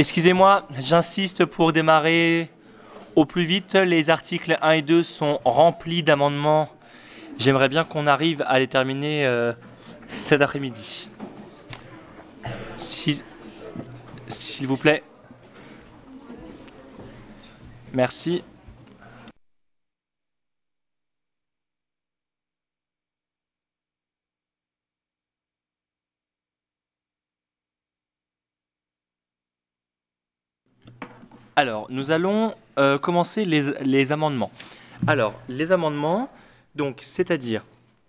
[0.00, 2.48] Excusez-moi, j'insiste pour démarrer
[3.16, 3.74] au plus vite.
[3.74, 6.70] Les articles 1 et 2 sont remplis d'amendements.
[7.38, 9.52] J'aimerais bien qu'on arrive à les terminer euh,
[10.08, 11.10] cet après-midi.
[12.78, 13.20] Si-
[14.28, 15.02] S'il vous plaît.
[17.92, 18.42] Merci.
[31.60, 34.50] Alors, nous allons euh, commencer les, amendements.
[35.06, 36.30] Alors, les amendements,
[36.74, 37.66] donc, c'est-à-dire,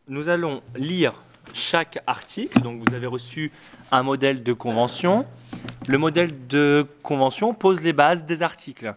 [0.08, 1.12] nous allons lire
[1.52, 2.62] chaque article.
[2.62, 3.52] Donc, vous avez reçu
[3.92, 5.26] un modèle de convention.
[5.90, 8.96] Le modèle de convention pose les bases des articles.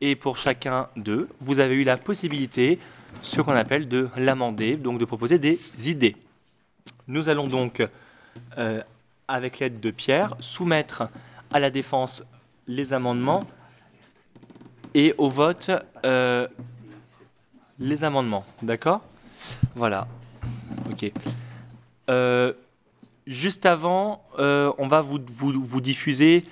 [0.00, 2.78] Et pour chacun d'eux, vous avez eu la possibilité,
[3.20, 5.58] ce qu'on appelle de l'amender, donc de proposer des
[5.90, 6.14] idées.
[7.08, 7.84] Nous allons donc,
[8.58, 8.80] euh,
[9.26, 11.08] avec l'aide de Pierre, soumettre
[11.52, 12.22] à la défense
[12.68, 13.42] les amendements
[14.98, 15.70] et au vote
[16.04, 16.48] euh,
[17.78, 18.44] les amendements.
[18.62, 19.00] D'accord?
[19.76, 20.08] Voilà.
[20.90, 21.12] Ok.
[22.10, 22.52] Euh,
[23.28, 26.42] juste avant, euh, on va vous, vous- vous diffuser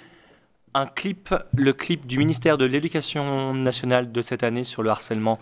[0.74, 5.40] un clip, le clip du ministère de l'Éducation nationale de cette année sur le harcèlement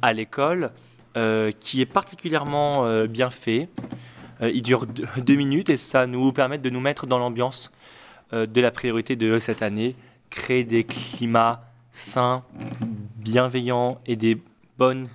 [0.00, 0.70] à l'école,
[1.60, 3.68] qui est particulièrement bien fait.
[4.42, 7.72] Il dure deux, minutes et ça nous permet de nous mettre dans l'ambiance
[8.32, 9.96] de la priorité de cette année,
[10.28, 11.62] créer des climats
[12.00, 12.42] sains,
[13.16, 14.40] bienveillants et des
[14.78, 15.08] bonnes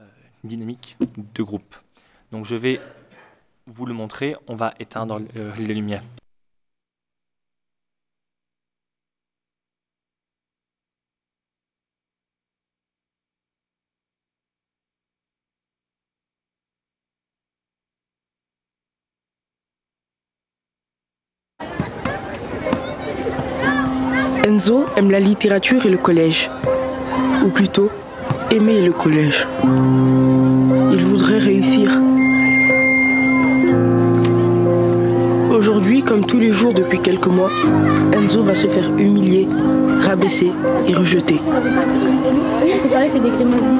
[0.00, 0.04] euh,
[0.44, 0.96] dynamiques
[1.34, 1.76] de groupe.
[2.32, 2.80] Donc je vais
[3.66, 6.02] vous le montrer, on va éteindre euh, les lumières.
[24.48, 26.50] Enzo aime la littérature et le collège.
[27.44, 27.90] Ou plutôt,
[28.50, 29.46] aimer le collège.
[29.62, 31.90] Il voudrait réussir.
[35.50, 37.50] Aujourd'hui, comme tous les jours depuis quelques mois,
[38.14, 39.46] Enzo va se faire humilier,
[40.00, 40.50] rabaisser
[40.86, 41.42] et rejeter.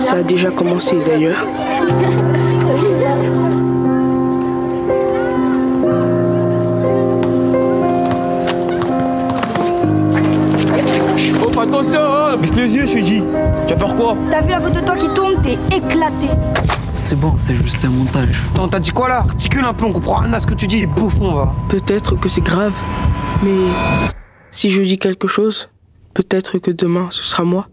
[0.00, 1.46] Ça a déjà commencé d'ailleurs.
[11.78, 13.22] Attention, hein Baisse les yeux, je dit.
[13.66, 16.28] Tu vas faire quoi T'as vu la photo de toi qui tourne, t'es éclaté.
[16.96, 18.42] C'est bon, c'est juste un montage.
[18.52, 20.66] Attends, t'as dit quoi là Articule un peu, on comprend rien à ce que tu
[20.66, 20.86] dis.
[20.86, 21.52] Bouffon, va.
[21.68, 22.74] Peut-être que c'est grave,
[23.42, 23.56] mais
[24.50, 25.68] si je dis quelque chose,
[26.14, 27.66] peut-être que demain ce sera moi.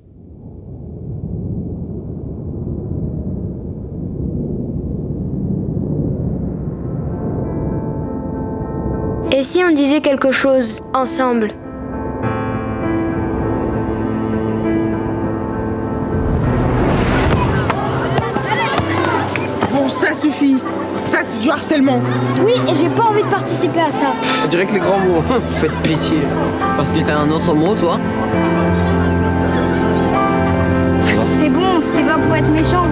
[9.32, 11.52] Et si on disait quelque chose ensemble?
[21.46, 22.02] Du harcèlement.
[22.44, 24.08] Oui, et j'ai pas envie de participer à ça.
[24.44, 25.24] On dirait que les grands mots.
[25.52, 26.18] Faites pitié.
[26.76, 28.00] Parce que t'as un autre mot, toi
[31.38, 32.88] C'est bon, c'était pas pour être méchant.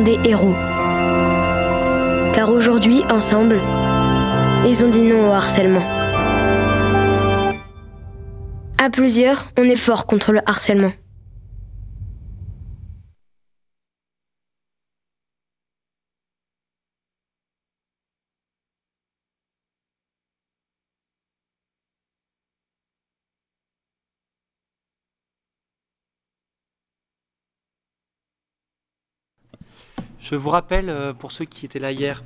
[0.00, 0.54] Des héros.
[2.32, 3.58] Car aujourd'hui, ensemble,
[4.66, 5.82] ils ont dit non au harcèlement.
[8.78, 10.92] À plusieurs, on est fort contre le harcèlement.
[30.20, 32.24] Je vous rappelle, euh, pour ceux qui étaient là hier,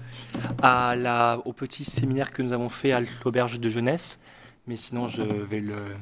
[1.44, 4.18] au petit séminaire que nous avons fait à l'auberge de jeunesse,
[4.66, 5.94] mais sinon je vais le,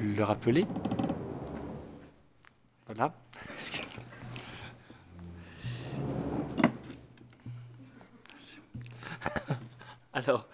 [0.00, 0.66] le rappeler.
[2.86, 3.12] Voilà.
[10.12, 10.48] Alors,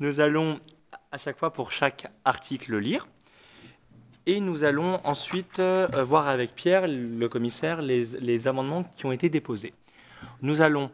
[0.00, 0.58] nous allons
[1.12, 3.06] à chaque fois pour chaque article le lire.
[4.28, 9.28] Et nous allons ensuite euh, voir avec Pierre, le commissaire, les, amendements qui ont été
[9.30, 9.72] déposés.
[10.42, 10.90] Nous allons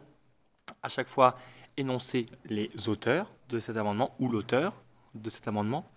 [0.83, 1.37] à chaque fois
[1.75, 4.73] énoncer les auteurs de cet amendement ou l'auteur
[5.15, 5.89] de cet amendement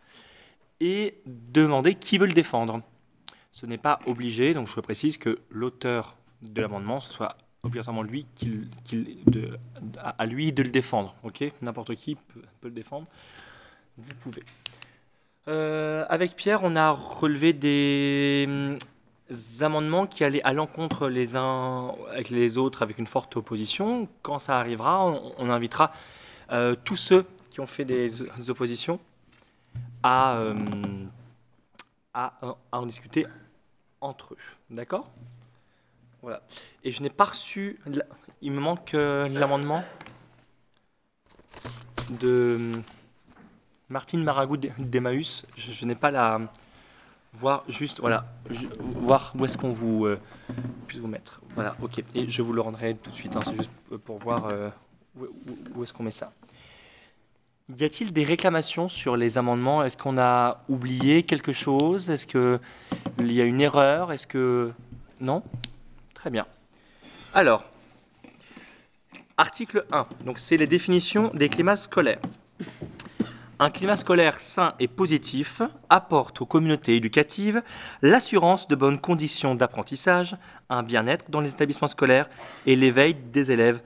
[0.81, 2.81] et demander qui veut le défendre.
[3.53, 8.27] Ce n'est pas obligé, donc je précise que l'auteur de l'amendement, ce soit obligatoirement lui
[9.99, 11.15] à, lui de le défendre.
[11.61, 13.07] N'importe qui peut le défendre.
[13.99, 14.43] Vous pouvez.
[15.49, 18.79] Euh, avec Pierre, on a relevé des hum,
[19.61, 24.09] amendements qui allaient à l'encontre les uns avec les autres, avec une forte opposition.
[24.23, 25.93] Quand ça arrivera, on, invitera
[26.51, 28.99] euh, tous ceux qui ont fait des oppositions
[30.03, 30.55] à, euh,
[32.13, 32.35] à,
[32.73, 33.27] à en discuter
[34.01, 34.39] entre eux.
[34.71, 35.09] D'accord?
[36.23, 36.43] Voilà.
[36.83, 37.79] Et je n'ai pas reçu.
[38.43, 39.85] Il me manque l'amendement
[42.11, 42.83] de hum,
[43.89, 45.47] Martine Maragou d'E- d'Emmaüs.
[45.57, 46.41] Je, je n'ai pas la.
[47.35, 48.25] Voir juste, voilà,
[48.81, 50.19] voir où est-ce qu'on vous euh,
[50.87, 51.41] puisse vous mettre.
[51.51, 52.03] Voilà, ok.
[52.15, 53.37] Et je vous le rendrai tout de suite.
[53.37, 53.71] hein, C'est juste
[54.07, 54.71] pour voir euh,
[55.19, 56.33] où, où- où est-ce qu'on met ça.
[57.77, 59.85] Y a-t-il des réclamations sur les amendements?
[59.85, 62.09] Est-ce qu'on a oublié quelque chose?
[62.11, 64.13] Est-ce qu'il y a une erreur?
[64.13, 64.73] Est-ce que...
[65.21, 65.43] Non?
[66.15, 66.47] Très bien.
[67.35, 67.65] Alors,
[69.37, 70.07] article 1.
[70.25, 72.21] Donc, c'est les définitions des climats scolaires.
[73.59, 77.63] Un climat scolaire sain et positif apporte aux communautés éducatives
[78.03, 80.37] l'assurance de bonnes conditions d'apprentissage,
[80.69, 82.29] un bien-être dans les établissements scolaires
[82.67, 83.81] et l'éveil des élèves,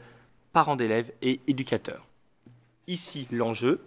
[0.53, 2.09] parents d'élèves et éducateurs.
[2.89, 3.81] Ici, l'enjeu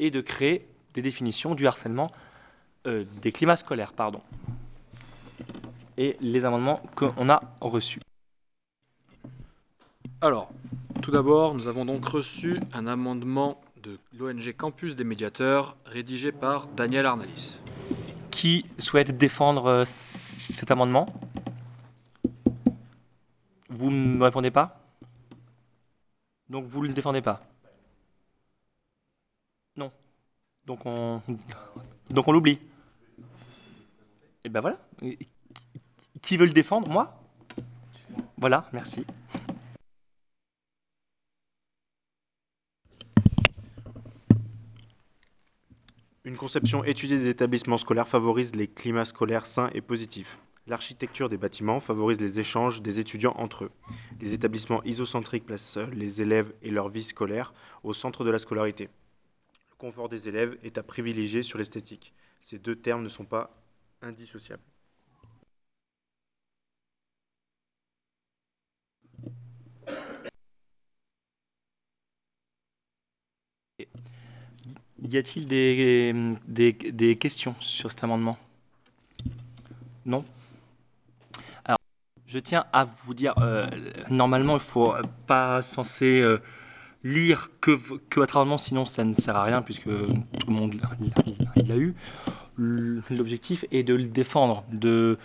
[0.00, 2.10] est de créer des définitions du harcèlement,
[2.88, 4.22] euh, des climats scolaires, pardon,
[5.98, 8.00] et les amendements qu'on a reçus.
[10.20, 10.50] Alors,
[11.00, 16.68] tout d'abord, nous avons donc reçu un amendement de l'ONG Campus des médiateurs, rédigé par
[16.68, 17.58] Daniel Arnalis.
[18.30, 21.12] Qui souhaite défendre euh, cet amendement?
[23.68, 24.80] Vous ne me répondez pas?
[26.48, 27.42] Donc vous ne le défendez pas?
[29.76, 29.90] Non.
[30.66, 31.20] Donc on,
[32.10, 32.60] donc on l'oublie.
[34.44, 34.78] Et ben voilà.
[36.20, 36.88] Qui veut le défendre?
[36.88, 37.18] Moi?
[38.36, 39.04] Voilà, merci.
[46.24, 50.38] Une conception étudiée des établissements scolaires favorise les climats scolaires sains et positifs.
[50.68, 53.70] L'architecture des bâtiments favorise les échanges des étudiants entre eux.
[54.20, 57.52] Les établissements isocentriques placent les élèves et leur vie scolaire
[57.82, 58.88] au centre de la scolarité.
[59.70, 62.12] Le confort des élèves est à privilégier sur l'esthétique.
[62.40, 63.50] Ces deux termes ne sont pas
[64.00, 64.62] indissociables.
[75.04, 76.14] Y a-t-il des,
[76.46, 78.38] des, questions sur cet amendement?
[80.06, 80.24] Non?
[81.64, 81.78] Alors,
[82.26, 83.66] je tiens à vous dire, euh,
[84.10, 84.94] normalement, il faut
[85.26, 86.38] pas censé euh,
[87.02, 87.72] lire que,
[88.10, 90.80] que votre amendement, sinon ça ne sert à rien puisque tout le monde
[91.66, 91.94] l'a eu.
[92.56, 95.18] L'objectif est de le défendre, de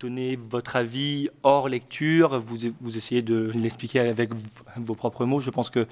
[0.00, 4.30] donner votre avis hors lecture, vous, vous essayez de l'expliquer avec
[4.76, 5.38] vos propres mots.
[5.38, 5.86] Je pense que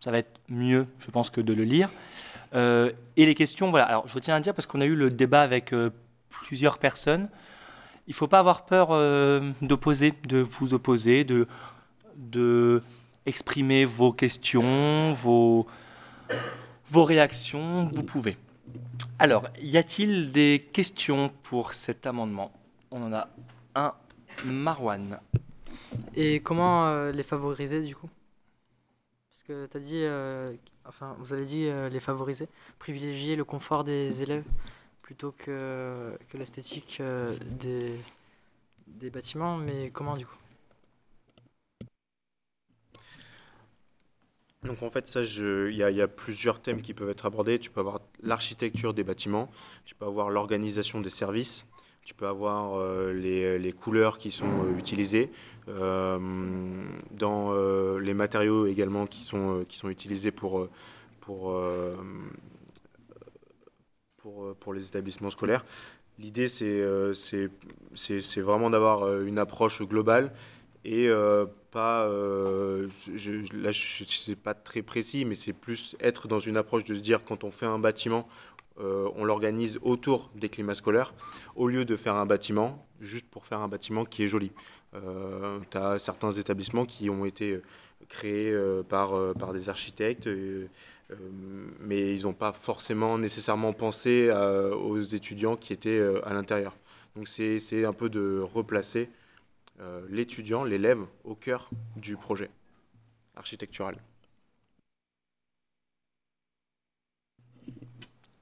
[0.00, 1.90] ça va être mieux, je pense, que de le lire.
[2.54, 3.86] Euh, et les questions, voilà.
[3.86, 5.90] Alors, je tiens à dire parce qu'on a eu le débat avec euh,
[6.28, 7.28] plusieurs personnes.
[8.06, 11.48] Il ne faut pas avoir peur euh, d'opposer, de vous opposer, de,
[12.16, 12.82] de
[13.26, 15.66] exprimer vos questions, vos,
[16.90, 17.90] vos réactions.
[17.92, 18.36] Vous pouvez.
[19.18, 22.52] Alors, y a-t-il des questions pour cet amendement?
[22.90, 23.28] On en a
[23.74, 23.94] un.
[24.44, 25.20] Marwan.
[26.16, 28.10] Et comment euh, les favoriser du coup?
[29.30, 30.52] Parce que tu as dit, euh,
[30.86, 32.48] enfin, vous avez dit euh, les favoriser,
[32.78, 34.44] privilégier le confort des élèves
[35.02, 40.36] plutôt que, que l'esthétique euh, des, bâtiments, mais comment du coup?
[44.64, 47.58] Donc en fait, ça, il y, a- plusieurs thèmes qui peuvent être abordés.
[47.58, 49.50] Tu peux avoir l'architecture des bâtiments,
[49.84, 51.66] tu peux avoir l'organisation des services,
[52.04, 55.30] tu peux avoir euh, les, couleurs qui sont utilisées,
[55.66, 60.70] dans euh, les matériaux également qui sont, euh, qui sont utilisés pour, euh,
[61.20, 61.96] pour, euh,
[64.18, 65.64] pour, euh, les établissements scolaires.
[66.18, 67.12] L'idée, c'est euh,
[68.36, 70.32] vraiment d'avoir euh, une approche globale
[70.84, 72.88] et euh, pas, euh,
[73.52, 77.00] là je sais pas très précis, mais c'est plus être dans une approche de se
[77.00, 78.28] dire quand on fait un bâtiment,
[78.80, 81.14] euh, on l'organise autour des climats scolaires,
[81.56, 84.52] au lieu de faire un bâtiment juste pour faire un bâtiment qui est joli.
[84.94, 87.60] Euh, tu as certains établissements qui ont été
[88.08, 90.68] créés euh, par, euh, par des architectes, euh,
[91.10, 91.16] euh,
[91.80, 96.74] mais ils n'ont pas forcément nécessairement pensé aux étudiants qui étaient euh, à l'intérieur.
[97.16, 99.08] Donc c'est un peu de replacer
[99.80, 102.50] euh, l'étudiant, l'élève, au cœur du projet
[103.36, 103.96] architectural.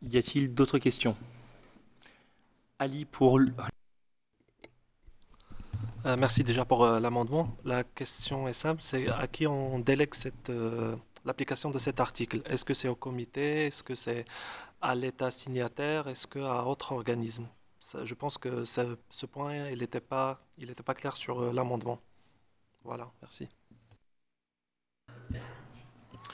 [0.02, 1.16] Y a-t-il d'autres questions?
[2.78, 3.38] Ali pour
[6.04, 7.56] Euh, merci déjà pour euh, l'amendement.
[7.64, 10.14] La question est simple, c'est à qui on délègue
[10.48, 12.42] euh, l'application de cet article?
[12.46, 13.66] Est-ce que c'est au comité?
[13.66, 14.24] Est-ce que c'est
[14.80, 16.08] à l'État signataire?
[16.08, 17.46] Est-ce qu'à autre organisme?
[18.04, 20.40] Je pense que ce point, il n'était pas,
[20.96, 21.98] clair sur l'amendement.
[22.84, 23.48] Voilà, merci.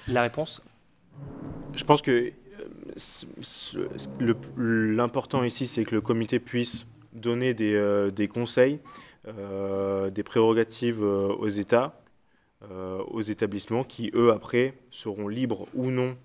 [0.06, 0.62] La réponse?
[1.74, 2.32] Je pense que
[4.56, 8.80] l'important ici, c'est que le comité puisse donner des, conseils,
[9.26, 12.00] des prérogatives euh, aux États,
[12.70, 16.16] euh, aux établissements, qui eux, après, seront libres ou non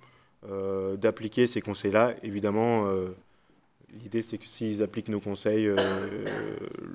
[0.50, 2.15] euh, d'appliquer ces conseils-là.
[2.23, 3.15] Évidemment, euh,
[4.01, 5.75] l'idée, c'est que s'ils appliquent nos conseils, euh,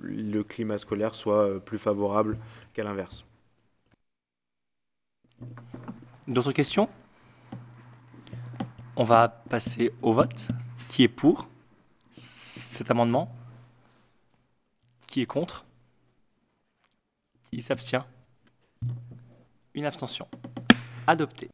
[0.03, 2.39] le climat scolaire soit euh, plus favorable
[2.75, 3.25] qu'à l'inverse.
[6.27, 6.89] D'autres questions?
[8.97, 10.49] On va passer au vote.
[10.89, 11.49] Qui est pour
[12.11, 13.31] cet amendement?
[15.07, 15.65] Qui est contre?
[17.51, 18.05] Qui s'abstient
[19.75, 20.29] Une abstention.
[21.07, 21.49] Adopté.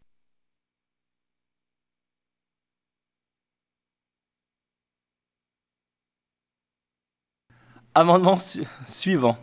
[7.95, 9.37] Amendement su- suivant.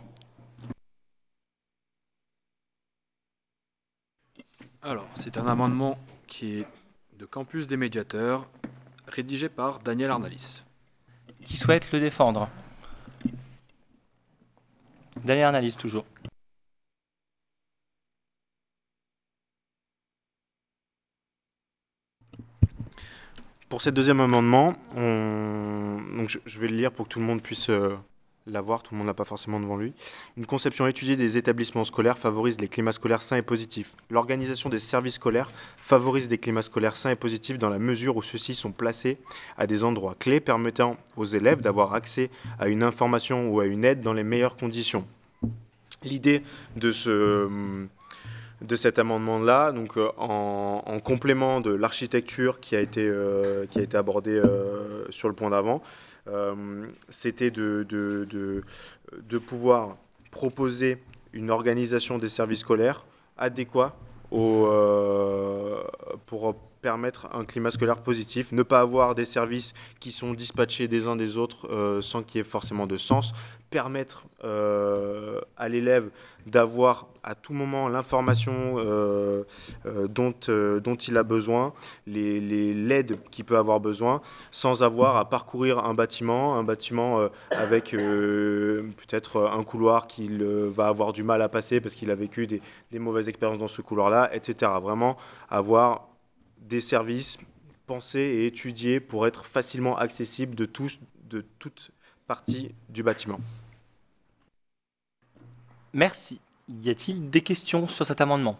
[4.82, 5.94] Alors, c'est un amendement
[6.26, 6.66] qui est
[7.18, 8.46] de Campus des médiateurs,
[9.06, 10.62] rédigé par Daniel Arnalis.
[11.42, 12.48] Qui souhaite le défendre?
[15.24, 16.04] Dernière analyse toujours.
[23.72, 25.98] Pour ce deuxième amendement, on...
[26.18, 27.96] Donc je, vais le lire pour que tout le monde puisse euh,
[28.46, 29.94] l'avoir, tout le monde n'a pas forcément devant lui.
[30.36, 33.94] Une conception étudiée des établissements scolaires favorise les climats scolaires sains et positifs.
[34.10, 38.22] L'organisation des services scolaires favorise des climats scolaires sains et positifs dans la mesure où
[38.22, 39.16] ceux-ci sont placés
[39.56, 43.86] à des endroits clés permettant aux élèves d'avoir accès à une information ou à une
[43.86, 45.06] aide dans les meilleures conditions.
[46.04, 46.42] L'idée
[46.76, 47.48] de ce
[48.62, 54.30] de cet amendement-là, donc euh, en, en complément de l'architecture qui a été euh, abordée
[54.36, 55.82] euh, sur le point d'avant,
[57.08, 58.62] c'était de, de, de,
[59.28, 59.96] de pouvoir
[60.30, 60.98] proposer
[61.32, 63.04] une organisation des services scolaires
[63.38, 63.96] adéquat
[64.30, 64.68] au,
[66.26, 71.06] pour permettre un climat scolaire positif, ne pas avoir des services qui sont dispatchés des
[71.06, 73.32] uns des autres euh, sans qu'il y ait forcément de sens,
[73.70, 76.10] permettre euh, à l'élève
[76.46, 79.44] d'avoir à tout moment l'information euh,
[80.08, 81.72] dont, il a besoin,
[82.06, 84.20] l'aide qu'il peut avoir besoin,
[84.50, 91.12] sans avoir à parcourir un bâtiment, un bâtiment avec peut-être un couloir qu'il va avoir
[91.12, 94.72] du mal à passer parce qu'il a vécu des mauvaises expériences dans ce couloir-là, etc.
[94.82, 95.16] Vraiment
[95.48, 96.11] avoir
[96.62, 97.38] des services
[97.86, 101.90] pensés et étudiés pour être facilement accessibles de tous, de toute
[102.26, 103.40] partie du bâtiment.
[105.92, 106.40] Merci.
[106.68, 108.58] Y a-t-il des questions sur cet amendement?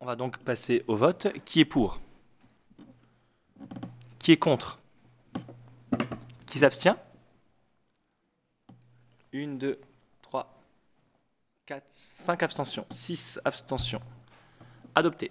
[0.00, 1.28] On va donc passer au vote.
[1.44, 2.00] Qui est pour?
[4.18, 4.78] Qui est contre?
[6.46, 6.96] Qui s'abstient?
[9.32, 9.78] Une, deux,
[10.22, 10.52] trois,
[11.66, 12.86] quatre, cinq abstentions.
[12.90, 14.00] Six abstentions.
[14.94, 15.30] Adopté.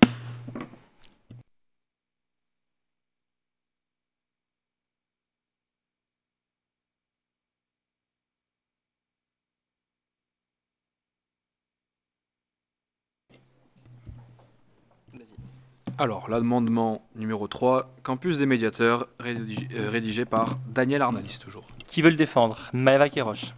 [15.98, 21.66] Alors, l'amendement numéro 3, Campus des médiateurs, rédigé, euh, rédigé par Daniel Arnalis, toujours.
[21.88, 22.70] Qui veut le défendre?
[22.74, 23.54] Maëva Kéroche.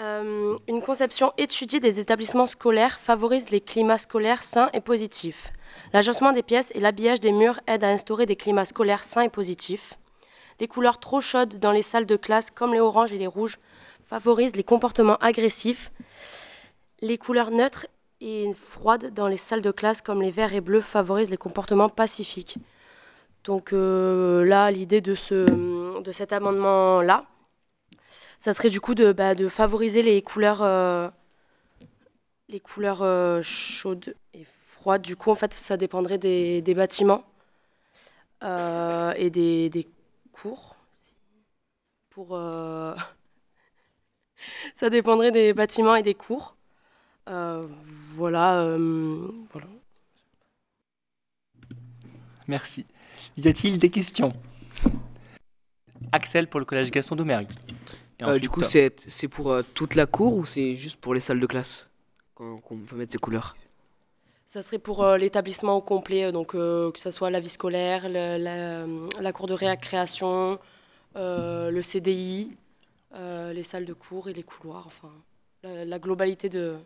[0.00, 5.52] Euh, une conception étudiée des établissements scolaires favorise les climats scolaires sains et positifs.
[5.92, 9.28] L'agencement des pièces et l'habillage des murs aident à instaurer des climats scolaires sains et
[9.28, 9.94] positifs.
[10.58, 13.58] Les couleurs trop chaudes dans les salles de classe, comme les oranges et les rouges,
[14.04, 15.92] favorisent les comportements agressifs.
[17.02, 17.86] Les couleurs neutres
[18.24, 21.90] et froides dans les salles de classe, comme les verts et bleus, favorisent les comportements
[21.90, 22.56] pacifiques.
[23.44, 27.26] Donc euh, là, l'idée de, ce, de cet amendement-là,
[28.38, 31.10] ça serait du coup de, bah, de favoriser les couleurs, euh,
[32.48, 35.02] les couleurs euh, chaudes et froides.
[35.02, 37.24] Du coup, en fait, ça dépendrait des, bâtiments
[38.42, 39.86] et des,
[40.32, 40.76] cours.
[42.08, 42.28] Pour,
[44.76, 46.53] ça dépendrait des bâtiments et des cours.
[47.28, 47.62] Euh,
[48.14, 49.66] voilà, euh, voilà.
[52.48, 52.86] Merci.
[53.36, 54.34] Y a-t-il des questions?
[56.12, 57.50] Axel pour le collège Gaston Doumergue.
[58.20, 60.96] Et Euh, ensuite, du coup, c'est c'est pour euh, toute la cour ou c'est juste
[61.00, 61.88] pour les salles de classe?
[62.34, 63.56] Qu'on qu'on peut mettre ces couleurs?
[64.46, 68.08] Ça serait pour euh, l'établissement au complet, donc euh, que ce soit la vie scolaire,
[68.08, 68.86] le- la,
[69.20, 70.60] la cour de récréation,
[71.16, 72.52] euh, le CDI,
[73.14, 75.10] euh, les salles de cours et les couloirs, enfin,
[75.64, 76.76] la, la globalité de,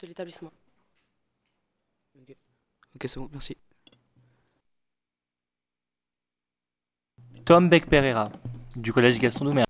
[0.00, 0.50] de l'établissement.
[2.94, 3.56] Ok, c'est bon, merci.
[7.44, 8.30] Tom Beck-Pereira,
[8.74, 9.64] du collège Gaston Doumer.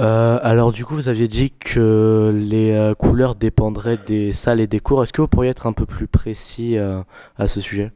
[0.00, 4.66] Euh, alors du coup, vous aviez dit que les euh, couleurs dépendraient des salles et
[4.66, 5.02] des cours.
[5.02, 7.02] Est-ce que vous pourriez être un peu plus précis euh,
[7.36, 7.92] à ce sujet?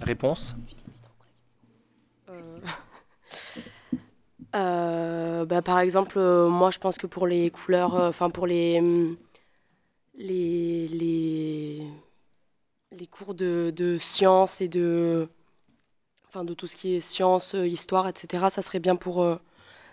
[0.00, 0.56] Réponse
[2.28, 2.58] Euh,
[4.56, 8.46] euh, bah, par exemple, euh, moi je pense que pour les couleurs, euh, enfin pour
[8.46, 9.16] les, hum,
[10.20, 11.86] les, les,
[12.92, 15.28] les cours de, de sciences et de,
[16.28, 19.36] enfin de tout ce qui est sciences, euh, histoire, etc., ça serait bien pour euh,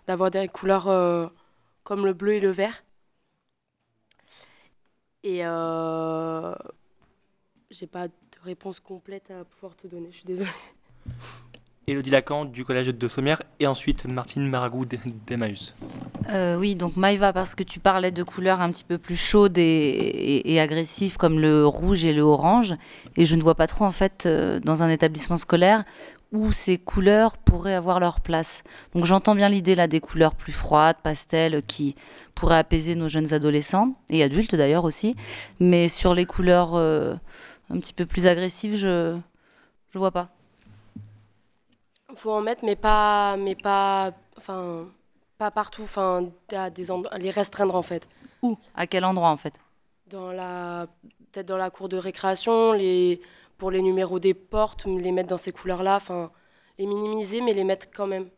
[0.08, 1.28] d'avoir des couleurs euh,
[1.84, 2.84] comme le bleu et le vert.
[5.24, 6.56] Et euh,
[7.70, 10.50] j'ai pas de réponse complète à pouvoir te donner, je suis désolée.
[11.90, 13.42] Élodie Lacan, du collège de Sommières.
[13.62, 15.74] Et ensuite, Martine Maragou d'Emmaüs.
[16.30, 19.58] Euh, oui, donc Maïva, parce que tu parlais de couleurs un petit peu plus chaudes
[19.58, 22.74] et, agressives comme le rouge et le orange,
[23.16, 25.86] et je ne vois pas trop en fait euh, dans un établissement scolaire
[26.34, 28.66] où ces couleurs pourraient avoir leur place.
[28.94, 31.96] Donc j'entends bien l'idée là des couleurs plus froides, pastel, qui
[32.36, 35.16] pourraient apaiser nos jeunes adolescents et adultes d'ailleurs aussi,
[35.62, 37.16] mais sur les couleurs euh,
[37.70, 39.18] un petit peu plus agressives, je
[39.94, 40.37] je vois pas.
[42.16, 44.88] Faut en mettre, mais pas, mais pas, enfin,
[45.38, 46.86] pas partout, enfin, à des
[47.18, 48.08] les restreindre en fait.
[48.42, 48.58] Où?
[48.76, 49.54] À quel endroit en fait?
[50.08, 50.88] Dans la,
[51.32, 53.22] peut-être dans la cour de récréation, les,
[53.58, 56.32] pour les numéros des portes, les mettre dans ces couleurs-là, enfin,
[56.80, 58.30] les minimiser, mais les mettre quand même.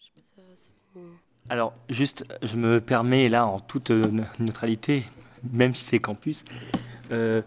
[0.00, 1.00] Je sais pas, ça, c'est-
[1.50, 5.04] Alors, juste, je me permets là, en toute euh, neutralité,
[5.52, 6.44] même si c'est campus,
[7.10, 7.42] euh,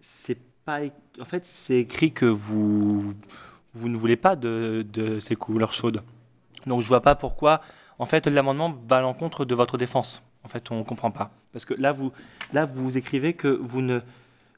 [0.00, 3.14] c'est pas, é- en fait, c'est écrit que vous,
[3.76, 6.02] vous ne voulez pas de, ces couleurs chaudes.
[6.66, 7.60] Donc, je vois pas pourquoi,
[7.98, 10.22] en fait, l'amendement va à l'encontre de votre défense.
[10.44, 11.30] En fait, on comprend pas.
[11.52, 12.12] Parce que là, vous,
[12.52, 14.00] là, vous écrivez que vous ne,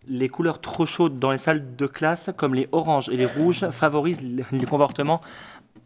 [0.06, 3.68] les couleurs trop chaudes dans les salles de classe, comme les oranges et les rouges,
[3.70, 5.20] favorisent les comportements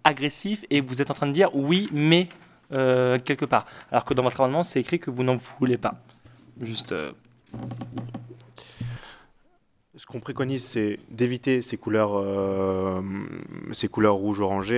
[0.05, 0.65] agressifs.
[0.71, 2.29] Et vous êtes en train de dire oui, mais
[2.73, 3.67] euh, quelque part.
[3.91, 5.95] Alors que dans votre amendement, c'est écrit que vous n'en voulez pas.
[6.61, 6.93] Juste.
[6.93, 7.13] euh,
[9.95, 13.03] Ce qu'on préconise, c'est d'éviter ces couleurs, euh,
[13.73, 14.19] ces couleurs.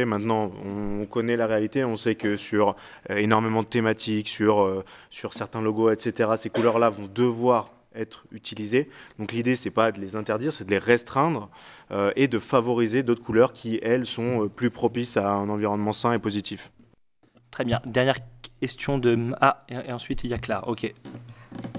[0.06, 2.74] Maintenant, on connaît la réalité, on sait que sur
[3.10, 8.24] euh, énormément de thématiques, sur, euh, sur certains logos, etc., ces couleurs-là vont devoir être
[8.32, 8.90] utilisées.
[9.20, 11.48] Donc l'idée, c'est pas de les interdire, c'est de les restreindre
[11.92, 16.12] euh, et de favoriser d'autres couleurs qui, elles, sont plus propices à un environnement sain
[16.12, 16.72] et positif.
[17.52, 17.80] Très bien.
[17.86, 18.16] Dernière
[18.58, 19.32] question de.
[19.40, 20.66] Ah, et ensuite, il y a Clara.
[20.66, 20.92] Ok.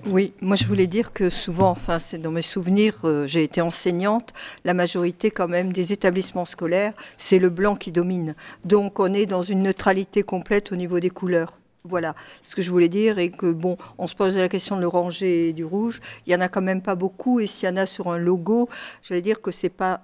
[0.07, 3.59] Oui, moi je voulais dire que souvent, enfin c'est dans mes souvenirs, euh, j'ai été
[3.59, 4.33] enseignante,
[4.63, 8.35] la majorité quand même des établissements scolaires, c'est le blanc qui domine.
[8.65, 11.57] Donc on est dans une neutralité complète au niveau des couleurs.
[11.83, 14.81] Voilà ce que je voulais dire et que bon, on se pose la question de
[14.81, 17.71] l'oranger et du rouge, il y en a quand même pas beaucoup et s'il y
[17.71, 18.69] en a sur un logo,
[19.01, 20.01] j'allais dire que c'est pas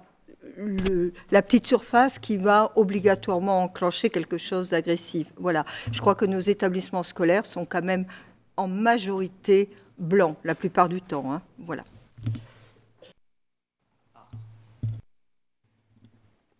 [1.30, 5.28] la petite surface qui va obligatoirement enclencher quelque chose d'agressif.
[5.36, 5.64] Voilà.
[5.92, 8.06] Je crois que nos établissements scolaires sont quand même
[8.56, 11.32] en majorité blancs la plupart du temps.
[11.32, 11.42] hein.
[11.58, 11.84] Voilà.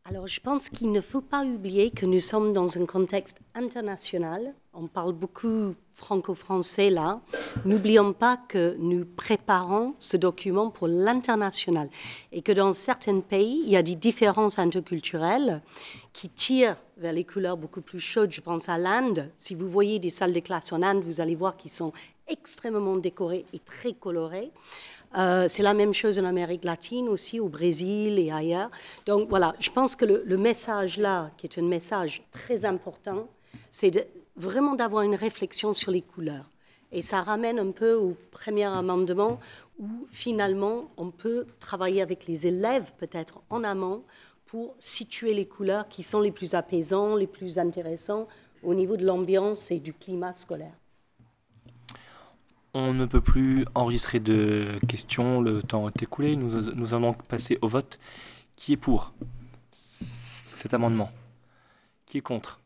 [0.04, 4.52] Alors, je pense qu'il ne faut pas oublier que nous sommes dans un contexte international.
[4.74, 7.20] On parle beaucoup franco-français là.
[7.64, 11.88] N'oublions pas que nous préparons ce document pour l'international
[12.32, 15.62] et que dans certains pays, il y a des différences interculturelles
[16.12, 18.32] qui tirent vers les couleurs beaucoup plus chaudes.
[18.32, 19.30] Je pense à l'Inde.
[19.36, 21.92] Si vous voyez des salles de classe en Inde, vous allez voir qu'ils sont
[22.26, 24.50] extrêmement décorés et très colorés.
[25.16, 28.70] Euh, c'est la même chose en Amérique latine aussi, au Brésil et ailleurs.
[29.06, 33.28] Donc voilà, je pense que le, le message là, qui est un message très important,
[33.70, 36.48] c'est vraiment d'avoir une réflexion sur les couleurs.
[36.92, 39.40] Et ça ramène un peu au premier amendement
[39.78, 44.02] où finalement on peut travailler avec les élèves peut-être en amont
[44.46, 48.28] pour situer les couleurs qui sont les plus apaisants, les plus intéressants
[48.62, 50.74] au niveau de l'ambiance et du climat scolaire.
[52.74, 56.36] On ne peut plus enregistrer de questions, le temps est écoulé.
[56.36, 57.98] Nous, nous allons passer au vote.
[58.56, 59.12] Qui est pour
[59.72, 61.10] cet amendement?
[62.06, 62.60] Qui est contre?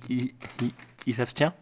[0.00, 1.52] Qui, qui, qui s'abstient?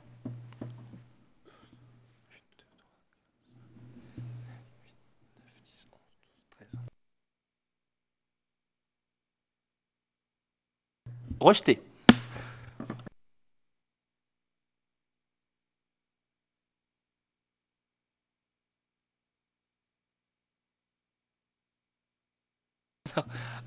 [11.44, 11.80] rejeté.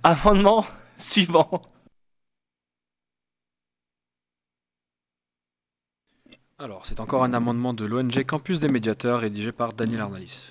[0.04, 0.66] Amendement
[0.98, 1.62] suivant.
[6.60, 10.50] Alors, c'est encore un amendement de l'ONG Campus des médiateurs rédigé par Daniel Arnalis.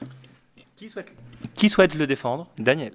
[0.76, 1.12] Qui souhaite,
[1.56, 2.48] Qui souhaite le défendre?
[2.58, 2.94] Daniel.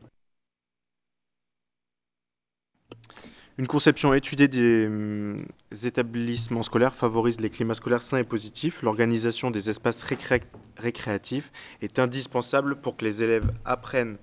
[3.62, 5.38] Une conception étudiée des hum,
[5.84, 8.82] établissements scolaires favorise les climats scolaires sains et positifs.
[8.82, 10.42] L'organisation des espaces récré-
[10.78, 11.52] récréatifs
[11.84, 14.18] est indispensable pour que les élèves apprennent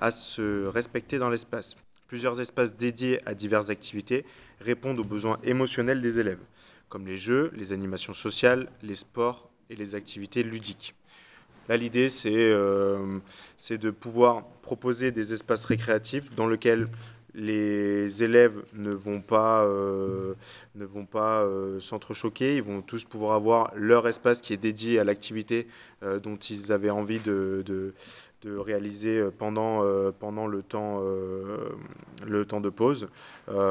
[0.00, 1.74] à se respecter dans l'espace.
[2.06, 4.24] Plusieurs espaces dédiés à diverses activités
[4.60, 6.44] répondent aux besoins émotionnels des élèves,
[6.88, 10.94] comme les jeux, les animations sociales, les sports et les activités ludiques.
[11.68, 13.18] Là, l'idée, c'est euh,
[13.56, 16.86] c'est de pouvoir proposer des espaces récréatifs dans lesquels
[17.34, 20.34] les élèves ne vont pas, euh,
[20.76, 25.00] ne vont pas euh, s'entrechoquer, ils vont tous pouvoir avoir leur espace qui est dédié
[25.00, 25.66] à l'activité
[26.02, 27.92] euh, dont ils avaient envie de,
[28.44, 30.12] réaliser pendant, le,
[30.62, 31.00] temps,
[32.60, 33.08] de pause.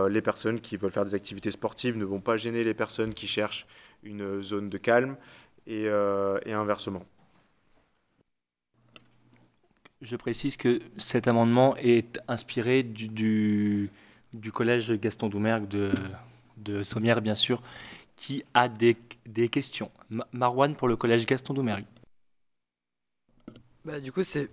[0.09, 3.27] Les personnes qui veulent faire des activités sportives ne vont pas gêner les personnes qui
[3.27, 3.67] cherchent
[4.01, 5.15] une zone de calme
[5.67, 7.05] et inversement.
[10.03, 13.89] Je précise que cet amendement est inspiré du,
[14.53, 15.93] collège Gaston Doumergue de,
[16.57, 16.83] de
[17.21, 17.61] bien sûr,
[18.17, 18.97] qui a des,
[19.47, 19.89] questions.
[20.09, 21.85] Ma- Marwan pour le collège Gaston Doumergue.
[23.85, 24.49] Bah, du coup, c'est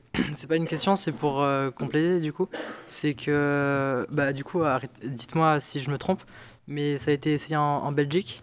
[0.46, 2.48] pas une question, c'est pour euh, compléter du coup.
[2.86, 4.62] C'est que, bah, du coup,
[5.02, 6.22] dites-moi si je me trompe,
[6.68, 8.40] mais ça a été essayé en, en Belgique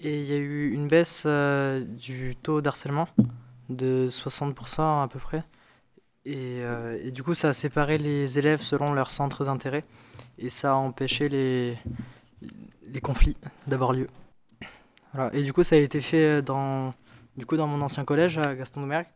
[0.00, 3.06] et il y a eu une baisse euh, du taux d'harcèlement
[3.68, 5.44] de 60% à peu près.
[6.26, 9.84] Et, euh, et du coup, ça a séparé les élèves selon leurs centres d'intérêt
[10.38, 11.78] et ça a empêché les,
[12.86, 14.08] les conflits d'avoir lieu.
[15.14, 15.34] Voilà.
[15.34, 16.94] Et du coup, ça a été fait dans,
[17.36, 19.06] du coup, dans mon ancien collège à Gaston Doumergue.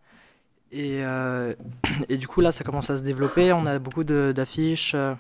[0.73, 1.53] Et, euh,
[2.09, 3.53] et du coup, là, ça commence à se développer.
[3.53, 5.15] On a beaucoup d'affiches, euh,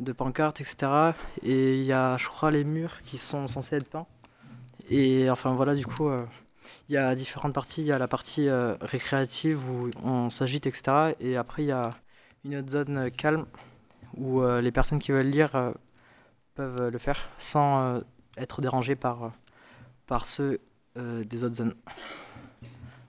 [0.00, 1.12] de pancartes, etc.
[1.42, 4.06] Et il y a, je crois, les murs qui sont censés être peints.
[4.88, 6.18] Et enfin, voilà, du coup, euh,
[6.88, 7.82] il y a différentes parties.
[7.82, 11.14] Il y a la partie euh, récréative où on s'agite, etc.
[11.20, 11.90] Et après, il y a
[12.44, 13.46] une autre zone euh, calme
[14.16, 15.72] où euh, les personnes qui veulent lire
[16.54, 18.00] peuvent le faire sans
[18.38, 19.32] être dérangées par,
[20.06, 20.60] par ceux
[20.96, 21.74] des autres zones.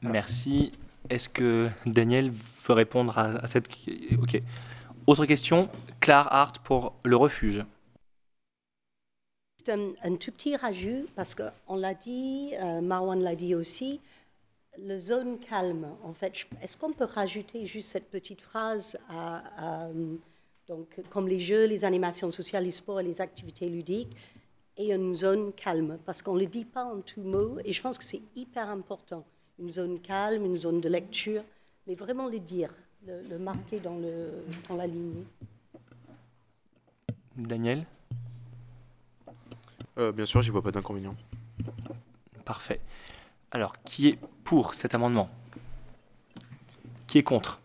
[0.01, 0.73] Merci.
[1.09, 2.31] Est-ce que Daniel
[2.67, 3.69] veut répondre à, à cette...
[4.21, 4.41] Ok.
[5.05, 5.69] Autre question,
[6.01, 7.63] Claire Hart pour le refuge.
[9.67, 13.99] Juste un, tout petit rajout, parce qu'on l'a dit, euh, Marwan l'a dit aussi,
[14.77, 18.97] le zone calme, en fait, est-ce qu'on peut rajouter juste cette petite phrase
[20.69, 24.15] donc, comme les jeux, les animations sociales, les sports et les activités ludiques,
[24.77, 27.81] et une zone calme, parce qu'on ne le dit pas en tout mot, et je
[27.81, 29.25] pense que c'est hyper important.
[29.59, 31.43] Une zone calme, une zone de lecture,
[31.87, 32.73] mais vraiment le dire,
[33.05, 33.97] le, marquer dans,
[34.69, 35.23] dans la ligne.
[37.35, 37.85] Daniel?
[39.97, 41.15] Euh, bien sûr, j'y vois pas d'inconvénient.
[42.45, 42.79] Parfait.
[43.51, 45.29] Alors, qui est pour cet amendement?
[47.07, 47.61] Qui est contre?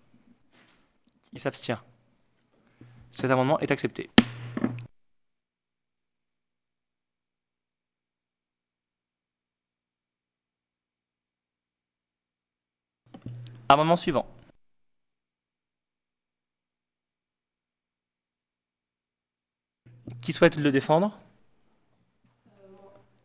[1.30, 1.78] Qui s'abstient?
[3.10, 4.10] Cet amendement est accepté.
[13.68, 14.26] Amendement suivant.
[20.22, 21.18] Qui souhaite le défendre?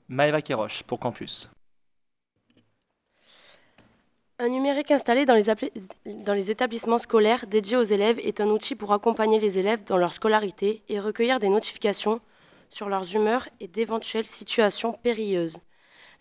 [0.09, 1.49] Maëva Kéroche pour Campus.
[4.39, 9.39] Un numérique installé dans les, établissements scolaires dédiés aux élèves est un outil pour accompagner
[9.39, 12.21] les élèves dans leur scolarité et recueillir des notifications
[12.69, 15.59] sur leurs humeurs et d'éventuelles situations périlleuses.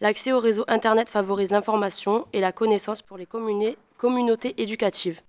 [0.01, 5.20] L'accès au réseau Internet favorise l'information et la connaissance pour les communautés éducatives.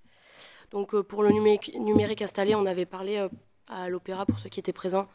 [0.72, 3.30] Donc euh, pour le numérique, numérique installé, on avait parlé euh,
[3.68, 5.08] à l'Opéra, pour ceux qui étaient présents,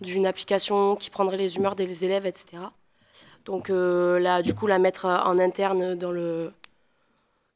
[0.00, 2.62] d'une application qui prendrait les humeurs des élèves, etc.
[3.48, 6.52] Donc euh, là, du coup, la mettre euh, en interne dans le,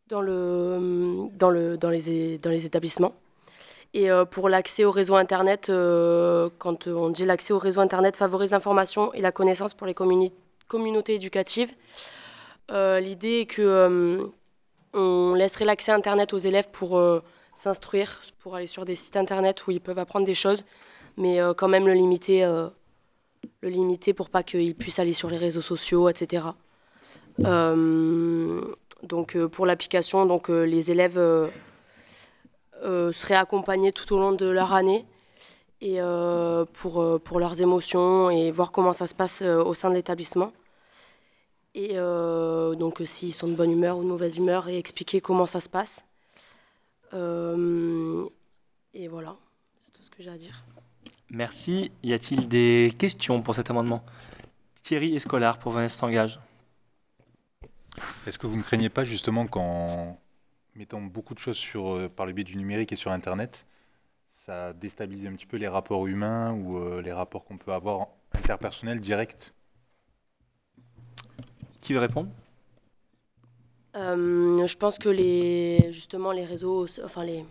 [0.09, 3.13] dans, le, dans, le, dans, les, établissements.
[3.93, 8.17] Et euh, pour l'accès au réseau Internet, euh, quand on dit l'accès au réseau Internet
[8.17, 11.75] favorise l'information et la connaissance pour les communautés éducatives,
[12.71, 14.27] euh, l'idée est que euh,
[14.95, 19.67] on laisserait l'accès Internet aux élèves pour euh, s'instruire, pour aller sur des sites Internet
[19.67, 20.65] où ils peuvent apprendre des choses,
[21.19, 22.69] mais euh, quand même le limiter, euh,
[23.63, 26.47] le limiter pour pas qu'ils puissent aller sur les réseaux sociaux, etc.
[27.41, 31.21] Euh, donc euh, pour l'application, donc euh, les élèves
[32.83, 35.07] seraient accompagnés tout au long de leur année
[35.81, 35.99] et
[36.75, 40.53] pour, leurs émotions et voir comment ça se passe au sein de l'établissement.
[41.75, 45.61] Et donc s'ils sont de bonne humeur ou de mauvaise humeur et expliquer comment ça
[45.61, 46.05] se passe.
[47.13, 49.37] Et voilà,
[49.81, 50.65] c'est tout ce que j'ai à dire.
[51.33, 51.91] Merci.
[52.03, 54.05] Y a-t-il des questions pour cet amendement?
[54.83, 56.39] Thierry et Scolar pour Vanessa s'engage.
[58.27, 60.21] Est-ce que vous ne craignez pas justement qu'en
[60.75, 63.65] mettant beaucoup de choses sur, euh, par le biais du numérique et sur Internet,
[64.45, 68.09] ça déstabilise un petit peu les rapports humains ou euh, les rapports qu'on peut avoir
[68.35, 69.55] interpersonnels directs?
[71.81, 72.29] Qui veut répondre?
[73.97, 77.45] Euh, je pense que les, justement les réseaux, enfin les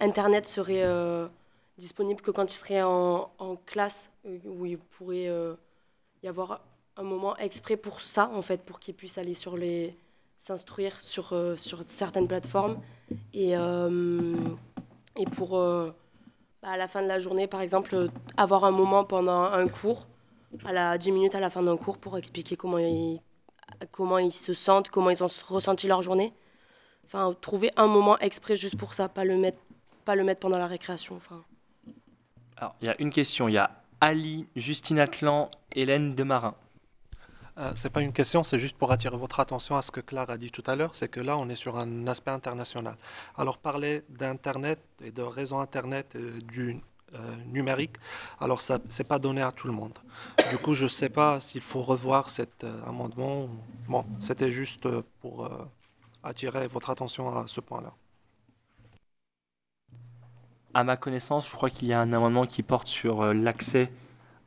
[0.00, 1.28] Internet seraient euh,
[1.78, 5.54] disponibles que quand ils seraient en, classe, euh, où il pourrait euh,
[6.22, 6.60] y avoir
[6.96, 9.96] un moment exprès pour ça, en fait, pour qu'ils puissent aller sur les
[10.40, 12.80] s'instruire sur, euh, sur certaines plateformes
[13.34, 19.04] et, et pour bah, à la fin de la journée, par exemple, avoir un moment
[19.04, 20.06] pendant un cours,
[20.64, 23.20] à la 10 minutes à la fin d'un cours, pour expliquer comment ils,
[23.90, 26.32] comment ils se sentent, comment ils ont ressenti leur journée.
[27.04, 29.58] Enfin, trouver un moment exprès juste pour ça, pas le mettre,
[30.04, 31.16] pas le mettre pendant la récréation.
[31.16, 31.42] Enfin.
[32.58, 33.48] Alors, il y a une question.
[33.48, 36.54] Il y a Ali, Justine Atlan, Hélène Demarin.
[37.56, 40.28] Euh, c'est pas une question, c'est juste pour attirer votre attention à ce que Claire
[40.30, 42.96] a dit tout à l'heure, c'est que là, on est sur un aspect international.
[43.36, 46.80] Alors, parler d'Internet et de réseau Internet euh, du
[47.14, 47.96] euh, numérique,
[48.40, 49.96] alors ça, c'est pas donné à tout le monde.
[50.50, 53.48] Du coup, je sais pas s'il faut revoir cet euh, amendement.
[53.88, 54.88] Bon, c'était juste
[55.20, 55.48] pour
[56.24, 57.92] attirer votre attention à ce point-là.
[60.78, 63.90] À ma connaissance, je crois qu'il y a un amendement qui porte sur euh, l'accès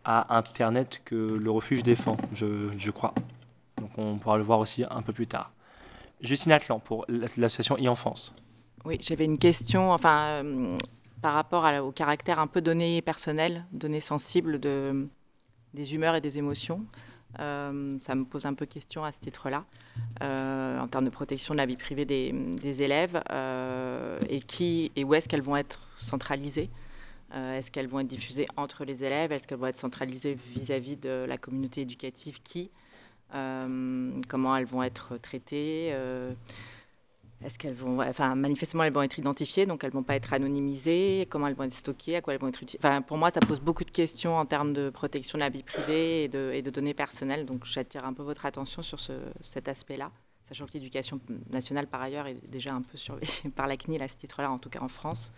[0.05, 3.13] à Internet que le refuge défend, je, crois.
[3.75, 5.51] Donc on pourra le voir aussi un peu plus tard.
[6.21, 8.33] Justine Atlan pour l'association e-enfance.
[8.85, 10.77] Oui, j'avais une question, enfin, euh,
[11.21, 15.09] par rapport au caractère un peu données personnelles, données sensibles de,
[15.73, 16.85] des humeurs et des émotions.
[17.39, 19.63] Euh, ça me pose un peu question à ce titre-là,
[20.21, 25.03] euh, en termes de protection de la vie privée des, élèves, euh, et qui et
[25.03, 26.69] où est-ce qu'elles vont être centralisées
[27.33, 31.25] Est-ce qu'elles vont être diffusées entre les élèves Est-ce qu'elles vont être centralisées vis-à-vis de
[31.27, 32.69] la communauté éducative qui
[33.31, 35.93] Comment elles vont être traitées
[37.43, 41.27] est-ce qu'elles vont, enfin, manifestement, elles vont être identifiées, donc elles vont pas être anonymisées?
[41.29, 42.79] Comment elles vont être stockées, à quoi elles vont être utilisées.
[42.83, 45.63] Enfin, pour moi, ça pose beaucoup de questions en termes de protection de la vie
[45.63, 47.45] privée et de, données personnelles.
[47.45, 50.11] Donc, j'attire un peu votre attention sur ce, cet aspect-là,
[50.49, 54.07] sachant que l'éducation nationale, par ailleurs, est déjà un peu surveillée par la CNIL à
[54.07, 55.33] ce titre-là, en tout cas en France.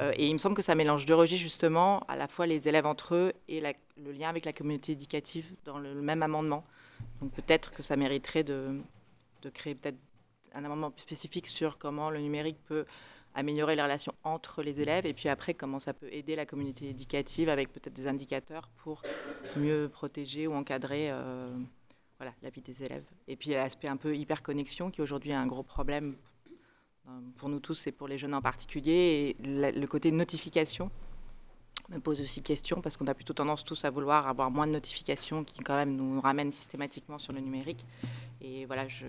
[0.00, 2.66] Euh, et il me semble que ça mélange deux registres, justement, à la fois les
[2.66, 6.64] élèves entre eux et le lien avec la communauté éducative dans le, le même amendement.
[7.20, 8.80] Donc, peut-être que ça mériterait de,
[9.42, 9.98] de créer peut-être
[10.56, 12.86] un amendement spécifique sur comment le numérique peut
[13.34, 16.88] améliorer les relations entre les élèves et puis après comment ça peut aider la communauté
[16.88, 19.02] éducative avec peut-être des indicateurs pour
[19.56, 21.54] mieux protéger ou encadrer euh,
[22.18, 23.04] voilà, la vie des élèves.
[23.28, 26.16] Et puis l'aspect un peu hyperconnexion qui aujourd'hui est un gros problème
[27.08, 30.90] euh, pour nous tous et pour les jeunes en particulier et le côté notification
[31.88, 34.72] me pose aussi question parce qu'on a plutôt tendance tous à vouloir avoir moins de
[34.72, 37.84] notifications qui quand même nous ramènent systématiquement sur le numérique.
[38.40, 39.06] Et voilà, je,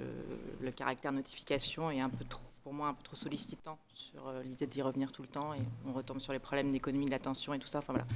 [0.62, 4.44] le caractère notification est un peu trop, pour moi un peu trop sollicitant sur euh,
[4.44, 7.54] l'idée d'y revenir tout le temps et on retombe sur les problèmes d'économie de l'attention
[7.54, 7.80] et tout ça.
[7.80, 8.08] Enfin voilà.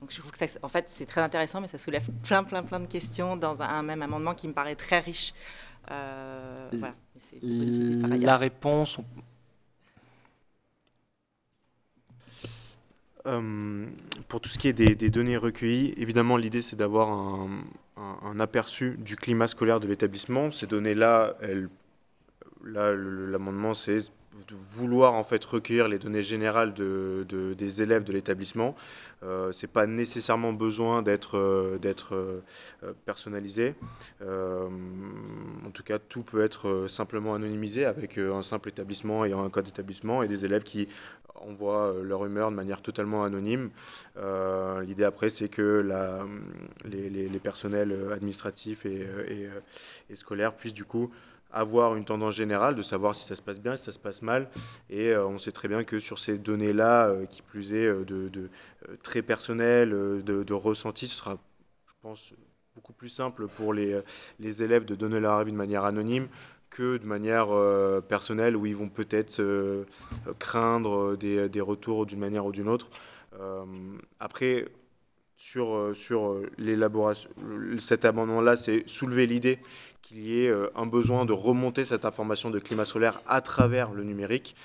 [0.00, 2.62] Donc je trouve que ça, en fait c'est très intéressant, mais ça soulève plein plein
[2.62, 5.32] plein de questions dans un, un même amendement qui me paraît très riche.
[5.90, 6.94] Euh, voilà.
[8.18, 8.98] La réponse,
[14.28, 17.62] Pour tout ce qui est des, données recueillies, évidemment, l'idée c'est d'avoir un,
[17.96, 20.50] un- aperçu du climat scolaire de l'établissement.
[20.50, 21.36] Ces données-là,
[22.64, 24.04] là, l'amendement c'est
[24.46, 28.74] de vouloir en fait recueillir les données générales de, de- des élèves de l'établissement.
[29.24, 31.78] Euh, c'est pas nécessairement besoin d'être euh,
[32.12, 32.40] euh,
[32.84, 33.74] euh, personnalisé.
[34.20, 39.64] En tout cas, tout peut être simplement anonymisé avec un simple établissement et un code
[39.66, 40.88] d'établissement et des élèves qui
[41.40, 43.70] envoient leur humeur de manière totalement anonyme.
[44.16, 45.86] L'idée après, c'est que
[46.84, 51.10] les, personnels administratifs et scolaires puissent du coup
[51.50, 54.22] avoir une tendance générale de savoir si ça se passe bien, si ça se passe
[54.22, 54.48] mal.
[54.90, 58.04] Et euh, on sait très bien que sur ces données-là, euh, qui plus est euh,
[58.04, 58.50] de, de,
[59.02, 61.38] très personnelles, de, de ressenti, ce sera,
[61.86, 62.32] je pense,
[62.74, 64.02] beaucoup plus simple pour les,
[64.40, 66.28] élèves de donner leur avis de manière anonyme
[66.70, 67.48] que de manière
[68.08, 69.42] personnelle où ils vont peut-être
[70.38, 72.88] craindre des, des retours d'une manière ou d'une autre.
[74.20, 74.66] Après,
[75.36, 77.30] sur, sur l'élaboration,
[77.78, 79.58] cet amendement-là, c'est soulever l'idée
[80.08, 83.92] qu'il y ait euh, un besoin de remonter cette information de climat solaire à travers
[83.92, 84.56] le numérique.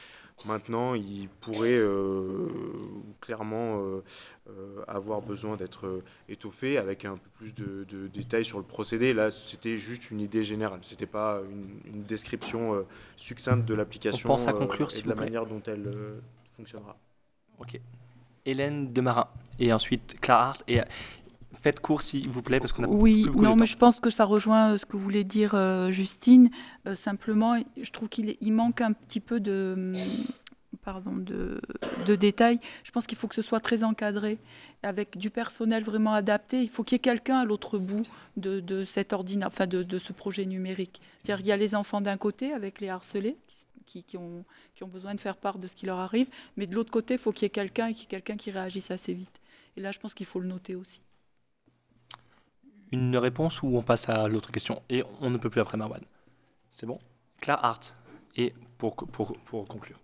[0.46, 2.50] Maintenant, il pourrait euh,
[3.22, 4.04] clairement euh,
[4.50, 9.14] euh, avoir besoin d'être étoffé avec un peu plus de, de détails sur le procédé.
[9.14, 10.80] Là, c'était juste une idée générale.
[10.82, 12.84] C'était pas une, une description
[13.16, 15.26] succincte de l'application On pense à conclure, et de la plaît.
[15.26, 15.90] manière dont elle
[16.58, 16.98] fonctionnera.
[17.60, 17.80] Ok.
[18.46, 19.28] Hélène Demarin
[19.60, 20.64] et ensuite Clara Hart.
[20.68, 20.82] Et
[21.54, 23.66] faites court s'il vous plaît parce qu'on a Oui, plus non, de mais temps.
[23.66, 26.50] je pense que ça rejoint euh, ce que voulait dire euh, Justine.
[26.88, 30.26] Euh, simplement, je trouve qu'il il manque un petit peu de, hum,
[30.84, 31.62] pardon, de,
[32.08, 32.60] de détails.
[32.84, 34.38] Je pense qu'il faut que ce soit très encadré,
[34.84, 36.62] avec du personnel vraiment adapté.
[36.62, 38.04] Il faut qu'il y ait quelqu'un à l'autre bout
[38.38, 41.02] de, de cet ordina, enfin de, de ce projet numérique.
[41.24, 43.38] C'est-à-dire qu'il y a les enfants d'un côté avec les harcelés
[43.86, 44.44] qui, qui ont,
[44.76, 47.16] qui ont besoin de faire part de ce qui leur arrive, mais de l'autre côté,
[47.16, 49.40] il faut qu'il y ait quelqu'un et qu'il y ait quelqu'un qui réagisse assez vite.
[49.78, 51.02] Et là, je pense qu'il faut le noter aussi.
[52.94, 56.04] Une réponse ou on passe à l'autre question Et on ne peut plus après Marwan.
[56.70, 57.00] C'est bon?
[57.42, 57.96] Clara Hart.
[58.36, 60.00] Et pour conclure.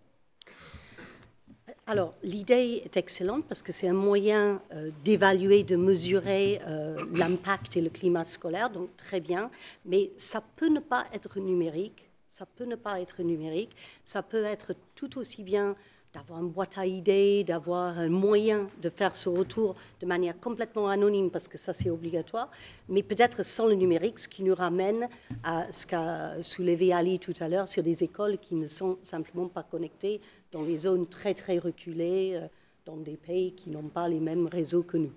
[1.86, 7.78] Alors, l'idée est excellente parce que c'est un moyen euh, d'évaluer, de mesurer euh, l'impact
[7.78, 9.52] et le climat scolaire, donc très bien,
[9.86, 14.46] mais ça peut ne pas être numérique, ça peut ne pas être numérique, ça peut
[14.46, 15.76] être tout aussi bien
[16.14, 20.88] d'avoir une boîte à idées, d'avoir un moyen de faire ce retour de manière complètement
[20.88, 22.50] anonyme, parce que ça c'est obligatoire,
[22.88, 25.08] mais peut-être sans le numérique, ce qui nous ramène
[25.44, 29.48] à ce qu'a soulevé Ali tout à l'heure sur des écoles qui ne sont simplement
[29.48, 30.20] pas connectées
[30.52, 32.48] dans les zones très très reculées, euh,
[32.86, 35.14] dans des pays qui n'ont pas les mêmes réseaux que nous.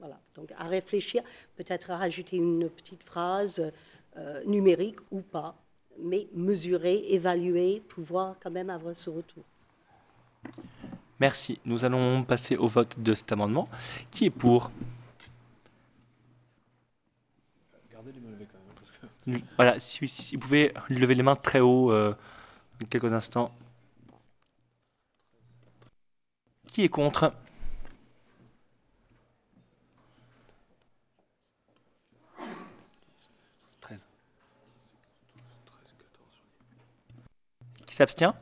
[0.00, 1.22] Voilà, donc à réfléchir,
[1.56, 3.70] peut-être à rajouter une petite phrase
[4.16, 5.54] euh, numérique ou pas,
[6.00, 9.44] mais mesurer, évaluer, pouvoir quand même avoir ce retour.
[11.20, 11.60] Merci.
[11.64, 13.68] Nous allons passer au vote de cet amendement.
[14.10, 14.72] Qui est pour?
[17.92, 18.74] Gardez les mains levées quand même.
[18.74, 19.44] Parce que...
[19.56, 22.14] Voilà, si, si vous pouvez lever les mains très haut euh,
[22.90, 23.52] quelques instants.
[26.66, 27.32] Qui est contre?
[33.80, 34.04] 13.
[37.86, 38.34] Qui s'abstient?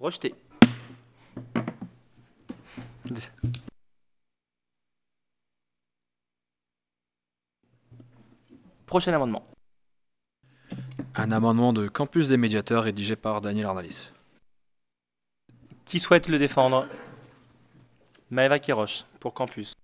[0.00, 0.34] Rejeté.
[8.86, 9.44] Prochain amendement.
[11.14, 14.12] Un amendement de Campus des médiateurs rédigé par Daniel Arnalis.
[15.84, 16.86] Qui souhaite le défendre?
[18.30, 19.74] Maëva Kéroche, pour Campus.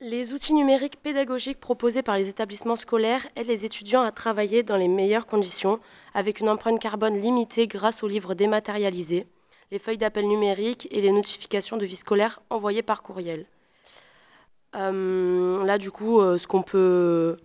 [0.00, 4.76] Les outils numériques pédagogiques proposés par les établissements scolaires aident les étudiants à travailler dans
[4.76, 5.80] les meilleures conditions,
[6.14, 9.26] avec une empreinte carbone limitée grâce aux livres dématérialisés,
[9.72, 13.44] les feuilles d'appel numériques et les notifications de vie scolaire envoyées par courriel.
[14.76, 17.36] Euh, là, du coup, euh, ce qu'on peut,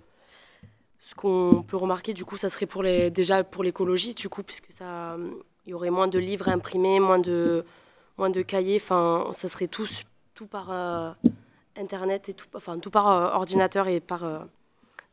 [1.00, 4.44] ce qu'on peut remarquer, du coup, ça serait pour les, déjà pour l'écologie, du coup,
[4.44, 5.18] puisque ça,
[5.66, 7.66] il y aurait moins de livres imprimés, moins de,
[8.20, 8.80] moins de cahiers.
[8.80, 9.88] Enfin, ça serait tout,
[10.36, 11.12] tout par euh,
[11.76, 14.40] internet et tout, enfin tout par euh, ordinateur et par euh,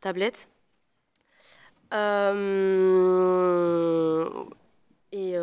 [0.00, 0.48] tablette.
[1.92, 4.28] Euh,
[5.12, 5.36] et,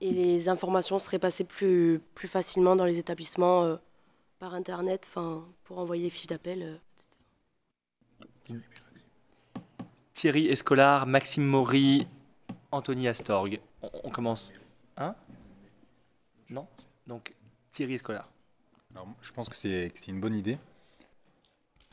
[0.00, 3.78] les informations seraient passées plus, plus facilement dans les établissements
[4.38, 5.08] par internet,
[5.64, 6.80] pour envoyer les fiches d'appel.
[10.12, 12.06] Thierry Escolar, Maxime Maury,
[12.72, 13.60] Anthony Astorg.
[13.82, 14.52] On, on commence.
[14.96, 15.14] Hein?
[16.50, 16.66] Non?
[17.06, 17.34] Donc
[17.72, 18.28] Thierry Escolar.
[19.22, 20.58] Je pense que c'est une bonne idée.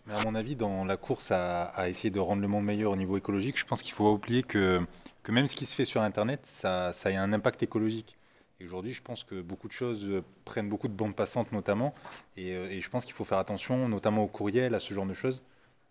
[0.06, 2.96] Mais à mon avis, dans la course à, essayer de rendre le monde meilleur au
[2.96, 4.82] niveau écologique, je pense qu'il faut pas oublier que,
[5.28, 8.18] même ce qui se fait sur Internet, ça, a un impact écologique.
[8.60, 11.94] Et aujourd'hui, je pense que beaucoup de choses euh, prennent beaucoup de bandes passantes notamment.
[12.36, 15.06] Et, euh, et je pense qu'il faut faire attention, notamment au courriel, à ce genre
[15.06, 15.44] de choses.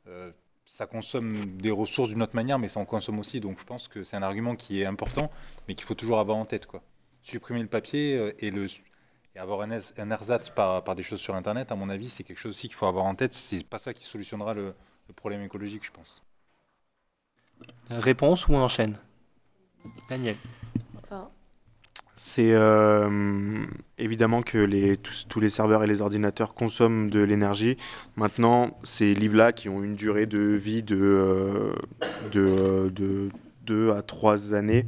[0.07, 0.31] Euh,
[0.67, 3.41] ça consomme des ressources d'une autre manière, mais ça en consomme aussi.
[3.41, 5.31] Donc je pense que c'est un argument qui est important,
[5.67, 6.67] mais qu'il faut toujours avoir en tête.
[6.67, 6.83] Quoi.
[7.23, 8.67] Supprimer le papier et, le,
[9.39, 12.25] et avoir un, un ersatz par, par des choses sur Internet, à mon avis, c'est
[12.25, 13.35] quelque chose aussi qu'il faut avoir en tête.
[13.35, 14.75] C'est pas ça qui solutionnera le,
[15.09, 16.23] le problème écologique, je pense.
[17.91, 18.99] Réponse ou on enchaîne?
[20.09, 20.37] Daniel.
[20.97, 21.31] Enfin,
[22.15, 23.65] C'est euh,
[23.97, 27.77] évidemment que les, tous, tous les serveurs et les ordinateurs consomment de l'énergie.
[28.17, 31.75] Maintenant, ces livres-là qui ont une durée de vie de, euh,
[32.33, 33.31] de, de
[33.69, 34.87] 2 à 3 années,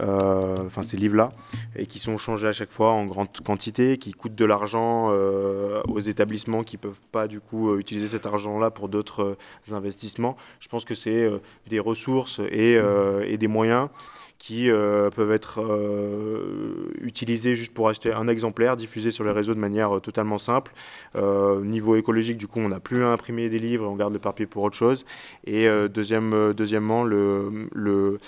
[0.00, 1.28] euh, enfin ces livres-là,
[1.76, 5.82] et qui sont changés à chaque fois en grande quantité, qui coûtent de l'argent euh,
[5.86, 9.36] aux établissements qui peuvent pas du coup euh, utiliser cet argent-là pour d'autres
[9.70, 10.36] investissements.
[10.60, 11.30] Je pense que c'est
[11.68, 12.80] des ressources et
[13.36, 13.88] des moyens
[14.42, 19.54] qui euh, peuvent être euh, utilisés juste pour acheter un exemplaire, diffusés sur les réseaux
[19.54, 20.72] de manière euh, totalement simple.
[21.14, 24.46] Niveau écologique, du coup, on n'a plus à imprimer des livres, on garde le papier
[24.46, 25.04] pour autre chose.
[25.44, 28.18] Et deuxième, deuxièmement, le,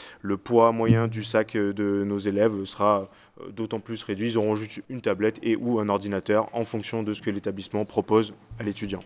[0.44, 3.08] poids moyen du sac de nos élèves sera
[3.50, 4.30] d'autant plus réduits.
[4.30, 7.84] Ils auront juste une tablette et ou un ordinateur en fonction de ce que l'établissement
[7.84, 9.02] propose à l'étudiant.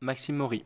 [0.00, 0.62] Maxime Maury.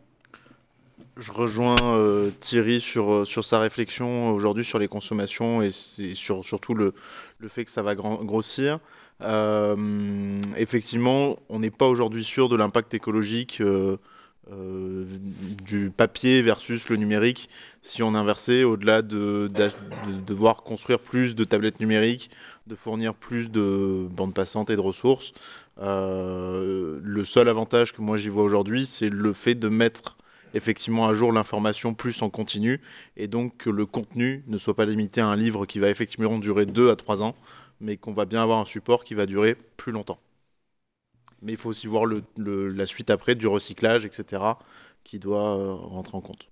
[1.18, 6.42] Je rejoins euh, Thierry sur, euh, sur sa réflexion aujourd'hui sur les consommations et, sur,
[6.42, 6.94] surtout le,
[7.38, 8.78] le fait que ça va grossir.
[9.20, 13.62] Euh, effectivement, on n'est pas aujourd'hui sûr de l'impact écologique
[15.64, 17.48] du papier versus le numérique
[17.82, 19.70] si on inversait au-delà de, de
[20.26, 22.30] devoir construire plus de tablettes numériques,
[22.66, 25.34] de fournir plus de bandes passantes et de ressources.
[25.76, 30.16] Le seul avantage que moi j'y vois aujourd'hui, c'est le fait de mettre
[30.54, 32.80] effectivement à jour l'information plus en continu
[33.16, 36.38] et donc que le contenu ne soit pas limité à un livre qui va effectivement
[36.38, 37.34] durer 2 à 3 ans,
[37.80, 40.18] mais qu'on va bien avoir un support qui va durer plus longtemps.
[41.42, 42.22] Mais il faut aussi voir le,
[42.68, 44.42] la suite après du recyclage, etc.,
[45.04, 46.48] qui doit euh, rentrer en compte.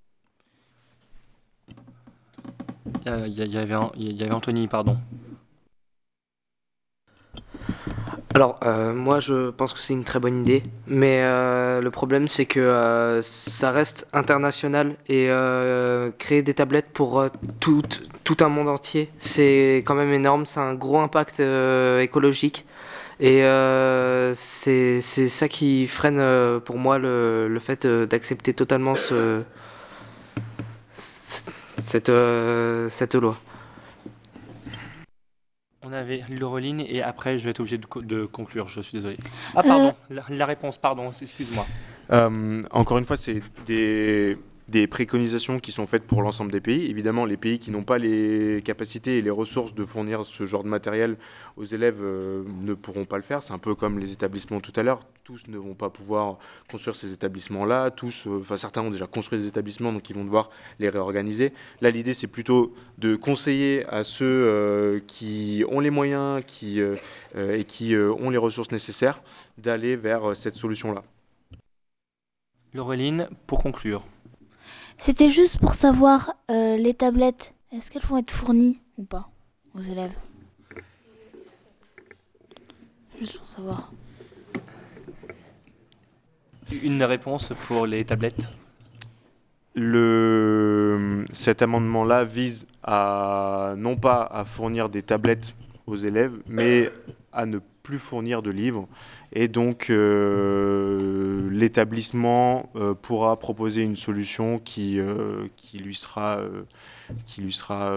[3.07, 4.97] Euh, Il il y y avait Anthony, pardon.
[8.33, 12.29] Alors, euh, moi, je pense que c'est une très bonne idée, mais euh, le problème,
[12.29, 15.29] c'est que euh, ça reste international et
[16.19, 17.25] créer des tablettes pour
[17.59, 17.83] tout,
[18.23, 21.41] tout un monde entier, c'est quand même énorme, c'est un gros impact
[22.01, 22.67] écologique.
[23.19, 23.43] Et
[24.37, 29.43] c'est ça qui freine pour moi le, le fait d'accepter totalement ce,
[30.93, 32.13] cette,
[32.91, 33.37] cette loi.
[35.83, 38.99] On avait Laureline et après je vais être obligé de, co- de conclure, je suis
[38.99, 39.17] désolé.
[39.57, 41.67] Ah pardon, la, la réponse, pardon, excuse-moi.
[42.13, 44.37] Euh, encore une fois, c'est des,
[44.71, 46.89] des préconisations qui sont faites pour l'ensemble des pays.
[46.89, 50.63] Évidemment, les pays qui n'ont pas les capacités et les ressources de fournir ce genre
[50.63, 51.17] de matériel
[51.57, 53.43] aux élèves euh, ne pourront pas le faire.
[53.43, 55.01] C'est un peu comme les établissements tout à l'heure.
[55.25, 56.39] Tous ne vont pas pouvoir
[56.71, 57.91] construire ces établissements-là.
[57.91, 61.53] Tous, euh, enfin certains ont déjà construit des établissements, donc ils vont devoir les réorganiser.
[61.81, 66.43] Là, l'idée, c'est plutôt de conseiller à ceux euh, qui ont les moyens
[67.37, 69.21] et qui ont les ressources nécessaires
[69.59, 71.03] d'aller vers cette solution-là.
[72.73, 74.05] Laureline, pour conclure.
[75.01, 79.31] C'était juste pour savoir euh, les tablettes, est-ce qu'elles vont être fournies ou pas
[79.75, 80.15] aux élèves?
[83.19, 83.93] Juste pour savoir.
[86.83, 88.47] Une réponse pour les tablettes?
[89.75, 95.55] Le, cet amendement-là vise à non pas à fournir des tablettes
[95.87, 96.91] aux élèves, mais
[97.33, 97.59] à ne
[97.91, 98.87] plus fournir de livres.
[99.33, 106.41] Et donc euh, l'établissement euh, pourra proposer une solution qui, euh, qui lui sera,
[107.27, 107.93] qui lui sera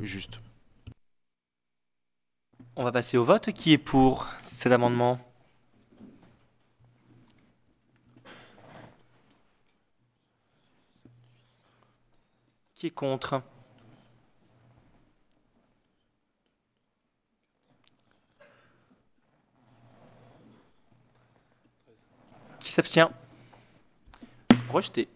[0.00, 0.38] juste.
[2.76, 3.50] On va passer au vote.
[3.50, 5.18] Qui est pour cet amendement?
[12.76, 13.42] Qui est contre?
[22.74, 23.10] S'abstient
[24.68, 25.08] Rejeté.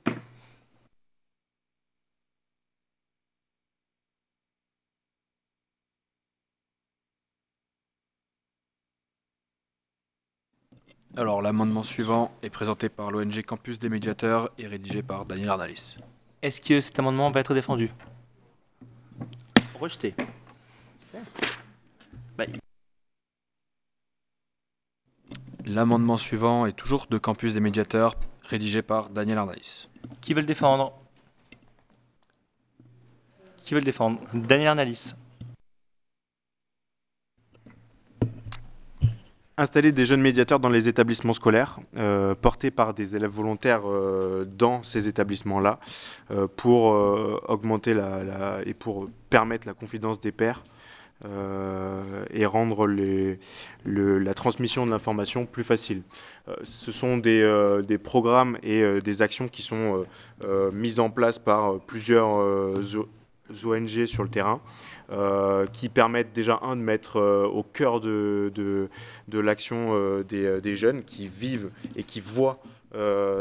[11.17, 15.97] Alors, l'amendement suivant est présenté par l'ONG Campus des médiateurs et rédigé par Daniel Arnalis.
[16.43, 17.91] Est-ce que cet amendement va être défendu?
[19.81, 20.15] Rejeté.
[25.69, 29.89] L'amendement suivant est toujours de Campus des médiateurs, rédigé par Daniel Arnalis.
[30.23, 30.95] Qui veut le défendre?
[33.59, 34.19] Qui veut le défendre?
[34.33, 35.15] Daniel Arnalis.
[39.59, 44.47] Installer des jeunes médiateurs dans les établissements scolaires, euh, portés par des élèves volontaires euh,
[44.47, 45.81] dans ces établissements-là,
[46.31, 50.63] euh, pour euh, augmenter la, la- et pour permettre la confidence des pairs
[51.25, 52.87] euh, et rendre
[53.85, 56.03] la transmission de l'information plus facile.
[56.47, 60.05] Euh, ce sont des, euh, programmes et des actions qui sont
[60.73, 64.61] mises en place par plusieurs ONG sur le terrain.
[65.73, 68.89] qui permettent déjà un de mettre au cœur de,
[69.33, 72.61] l'action des, jeunes qui vivent et qui voient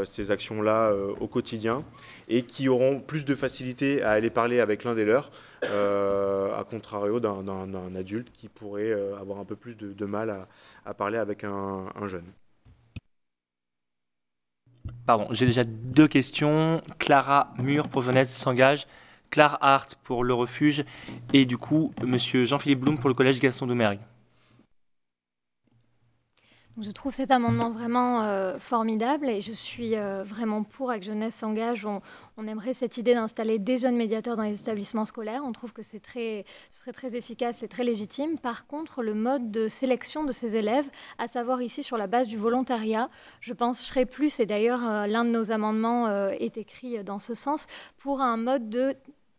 [0.04, 1.84] ces actions-là au quotidien
[2.28, 5.30] et qui auront plus de facilité à aller parler avec l'un des leurs,
[5.62, 10.46] à contrario d'un- adulte qui pourrait euh, avoir un peu plus de, de mal
[10.84, 12.26] à, parler avec un, un jeune.
[15.06, 16.82] Pardon, j'ai déjà deux questions.
[16.98, 18.86] Clara Mur pour Jeunesse s'engage.
[19.30, 20.84] Claire Hart pour le refuge.
[21.32, 24.00] Et du coup, monsieur Jean-Philippe Blum pour le collège Gaston Doumergue.
[26.80, 31.34] Je trouve cet amendement vraiment euh, formidable et je suis euh, vraiment pour avec Jeunesse
[31.34, 31.84] s'engage.
[31.84, 35.42] On, aimerait cette idée d'installer des jeunes médiateurs dans les établissements scolaires.
[35.44, 38.38] On trouve que c'est très, ce serait très efficace et très légitime.
[38.38, 42.28] Par contre, le mode de sélection de ces élèves, à savoir ici sur la base
[42.28, 43.10] du volontariat,
[43.40, 47.66] je penserais plus, et d'ailleurs euh, l'un de nos amendements est écrit dans ce sens,
[47.98, 48.94] pour un mode de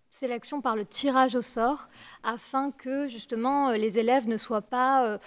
[0.10, 1.88] sélection par le tirage au sort,
[2.24, 5.20] afin que justement les élèves ne soient pas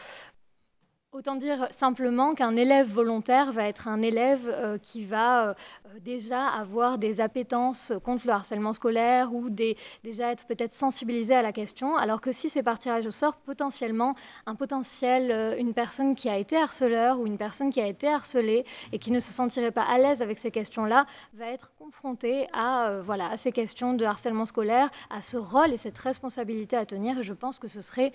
[1.12, 5.54] Autant dire simplement qu'un élève volontaire va être un élève euh, qui va euh,
[6.00, 11.52] déjà avoir des appétences contre le harcèlement scolaire ou déjà être peut-être sensibilisé à la
[11.52, 14.14] question, alors que si c'est par tirage au sort, potentiellement
[14.46, 18.08] un potentiel, euh, une personne qui a été harceleur ou une personne qui a été
[18.08, 21.04] harcelée et qui ne se sentirait pas à l'aise avec ces questions-là
[21.34, 25.74] va être confrontée à, euh, voilà, à ces questions de harcèlement scolaire, à ce rôle
[25.74, 27.18] et cette responsabilité à tenir.
[27.18, 28.14] Et je pense que ce serait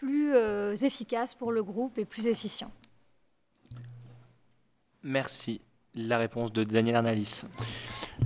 [0.00, 2.70] plus euh, efficace pour le groupe et plus efficient.
[5.02, 5.60] Merci.
[5.94, 7.42] La réponse de Daniel Arnalis.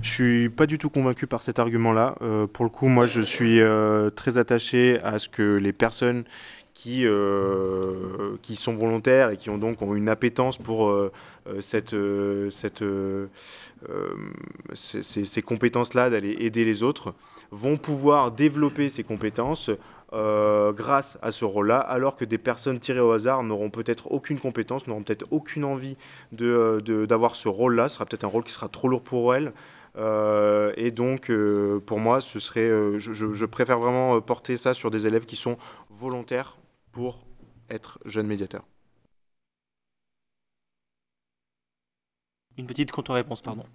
[0.01, 2.15] Je suis pas du tout convaincu par cet argument-là.
[2.21, 6.23] Euh, pour le coup, moi, je suis euh, très attaché à ce que les personnes
[6.75, 11.11] qui, euh, qui sont volontaires et qui ont donc ont une appétence pour euh,
[11.59, 12.83] cette, euh, cette,
[14.73, 17.15] ces compétences-là d'aller aider les autres,
[17.51, 19.71] vont pouvoir développer ces compétences
[20.13, 24.39] euh, grâce à ce rôle-là, alors que des personnes tirées au hasard n'auront peut-être aucune
[24.39, 25.97] compétence, n'auront peut-être aucune envie
[26.41, 27.89] euh, d'avoir ce rôle-là.
[27.89, 29.51] Ce sera peut-être un rôle qui sera trop lourd pour elles.
[29.97, 31.31] Euh, et donc,
[31.85, 35.57] pour moi, ce serait, je, préfère vraiment porter ça sur des élèves qui sont
[35.89, 36.57] volontaires
[36.91, 37.25] pour
[37.69, 38.65] être jeunes médiateurs.
[42.57, 43.65] Une petite contre-réponse, pardon.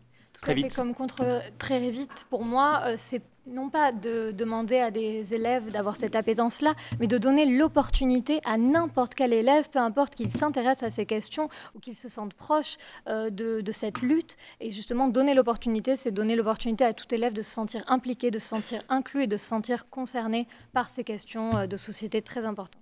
[0.41, 0.74] Très vite.
[0.74, 5.70] comme contre très vite, pour moi, euh, c'est non pas de demander à des élèves
[5.70, 10.82] d'avoir cette appétence-là, mais de donner l'opportunité à n'importe quel élève, peu importe qu'il s'intéresse
[10.82, 12.76] à ces questions ou qu'il se sente proche
[13.09, 14.36] euh, de, de cette lutte.
[14.61, 18.38] Et justement, donner l'opportunité, c'est donner l'opportunité à tout élève de se sentir impliqué, de
[18.38, 22.45] se sentir inclus et de se sentir concerné par ces questions euh, de société très
[22.45, 22.80] importantes.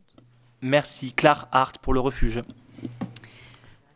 [0.61, 1.13] Merci.
[1.13, 2.43] Claire Hart pour le refuge.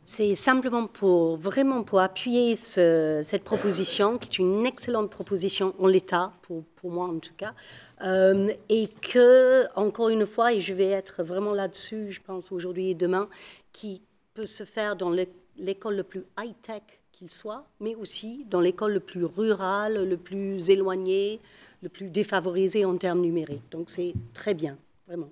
[0.05, 5.87] C'est simplement pour vraiment pour appuyer ce- cette proposition, qui est une excellente proposition en
[5.87, 7.55] l'état, pour, pour moi en tout cas,
[8.03, 12.91] euh, et que, encore une fois, et je vais être vraiment là-dessus, je pense aujourd'hui
[12.91, 13.29] et demain,
[13.73, 14.03] qui
[14.35, 16.83] peut se faire dans l'é- l'école le plus high-tech
[17.13, 21.39] qu'il soit, mais aussi dans l'école le plus rural, le plus éloigné,
[21.81, 23.71] le plus défavorisé en termes numériques.
[23.71, 24.77] Donc c'est très bien,
[25.07, 25.31] vraiment.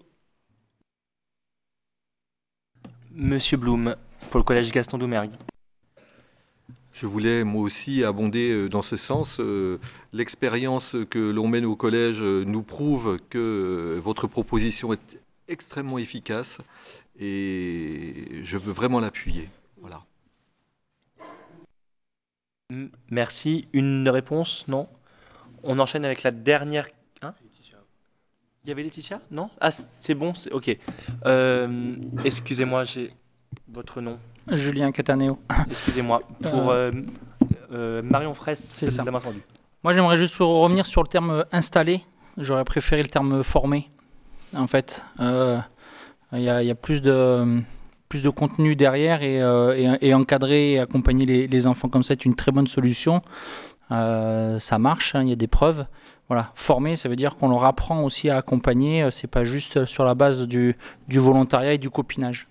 [3.13, 3.97] Monsieur Blum
[4.31, 5.33] pour le collège Gaston Doumergue.
[6.93, 9.39] Je voulais moi aussi abonder euh, dans ce sens.
[9.41, 9.79] Euh,
[10.13, 15.19] L'expérience que l'on mène au collège euh, nous prouve que votre proposition est
[15.49, 16.59] extrêmement efficace
[17.19, 19.49] et je veux vraiment l'appuyer.
[19.81, 20.03] Voilà.
[23.11, 23.67] Merci.
[23.73, 24.67] Une réponse?
[24.69, 24.89] Non
[25.63, 26.89] On enchaîne avec la dernière.
[27.23, 27.35] Hein?
[28.65, 29.21] Il y avait Laetitia?
[29.31, 29.49] Non?
[29.61, 30.77] Ah, c'est bon, ok.
[31.25, 33.13] Euh, Excusez-moi, j'ai
[33.73, 34.19] votre nom.
[34.51, 35.39] Julien Cataneo.
[35.71, 36.23] Excusez-moi.
[36.43, 36.91] Pour euh,
[37.73, 39.03] euh, Marion Fraisse, c'est ça.
[39.03, 39.41] bien entendu.
[39.85, 42.03] Moi, j'aimerais juste revenir sur le terme installé.
[42.37, 43.91] J'aurais préféré le terme formé,
[44.55, 45.03] en fait.
[45.21, 45.59] Euh,
[46.33, 47.61] Il y, a, il y a plus de
[48.09, 52.03] plus de contenu derrière et, euh, et, et encadrer et accompagner les, les enfants comme
[52.03, 53.23] ça est une très bonne solution.
[53.93, 55.87] Euh, ça marche, hein, il y a des preuves.
[56.29, 59.03] Voilà, former, ça veut dire qu'on leur apprend aussi à accompagner.
[59.03, 60.77] euh, C'est pas juste sur la base du,
[61.09, 62.47] du volontariat et du copinage.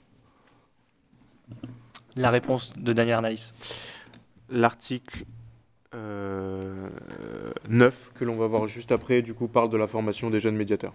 [2.20, 3.54] La réponse de Daniel Arnaïs.
[4.50, 5.24] L'article
[5.96, 6.90] euh,
[7.70, 10.58] 9 que l'on va voir juste après, du coup, parle de la formation des jeunes
[10.58, 10.94] médiateurs.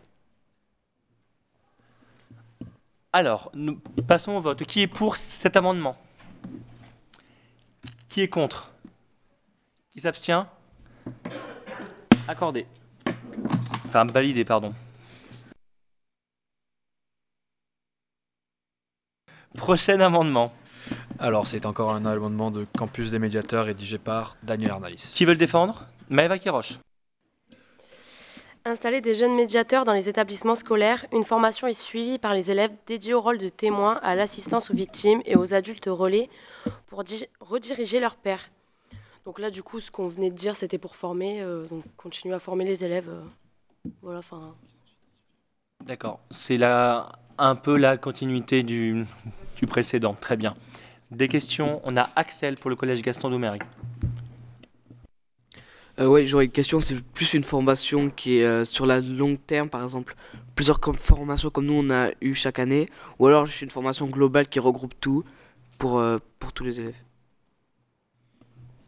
[3.15, 4.65] Alors, nous passons au vote.
[4.65, 5.97] Qui est pour cet amendement?
[8.11, 8.71] Qui est contre?
[9.93, 10.45] Qui s'abstient?
[12.29, 12.67] Accordé.
[13.87, 14.75] Enfin, validé, pardon.
[19.57, 20.53] Prochain amendement.
[21.19, 25.11] Alors, c'est encore un amendement de campus des médiateurs rédigé par Daniel Arnalis.
[25.15, 25.87] Qui veut le défendre?
[26.11, 26.79] Maëva Kiroche.
[28.67, 32.73] Installer des jeunes médiateurs dans les établissements scolaires, une formation est suivie par les élèves
[32.87, 36.31] dédiés au rôle de témoins, à l'assistance aux victimes et aux adultes relais
[36.87, 38.49] pour di- rediriger leurs pairs.
[39.27, 42.35] Donc là, du coup, ce qu'on venait de dire, c'était pour former, euh, donc continuer
[42.35, 43.09] à former les élèves.
[43.09, 43.23] euh,
[44.03, 44.55] voilà, enfin.
[45.85, 46.21] D'accord.
[46.31, 49.05] C'est la, un peu la continuité du,
[49.57, 50.17] du précédent.
[50.19, 50.55] Très bien.
[51.15, 53.63] Des questions On a Axel pour le collège Gaston Doumergue.
[56.01, 59.39] Euh, ouais, j'aurais une question, c'est plus une formation qui est euh, sur la longue
[59.47, 60.17] terme, par exemple,
[60.57, 62.89] plusieurs com- formations comme nous on a eu chaque année,
[63.21, 65.25] ou alors juste une formation globale qui regroupe tout,
[65.79, 66.97] pour, euh, pour tous les élèves?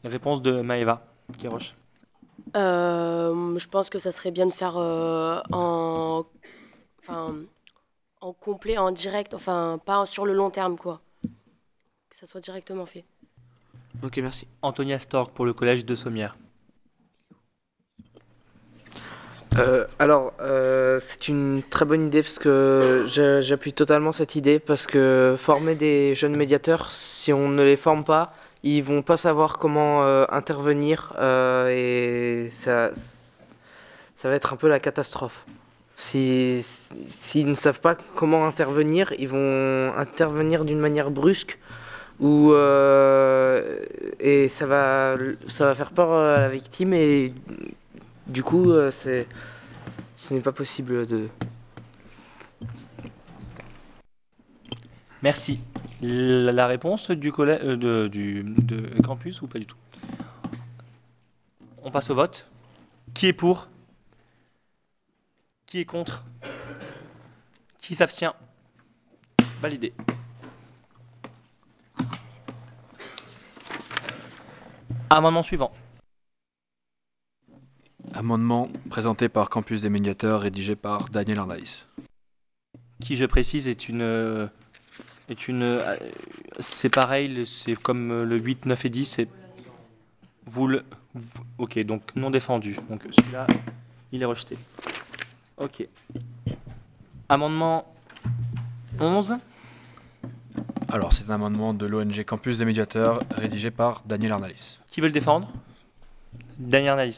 [0.03, 1.07] Réponse de Maëva
[1.39, 1.77] Kéroche.
[2.57, 6.25] Euh, je pense que ça serait bien de faire euh, en,
[7.03, 7.37] enfin,
[8.21, 11.01] en complet, en direct, enfin pas sur le long terme quoi.
[12.17, 13.05] Que ça soit directement fait.
[14.03, 14.47] Ok, merci.
[14.63, 16.35] Antonia Stork pour le collège de Sommières.
[19.59, 23.05] Euh, alors, euh, c'est une très bonne idée parce que
[23.43, 28.03] j'appuie totalement cette idée parce que former des jeunes médiateurs, si on ne les forme
[28.03, 32.93] pas, ils vont pas savoir comment euh, intervenir euh, et ça,
[34.17, 35.45] ça va être un peu la catastrophe.
[35.97, 36.65] Si,
[37.11, 41.59] s'ils ne savent pas comment intervenir, ils vont intervenir d'une manière brusque
[42.21, 43.79] ou euh,
[44.21, 45.17] et ça va,
[45.49, 47.33] ça va faire peur à la victime et
[48.27, 49.27] du coup, euh, c'est,
[50.17, 51.29] ce n'est pas possible de.
[55.23, 55.61] Merci.
[56.03, 59.77] La, réponse du, collè- euh, de, du de campus ou pas du tout?
[61.83, 62.49] On passe au vote.
[63.15, 63.69] Qui est pour?
[65.67, 66.25] Qui est contre?
[67.79, 68.35] Qui s'abstient?
[69.61, 69.93] Validé.
[75.11, 75.73] Amendement suivant.
[78.15, 81.85] Amendement présenté par Campus des médiateurs, rédigé par Daniel Arnaïs.
[83.01, 84.49] qui, je précise, est une.
[85.29, 85.79] Est une
[86.61, 89.05] c'est pareil, c'est comme le 8, 9 et 10.
[89.07, 89.29] c'est-
[90.47, 90.85] Vous le.
[91.59, 92.77] ok, donc non défendu.
[92.89, 93.47] Donc celui-là,
[94.13, 94.57] il est rejeté.
[95.59, 95.87] Ok.
[97.29, 97.85] Amendement
[99.01, 99.35] 11.
[100.89, 104.79] Alors, c'est un amendement de l'ONG Campus des médiateurs, rédigé par Daniel Arnaïs.
[104.87, 105.51] Qui veut le défendre?
[106.59, 107.13] Daniel.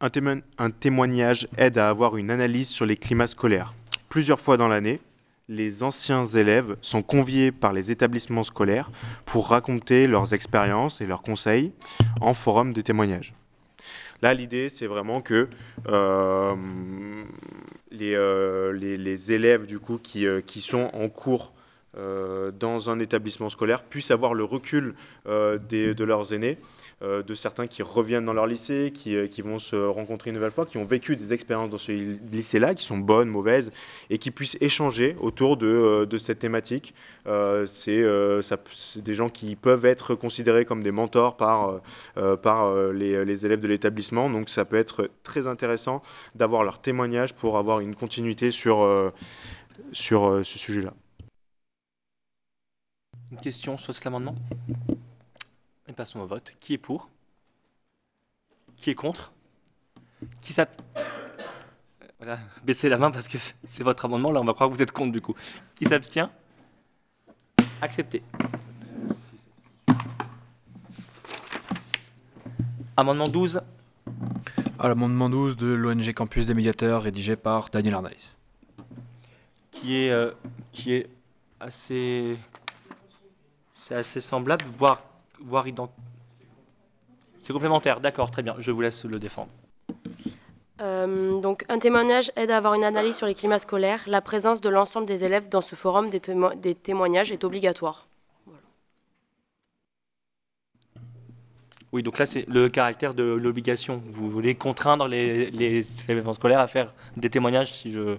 [0.00, 3.74] Un, témo- un témoignage aide à avoir une analyse sur les climats scolaires.
[4.08, 5.00] Plusieurs fois dans l'année,
[5.48, 8.90] les anciens élèves sont conviés par les établissements scolaires
[9.24, 11.72] pour raconter leurs expériences et leurs conseils
[12.20, 13.34] en forum de témoignages.
[14.20, 15.48] Là, l'idée, c'est vraiment que
[15.88, 16.54] euh,
[17.92, 18.96] les, euh, les-
[19.32, 21.52] élèves du coup, qui, euh, sont en cours
[21.98, 24.94] euh, dans un établissement scolaire puissent avoir le recul
[25.94, 26.58] de leurs aînés,
[27.02, 30.50] de certains qui reviennent dans leur lycée, qui, euh, qui vont se rencontrer une nouvelle
[30.50, 33.72] fois, qui ont vécu des expériences dans ce lycée-là, qui sont bonnes, mauvaises,
[34.10, 36.94] et qui puissent échanger autour de, euh, cette thématique.
[37.26, 38.40] Euh, c'est euh,
[38.96, 41.80] des gens qui peuvent être considérés comme des mentors par, euh,
[42.16, 42.92] euh, euh,
[43.24, 46.02] les, élèves de l'établissement, donc ça peut être très intéressant
[46.34, 49.10] d'avoir leur témoignage pour avoir une continuité sur, euh,
[49.92, 50.92] sur euh, ce sujet-là.
[53.30, 54.34] Une question sur cet amendement?
[55.88, 56.54] Et passons au vote.
[56.60, 57.08] Qui est pour?
[58.76, 59.32] Qui est contre?
[60.40, 60.68] Qui s'ab...
[62.18, 64.30] Voilà, baissez la main parce que c'est- votre amendement.
[64.30, 65.34] Là, on va croire que vous êtes contre du coup.
[65.74, 66.28] Qui s'abstient?
[67.80, 68.22] Accepté.
[72.96, 73.60] Amendement 12.
[74.78, 78.34] À l'amendement 12 de l'ONG Campus des médiateurs, rédigé par Daniel Arnaïs.
[79.70, 80.30] qui est, euh,
[80.70, 81.08] qui est
[81.60, 82.36] assez,
[83.72, 85.02] c'est assez semblable, voire,
[85.44, 85.96] voire identique.
[87.40, 89.50] C'est complémentaire, d'accord, très bien, je vous laisse le défendre.
[90.80, 94.02] Euh, donc, un témoignage aide à avoir une analyse sur les climats scolaires.
[94.06, 98.06] La présence de l'ensemble des élèves dans ce forum des, témo- des témoignages est obligatoire.
[101.92, 104.02] Oui, donc là, c'est le caractère de l'obligation.
[104.06, 108.16] Vous voulez contraindre les, les événements scolaires à faire des témoignages, si je...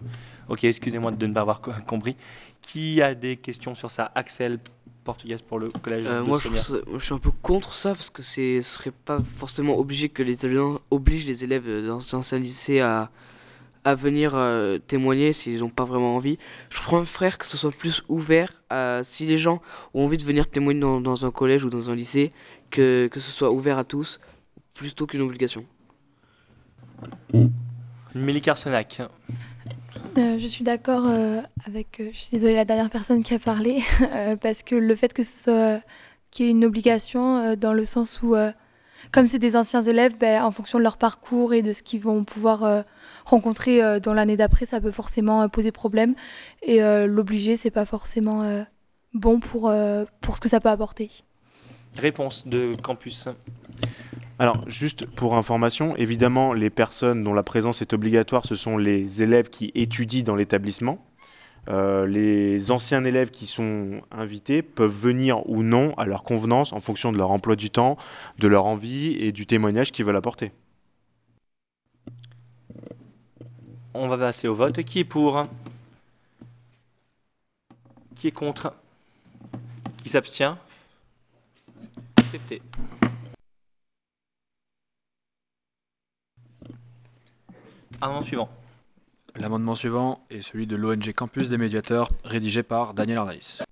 [0.48, 2.16] Ok, excusez-moi de ne pas avoir co- compris.
[2.62, 4.12] Qui a des questions sur ça?
[4.14, 4.60] Axel,
[5.04, 7.74] portugaise pour le collège Euh, de moi, je, ça- moi, je suis un peu contre
[7.76, 10.46] ça parce que c'est ce serait pas forcément obligé que les
[10.92, 13.10] obligent les élèves dans un lycée à,
[13.84, 16.38] à venir euh, témoigner s'ils n'ont pas vraiment envie.
[16.70, 19.62] Je préfère que ce soit plus ouvert à si les gens
[19.94, 22.32] ont envie de venir témoigner dans, dans un collège ou dans un lycée,
[22.70, 24.20] que, que ce soit ouvert à tous
[24.74, 25.66] plutôt qu'une obligation.
[28.16, 29.02] Mélie Carsenac.
[30.18, 33.40] Euh, je suis d'accord euh, avec, euh, je suis désolée, la dernière personne qui a
[33.40, 33.82] parlé,
[34.42, 35.80] parce que le fait que ce
[36.30, 38.36] qu'il y ait une obligation dans le sens où,
[39.12, 42.02] comme c'est des anciens élèves, ben, en fonction de leur parcours et de ce qu'ils
[42.02, 42.86] vont pouvoir
[43.26, 46.16] rencontrer dans l'année d'après, ça peut forcément poser problème.
[46.64, 48.66] Et l'obliger, c'est pas forcément
[49.14, 49.72] bon pour,
[50.22, 51.12] pour ce que ça peut apporter.
[51.96, 53.28] Réponse de campus.
[54.40, 59.22] Alors, juste pour information, évidemment, les personnes dont la présence est obligatoire, ce sont les
[59.22, 61.06] élèves qui étudient dans l'établissement.
[61.70, 66.82] Euh, les anciens élèves qui sont invités peuvent venir ou non à leur convenance en
[66.82, 67.98] fonction de leur emploi du temps,
[68.40, 70.52] de leur envie et du témoignage qu'ils veulent apporter.
[73.94, 74.82] On va passer au vote.
[74.84, 75.48] Qui est pour?
[78.16, 78.74] Qui est contre?
[80.02, 80.58] Qui s'abstient?
[82.18, 82.62] Accepté.
[88.04, 88.50] Amendement suivant.
[89.38, 93.64] L'amendement suivant est celui de l'ONG Campus des médiateurs, rédigé par Daniel Arnaïs.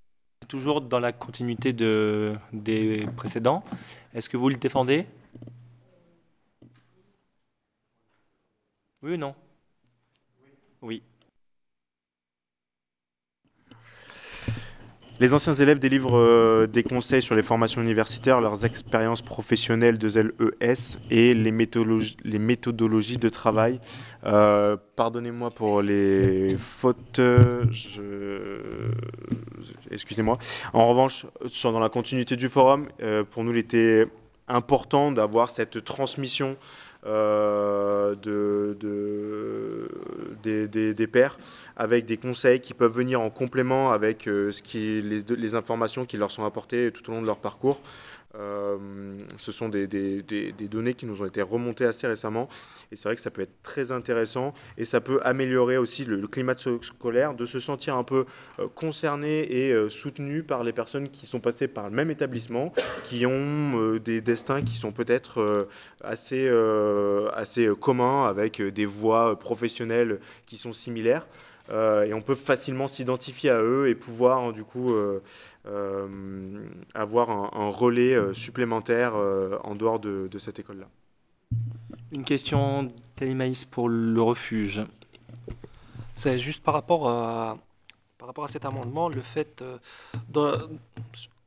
[0.48, 3.62] Toujours dans la continuité de, des précédents.
[4.14, 5.06] Est-ce que vous le défendez?
[9.04, 9.36] Oui ou non?
[10.82, 11.04] Oui.
[15.22, 20.10] Les anciens élèves délivrent euh, des conseils sur les formations universitaires, leurs expériences professionnelles de
[20.10, 23.80] ZLES et les méthodologies, de travail.
[24.26, 27.22] Euh, Pardonnez-moi pour les fautes.
[29.92, 30.40] Excusez-moi.
[30.74, 31.28] En revanche,
[31.62, 34.08] dans la continuité du forum, euh, pour nous, il était
[34.48, 36.58] important d'avoir cette transmission
[37.06, 39.88] euh, de, de-
[40.94, 41.38] des, pairs
[41.76, 46.46] avec des conseils qui peuvent venir en complément avec euh, les informations qui leur sont
[46.46, 47.82] apportées tout au long de leur parcours.
[48.36, 48.78] Euh,
[49.36, 52.48] ce sont des, données qui nous ont été remontées assez récemment
[52.90, 56.16] et c'est vrai que ça peut être très intéressant et ça peut améliorer aussi le,
[56.16, 58.26] le climat scolaire, de se sentir un peu
[58.60, 62.74] euh, concerné et euh, soutenu par les personnes qui sont passées par le même établissement,
[63.04, 65.68] qui ont des destins qui sont peut-être
[66.04, 66.50] assez,
[67.34, 71.28] assez communs avec des voies professionnelles qui sont similaires.
[71.72, 75.24] Euh, et on peut facilement s'identifier à eux et pouvoir hein, du coup euh,
[75.68, 80.88] euh, avoir un, relais supplémentaire en dehors de, cette école-là.
[82.12, 84.82] Une question d'Alimaïs pour le refuge.
[86.14, 87.58] C'est juste par rapport à,
[88.18, 89.64] par rapport à cet amendement, le fait
[90.30, 90.56] de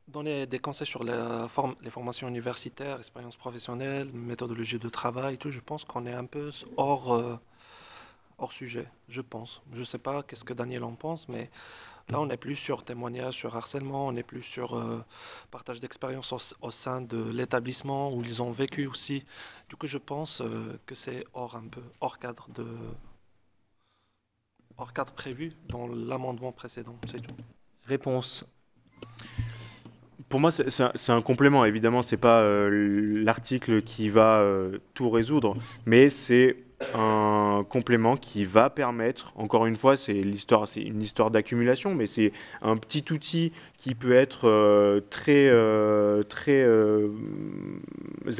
[0.07, 5.85] donner des conseils sur les formations universitaires, expérience professionnelle, méthodologie de travail, tout, je pense
[5.85, 7.39] qu'on est un peu hors,
[8.37, 9.61] hors sujet, je pense.
[9.73, 11.49] Je ne sais pas qu'est-ce que Daniel en pense, mais
[12.09, 15.03] là, on n'est plus sur témoignage, sur harcèlement, on n'est plus sur euh,
[15.51, 19.25] partage d'expérience au, sein de l'établissement où ils ont vécu aussi.
[19.69, 22.67] Du coup, je pense euh, que c'est hors un peu, hors cadre de,
[24.77, 27.35] hors cadre prévu dans l'amendement précédent, c'est tout.
[27.85, 28.45] Réponse.
[30.27, 31.65] Pour moi, c'est un, complément.
[31.65, 34.43] Évidemment, c'est pas euh, l'article qui va
[34.95, 35.55] tout résoudre,
[35.85, 39.31] mais c'est un complément qui va permettre.
[39.35, 43.95] Encore une fois, c'est l'histoire, c'est une histoire d'accumulation, mais c'est un petit outil qui
[43.95, 47.09] peut être euh, très, euh, très euh,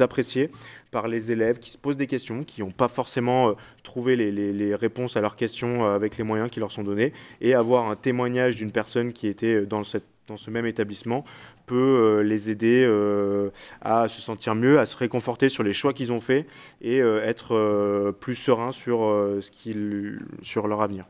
[0.00, 0.50] apprécié
[0.90, 5.16] par les élèves qui se posent des questions, qui n'ont pas forcément trouvé les, réponses
[5.16, 8.72] à leurs questions avec les moyens qui leur sont donnés, et avoir un témoignage d'une
[8.72, 11.24] personne qui était dans cette dans ce même établissement
[11.66, 13.50] peut euh, les aider euh,
[13.80, 16.46] à se sentir mieux, à se réconforter sur les choix qu'ils ont faits
[16.80, 21.04] et euh, être euh, plus serein sur, euh, ce qu'ils- sur leur avenir.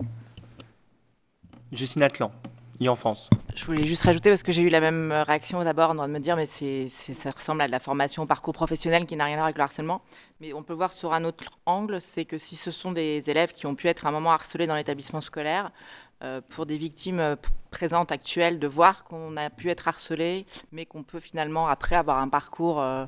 [1.72, 2.30] Justine Atlan,
[2.80, 3.28] e-enfance.
[3.54, 6.12] Je voulais juste rajouter parce que j'ai eu la même réaction d'abord en train de
[6.12, 9.16] me dire mais c'est, c'est- ça ressemble à de la formation au parcours professionnel qui
[9.16, 10.00] n'a rien à voir avec le harcèlement.
[10.40, 13.52] Mais on peut voir sur un autre angle, c'est que si ce sont des élèves
[13.52, 15.72] qui ont pu être à un moment harcelés dans l'établissement scolaire,
[16.48, 17.36] pour des victimes euh,
[17.70, 22.18] présentes, actuelles, de voir qu'on a pu être harcelé, mais qu'on peut finalement après avoir
[22.18, 23.04] un parcours euh,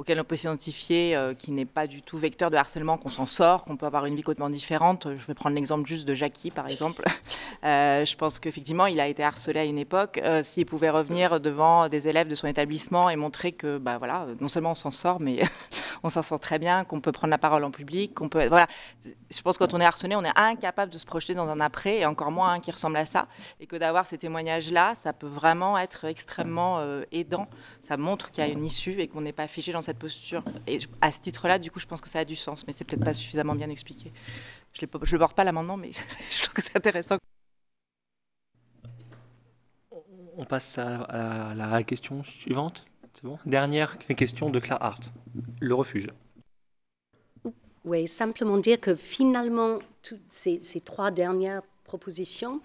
[0.00, 3.26] auquel on peut s'identifier, euh, qui n'est pas du tout vecteur de harcèlement, qu'on s'en
[3.26, 5.06] sort, qu'on peut avoir une vie complètement différente.
[5.14, 7.04] Je vais prendre l'exemple juste de Jackie, par exemple.
[7.62, 10.18] Euh, je pense qu'effectivement, il a été harcelé à une époque.
[10.24, 14.28] Euh, S'il pouvait revenir devant des élèves de son établissement et montrer que, bah voilà,
[14.40, 15.42] non seulement on s'en sort, mais
[16.02, 18.66] on s'en sort très bien, qu'on peut prendre la parole en public, qu'on peut, voilà.
[19.04, 21.60] Je pense que quand on est harcelé, on est incapable de se projeter dans un
[21.60, 23.26] après, et encore moins un qui ressemble à ça,
[23.60, 26.82] et que d'avoir ces témoignages-là, ça peut vraiment être extrêmement
[27.12, 27.46] aidant.
[27.82, 30.42] Ça montre qu'il y a une issue et qu'on n'est pas figé dans cette posture.
[30.66, 32.84] Et à ce titre-là, du coup, je pense que ça a du sens, mais c'est
[32.84, 34.12] peut-être pas suffisamment bien expliqué.
[34.72, 35.90] Je ne le porte pas l'amendement, mais
[36.30, 37.16] je trouve que c'est intéressant.
[40.36, 42.86] On passe à, à la question suivante.
[43.14, 43.38] C'est bon?
[43.44, 45.12] Dernière question de Claire Hart.
[45.60, 46.08] Le refuge.
[47.84, 52.60] Oui, simplement dire que finalement, toutes ces, ces trois dernières propositions,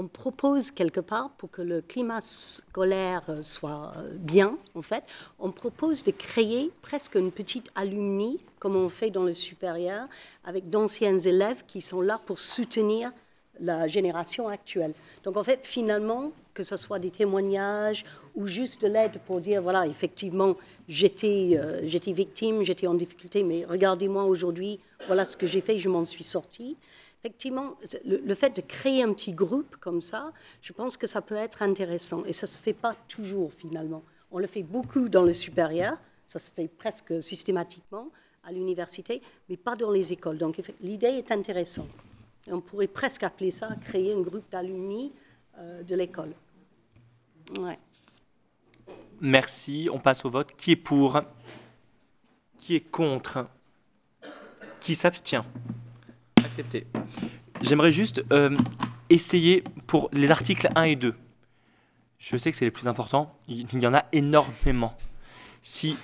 [0.00, 5.04] on propose quelque part, pour que le climat scolaire euh, soit euh, bien, en fait,
[5.38, 10.08] on propose de créer presque une petite alumni, comme on fait dans le supérieur,
[10.44, 13.12] avec d'anciens élèves qui sont là pour soutenir
[13.60, 14.94] la génération actuelle.
[15.24, 19.60] Donc en fait, finalement, que ce soit des témoignages ou juste de l'aide pour dire,
[19.60, 20.56] voilà, effectivement,
[20.88, 25.78] j'étais euh, j'étais victime, j'étais en difficulté, mais regardez-moi aujourd'hui, voilà ce que j'ai fait,
[25.78, 26.78] je m'en suis sortie.
[27.22, 31.20] Effectivement, le, le fait de créer un petit groupe comme ça, je pense que ça
[31.20, 32.24] peut être intéressant.
[32.24, 34.02] Et ça ne se fait pas toujours, finalement.
[34.30, 38.08] On le fait beaucoup dans le supérieur, ça se fait presque systématiquement
[38.44, 40.38] à l'université, mais pas dans les écoles.
[40.38, 41.88] Donc l'idée est intéressante.
[42.46, 45.12] On pourrait presque appeler ça créer un groupe d'alumni
[45.58, 46.32] euh, de l'école.
[49.20, 50.54] Merci, on passe au vote.
[50.56, 51.20] Qui est pour?
[52.58, 53.46] Qui est contre?
[54.80, 55.44] Qui s'abstient?
[57.62, 58.56] J'aimerais juste euh,
[59.10, 61.14] essayer pour les articles 1 et 2.
[62.18, 64.94] Je sais que c'est les plus importants, il y en a énormément.
[65.62, 65.96] Si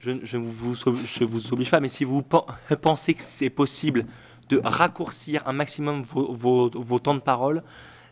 [0.00, 2.42] je ne vous, je vous oblige pas, mais si vous pen-
[2.82, 4.04] pensez que c'est possible
[4.48, 7.62] de raccourcir un maximum vos, vos- temps de parole,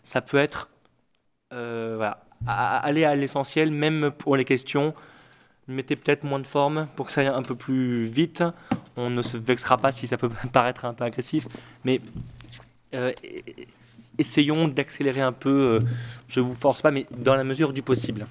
[0.03, 0.71] ça peut être
[1.53, 4.95] euh, voilà, aller à l'essentiel, même pour les questions.
[5.69, 8.43] Mettez peut-être moins de forme pour que ça aille un peu plus vite.
[8.97, 11.47] On ne se vexera pas si ça peut paraître un peu agressif,
[11.85, 12.01] mais
[12.95, 13.13] euh,
[14.19, 15.79] essayons d'accélérer un peu.
[15.81, 15.87] euh,
[16.29, 18.27] je vous force pas, mais dans la mesure du possible.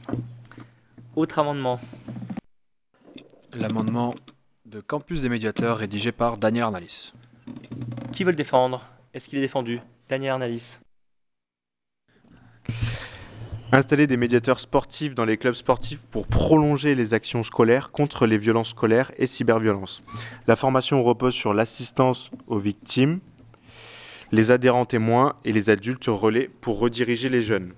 [1.16, 1.80] Autre amendement.
[3.54, 4.16] L'amendement
[4.66, 7.14] de Campus des médiateurs rédigé par Daniel Arnalis.
[8.14, 8.86] Qui veut le défendre?
[9.14, 9.80] Est-ce qu'il est défendu?
[10.08, 10.80] Daniel Arnalis.
[13.74, 18.38] Installer des médiateurs sportifs dans les clubs sportifs pour prolonger les actions scolaires contre les
[18.38, 20.04] violences scolaires et cyberviolences.
[20.46, 23.22] La formation repose sur l'assistance aux victimes,
[24.34, 27.72] les adhérents témoins et les adultes relais pour rediriger les jeunes.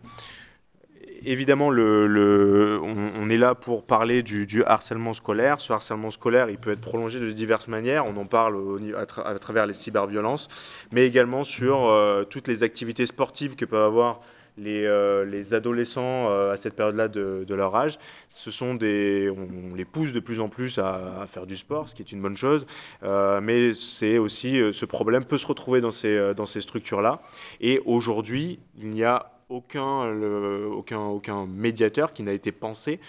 [1.25, 5.61] Évidemment, on, est là pour parler du, harcèlement scolaire.
[5.61, 8.07] Ce harcèlement scolaire, il peut être prolongé de diverses manières.
[8.07, 8.57] On en parle
[8.97, 10.47] à travers les cyberviolences,
[10.91, 14.21] mais également sur euh, toutes les activités sportives que peuvent avoir
[14.57, 17.99] les, euh, les adolescents euh, à cette période-là de, leur âge.
[18.29, 22.01] Ce sont on, les pousse de plus en plus à, faire du sport, ce qui
[22.01, 22.65] est une bonne chose,
[23.03, 27.21] Euh, mais c'est aussi ce problème peut se retrouver dans ces, dans ces structures-là.
[27.61, 30.09] Et aujourd'hui, il n'y a aucun,
[30.71, 32.99] aucun, aucun médiateur qui n'a été pensé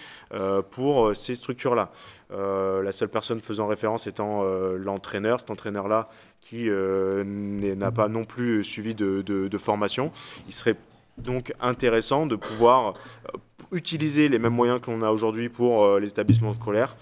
[0.71, 1.91] pour ces structures-là.
[2.31, 4.43] La seule personne faisant référence étant
[4.75, 6.09] l'entraîneur, cet entraîneur-là
[6.41, 10.11] qui n'a pas non plus suivi de, de- de formation.
[10.47, 10.75] Il serait
[11.17, 12.95] donc intéressant de pouvoir
[13.33, 13.37] euh,
[13.71, 16.95] utiliser les mêmes moyens que l'on a aujourd'hui pour euh, les établissements scolaires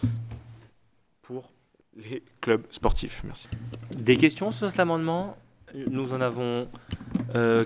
[1.21, 1.51] pour
[1.95, 3.21] les clubs sportifs.
[3.23, 3.47] Merci.
[3.95, 5.37] Des questions sur cet amendement?
[5.73, 6.67] Nous en avons
[7.35, 7.65] euh,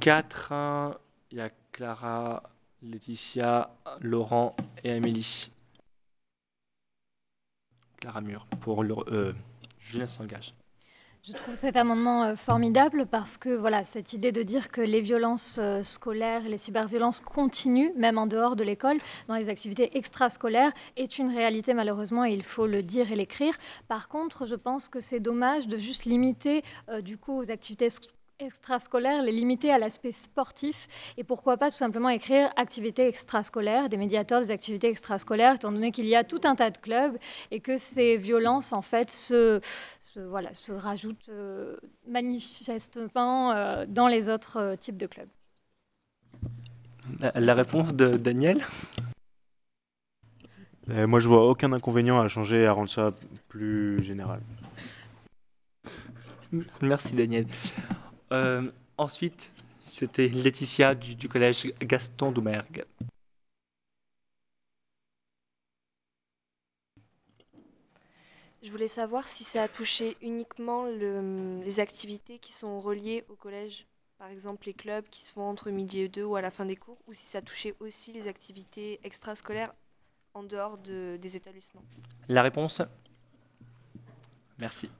[0.00, 0.52] quatre.
[0.52, 0.96] hein.
[1.30, 2.42] Il y a Clara,
[2.82, 3.70] Laetitia,
[4.00, 5.50] Laurent et Amélie.
[8.00, 9.32] Clara Mur pour le, euh,
[9.78, 10.54] Jeunesse s'engage.
[11.24, 15.00] Je trouve cet amendement euh, formidable parce que voilà, cette idée de dire que les
[15.00, 20.72] violences euh, scolaires les cyberviolences continuent, même en dehors de l'école, dans les activités extrascolaires,
[20.96, 23.54] est une réalité malheureusement et il faut le dire et l'écrire.
[23.88, 27.88] Par contre, je pense que c'est dommage de juste limiter euh, du coup aux activités
[28.38, 33.88] sc- extrascolaires, les limiter à l'aspect sportif et pourquoi pas tout simplement écrire activités extrascolaires,
[33.88, 37.16] des médiateurs des activités extrascolaires, étant donné qu'il y a tout un tas de clubs
[37.50, 39.60] et que ces violences en fait se,
[40.00, 41.76] se, voilà, se rajoutent euh,
[42.06, 45.28] manifestement euh, dans les autres euh, types de clubs.
[47.20, 48.64] La, la réponse de Daniel?
[50.90, 53.12] Euh, moi, je vois aucun inconvénient à changer et à rendre ça
[53.48, 54.40] plus général.
[56.80, 57.46] Merci Daniel.
[58.32, 59.52] Euh, ensuite,
[59.84, 62.84] c'était Laetitia du, du collège Gaston Doumergue.
[68.62, 73.36] Je voulais savoir si ça a touché uniquement le- les activités qui sont reliées au
[73.36, 73.86] collège,
[74.18, 76.64] par exemple les clubs qui se font entre midi et deux ou à la fin
[76.66, 79.72] des cours, ou si ça touchait aussi les activités extrascolaires
[80.34, 81.82] en dehors de- des établissements.
[82.28, 82.82] La réponse?
[84.58, 84.90] Merci.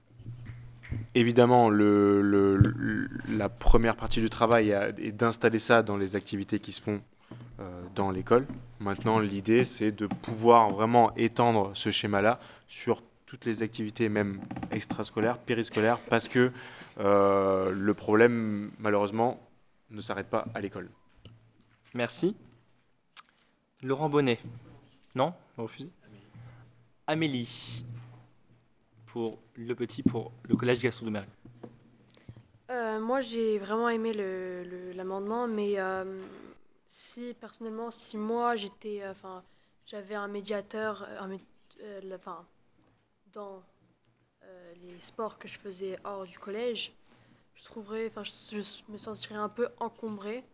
[1.14, 7.00] Évidemment, la première partie du travail est d'installer ça dans les activités qui se font
[7.60, 8.46] euh, dans l'école.
[8.80, 15.38] Maintenant, l'idée, c'est de pouvoir vraiment étendre ce schéma-là sur toutes les activités, même extrascolaires,
[15.38, 16.50] périscolaires, parce que
[16.98, 19.38] euh, le problème, malheureusement,
[19.90, 20.88] ne s'arrête pas à l'école.
[21.94, 22.34] Merci.
[23.82, 24.38] Laurent Bonnet.
[25.14, 25.34] Non?
[25.56, 25.90] Refusez
[27.06, 27.84] Amélie.
[29.18, 31.28] Pour le petit, pour le collège Gaston de Mergue.
[32.70, 34.12] Euh, moi, j'ai vraiment aimé
[34.94, 36.22] l'amendement, mais euh,
[36.86, 39.42] si personnellement, si moi j'étais, euh, enfin,
[39.86, 41.04] j'avais un médiateur,
[42.14, 42.46] enfin,
[43.32, 43.60] dans
[44.84, 46.92] les sports que je faisais hors du collège,
[47.56, 48.58] je trouverais, enfin, je,
[48.88, 50.44] me sentirais un peu encombrée.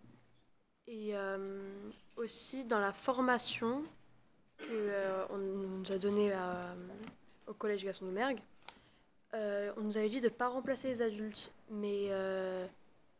[0.86, 1.12] Et
[2.16, 3.82] aussi dans la formation
[4.56, 6.32] que euh, nous a donnée
[7.46, 8.40] au collège Gaston de Mergue.
[9.34, 12.66] Euh, on nous avait dit de ne pas remplacer les adultes, mais euh,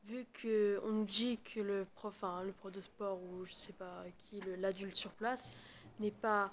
[0.06, 3.72] vu qu'on nous dit que le prof, enfin, le prof de sport ou je sais
[3.72, 5.50] pas qui, l'adulte sur place,
[5.98, 6.50] n'est pas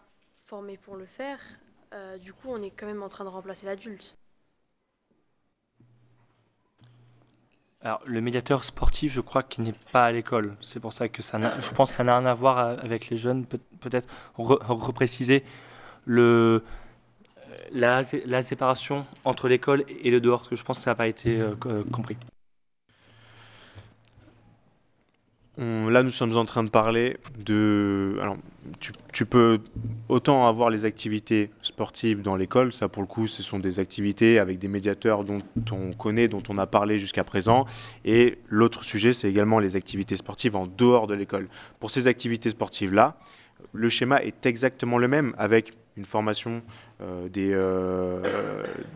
[0.47, 1.39] formé pour le faire,
[1.93, 4.17] euh, du coup on est quand même en train de remplacer l'adulte.
[7.83, 10.55] Alors, le médiateur sportif, je crois qu'il n'est pas à l'école.
[10.61, 13.17] C'est pour ça que ça je pense que ça n'a rien à voir avec les
[13.17, 13.45] jeunes.
[13.45, 14.07] Peut- Peut-être
[14.37, 15.43] re- repréciser
[16.05, 16.63] le,
[17.73, 18.03] la,
[18.41, 21.39] séparation entre l'école et le dehors, parce que je pense que ça n'a pas été
[21.39, 22.17] euh, co- compris.
[25.57, 28.17] Là, nous sommes en train de parler de.
[28.21, 28.37] Alors,
[29.11, 29.59] tu, peux
[30.09, 34.39] autant avoir les activités sportives dans l'école, ça pour le coup, ce sont des activités
[34.39, 35.39] avec des médiateurs dont
[35.71, 37.65] on connaît, dont on a parlé jusqu'à présent.
[38.05, 41.47] Et l'autre sujet, c'est également les activités sportives en dehors de l'école.
[41.79, 43.17] Pour ces activités sportives-là,
[43.73, 46.61] le schéma est exactement le même avec une formation euh,
[47.29, 48.21] des, euh,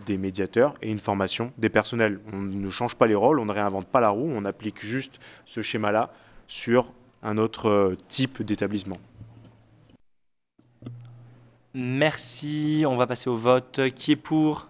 [0.05, 2.19] des médiateurs et une formation des personnels.
[2.33, 5.19] On ne change pas les rôles, on ne réinvente pas la roue, on applique juste
[5.45, 6.11] ce schéma-là
[6.47, 6.91] sur
[7.23, 8.97] un autre euh, type d'établissement.
[11.73, 13.81] Merci, on va passer au vote.
[13.95, 14.69] Qui est pour?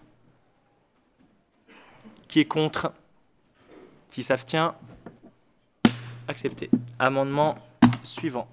[2.27, 2.93] Qui est contre?
[4.09, 4.73] Qui s'abstient?
[6.27, 6.69] Accepté.
[6.97, 7.57] Amendement
[8.03, 8.47] suivant.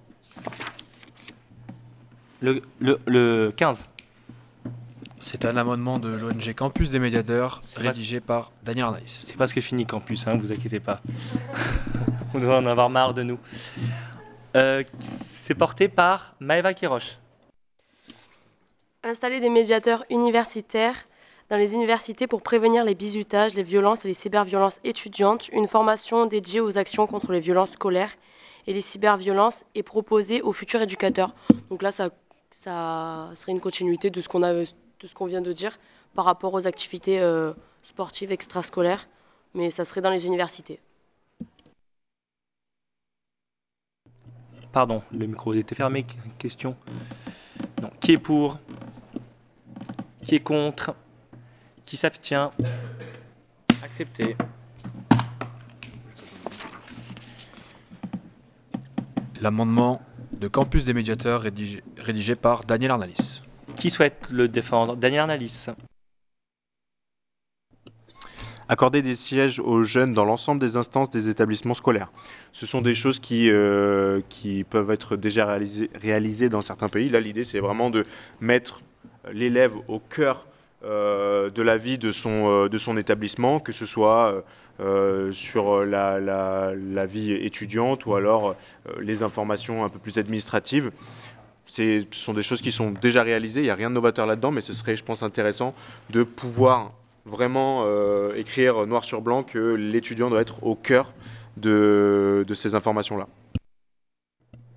[2.40, 3.84] Le, le, le 15.
[5.24, 9.22] C'est un amendement de l'ONG Campus des médiateurs, rédigé par Daniel Arnaïs.
[9.24, 11.00] C'est presque fini Campus, hein, vous inquiétez pas.
[12.34, 13.38] On doit en avoir marre de nous.
[14.56, 17.18] Euh, c'est porté par Maëva Kiroche.
[19.04, 21.06] Installer des médiateurs universitaires
[21.50, 25.50] dans les universités pour prévenir les bizutages, les violences et les cyberviolences étudiantes.
[25.52, 28.12] Une formation dédiée aux actions contre les violences scolaires
[28.66, 31.32] et les cyberviolences est proposée aux futurs éducateurs.
[31.70, 32.10] Donc là, ça,
[32.50, 34.64] ça serait une continuité de ce qu'on a,
[35.02, 35.78] de ce qu'on vient de dire
[36.14, 39.08] par rapport aux activités euh, sportives extrascolaires,
[39.54, 40.78] mais ça serait dans les universités.
[44.72, 46.06] Pardon, le micro était fermé.
[46.38, 46.76] Question.
[47.82, 47.90] Non.
[48.00, 48.58] Qui est pour?
[50.22, 50.94] Qui est contre?
[51.84, 52.50] Qui s'abstient?
[53.82, 54.36] Accepté.
[59.40, 60.00] L'amendement
[60.32, 63.31] de Campus des médiateurs, rédigé, rédigé par Daniel Arnalis.
[63.82, 64.94] Qui souhaite le défendre?
[64.94, 65.66] Daniel Arnalis.
[68.68, 72.12] Accorder des sièges aux jeunes dans l'ensemble des instances des établissements scolaires.
[72.52, 75.58] Ce sont des choses qui, euh, qui peuvent être déjà
[75.96, 77.08] réalisées, dans certains pays.
[77.08, 78.04] Là, l'idée, c'est vraiment de
[78.40, 78.82] mettre
[79.32, 80.46] l'élève au cœur
[80.84, 84.44] euh, de la vie de son, euh, de son établissement, que ce soit
[85.32, 88.56] sur la, la, vie étudiante ou alors
[89.00, 90.90] les informations un peu plus administratives.
[91.74, 94.50] Ce sont des choses qui sont déjà réalisées, il n'y a rien de novateur là-dedans,
[94.50, 95.72] mais ce serait, je pense, intéressant
[96.10, 96.92] de pouvoir
[97.24, 101.14] vraiment euh, écrire noir sur blanc que l'étudiant doit être au cœur
[101.56, 103.26] de, de ces informations-là.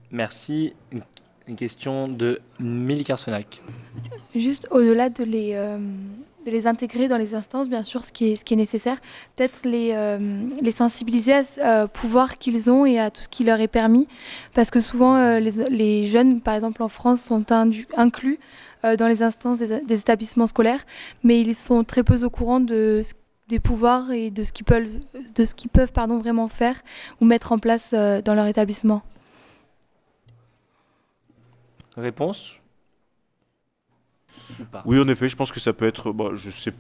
[0.10, 0.74] Merci.
[1.50, 3.62] Une question de Mélie Carsenac.
[4.34, 5.78] Juste au-delà de les, euh,
[6.46, 8.98] de les intégrer dans les instances, bien sûr, ce qui est, nécessaire,
[9.36, 13.30] peut-être les, euh, les sensibiliser à ce euh, pouvoir qu'ils ont et à tout ce
[13.30, 14.08] qui leur est permis.
[14.54, 18.40] Parce que souvent, euh, les, jeunes, par exemple en France, sont inclus
[18.84, 20.86] dans les instances des, établissements scolaires,
[21.24, 24.64] mais ils sont très peu au courant des pouvoirs et de ce qu'ils
[25.70, 26.80] peuvent, vraiment faire
[27.20, 29.02] ou mettre en place dans leur établissement.
[31.98, 32.60] Réponse?
[34.86, 36.74] Oui, en effet, je pense que ça peut être, bon, je sais,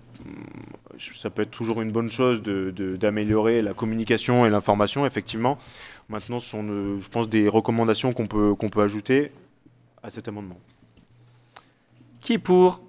[1.15, 5.57] ça peut être toujours une bonne chose de, de, d'améliorer la communication et l'information, effectivement.
[6.09, 9.31] Maintenant, ce sont, euh, je pense, des recommandations qu'on peut, qu'on peut ajouter
[10.03, 10.59] à cet amendement.
[12.21, 12.81] Qui est pour?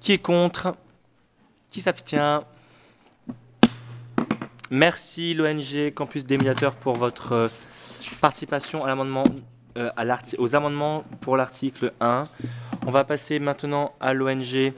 [0.00, 0.76] Qui est contre?
[1.70, 2.40] Qui s'abstient?
[4.70, 7.48] Merci l'ONG Campus des médiateurs pour votre euh,
[8.20, 9.24] participation à l'amendement,
[9.78, 10.04] euh, à
[10.38, 12.24] aux amendements pour l'article 1.
[12.86, 14.72] On va passer maintenant à l'ONG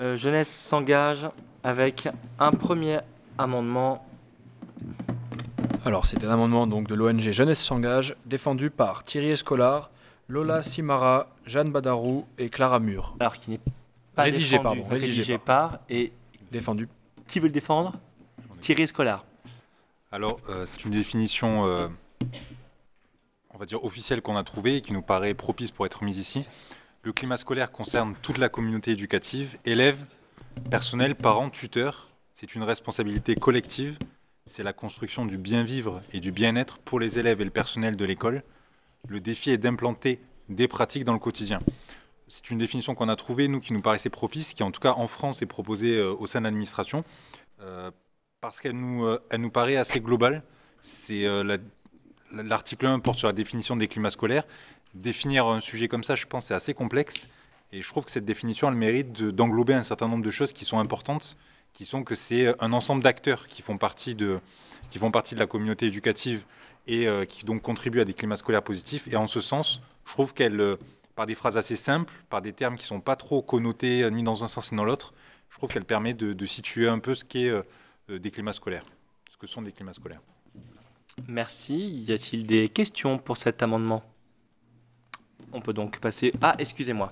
[0.00, 1.28] euh, Jeunesse s'engage
[1.64, 2.08] avec
[2.38, 2.98] un premier
[3.36, 4.06] amendement.
[5.84, 9.90] Alors c'est un amendement donc de l'ONG Jeunesse s'engage défendu par Thierry Escolar,
[10.28, 13.16] Lola Simara, Jeanne Badarou et Clara Mur.
[13.20, 13.60] Alors qui n'est
[14.14, 15.70] pas rédigé, défendu, pardon, rédigé, rédigé par.
[15.70, 16.12] par et
[16.52, 16.88] défendu.
[17.26, 17.94] Qui veut le défendre?
[18.60, 19.24] Thierry Escolar.
[20.10, 21.88] Alors, euh, c'est une définition, euh,
[23.58, 26.18] on va dire, officielle qu'on a trouvée et qui nous paraît propice pour être mise
[26.18, 26.46] ici.
[27.02, 29.98] Le climat scolaire concerne toute la communauté éducative, élèves,
[30.70, 32.08] personnel, parents, tuteurs.
[32.34, 33.98] C'est une responsabilité collective.
[34.46, 37.96] C'est la construction du bien vivre et du bien-être pour les élèves et le personnel
[37.96, 38.44] de l'école.
[39.08, 41.58] Le défi est d'implanter des pratiques dans le quotidien.
[42.28, 44.92] C'est une définition qu'on a trouvée, nous, qui nous paraissait propice, qui en tout cas
[44.92, 47.02] en France est proposée euh, au sein de l'administration.
[47.60, 47.90] Euh,
[48.40, 50.44] parce qu'elle nous, euh, nous paraît assez globale.
[50.82, 51.58] C'est euh,
[52.32, 54.44] l'article 1 porte sur la définition des climats scolaires.
[54.94, 57.28] Définir un sujet comme ça, je pense, c'est assez complexe.
[57.72, 60.64] Et je trouve que cette définition, elle mérite d'englober un certain nombre de choses qui
[60.64, 61.36] sont importantes
[61.74, 64.40] qui sont que c'est un ensemble d'acteurs qui font partie de,
[64.90, 66.44] qui font partie de la communauté éducative
[66.88, 69.06] et euh, qui donc contribuent à des climats scolaires positifs.
[69.06, 70.76] Et en ce sens, je trouve qu'elle, euh,
[71.18, 74.22] par des phrases assez simples, par des termes qui sont pas trop connotés euh, ni
[74.22, 75.14] dans un sens ni dans l'autre,
[75.50, 77.62] je trouve qu'elle permet de, situer un peu ce qu'est euh,
[78.10, 78.84] euh, des climats scolaires,
[79.28, 80.20] ce que sont des climats scolaires.
[81.26, 82.04] Merci.
[82.06, 84.02] Y a-t-il des questions pour cet amendement?
[85.52, 86.32] On peut donc passer.
[86.42, 87.08] Ah, excusez-moi.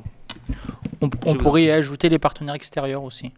[1.00, 3.32] On, vous pourrait y ajouter les partenaires extérieurs aussi,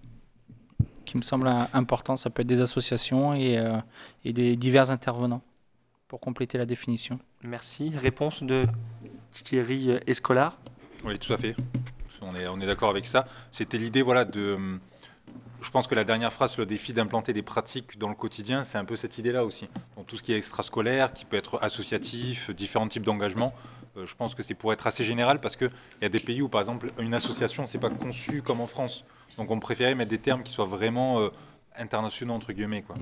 [1.05, 2.17] qui me semble important.
[2.17, 3.79] Ça peut être des associations et, euh,
[4.25, 5.43] et des divers intervenants
[6.09, 7.19] pour compléter la définition.
[7.43, 7.91] Merci.
[7.97, 8.65] Réponse de
[9.33, 10.59] Thierry Escolar.
[11.05, 11.55] Oui, tout à fait.
[12.23, 13.27] On est, on est d'accord avec ça.
[13.53, 14.59] C'était l'idée, voilà, de.
[15.61, 18.65] Je pense que la dernière phrase sur le défi d'implanter des pratiques dans le quotidien,
[18.65, 19.69] c'est un peu cette idée-là aussi.
[19.97, 23.53] Donc tout ce qui est extrascolaire, qui peut être associatif, différents types d'engagements.
[23.97, 25.71] euh, je pense que c'est pour être assez général parce qu'il
[26.01, 29.05] y a des pays où, par exemple, une association, c'est pas conçu comme en France.
[29.37, 31.31] Donc on préférait mettre des termes qui soient vraiment euh,
[31.77, 32.83] internationaux, entre guillemets.
[32.83, 32.97] Quoi.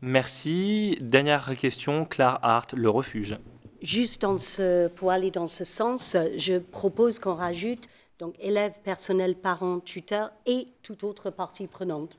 [0.00, 0.96] Merci.
[1.00, 3.38] Dernière question, Claire Hart, le refuge.
[3.82, 7.88] Juste dans ce, pour aller dans ce sens, je propose qu'on rajoute
[8.18, 12.18] donc élèves, personnel, parents, tuteurs et toute autre partie prenante.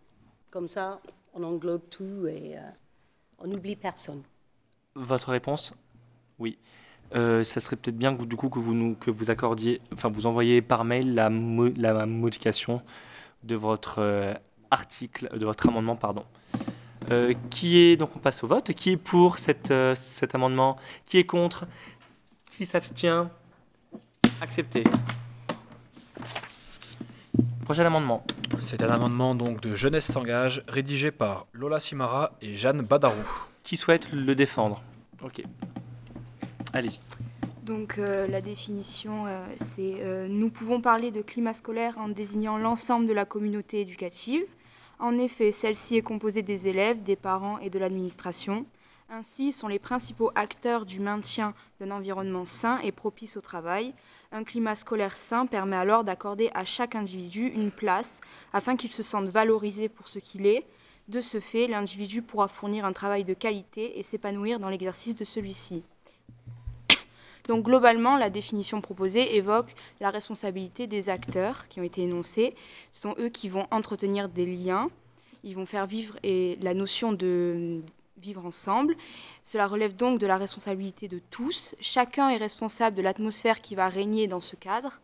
[0.51, 0.99] Comme ça,
[1.33, 2.61] on englobe tout et euh,
[3.39, 4.21] on n'oublie personne.
[4.95, 5.73] Votre réponse?
[6.39, 6.57] Oui.
[7.13, 10.09] Euh, ça serait peut-être bien que, du coup que vous nous que vous accordiez, enfin
[10.09, 12.81] vous envoyez par mail la, mo- la modification
[13.43, 14.33] de votre euh,
[14.71, 16.25] article, de votre amendement, pardon.
[17.11, 18.73] Euh, qui est donc on passe au vote.
[18.73, 19.71] Qui est pour cet
[20.33, 20.77] amendement?
[21.05, 21.67] Qui est contre?
[22.45, 23.29] Qui s'abstient?
[24.41, 24.83] Accepté.
[27.65, 28.23] Prochain amendement.
[28.59, 33.23] C'est un amendement donc de Jeunesse s'engage, rédigé par Lola Simara et Jeanne Badarou.
[33.63, 34.83] Qui souhaite le défendre?
[35.23, 35.41] Ok.
[36.73, 36.99] Allez-y.
[37.63, 42.59] Donc euh, la définition, euh, c'est euh, nous pouvons parler de climat scolaire en désignant
[42.59, 44.43] l'ensemble de la communauté éducative.
[44.99, 48.67] En effet, celle-ci est composée des élèves, des parents et de l'administration.
[49.09, 53.93] Ainsi, sont les principaux acteurs du maintien d'un environnement sain et propice au travail.
[54.31, 58.21] Un climat scolaire sain permet alors d'accorder à chaque individu une place
[58.53, 60.65] afin qu'il se sente valorisé pour ce qu'il est.
[61.07, 65.23] De ce fait, l'individu pourra fournir un travail de qualité et s'épanouir dans l'exercice de
[65.23, 65.83] celui-ci.
[67.47, 72.55] Donc globalement, la définition proposée évoque la responsabilité des acteurs qui ont été énoncés.
[72.91, 74.89] Ce sont eux qui vont entretenir des liens,
[75.43, 77.81] ils vont faire vivre la notion de
[78.17, 78.95] vivre ensemble.
[79.43, 81.75] Cela relève donc de la responsabilité de tous.
[81.79, 85.01] Chacun est responsable de l'atmosphère qui va régner dans ce cadre.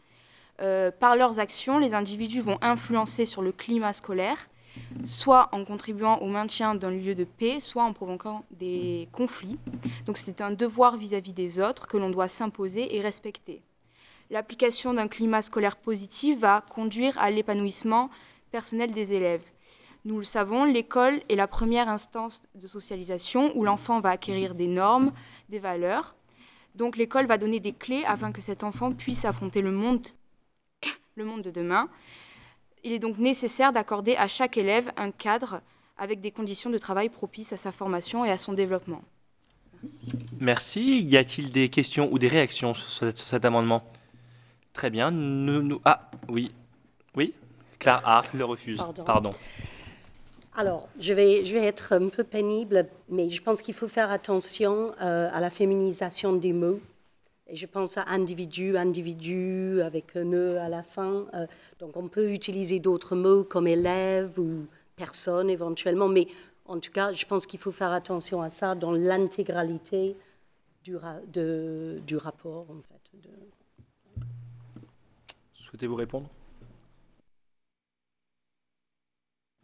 [0.61, 4.49] Euh, par leurs actions, les individus vont influencer sur le climat scolaire,
[5.05, 9.57] soit en contribuant au maintien d'un lieu de paix, soit en provoquant des conflits.
[10.05, 13.61] Donc c'est un devoir vis-à-vis des autres que l'on doit s'imposer et respecter.
[14.29, 18.09] L'application d'un climat scolaire positif va conduire à l'épanouissement
[18.51, 19.43] personnel des élèves.
[20.03, 24.67] Nous le savons, l'école est la première instance de socialisation où l'enfant va acquérir des
[24.67, 25.11] normes,
[25.49, 26.15] des valeurs.
[26.75, 30.07] Donc l'école va donner des clés afin que cet enfant puisse affronter le monde,
[31.15, 31.87] le monde de demain.
[32.83, 35.61] Il est donc nécessaire d'accorder à chaque élève un cadre
[35.97, 39.03] avec des conditions de travail propices à sa formation et à son développement.
[40.39, 41.01] Merci.
[41.03, 43.83] Y a-t-il des questions ou des réactions sur, ce- sur cet amendement?
[44.73, 45.11] Très bien.
[45.11, 46.51] Nous, nous- Ah, oui.
[47.15, 47.33] Oui?
[47.77, 48.45] Claire Hart, le.
[48.77, 49.03] Pardon.
[49.03, 49.33] Pardon.
[50.53, 55.29] Alors, je vais, être un peu pénible, mais je pense qu'il faut faire attention euh,
[55.31, 56.81] à la féminisation des mots.
[57.47, 61.25] Et je pense à individu, individu, avec un E à la fin.
[61.33, 61.47] Euh,
[61.79, 64.65] donc, on peut utiliser d'autres mots comme élève ou
[64.97, 66.27] personne éventuellement, mais
[66.65, 70.17] en tout cas, je pense qu'il faut faire attention à ça dans l'intégralité
[70.83, 72.81] du, rapport, en
[75.53, 76.29] Souhaitez-vous répondre?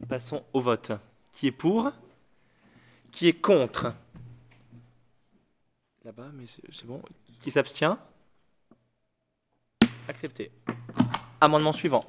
[0.08, 0.92] Passons au vote.
[1.32, 1.92] Qui est pour?
[3.12, 3.94] Qui est contre?
[6.06, 7.02] Là-bas, mais c'est bon.
[7.40, 7.98] Qui s'abstient?
[10.08, 10.52] Accepté.
[11.42, 12.06] Amendement suivant.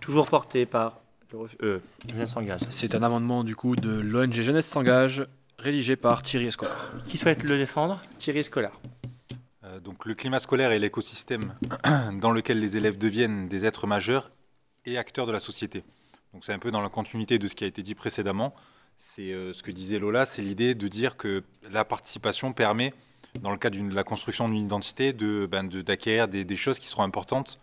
[0.00, 1.00] Toujours porté par
[1.32, 2.60] le euh, Jeunesse s'engage.
[2.70, 5.26] C'est un amendement du coup de l'ONG Jeunesse s'engage,
[5.58, 6.92] rédigé par Thierry Escolar.
[7.06, 8.02] Qui souhaite le défendre?
[8.18, 8.72] Thierry Scolar.
[9.64, 11.54] Euh, donc le climat scolaire est l'écosystème
[12.20, 14.30] dans lequel les élèves deviennent des êtres majeurs
[14.84, 15.84] et acteurs de la société.
[16.32, 18.54] Donc c'est un peu dans la continuité de ce qui a été dit précédemment.
[18.98, 22.92] C'est euh, ce que disait Lola, c'est l'idée de dire que la participation permet,
[23.40, 26.78] dans le cadre de la construction d'une identité, de, ben, de- d'acquérir des, des choses
[26.78, 27.60] qui seront importantes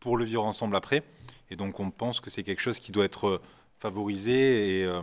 [0.00, 1.02] pour le vivre ensemble après.
[1.50, 3.42] Et donc on pense que c'est quelque chose qui doit être euh,
[3.78, 5.02] favorisé et, euh,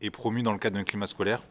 [0.00, 1.42] et promu dans le cadre d'un climat scolaire.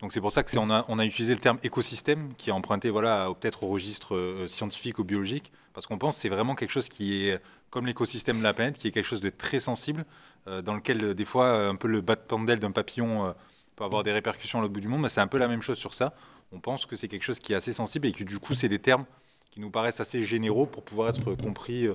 [0.00, 0.68] Donc c'est pour ça que on
[0.98, 5.52] a, utilisé le terme écosystème qui est emprunté voilà peut-être au registre scientifique ou biologique
[5.74, 7.40] parce qu'on pense que c'est vraiment quelque chose qui est
[7.72, 10.04] comme l'écosystème de la planète qui est quelque chose de très sensible
[10.46, 13.34] euh, dans lequel euh, des fois euh, un peu le battement d'aile d'un papillon
[13.74, 15.62] peut avoir des répercussions à l'autre bout du monde mais c'est un peu la même
[15.62, 16.14] chose sur ça.
[16.52, 18.68] On pense que c'est quelque chose qui est assez sensible et que du coup c'est
[18.68, 19.06] des termes
[19.50, 21.88] qui nous paraissent assez généraux pour pouvoir être compris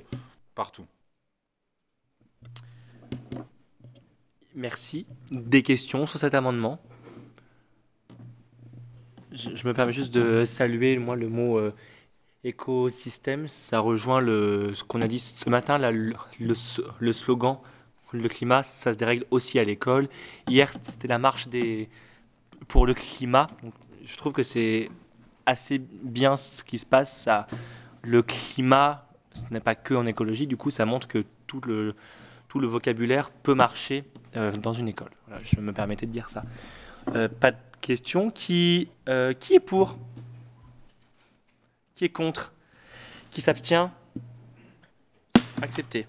[0.56, 0.84] partout.
[4.56, 5.06] Merci.
[5.30, 6.80] Des questions sur cet amendement?
[9.30, 11.60] Je, je me permets juste de saluer, moi, le mot
[12.44, 13.48] écosystème.
[13.48, 17.58] Ça rejoint ce qu'on a dit ce matin, le, slogan
[18.12, 20.08] le climat, ça se dérègle aussi à l'école.
[20.48, 21.48] Hier, c'était la marche
[22.68, 23.48] pour le climat.
[24.04, 24.90] Je trouve que c'est
[25.46, 27.28] assez bien ce qui se passe.
[28.02, 30.46] Le climat, ce n'est pas que en écologie.
[30.46, 31.94] Du coup, ça montre que tout le,
[32.48, 34.04] tout le vocabulaire peut marcher
[34.36, 35.10] euh, dans une école.
[35.42, 36.42] Je me permettais de dire ça.
[37.14, 38.30] Euh, pas de question.
[38.30, 39.98] Qui, euh, qui est pour?
[41.98, 42.52] Qui est contre
[43.32, 43.90] Qui s'abstient
[45.60, 46.06] Accepté.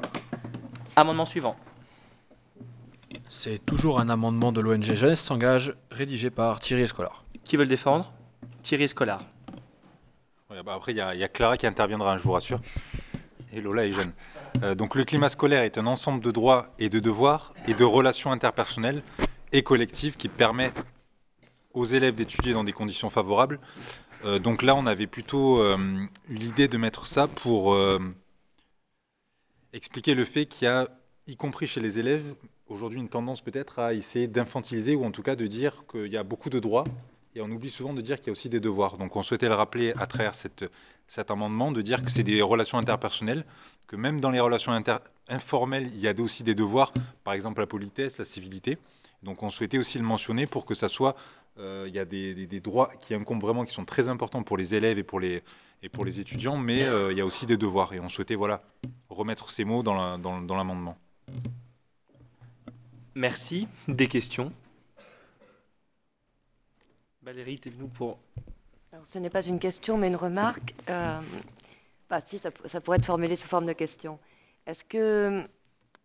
[0.95, 1.55] Amendement suivant.
[3.27, 7.23] C'est toujours un amendement de l'ONG Jeunesse s'engage, rédigé par Thierry Escolar.
[7.43, 8.13] Qui veut le défendre?
[8.61, 9.23] Thierry Escolar.
[10.51, 12.61] Ouais, bah après, il y, a- il y a Clara qui interviendra, je vous rassure.
[13.51, 14.11] Et Lola est jeune.
[14.61, 17.83] Euh, donc, le climat scolaire est un ensemble de droits et de devoirs et de
[17.83, 19.01] relations interpersonnelles
[19.53, 20.71] et collectives qui permet
[21.73, 23.59] aux élèves d'étudier dans des conditions favorables.
[24.25, 25.77] Euh, donc là, on avait plutôt euh,
[26.29, 27.99] eu l'idée de mettre ça pour euh,
[29.73, 30.89] expliquer le fait qu'il y a,
[31.27, 32.35] y compris chez les élèves,
[32.67, 36.17] aujourd'hui une tendance peut-être à essayer d'infantiliser ou en tout cas de dire qu'il y
[36.17, 36.83] a beaucoup de droits
[37.35, 38.97] et on oublie souvent de dire qu'il y a aussi des devoirs.
[38.97, 42.77] Donc on souhaitait le rappeler à travers cet amendement, de dire que c'est des relations
[42.77, 43.45] interpersonnelles,
[43.87, 44.73] que même dans les relations
[45.27, 46.91] informelles, il y a aussi des devoirs,
[47.23, 48.77] par exemple la politesse, la civilité.
[49.23, 51.15] Donc on souhaitait aussi le mentionner pour que ça soit,
[51.57, 54.57] il y a des, des- des droits qui incombent vraiment, qui sont très importants pour
[54.57, 55.43] les élèves et pour les,
[55.83, 57.93] et pour les étudiants, mais euh, il y a aussi des devoirs.
[57.93, 58.61] Et on souhaitait voilà,
[59.09, 60.97] remettre ces mots dans la- dans- dans l'amendement.
[63.15, 63.67] Merci.
[63.87, 64.53] Des questions?
[67.21, 68.17] Valérie, tu es venue pour.
[68.91, 70.73] Alors, ce n'est pas une question, mais une remarque.
[70.89, 71.19] Euh,
[72.09, 74.17] bah, si, ça, ça pourrait être formulé sous forme de question.
[74.65, 75.45] Est-ce que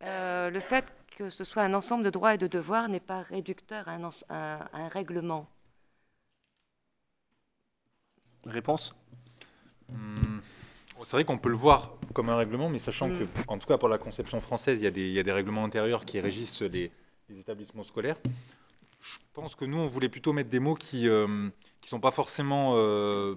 [0.02, 3.22] euh, le fait que ce soit un ensemble de droits et de devoirs n'est pas
[3.22, 5.48] réducteur à un, à- règlement
[8.46, 8.94] Réponse?
[9.92, 10.40] Hum,
[11.04, 13.18] C'est vrai qu'on peut le voir comme un règlement, mais sachant Mm.
[13.18, 15.22] que, en tout cas pour la conception française, il y a des, il y a
[15.22, 16.92] des règlements intérieurs qui régissent les,
[17.28, 18.16] les établissements scolaires.
[19.02, 21.50] Je pense que nous, on voulait plutôt mettre des mots qui ne
[21.84, 23.34] sont pas forcément euh,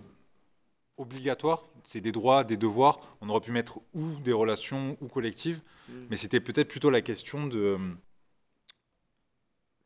[0.98, 1.64] obligatoires.
[1.84, 3.00] C'est des droits, des devoirs.
[3.22, 6.08] On aurait pu mettre ou des relations ou collectives, Mm.
[6.10, 7.78] mais c'était peut-être plutôt la question de euh,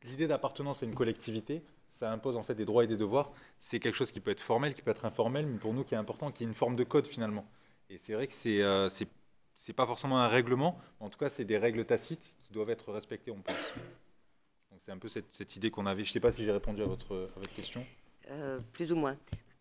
[0.02, 1.62] l'idée d'appartenance à une collectivité.
[1.90, 3.30] Ça impose en fait des droits et des devoirs.
[3.60, 5.94] C'est quelque chose qui peut être formel, qui peut être informel, mais pour nous qui
[5.94, 7.46] est important, qui est une forme de code finalement.
[7.90, 9.06] Et c'est vrai que c'est euh, c'est
[9.54, 12.70] c'est pas forcément un règlement, mais en tout cas c'est des règles tacites qui doivent
[12.70, 13.54] être respectées, on pense.
[14.70, 16.02] Donc c'est un peu cette, cette idée qu'on avait.
[16.02, 17.86] Je sais pas si j'ai répondu à votre, à votre question.
[18.30, 19.16] Euh, Plus ou moins.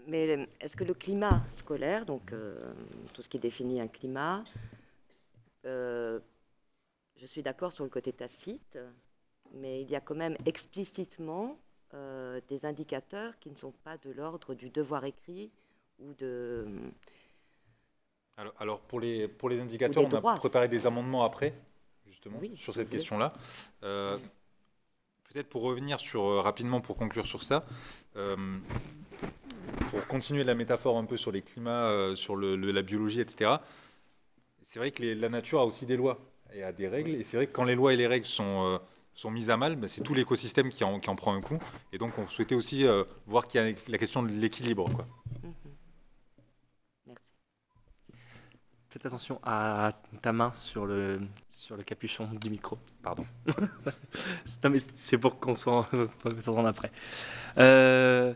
[0.08, 2.74] Mais euh, est-ce que le climat scolaire, donc euh,
[3.14, 4.44] tout ce qui définit un climat,
[5.66, 6.20] euh,
[7.18, 8.78] je suis d'accord sur le côté tacite,
[9.54, 11.58] mais il y a quand même explicitement
[11.94, 15.52] euh, des indicateurs qui ne sont pas de l'ordre du devoir écrit
[16.00, 16.66] ou de...
[18.38, 21.54] Alors, alors, pour, les, pour les indicateurs, on a préparé des amendements après,
[22.08, 23.34] justement, Oui, sur cette question-là.
[23.84, 24.18] Euh,
[25.32, 27.64] Peut-être pour revenir sur, euh, rapidement, pour conclure sur ça,
[28.18, 28.36] euh,
[29.88, 33.52] pour continuer la métaphore un peu sur les climats, euh, sur la biologie, etc.
[34.62, 36.20] C'est vrai que la nature a aussi des lois
[36.54, 37.12] et a des règles.
[37.12, 38.80] Et c'est vrai que quand les lois et les règles sont,
[39.14, 41.60] sont mises à mal, ben, c'est tout l'écosystème qui en, prend un coup.
[41.94, 42.86] Et donc, on souhaitait aussi
[43.26, 44.90] voir qu'il y a la question de l'équilibre.
[44.94, 45.08] quoi.
[48.92, 52.78] Faites attention à ta main sur le, sur le capuchon du micro.
[53.02, 53.26] Pardon.
[54.46, 55.90] C'est- non, mais c'est pour qu'on soit-
[56.40, 56.92] s'entende après.
[57.58, 58.34] Euh,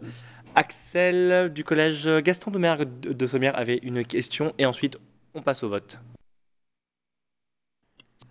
[0.55, 4.97] Axel du collège Gaston de Mergue de de Sommières avait une question et ensuite
[5.33, 5.99] on passe au vote.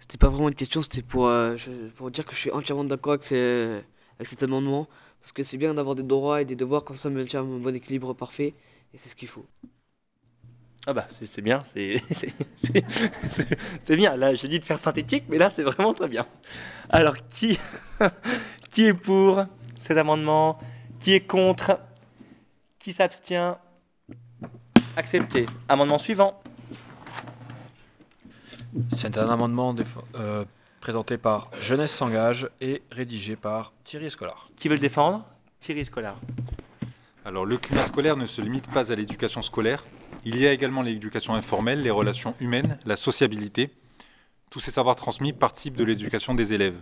[0.00, 2.84] C'était pas vraiment une question, c'était pour, euh, je- pour dire que je suis entièrement
[2.84, 3.82] d'accord avec, ces-
[4.16, 4.88] avec cet amendement.
[5.20, 7.58] Parce que c'est bien d'avoir des droits et des devoirs, comme ça on maintient un
[7.58, 8.54] bon équilibre parfait.
[8.94, 9.44] Et c'est ce qu'il faut.
[10.86, 11.96] Ah bah c'est bien, c'est
[13.96, 14.16] bien.
[14.16, 16.26] Là j'ai dit de faire synthétique, mais là c'est vraiment très bien.
[16.90, 17.58] Alors qui,
[18.70, 19.44] qui est pour
[19.76, 20.58] cet amendement?
[21.00, 21.80] Qui est contre?
[22.78, 23.56] Qui s'abstient?
[24.96, 25.46] Accepté.
[25.68, 26.40] Amendement suivant.
[28.90, 29.74] C'est un amendement
[30.16, 30.44] euh,
[30.80, 34.48] présenté par Jeunesse s'engage et rédigé par Thierry Escolar.
[34.56, 35.24] Qui veut le défendre?
[35.60, 36.16] Thierry Scolar.
[37.24, 39.82] Alors, le climat scolaire ne se limite pas à l'éducation scolaire.
[40.26, 43.70] Il y a également l'éducation informelle, les relations humaines, la sociabilité.
[44.50, 46.80] Tous ces savoirs transmis participent de l'éducation des élèves.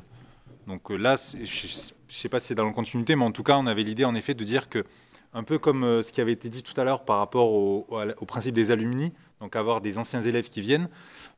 [0.69, 3.43] Donc euh, là, je ne sais pas si c'est dans la continuité, mais en tout
[3.43, 4.85] cas, on avait l'idée en effet de dire que,
[5.32, 7.85] un peu comme euh, ce qui avait été dit tout à l'heure par rapport au,
[7.90, 10.89] au, principe des alumni, donc avoir des anciens élèves qui viennent,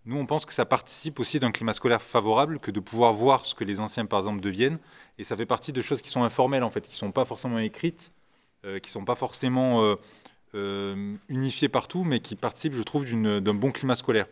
[0.05, 3.47] nous on pense que ça participe aussi d'un climat scolaire favorable, que de pouvoir voir
[3.47, 4.79] ce que les anciens par exemple deviennent,
[5.17, 7.25] et ça fait partie de choses qui sont informelles en fait, qui ne sont pas
[7.25, 8.13] forcément écrites,
[8.67, 9.97] euh, qui ne sont pas forcément
[10.55, 14.27] euh, unifiées partout, mais qui participent, je trouve, d'un bon climat scolaire.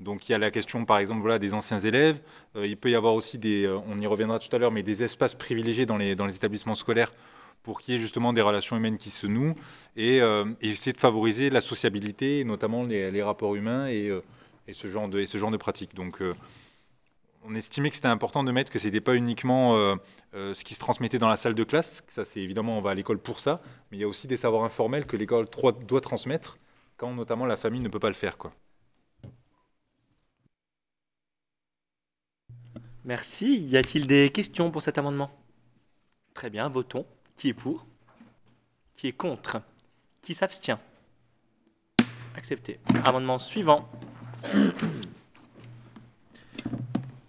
[0.00, 2.20] Donc il y a la question, par exemple, voilà, des anciens élèves.
[2.56, 4.82] Euh, il peut y avoir aussi des, euh, on y reviendra tout à l'heure, mais
[4.82, 7.10] des espaces privilégiés dans les, établissements scolaires
[7.62, 9.56] pour qu'il y ait justement des relations humaines qui se nouent
[9.96, 10.20] et,
[10.62, 14.12] essayer de favoriser la sociabilité, notamment les, rapports humains et,
[14.72, 15.94] ce genre de, et ce genre de pratiques.
[15.94, 16.22] Donc
[17.44, 19.96] on estimait que c'était important de mettre que ce n'était pas uniquement euh,
[20.34, 22.90] euh, ce qui se transmettait dans la salle de classe, ça c'est évidemment on va
[22.90, 23.60] à l'école pour ça,
[23.90, 25.46] mais il y a aussi des savoirs informels que l'école
[25.86, 26.58] doit transmettre
[26.96, 28.36] quand notamment la famille ne peut pas le faire.
[33.04, 33.56] Merci.
[33.56, 35.30] Y a-t-il des questions pour cet amendement?
[36.34, 37.06] Très bien, votons.
[37.36, 37.86] Qui est pour?
[38.94, 39.62] Qui est contre?
[40.20, 40.78] Qui s'abstient?
[42.36, 42.78] Accepté.
[43.06, 43.88] Amendement suivant.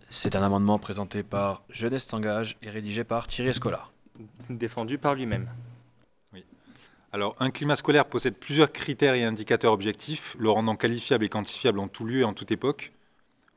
[0.10, 3.91] C'est un amendement présenté par Jeunesse s'engage et rédigé par Thierry Escolar.
[4.49, 5.48] Défendu par lui-même.
[6.34, 6.44] Oui.
[7.11, 11.80] Alors, un climat scolaire possède plusieurs critères et indicateurs objectifs, le rendant qualifiable et quantifiable
[11.80, 12.91] en tout lieu et en toute époque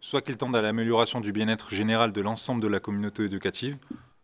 [0.03, 3.79] soit qu'ils tendent à l'amélioration du bien-être général de l'ensemble de la communauté éducative,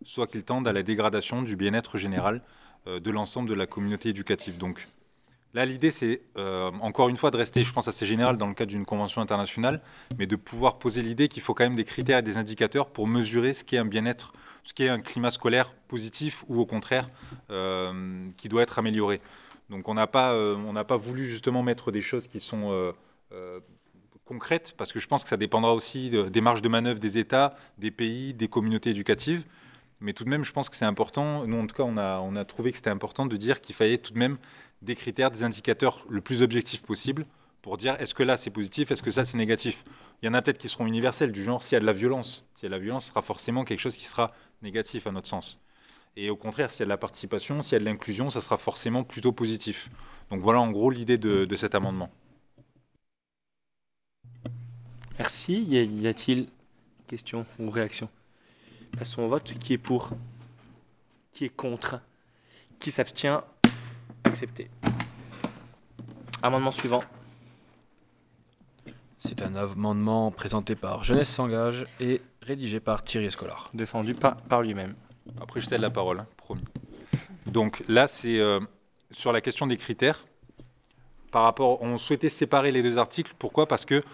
[0.05, 2.43] soit qu'ils tendent à la dégradation du bien-être général
[2.87, 4.59] euh, de l'ensemble de la communauté éducative.
[4.59, 4.89] Donc
[5.55, 8.55] là, l'idée, c'est euh, encore une fois de rester, je pense, assez général dans le
[8.55, 9.81] cadre d'une convention internationale,
[10.19, 13.07] mais de pouvoir poser l'idée qu'il faut quand même des critères et des indicateurs pour
[13.07, 14.33] mesurer ce qu'est un bien-être,
[14.65, 17.09] ce qu'est un climat scolaire positif ou au contraire
[17.51, 19.21] euh, qui doit être amélioré.
[19.71, 22.71] Donc on n'a pas, euh, on n'a pas voulu justement mettre des choses qui sont
[22.73, 22.93] euh,
[23.33, 23.61] euh,
[24.25, 27.19] concrète, parce que je pense que ça dépendra aussi de, des marges de manœuvre des
[27.19, 29.45] États, des pays, des communautés éducatives.
[30.01, 31.45] Mais tout de même, je pense que c'est important.
[31.47, 31.97] Nous, en tout cas, on
[32.37, 34.39] a trouvé que c'était important de dire qu'il fallait tout de même
[34.83, 37.27] des critères, des indicateurs le plus objectifs possible
[37.63, 39.85] pour dire est-ce que là c'est positif, est-ce que ça c'est négatif?
[40.23, 41.93] Il y en a peut-être qui seront universels, du genre s'il y a de la
[41.93, 42.45] violence.
[42.57, 44.33] S'il y a de la violence, ce sera forcément quelque chose qui sera
[44.63, 45.61] négatif à notre sens.
[46.17, 48.41] Et au contraire, s'il y a de la participation, s'il y a de l'inclusion, ça
[48.41, 49.89] sera forcément plutôt positif.
[50.31, 52.11] Donc voilà en gros l'idée de, de cet amendement.
[55.19, 55.63] Merci.
[55.63, 56.49] Y a-t-il
[57.07, 58.09] questions ou réactions
[58.97, 59.55] Passons au vote.
[59.59, 60.11] Qui est pour?
[61.33, 62.01] Qui est contre?
[62.79, 63.43] Qui s'abstient?
[64.29, 64.69] Accepté.
[66.43, 67.03] Amendement suivant.
[69.17, 73.71] C'est un amendement présenté par Jeunesse s'engage et rédigé par Thierry Escolar.
[73.73, 74.95] Défendu par, par lui-même.
[75.41, 76.63] Après, je cède la parole, hein, promis.
[77.47, 78.61] Donc là, c'est euh,
[79.11, 80.27] sur la question des critères.
[81.33, 83.33] Par rapport, on souhaitait séparer les deux articles.
[83.39, 83.67] Pourquoi?
[83.67, 84.05] Parce que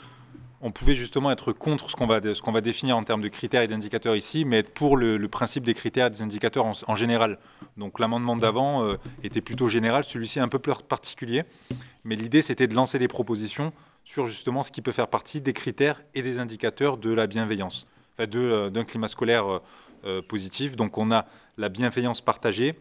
[0.64, 3.68] on pouvait justement être contre ce qu'on va, va définir en termes de critères et
[3.68, 7.38] d'indicateurs ici, mais être pour le, principe des critères et des indicateurs en, général.
[7.76, 11.44] Donc l'amendement d'avant euh, était plutôt général, celui-ci un peu plus particulier,
[12.02, 13.74] mais l'idée c'était de lancer des propositions
[14.04, 17.86] sur justement ce qui peut faire partie des critères et des indicateurs de la bienveillance,
[18.18, 19.60] enfin euh, d'un climat scolaire
[20.06, 20.76] euh, positif.
[20.76, 21.26] Donc on a
[21.58, 22.74] la bienveillance partagée,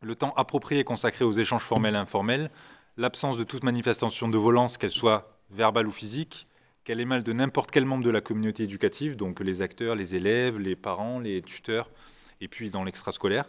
[0.00, 2.50] le temps approprié consacré aux échanges formels et informels,
[2.96, 6.46] l'absence de toute manifestation de violence, qu'elle soit verbale ou physique,
[6.84, 10.58] qu'elle émane de n'importe quel membre de la communauté éducative, donc les acteurs, les élèves,
[10.58, 11.90] les parents, les tuteurs,
[12.40, 13.46] et puis dans l'extrascolaire.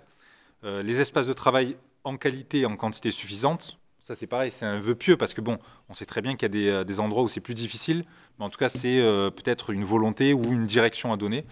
[0.64, 4.66] Euh, les espaces de travail en qualité et en quantité suffisante, ça c'est pareil, c'est
[4.66, 5.60] un vœu pieux, parce que bon,
[5.90, 8.06] on sait très bien qu'il y a des, euh, endroits où c'est plus difficile,
[8.40, 11.46] mais en tout cas c'est euh, peut-être une volonté ou une direction à donner.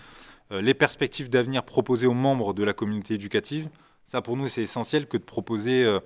[0.52, 3.70] Les perspectives d'avenir proposées aux membres de la communauté éducative,
[4.06, 6.00] ça pour nous c'est essentiel que de proposer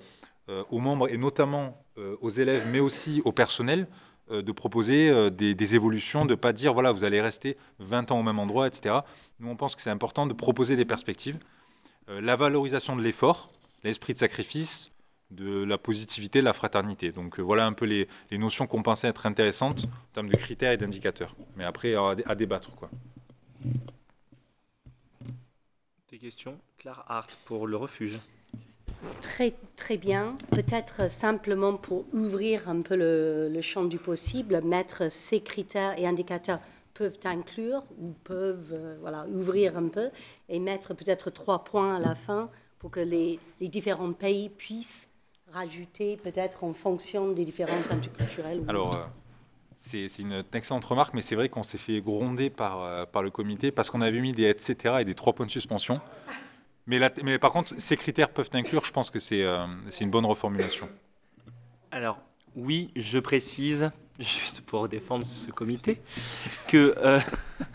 [0.69, 1.83] aux membres, et notamment
[2.21, 3.87] aux élèves, mais aussi au personnel,
[4.29, 8.19] de proposer euh, des, évolutions, de ne pas dire voilà, vous allez rester 20 ans
[8.19, 8.95] au même endroit, etc.
[9.39, 11.37] Nous, on pense que c'est important de proposer des perspectives.
[12.09, 13.49] Euh, la valorisation de l'effort,
[13.83, 14.89] l'esprit de sacrifice,
[15.31, 17.11] de la positivité, de la fraternité.
[17.11, 20.77] Donc voilà un peu les, notions qu'on pensait être intéressantes en termes de critères et
[20.77, 21.35] d'indicateurs.
[21.55, 22.71] Mais après, à, à débattre.
[22.71, 22.89] Quoi.
[26.09, 26.57] Des questions?
[26.77, 28.19] Claire Hart pour le refuge.
[29.21, 30.37] Très, très bien.
[30.51, 36.59] Peut-être simplement pour ouvrir un peu le, champ du possible, mettre ces critères et indicateurs
[36.93, 40.09] peuvent inclure ou peuvent euh, voilà, ouvrir un peu
[40.49, 42.49] et mettre peut-être trois points à la fin
[42.79, 45.09] pour que les, les différents pays puissent
[45.53, 48.63] rajouter peut-être en fonction des différences interculturelles.
[48.67, 49.05] Alors, euh,
[49.79, 53.29] c'est une excellente remarque, mais c'est vrai qu'on s'est fait gronder par, euh, par le
[53.29, 54.95] comité parce qu'on avait mis des etc.
[54.99, 56.01] et des trois points de suspension.
[56.87, 59.65] Mais, la- mais par contre, ces critères peuvent inclure, je pense que c'est euh,
[59.99, 60.87] une bonne reformulation.
[61.91, 62.17] Alors,
[62.55, 66.01] oui, je précise, juste pour défendre ce comité,
[66.67, 67.19] que, euh,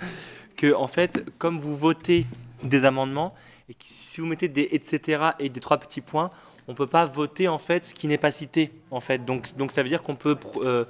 [0.57, 2.27] que en fait, comme vous votez
[2.63, 3.35] des amendements,
[3.69, 5.25] et que si vous mettez des etc.
[5.39, 6.31] et des trois petits points,
[6.69, 8.73] on ne peut pas voter en fait ce qui n'est pas cité.
[8.91, 9.25] En fait.
[9.25, 10.85] donc, donc ça veut dire qu'on peut, euh,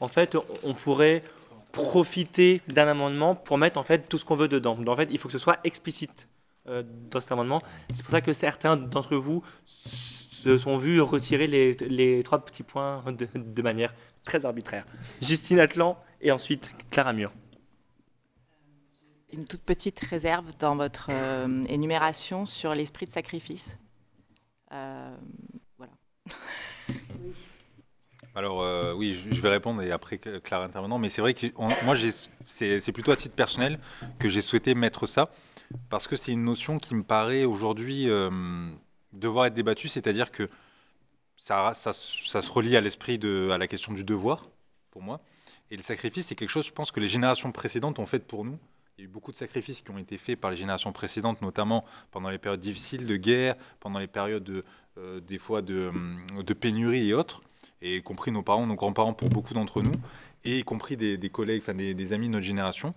[0.00, 1.22] en fait, on pourrait
[1.72, 4.76] profiter d'un amendement pour mettre en fait tout ce qu'on veut dedans.
[4.76, 6.28] Donc, en fait, il faut que ce soit explicite
[6.68, 7.62] euh, dans cet amendement.
[7.92, 12.62] C'est pour ça que certains d'entre vous se sont vus retirer les, les trois petits
[12.62, 14.86] points de, de manière très arbitraire.
[15.22, 17.32] Justine Atlan et ensuite Clara Mur.
[19.32, 23.76] Une toute petite réserve dans votre euh, énumération sur l'esprit de sacrifice.
[24.72, 25.16] Euh,
[25.76, 25.92] voilà.
[28.36, 31.46] Alors euh, oui, je, je vais répondre et après Claire intervenant, mais c'est vrai que
[31.56, 31.94] on- moi
[32.44, 33.78] c'est plutôt à titre personnel
[34.18, 35.30] que j'ai souhaité mettre ça
[35.88, 38.30] parce que c'est une notion qui me paraît aujourd'hui euh,
[39.12, 40.48] devoir être débattue, c'est-à-dire que
[41.36, 44.48] ça, se relie à l'esprit de à la question du devoir
[44.90, 45.20] pour moi
[45.70, 48.44] et le sacrifice c'est quelque chose, je pense que les générations précédentes ont fait pour
[48.44, 48.58] nous.
[48.96, 51.42] Il y a eu beaucoup de sacrifices qui ont été faits par les générations précédentes,
[51.42, 54.64] notamment pendant les périodes difficiles de guerre, pendant les périodes de,
[54.98, 57.42] euh, des fois de, hum, de pénurie et autres
[57.82, 59.94] et y compris nos parents, nos grands-parents pour beaucoup d'entre nous,
[60.44, 62.94] et y compris des, collègues, enfin des amis de notre génération.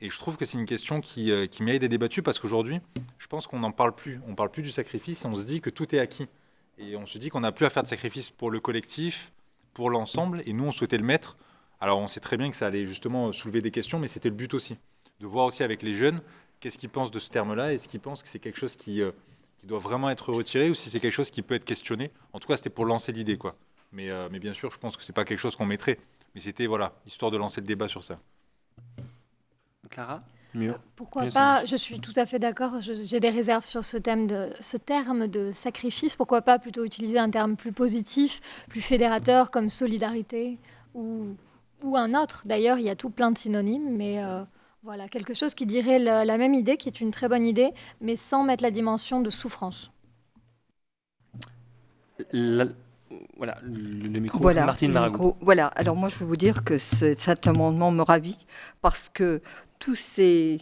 [0.00, 2.80] Et je trouve que c'est une question qui, euh, qui mérite d'être débattue parce qu'aujourd'hui,
[3.18, 4.20] je pense qu'on n'en parle plus.
[4.28, 6.28] On parle plus du sacrifice et on se dit que tout est acquis.
[6.78, 9.32] Et on se dit qu'on n'a plus à faire de sacrifice pour le collectif,
[9.74, 11.36] pour l'ensemble, et nous, on souhaitait le mettre.
[11.80, 14.36] Alors, on sait très bien que ça allait justement soulever des questions, mais c'était le
[14.36, 14.76] but aussi.
[15.18, 16.22] De voir aussi avec les jeunes
[16.60, 19.10] qu'est-ce qu'ils pensent de ce terme-là, est-ce qu'ils pensent que c'est quelque chose qui, euh,
[19.64, 22.10] doit vraiment être retiré ou si c'est quelque chose qui peut être questionné?
[22.32, 23.56] En tout cas, c'était pour lancer l'idée, quoi.
[23.92, 25.98] Mais, euh, mais bien sûr, je pense que c'est pas quelque chose qu'on mettrait.
[26.34, 28.20] Mais c'était, voilà, histoire de lancer le débat sur ça.
[29.88, 30.22] Clara
[30.54, 30.80] Mur.
[30.96, 31.68] Pourquoi Bien pas sûr.
[31.68, 32.80] Je suis tout à fait d'accord.
[32.80, 36.16] J'ai des réserves sur ce, thème de, ce terme de sacrifice.
[36.16, 40.58] Pourquoi pas plutôt utiliser un terme plus positif, plus fédérateur, comme solidarité
[40.94, 41.26] ou,
[41.82, 42.42] ou un autre.
[42.46, 44.42] D'ailleurs, il y a tout plein de synonymes, mais euh,
[44.82, 47.70] voilà, quelque chose qui dirait la, la même idée, qui est une très bonne idée,
[48.00, 49.90] mais sans mettre la dimension de souffrance.
[52.32, 52.66] La-
[53.36, 54.38] voilà, le, micro.
[54.38, 55.36] Voilà, Martine le micro.
[55.40, 58.36] Voilà, alors moi je vais vous dire que ce- cet amendement me ravit
[58.82, 59.40] parce que
[59.78, 60.60] tous ces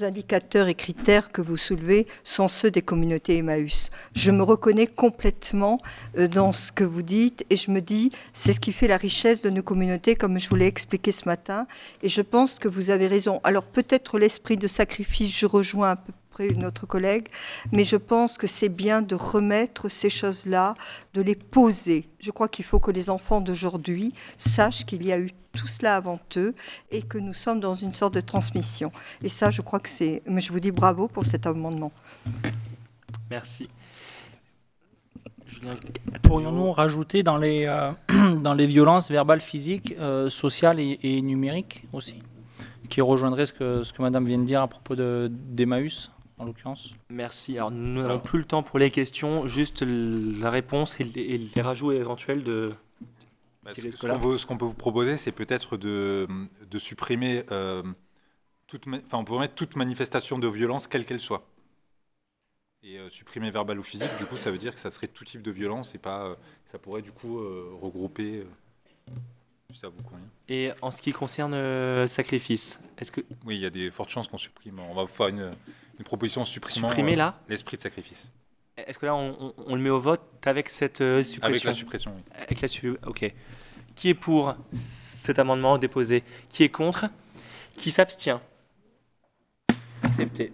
[0.00, 3.90] indicateurs et critères que vous soulevez sont ceux des communautés Emmaüs.
[4.14, 5.80] Je me reconnais complètement
[6.16, 8.96] euh, dans ce que vous dites et je me dis c'est ce qui fait la
[8.96, 11.66] richesse de nos communautés comme je vous l'ai expliqué ce matin
[12.02, 13.40] et je pense que vous avez raison.
[13.44, 17.28] Alors peut-être l'esprit de sacrifice, je rejoins à peu près une autre collègue,
[17.70, 20.74] mais je pense que c'est bien de remettre ces choses-là,
[21.14, 22.08] de les poser.
[22.20, 25.96] Je crois qu'il faut que les enfants d'aujourd'hui sachent qu'il y a eu tout cela
[25.96, 26.54] avant eux
[26.90, 28.90] et que nous sommes dans une sorte de transmission.
[29.22, 30.22] Et ça, je crois que c'est...
[30.26, 31.92] Mais je vous dis bravo pour cet amendement.
[33.30, 33.68] Merci.
[36.22, 37.92] Pourrions-nous rajouter dans les, euh,
[38.42, 42.22] dans les violences verbales, physiques, euh, sociales et, et numériques aussi
[42.88, 46.44] Qui rejoindrait ce que, ce que madame vient de dire à propos de- d'Emmaüs, en
[46.44, 47.56] l'occurrence Merci.
[47.56, 51.38] Alors, nous n'avons plus le temps pour les questions, juste la réponse et les, et
[51.38, 52.74] les rajouts éventuels de.
[53.64, 56.26] Bah, ce, qu'on peut vous proposer, c'est peut-être de,
[56.68, 57.84] de supprimer euh,
[58.66, 61.46] toute, enfin, on peut mettre toute manifestation de violence, quelle qu'elle soit.
[62.82, 65.24] Et euh, supprimer verbal ou physique, du coup, ça veut dire que ça serait tout
[65.24, 66.34] type de violence et pas, euh,
[66.72, 68.38] ça pourrait du coup euh, regrouper.
[68.38, 69.12] euh,
[69.74, 70.26] ça vous convient.
[70.48, 73.20] Et en ce qui concerne euh, sacrifice, est-ce que.
[73.44, 74.80] Oui, il y a des fortes chances qu'on supprime.
[74.80, 75.50] On va faire une,
[75.98, 78.30] une proposition supprimant Supprimer, euh, là l'esprit de sacrifice.
[78.76, 81.64] Est-ce que là, on, on- on le met au vote avec cette euh, suppression Avec
[81.64, 82.22] la suppression, oui.
[82.42, 83.32] Avec la su- Ok.
[83.94, 86.24] Qui est pour cet amendement déposé?
[86.48, 87.06] Qui est contre?
[87.76, 88.40] Qui s'abstient?
[90.02, 90.52] Accepté.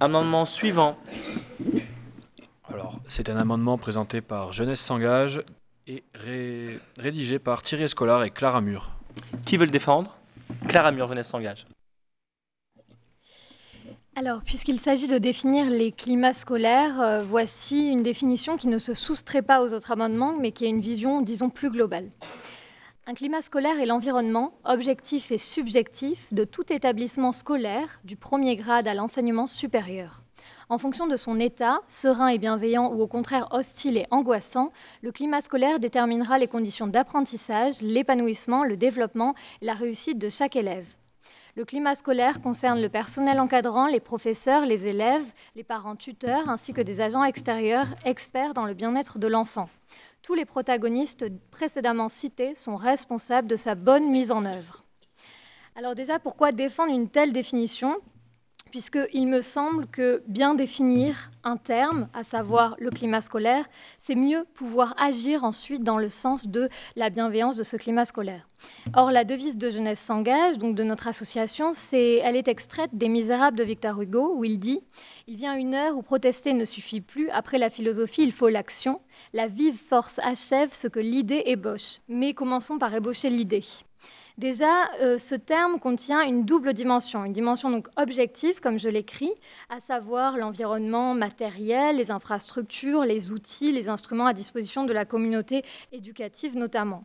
[0.00, 0.98] Amendement suivant.
[2.68, 5.42] Alors, c'est un amendement présenté par Jeunesse s'engage
[5.86, 8.90] et ré- rédigé par Thierry Escolar et Clara Mur.
[9.46, 10.16] Qui veut le défendre?
[10.68, 11.66] Clara Mur, Jeunesse s'engage.
[14.18, 18.94] Alors, puisqu'il s'agit de définir les climats scolaires, euh, voici une définition qui ne se
[18.94, 22.08] soustrait pas aux autres amendements, mais qui a une vision, disons, plus globale.
[23.06, 28.88] Un climat scolaire est l'environnement, objectif et subjectif, de tout établissement scolaire, du premier grade
[28.88, 30.22] à l'enseignement supérieur.
[30.70, 34.72] En fonction de son état, serein et bienveillant ou au contraire hostile et angoissant,
[35.02, 40.86] le climat scolaire déterminera les conditions d'apprentissage, l'épanouissement, le développement la réussite de chaque élève.
[41.56, 45.24] Le climat scolaire concerne le personnel encadrant, les professeurs, les élèves,
[45.54, 49.70] les parents tuteurs, ainsi que des agents extérieurs experts dans le bien-être de l'enfant.
[50.20, 54.84] Tous les protagonistes précédemment cités sont responsables de sa bonne mise en œuvre.
[55.76, 57.96] Alors déjà, pourquoi défendre une telle définition?
[58.76, 63.64] Puisqu'il me semble que bien définir un terme, à savoir le climat scolaire,
[64.02, 68.46] c'est mieux pouvoir agir ensuite dans le sens de la bienveillance de ce climat scolaire.
[68.92, 73.08] Or, la devise de Jeunesse s'engage, donc de notre association, c'est, elle est extraite des
[73.08, 74.82] Misérables de Victor Hugo, où il dit
[75.26, 79.00] Il vient une heure où protester ne suffit plus, après la philosophie, il faut l'action.
[79.32, 82.00] La vive force achève ce que l'idée ébauche.
[82.08, 83.64] Mais commençons par ébaucher l'idée.
[84.38, 89.32] Déjà, euh, ce terme contient une double dimension, une dimension donc objective, comme je l'écris,
[89.70, 95.64] à savoir l'environnement matériel, les infrastructures, les outils, les instruments à disposition de la communauté
[95.90, 97.04] éducative notamment,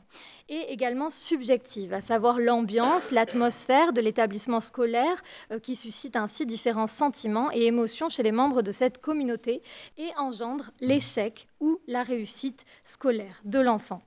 [0.49, 6.85] et également subjective, à savoir l'ambiance, l'atmosphère de l'établissement scolaire, euh, qui suscite ainsi différents
[6.85, 9.61] sentiments et émotions chez les membres de cette communauté
[9.97, 14.01] et engendre l'échec ou la réussite scolaire de l'enfant.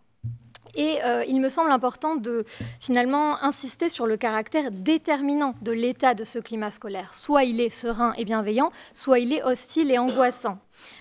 [0.74, 2.44] Et euh, il me semble important de
[2.80, 7.14] finalement insister sur le caractère déterminant de l'état de ce climat scolaire.
[7.14, 10.58] Soit il est serein et bienveillant, soit il est hostile et angoissant.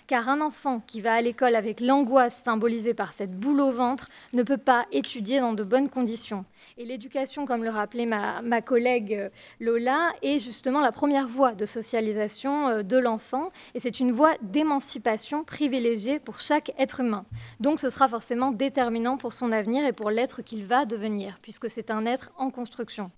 [0.08, 4.10] Car un enfant qui va à l'école avec l'angoisse symbolisée par cette boule au ventre
[4.34, 6.46] ne peut pas étudier dans de bonnes conditions.
[6.78, 9.30] Et l'éducation, comme le rappelait ma, ma, collègue euh,
[9.60, 13.52] Lola, est justement la première voie de socialisation euh, de l'enfant.
[13.76, 17.26] Et c'est une voie d'émancipation privilégiée pour chaque être humain.
[17.60, 21.70] Donc ce sera forcément déterminant pour son avenir et pour l'être qu'il va devenir, puisque
[21.70, 23.12] c'est un être en construction.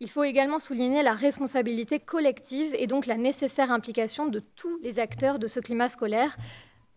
[0.00, 4.98] Il faut également souligner la responsabilité collective et donc la nécessaire implication de tous les
[4.98, 6.38] acteurs de ce climat scolaire.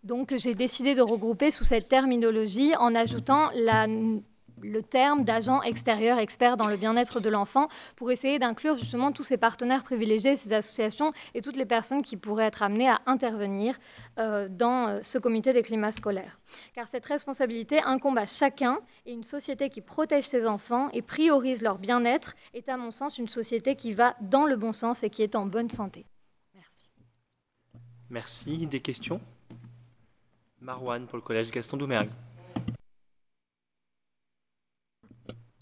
[0.06, 3.88] Donc j'ai décidé de regrouper sous cette terminologie en ajoutant la
[4.62, 9.24] le terme d'agent extérieur expert dans le bien-être de l'enfant pour essayer d'inclure justement tous
[9.24, 13.78] ces partenaires privilégiés, ces associations et toutes les personnes qui pourraient être amenées à intervenir
[14.20, 16.40] euh, dans euh, ce comité des climats scolaires.
[16.74, 21.62] Car cette responsabilité incombe à chacun et une société qui protège ses enfants et priorise
[21.62, 25.10] leur bien-être est à mon sens une société qui va dans le bon sens et
[25.10, 26.06] qui est en bonne santé.
[26.54, 26.90] Merci.
[28.10, 28.68] Merci.
[28.68, 29.20] Des questions?
[30.62, 32.10] Marwan pour le collège Gaston Doumergue.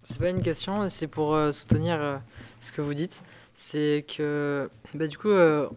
[0.04, 2.18] C'est pas une question, c'est pour euh, soutenir euh,
[2.60, 3.22] ce que vous dites.
[3.54, 5.68] C'est que, bah, du coup, euh,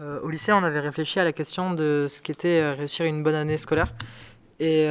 [0.00, 3.58] au lycée, on avait réfléchi à la question de ce qu'était réussir une bonne année
[3.58, 3.92] scolaire.
[4.60, 4.88] Et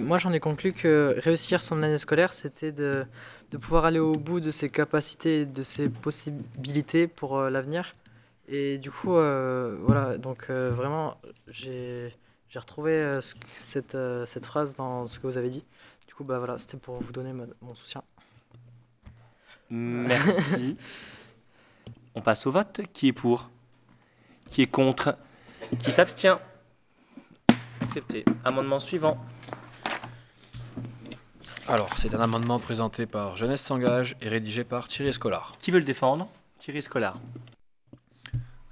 [0.00, 3.04] moi, j'en ai conclu que réussir son année scolaire, c'était de,
[3.50, 7.94] de pouvoir aller au bout de ses capacités et de ses possibilités pour l'avenir.
[8.48, 11.16] Et du coup, voilà, donc vraiment,
[11.48, 12.14] j'ai
[12.50, 15.64] j'ai retrouvé ce- cette, cette phrase dans ce que vous avez dit.
[16.08, 18.02] Du coup, bah voilà, c'était pour vous donner mon, mon soutien.
[19.70, 20.76] Merci.
[22.14, 22.80] On passe au vote.
[22.92, 23.50] Qui est pour?
[24.48, 25.16] Qui est contre?
[25.78, 26.38] Qui s'abstient?
[27.82, 28.24] Accepté.
[28.44, 29.18] Amendement suivant.
[31.68, 35.54] Alors, c'est un amendement présenté par Jeunesse s'engage et rédigé par Thierry Escolar.
[35.58, 36.26] Qui veut le défendre?
[36.58, 37.20] Thierry Scolar.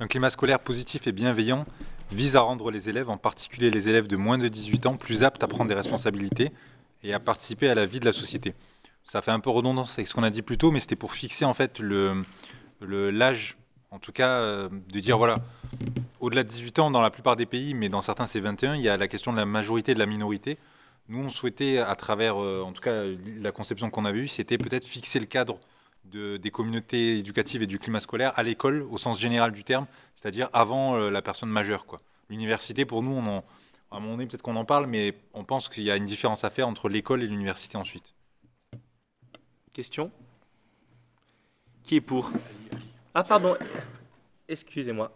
[0.00, 1.66] Un climat scolaire positif et bienveillant
[2.10, 5.22] vise à rendre les élèves, en particulier les élèves de moins de 18 ans, plus
[5.22, 6.52] aptes à prendre des responsabilités
[7.02, 8.54] et à participer à la vie de la société.
[9.04, 11.12] Ça fait un peu redondance avec ce qu'on a dit plus tôt, mais c'était pour
[11.12, 11.80] fixer en fait
[12.80, 13.56] l'âge,
[13.90, 15.38] en tout cas, euh, de dire voilà,
[16.20, 18.82] au-delà de 18 ans, dans la plupart des pays, mais dans certains c'est 21, il
[18.82, 20.58] y a la question de la majorité et de la minorité.
[21.08, 23.04] Nous, on souhaitait, à travers, euh, en tout cas,
[23.40, 25.58] la conception qu'on avait eue, c'était peut-être fixer le cadre
[26.06, 29.86] de- des communautés éducatives et du climat scolaire à l'école, au sens général du terme,
[30.16, 31.84] c'est-à-dire avant euh, la personne majeure.
[32.28, 33.44] L'université, pour nous, on en,
[33.96, 36.04] à un moment donné, peut-être qu'on en parle, mais on pense qu'il y a une
[36.04, 38.14] différence à faire entre l'école et l'université ensuite.
[39.72, 40.12] Question?
[41.82, 42.30] Qui est pour?
[43.14, 43.56] Ah, pardon.
[44.48, 45.10] Excusez-moi.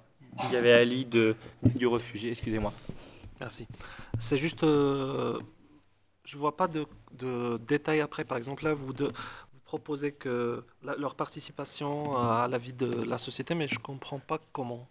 [0.44, 2.30] Il y avait Ali de, du réfugié.
[2.30, 2.72] Excusez-moi.
[3.38, 3.66] Merci.
[4.18, 5.38] C'est juste, euh,
[6.24, 8.24] je vois pas de, de détails après.
[8.24, 9.08] Par exemple, là, vous, de,
[9.52, 14.20] vous proposez que la- leur participation à la vie de la société, mais je comprends
[14.20, 14.88] pas comment.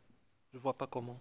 [0.53, 1.19] Je vois pas comment.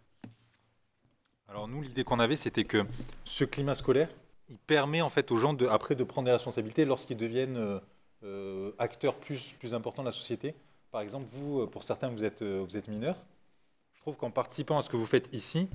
[1.49, 2.85] Alors nous, l'idée qu'on avait, c'était que
[3.25, 4.11] ce climat scolaire,
[4.51, 7.79] il permet en fait aux gens de, après de prendre des responsabilités lorsqu'ils deviennent euh,
[8.23, 10.55] euh, acteurs plus, plus importants de la société.
[10.91, 13.17] Par exemple, vous, euh, pour certains, vous êtes, vous êtes mineurs.
[13.95, 15.69] Je trouve qu'en participant à ce que vous faites ici,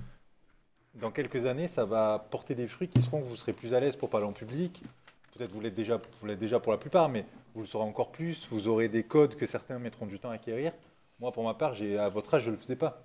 [0.94, 3.80] dans quelques années, ça va porter des fruits qui seront que vous serez plus à
[3.80, 4.80] l'aise pour parler en public.
[5.34, 7.26] Peut-être vous l'êtes déjà, vous l'êtes déjà pour la plupart, mais
[7.56, 8.48] vous le serez encore plus.
[8.52, 10.72] Vous aurez des codes que certains mettront du temps à acquérir.
[11.20, 13.02] Moi, pour ma part, j'ai, à votre âge, je ne le faisais pas.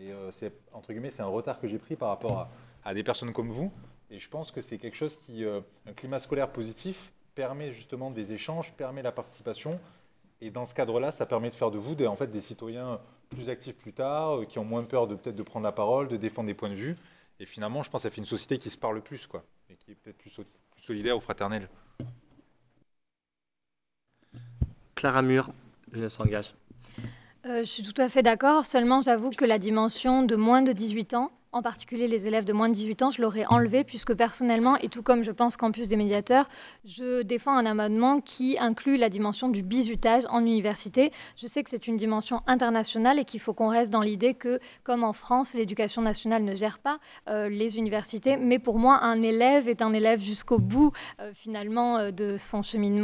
[0.00, 2.48] Et euh, c'est, entre guillemets, c'est un retard que j'ai pris par rapport
[2.84, 3.70] à, des personnes comme vous.
[4.10, 8.10] Et je pense que c'est quelque chose qui, euh, un climat scolaire positif, permet justement
[8.10, 9.78] des échanges, permet la participation.
[10.40, 12.98] Et dans ce cadre-là, ça permet de faire de vous des, en fait, des citoyens
[13.28, 16.16] plus actifs plus tard, euh, qui ont moins peur de peut-être prendre la parole, de
[16.16, 16.96] défendre des points de vue.
[17.38, 19.76] Et finalement, je pense que ça fait une société qui se parle plus, quoi, et
[19.76, 20.32] qui est peut-être plus
[20.78, 21.68] solidaire ou fraternelle.
[24.94, 25.50] Clara Mur,
[25.92, 26.54] je s'engage.
[27.46, 28.66] Euh, je suis tout à fait d'accord.
[28.66, 32.52] Seulement, j'avoue que la dimension de moins de 18 ans, en particulier les élèves de
[32.52, 35.88] moins de 18 ans, je l'aurais enlevé puisque personnellement, et tout comme je pense Campus
[35.88, 36.48] des médiateurs,
[36.84, 41.12] je défends un amendement qui inclut la dimension du bizutage en université.
[41.36, 44.60] Je sais que c'est une dimension internationale et qu'il faut qu'on reste dans l'idée que,
[44.84, 46.98] comme en France, l'éducation nationale ne gère pas
[47.28, 51.98] euh, les universités, mais pour moi, un élève est un élève jusqu'au bout euh, finalement
[51.98, 53.00] euh, de son cheminement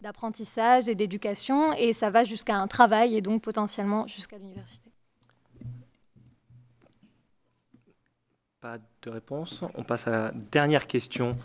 [0.00, 4.93] d'apprentissage et d'éducation, et ça va jusqu'à un travail et donc potentiellement jusqu'à l'université.
[8.64, 9.62] Pas de réponse.
[9.74, 11.36] On passe à la dernière question.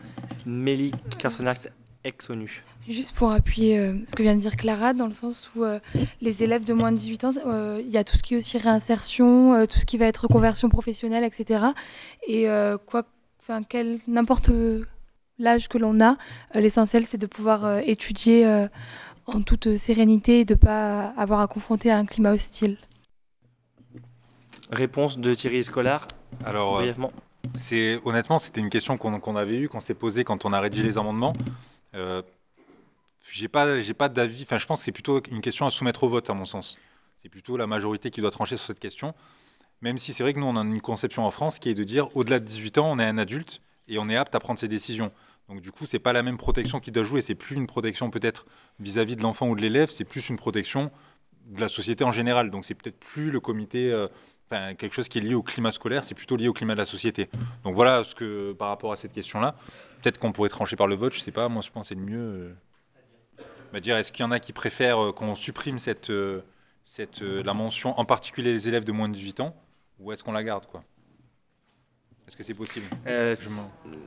[0.45, 1.67] Mélie Carsonax,
[2.05, 2.63] ex-ONU.
[2.87, 5.81] Juste pour appuyer euh, ce que vient de dire Clara, dans le sens où euh,
[6.21, 8.37] les élèves de moins de 18 ans, euh, il y a tout ce qui est
[8.37, 11.65] aussi réinsertion, tout ce qui va être conversion professionnelle, etc.
[12.25, 12.45] Et
[12.85, 13.03] quoi,
[13.41, 14.49] enfin, quel, n'importe
[15.39, 16.15] l'âge que l'on a,
[16.53, 18.67] l'essentiel c'est de pouvoir étudier
[19.25, 22.77] en toute sérénité et de ne pas avoir à confronter à un climat hostile.
[24.71, 26.07] Réponse de Thierry Scolar.
[26.45, 26.93] Alors, euh,
[27.57, 30.83] c'est honnêtement, c'était une question qu'on avait eue, qu'on s'est posée quand on a rédigé
[30.83, 31.33] les amendements.
[31.95, 32.21] Euh,
[33.31, 34.43] j'ai pas, j'ai pas d'avis.
[34.43, 36.77] Enfin, je pense que c'est plutôt une question à soumettre au vote, à mon sens.
[37.21, 39.13] C'est plutôt la majorité qui doit trancher sur cette question.
[39.81, 41.83] Même si c'est vrai que nous, on a une conception en France qui est de
[41.83, 44.59] dire, au-delà de 18 ans, on est un adulte et on est apte à prendre
[44.59, 45.11] ses décisions.
[45.47, 47.21] Donc du coup, c'est pas la même protection qui doit jouer.
[47.21, 48.45] C'est plus une protection peut-être
[48.79, 49.89] vis-à-vis de l'enfant ou de l'élève.
[49.89, 50.91] C'est plus une protection
[51.47, 52.51] de la société en général.
[52.51, 53.91] Donc c'est peut-être plus le comité.
[53.91, 54.07] euh,
[54.51, 56.79] Enfin, quelque chose qui est lié au climat scolaire, c'est plutôt lié au climat de
[56.79, 57.29] la société.
[57.63, 59.53] Donc voilà ce que par rapport à cette question-là,
[60.01, 61.49] peut-être qu'on pourrait trancher par le vote, je sais pas.
[61.49, 62.17] Moi, je pense que c'est le mieux.
[62.19, 62.53] euh,
[63.71, 66.41] bah, dire, est-ce qu'il y en a qui préfèrent euh, qu'on supprime cette, euh,
[66.85, 69.55] cette, la mention, en particulier les élèves de moins de 18 ans,
[69.99, 70.83] ou est-ce qu'on la garde, quoi?
[72.27, 72.87] Est-ce que c'est possible?
[73.05, 73.35] Euh,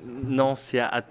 [0.04, 0.88] non, c'est à.
[0.88, 1.02] à-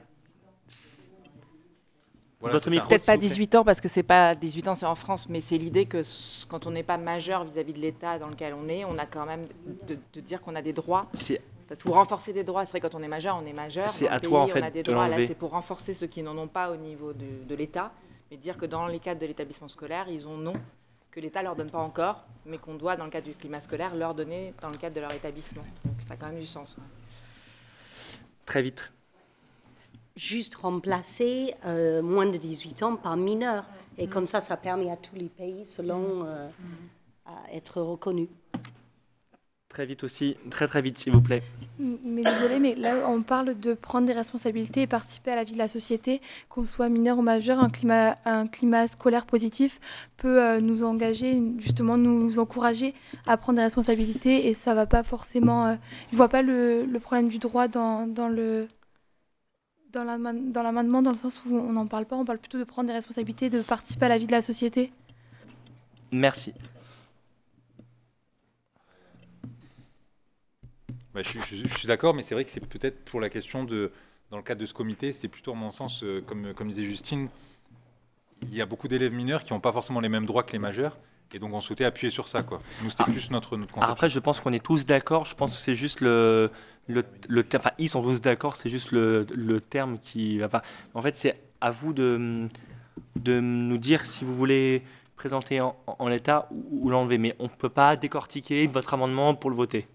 [2.42, 2.76] Voilà, Votre c'est ça.
[2.76, 3.28] micro, Peut-être pas vous plaît.
[3.30, 6.02] 18 ans parce que c'est pas 18 ans, c'est en France, mais c'est l'idée que
[6.50, 9.26] quand on n'est pas majeur vis-à-vis de l'État dans lequel on est, on a quand
[9.26, 9.48] même
[9.88, 11.04] de, de dire qu'on a des droits.
[11.14, 13.54] C'est- Parce que pour renforcer des droits, c'est vrai quand on est majeur, on est
[13.54, 13.90] majeur.
[13.90, 15.08] C'est à toi, en pays, fait, on a des de droits.
[15.08, 17.92] Là, c'est pour renforcer ceux qui n'en ont pas au niveau de, de l'État,
[18.32, 20.54] mais dire que dans les cadres de l'établissement scolaire, ils ont non,
[21.12, 23.94] que l'État leur donne pas encore, mais qu'on doit dans le cadre du climat scolaire
[23.96, 25.62] leur donner dans le cadre de leur établissement.
[25.86, 26.76] Donc ça a quand même du sens.
[26.78, 26.84] ouais.
[28.46, 28.92] Très vite.
[30.22, 33.68] Juste remplacer euh, moins de 18 ans par mineur.
[33.98, 36.48] Et comme ça, ça permet à tous les pays, selon, euh,
[37.26, 38.28] à être reconnus.
[39.68, 40.38] Très vite aussi.
[40.52, 41.42] Très très vite, s'il vous plaît.
[41.80, 45.54] Mais désolé, mais là, on parle de prendre des responsabilités et participer à la vie
[45.54, 49.80] de la société, qu'on soit mineur ou majeur, un climat, un climat scolaire positif
[50.18, 52.94] peut euh, nous engager, justement nous encourager
[53.26, 55.66] à prendre des responsabilités et ça va pas forcément.
[55.66, 55.76] euh,
[56.12, 58.68] je vois pas le, le problème du droit dans, dans le
[59.92, 60.04] dans
[60.64, 62.94] l'amendement, dans le sens où on n'en parle pas, on parle plutôt de prendre des
[62.94, 64.92] responsabilités, de participer à la vie de la société.
[66.12, 66.54] Merci.
[71.14, 73.64] Bah, je, je- je suis d'accord, mais c'est vrai que c'est peut-être pour la question
[73.64, 73.92] de,
[74.30, 76.86] dans le cadre de ce comité, c'est plutôt à mon sens, euh, comme, comme disait
[76.86, 77.28] Justine,
[78.44, 80.60] il y a beaucoup d'élèves mineurs qui n'ont pas forcément les mêmes droits que les
[80.60, 80.98] majeurs,
[81.34, 82.44] et donc on souhaitait appuyer sur ça.
[82.44, 82.62] Quoi.
[82.84, 83.94] Nous, c'était plus notre, notre conception.
[83.94, 85.26] Après, je pense qu'on est tous d'accord.
[85.26, 86.52] Je pense que c'est juste le,
[86.88, 87.06] le,
[87.56, 88.56] Enfin, ils sont tous d'accord.
[88.58, 90.44] C'est juste le, le terme qui.
[90.44, 90.62] Enfin,
[90.94, 92.48] en fait, c'est à vous de,
[93.16, 94.84] de nous dire si vous voulez
[95.16, 97.18] présenter en, en l'état ou, ou l'enlever.
[97.18, 99.88] Mais on ne peut pas décortiquer votre amendement pour le voter.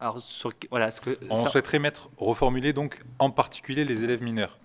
[0.00, 4.22] Alors, sur, voilà, ce que On ça- souhaiterait mettre, reformuler donc en particulier les élèves
[4.22, 4.58] mineurs.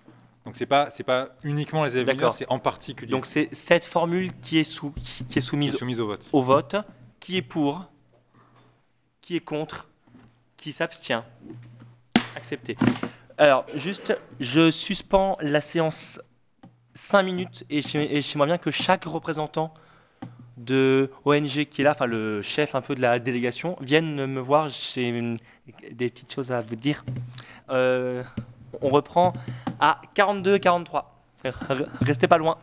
[0.46, 2.34] Donc c'est pas c'est pas uniquement les D'accord.
[2.34, 3.10] c'est en particulier.
[3.10, 6.06] Donc c'est cette formule qui est, sous, qui, qui est soumise, Qui est soumise au
[6.06, 6.28] vote.
[6.32, 6.76] au vote.
[7.20, 7.84] Qui est pour
[9.20, 9.88] Qui est contre
[10.56, 11.22] Qui s'abstient
[12.36, 12.76] Accepté.
[13.38, 16.20] Alors, juste, je suspends la séance
[16.94, 19.72] 5 minutes et j'ai- et j'aimerais bien que chaque représentant
[20.56, 24.40] de ONG qui est là, enfin le chef un peu de la délégation, vienne me
[24.40, 24.68] voir.
[24.68, 25.36] J'ai
[25.92, 27.04] des petites choses à vous dire.
[27.70, 28.22] Euh,
[28.80, 29.32] on reprend
[29.80, 31.04] à 42-43.
[32.02, 32.58] Restez pas loin.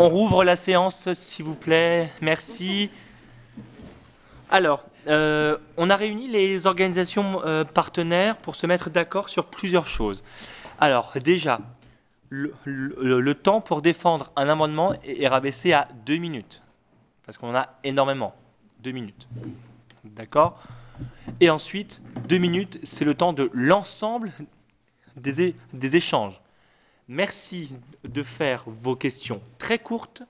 [0.00, 2.08] On rouvre la séance, s'il vous plaît.
[2.20, 2.88] Merci.
[4.48, 9.86] Alors, euh, on a réuni les organisations euh, partenaires pour se mettre d'accord sur plusieurs
[9.86, 10.22] choses.
[10.78, 11.60] Alors, déjà,
[12.30, 16.62] le, temps pour défendre un amendement est, rabaissé à deux minutes.
[17.24, 18.34] Parce qu'on en a énormément.
[18.80, 19.28] Deux minutes.
[20.04, 20.62] D'accord?
[21.40, 24.30] Et ensuite, deux minutes, c'est le temps de l'ensemble
[25.16, 26.40] des, des échanges.
[27.08, 27.72] Merci
[28.04, 30.22] de faire vos questions très courtes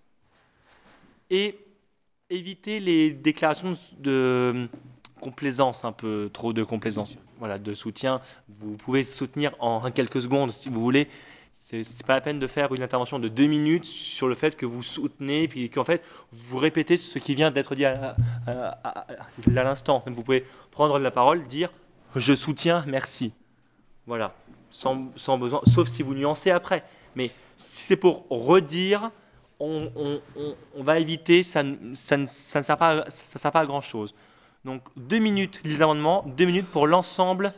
[1.30, 1.58] et
[2.30, 4.68] éviter les déclarations de
[5.20, 8.20] complaisance, un peu trop de complaisance, voilà, de soutien.
[8.60, 11.08] Vous pouvez soutenir en quelques secondes si vous voulez.
[11.52, 14.64] C'est pas la peine de faire une intervention de deux minutes sur le fait que
[14.64, 16.02] vous soutenez, puis qu'en fait
[16.32, 20.02] vous répétez ce qui vient d'être dit à, à- à- à- à l'instant.
[20.06, 21.70] Vous pouvez prendre la parole, dire
[22.16, 23.32] je soutiens, merci.
[24.06, 24.34] Voilà,
[24.70, 26.84] sans, sans besoin, sauf si vous nuancez après.
[27.16, 29.10] Mais si c'est pour redire,
[29.60, 33.10] on, on- on- on va éviter, ça, ne- ça, ne- ça ne sert pas, à-
[33.10, 34.14] ça sert pas à grand chose.
[34.64, 37.52] Donc deux minutes les amendements, deux minutes pour l'ensemble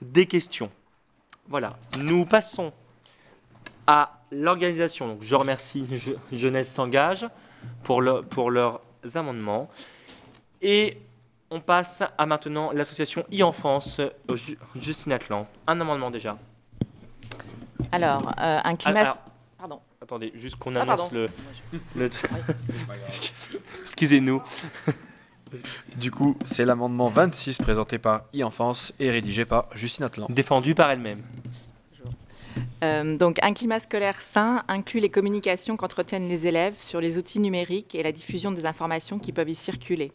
[0.00, 0.70] des questions.
[1.48, 2.72] Voilà, nous passons
[3.86, 5.08] à l'organisation.
[5.08, 7.26] Donc je remercie Je- Jeunesse s'engage
[7.82, 8.80] pour, le- pour leurs
[9.14, 9.68] amendements.
[10.62, 10.98] Et
[11.50, 15.46] on passe à maintenant l'association e-enfance euh, Ju- Justine Atlan.
[15.66, 16.38] Un amendement déjà.
[17.90, 19.00] Alors, euh, un climat.
[19.00, 19.22] Alors.
[20.02, 21.28] Attendez, juste qu'on Ah, annonce pardon.
[21.94, 22.10] le.
[23.82, 24.42] Excusez-nous.
[25.96, 30.26] Du coup, c'est l'amendement 26 présenté par e-enfance et rédigé par Justine Atlan.
[30.28, 31.22] Défendu par elle-même.
[32.82, 37.38] Euh, donc, un climat scolaire sain inclut les communications qu'entretiennent les élèves sur les outils
[37.38, 40.10] numériques et la diffusion des informations qui peuvent y circuler.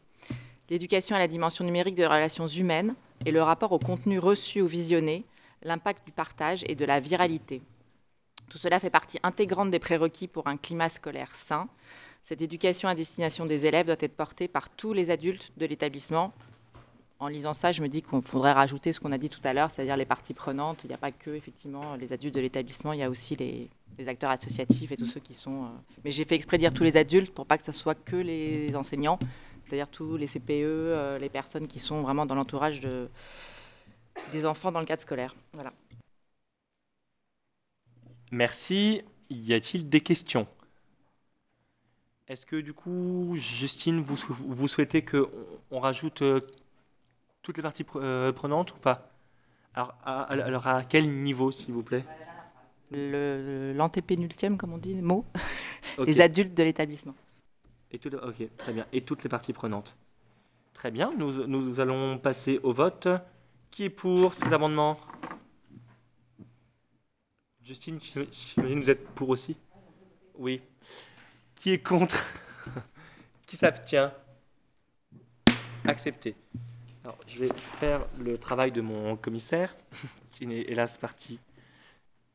[0.70, 2.94] L'éducation à la dimension numérique des relations humaines
[3.26, 5.24] et le rapport au contenu reçu ou visionné,
[5.64, 7.62] l'impact du partage et de la viralité.
[8.50, 11.68] Tout cela fait partie intégrante des prérequis pour un climat scolaire sain.
[12.24, 16.34] Cette éducation à destination des élèves doit être portée par tous les adultes de l'établissement.
[17.20, 19.52] En lisant ça, je me dis qu'on faudrait rajouter ce qu'on a dit tout à
[19.52, 20.84] l'heure, c'est-à-dire les parties prenantes.
[20.84, 23.70] Il n'y a pas que effectivement les adultes de l'établissement, il y a aussi les,
[24.08, 25.64] acteurs associatifs et tous ceux qui sont.
[25.64, 25.68] euh,
[26.06, 28.76] Mais j'ai fait exprès dire tous les adultes pour pas que ce soit que les
[28.76, 29.18] enseignants,
[29.66, 33.10] c'est-à-dire tous les CPE, euh, les personnes qui sont vraiment dans l'entourage de...
[34.32, 35.36] des enfants dans le cadre scolaire.
[35.54, 35.74] Voilà.
[38.32, 39.02] Merci.
[39.30, 40.48] Y a-t-il des questions?
[42.28, 45.28] Est-ce que du coup, Justine, vous, sou- vous souhaitez qu'on
[45.72, 46.42] on rajoute euh,
[47.42, 49.10] toutes les parties pre- euh, prenantes ou pas?
[49.74, 52.04] Alors à, alors à quel niveau, s'il vous plaît?
[52.92, 55.26] Le- L'antépénultième, comme on dit, mot,
[55.98, 56.08] Ok.
[56.08, 57.16] les adultes de l'établissement.
[57.92, 58.86] Et tout- ok, très bien.
[58.92, 59.96] Et toutes les parties prenantes.
[60.74, 61.14] Très bien.
[61.18, 63.08] Nous, nous allons passer au vote.
[63.72, 64.98] Qui est pour cet amendement?
[67.68, 69.58] Justine, j'im- j'imagine vous êtes pour aussi?
[70.36, 70.62] Oui.
[71.56, 72.24] Qui est contre?
[73.46, 74.10] Qui s'abstient?
[75.86, 76.34] Accepté.
[77.04, 77.50] Alors, je vais
[77.80, 79.76] faire le travail de mon commissaire,
[80.32, 81.40] qui n'est hélas parti.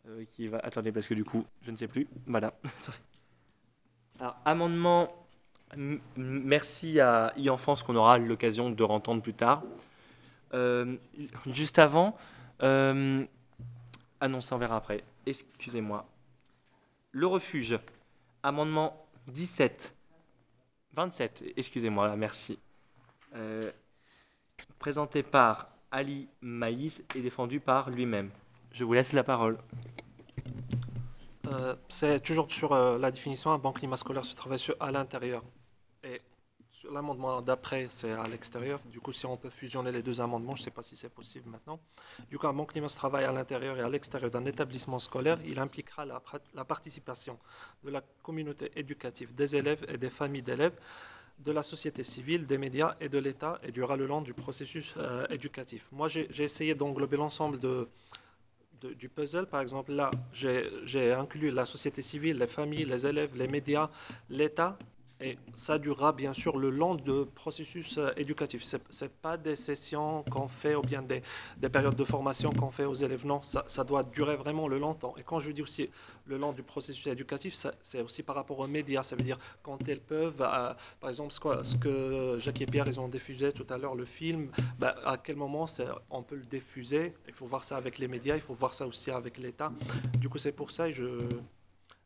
[0.07, 0.59] Euh, qui va.
[0.59, 2.07] Attendez, parce que du coup, je ne sais plus.
[2.27, 2.53] Voilà.
[4.21, 5.09] Alors, amendement.
[6.17, 9.63] Merci à e-enfance qu'on aura l'occasion de entendre plus tard.
[10.53, 10.97] Euh,
[11.47, 12.15] juste avant,
[12.63, 13.25] euh,
[14.28, 15.03] non, ça on verra après.
[15.27, 16.07] Excusez-moi.
[17.12, 17.78] Le refuge,
[18.43, 19.94] amendement 17,
[20.94, 22.59] 27, excusez-moi, merci.
[23.35, 23.70] Euh,
[24.78, 28.31] présenté par Ali Maïs et défendu par lui-même.
[28.73, 29.59] Je vous laisse la parole.
[31.47, 34.90] Euh, c'est toujours sur euh, la définition, un bon climat scolaire se travaille sur, à
[34.90, 35.43] l'intérieur.
[36.91, 38.81] L'amendement d'après, c'est à l'extérieur.
[38.87, 41.09] Du coup, si on peut fusionner les deux amendements, je ne sais pas si c'est
[41.09, 41.79] possible maintenant.
[42.29, 45.39] Du coup, un bon climat se travaille à l'intérieur et à l'extérieur d'un établissement scolaire.
[45.47, 47.39] Il impliquera la, participation
[47.85, 50.77] de la communauté éducative, des élèves et des familles d'élèves,
[51.39, 54.93] de la société civile, des médias et de l'État et durera le long du processus
[54.97, 55.87] euh, éducatif.
[55.93, 57.89] Moi, j'ai essayé d'englober l'ensemble de,
[58.81, 59.47] de- du puzzle.
[59.47, 63.89] Par exemple, là, j'ai inclus la société civile, les familles, les élèves, les médias,
[64.29, 64.77] l'État.
[65.23, 68.65] Et ça durera bien sûr le long du processus euh, éducatif.
[68.65, 71.23] Ce n'est pas des sessions qu'on fait ou bien des,
[71.59, 73.24] des périodes de formation qu'on fait aux élèves.
[73.24, 75.15] Non, ça, doit durer vraiment le longtemps.
[75.16, 75.89] Et quand je dis aussi
[76.27, 79.05] le long du processus éducatif, c'est aussi par rapport aux médias.
[79.05, 82.99] Ça veut dire quand elles peuvent, euh, par exemple, ce que, Jacques et Pierre ils
[82.99, 84.51] ont diffusé tout à l'heure, le film,
[84.81, 85.66] bah, à quel moment
[86.11, 87.15] on peut le diffuser.
[87.28, 89.73] Il faut voir ça avec les médias, il faut voir ça aussi avec l'État.
[90.19, 91.05] Du coup, c'est pour ça que je,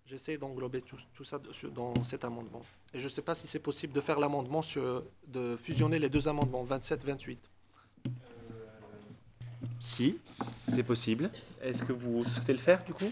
[0.09, 1.41] j'essaie d'englober tout, tout ça
[1.75, 2.63] dans cet amendement.
[2.95, 4.63] Et je ne sais pas si c'est possible de faire l'amendement,
[5.29, 7.39] de fusionner les deux amendements, 27-28.
[9.81, 11.31] Si, c'est possible.
[11.63, 13.11] Est-ce que vous souhaitez le faire du coup?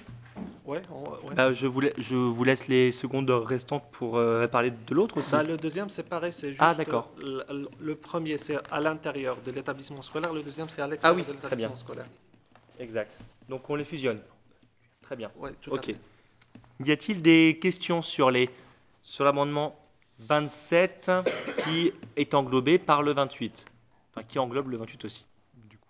[0.65, 1.35] Ouais, on- ouais.
[1.35, 5.19] Bah, je, vous la- je vous laisse les secondes restantes pour euh, parler de l'autre
[5.19, 5.31] aussi.
[5.31, 6.63] Bah, le deuxième, c'est pareil, c'est juste.
[6.63, 7.11] Ah, d'accord.
[7.23, 10.89] euh, Le, le premier, c'est à l'intérieur de l'établissement scolaire, le deuxième, c'est à Ah
[10.89, 12.07] l'extérieur oui, de l'établissement scolaire.
[12.79, 13.19] Exact.
[13.49, 14.21] Donc on les fusionne.
[15.03, 15.31] Très bien.
[15.37, 15.87] Ouais, tout à ok.
[15.87, 15.97] fait.
[16.81, 18.51] Y a-t-il des questions sur les
[19.03, 19.79] sur l'amendement
[20.19, 21.11] 27
[21.65, 23.65] qui est englobé par le 28
[24.11, 25.25] Enfin, qui englobe le 28 aussi.
[25.55, 25.89] Du coup.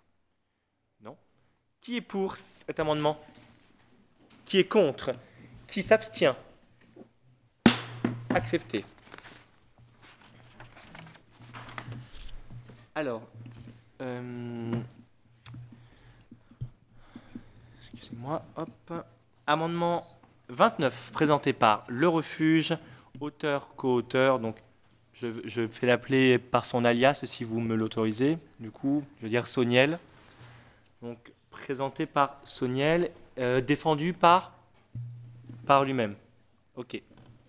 [1.01, 1.15] Non?
[1.81, 3.19] Qui est pour cet amendement?
[4.45, 5.13] Qui est contre?
[5.67, 6.35] Qui s'abstient?
[8.29, 8.83] Accepté.
[12.95, 13.21] Alors,
[14.01, 14.73] euh,
[17.81, 18.93] excusez-moi, hop.
[19.47, 20.05] Amendement
[20.49, 22.77] 29, présenté par Le Refuge,
[23.19, 24.39] auteur, co-auteur.
[24.39, 24.55] Donc,
[25.13, 28.37] je, je fais l'appeler par son alias, si vous me l'autorisez.
[28.59, 29.99] Du coup, je veux dire Soniel.
[31.01, 34.53] Donc, présenté par Soniel, euh, défendu par,
[35.65, 36.15] par lui-même.
[36.75, 37.01] Ok.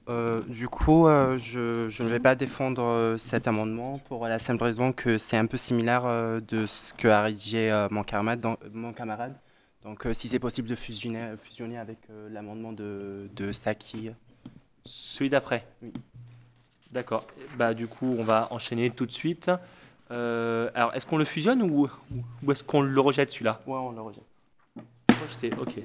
[0.09, 4.63] Euh, du coup, euh, je, je ne vais pas défendre cet amendement pour la simple
[4.63, 6.05] raison que c'est un peu similaire
[6.41, 8.05] de ce que a rédigé mon
[8.73, 9.35] mon camarade.
[9.87, 14.11] Donc, euh, si c'est possible de fusionner, fusionner avec euh, l'amendement de, de Saki.
[14.85, 15.93] Celui d'après Oui.
[16.91, 17.25] D'accord.
[17.57, 19.49] Bah, du coup, on va enchaîner tout de suite.
[20.11, 21.89] Euh, alors, est-ce qu'on le fusionne ou,
[22.43, 23.61] ou est-ce qu'on le rejette celui-là?
[23.65, 24.25] Ouais, on le rejette.
[25.23, 25.79] Rejeté, ok.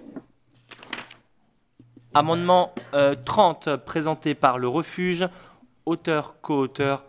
[2.15, 5.30] Amendement euh, 30, présenté par Le Refuge,
[5.86, 7.03] auteur, co-auteur,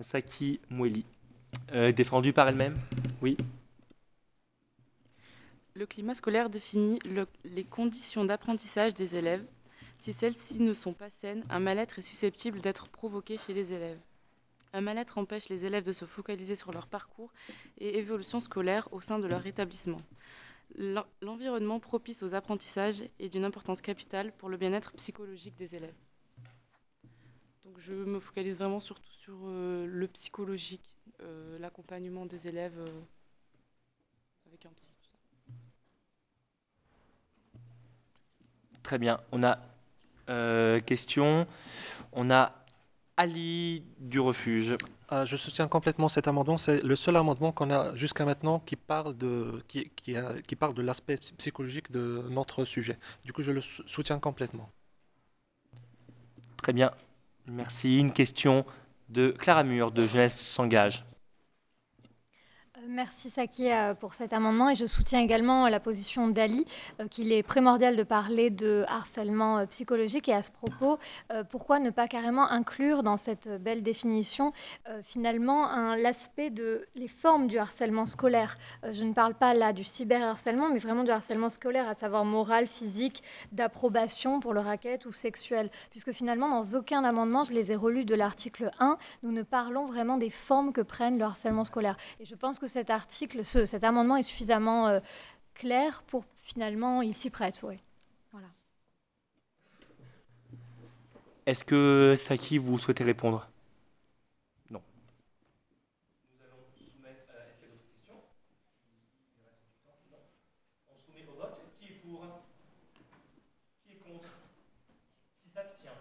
[0.00, 1.04] Saki Mweli.
[1.72, 2.76] Euh, défendu par elle-même?
[3.22, 3.36] Oui.
[5.74, 9.44] Le climat scolaire définit le- les conditions d'apprentissage des élèves.
[9.98, 13.98] Si celles-ci ne sont pas saines, un mal-être est susceptible d'être provoqué chez les élèves.
[14.72, 17.32] Un mal-être empêche les élèves de se focaliser sur leur parcours
[17.78, 20.00] et évolution scolaire au sein de leur établissement.
[20.76, 25.94] L'en- L'environnement propice aux apprentissages est d'une importance capitale pour le bien-être psychologique des élèves.
[27.64, 33.00] Donc je me focalise vraiment surtout sur euh, le psychologique, euh, l'accompagnement des élèves euh,
[34.46, 34.88] avec un psy.
[35.00, 35.14] tout ça.
[38.84, 39.18] Très bien.
[39.32, 39.58] On a
[40.28, 41.46] euh, question.
[42.12, 42.52] On a
[43.16, 44.76] Ali du Refuge.
[45.08, 46.58] Ah, je soutiens complètement cet amendement.
[46.58, 50.54] C'est le seul amendement qu'on a jusqu'à maintenant qui parle de, qui, qui, a- qui
[50.56, 52.98] parle de l'aspect psy- psychologique de notre sujet.
[53.24, 54.68] Du coup, je le sou- soutiens complètement.
[56.58, 56.92] Très bien.
[57.46, 57.98] Merci.
[57.98, 58.64] Une question
[59.10, 61.04] de Clara Mur de Jeunesse s'engage.
[62.88, 66.66] Merci Saki euh, pour cet amendement et je soutiens également la position d'Ali
[67.00, 70.98] euh, qu'il est primordial de parler de harcèlement euh, psychologique et à ce propos,
[71.50, 74.52] pourquoi ne pas carrément inclure dans cette belle définition
[75.02, 78.58] finalement l'aspect de les formes du harcèlement scolaire?
[78.90, 82.66] Je ne parle pas là du cyberharcèlement mais vraiment du harcèlement scolaire, à savoir moral,
[82.66, 87.76] physique, d'approbation pour le racket ou sexuel, puisque finalement dans aucun amendement, je les ai
[87.76, 91.96] relus de l'article 1, nous ne parlons vraiment des formes que prennent le harcèlement scolaire.
[92.20, 94.98] Et je pense que cet article, ce- cet amendement est suffisamment euh,
[95.54, 97.76] clair pour finalement, il s'y prête, oui.
[98.32, 98.48] Voilà.
[101.46, 103.46] Est-ce que Saki, vous souhaitez répondre?
[104.70, 104.82] Non.
[106.32, 107.30] Nous allons soumettre.
[107.36, 108.20] euh, Est-ce qu'il y a d'autres questions?
[109.38, 110.18] Il reste du temps Non.
[110.90, 111.60] On soumet au vote.
[111.78, 112.26] Qui est pour?
[113.86, 114.28] Qui est contre?
[115.44, 115.94] Qui s'abstient?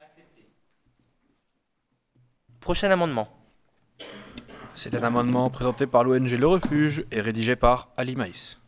[0.00, 0.48] Accepté.
[2.60, 3.28] Prochain amendement.
[4.74, 8.58] C'est un amendement présenté par l'ONG Le Refuge et rédigé par Ali Maïs.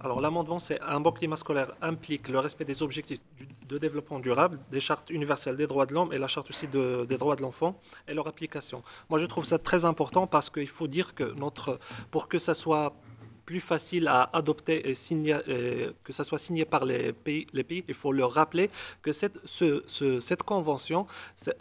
[0.00, 3.20] Alors l'amendement, c'est un bon climat scolaire implique le respect des objectifs
[3.68, 7.04] de développement durable, des chartes universelles des droits de l'homme et la charte aussi de-
[7.04, 8.82] des droits de l'enfant et leur application.
[9.10, 11.78] Moi, je trouve ça très important parce qu'il faut dire que notre,
[12.10, 12.94] pour que ça soit
[13.48, 14.94] plus facile à adopter et
[15.54, 17.46] et que ça soit signé par les pays,
[17.92, 18.66] il faut leur rappeler
[19.04, 21.00] que cette, ce- ce- cette convention,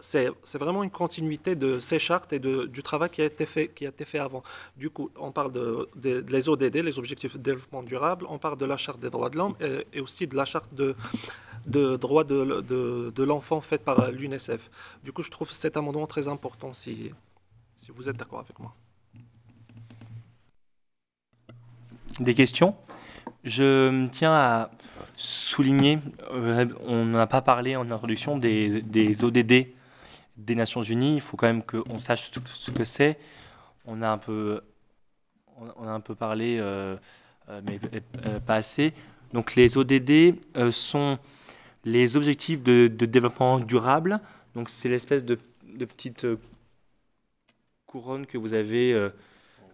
[0.09, 0.31] c'est-
[0.65, 2.41] vraiment une continuité de ces chartes et
[2.77, 4.43] du travail qui a été fait, avant.
[4.83, 5.65] Du coup, on parle de,
[6.05, 9.31] de- les ODD, les objectifs de développement durable, on parle de la charte des droits
[9.33, 10.89] de l'homme et, aussi de la charte de,
[12.05, 14.63] droits de, l'enfant faite par l'UNICEF.
[15.05, 16.95] Du coup, je trouve cet amendement très important si
[17.95, 18.73] vous êtes d'accord avec moi.
[22.19, 22.75] Des questions
[23.43, 24.71] Je tiens à
[25.15, 25.99] souligner,
[26.31, 28.83] euh, on n'a pas parlé en introduction des,
[29.23, 29.67] ODD
[30.37, 31.15] des Nations Unies.
[31.15, 33.19] Il faut quand même qu'on sache ce, que c'est.
[33.85, 34.61] On a un peu,
[35.77, 36.95] on a un peu parlé, euh,
[37.49, 37.79] euh, mais
[38.25, 38.93] euh, pas assez.
[39.33, 40.35] Donc les ODD
[40.71, 41.17] sont
[41.83, 44.19] les objectifs de, développement durable.
[44.55, 45.37] Donc c'est l'espèce de,
[45.79, 46.25] petite
[47.85, 49.09] couronne que vous avez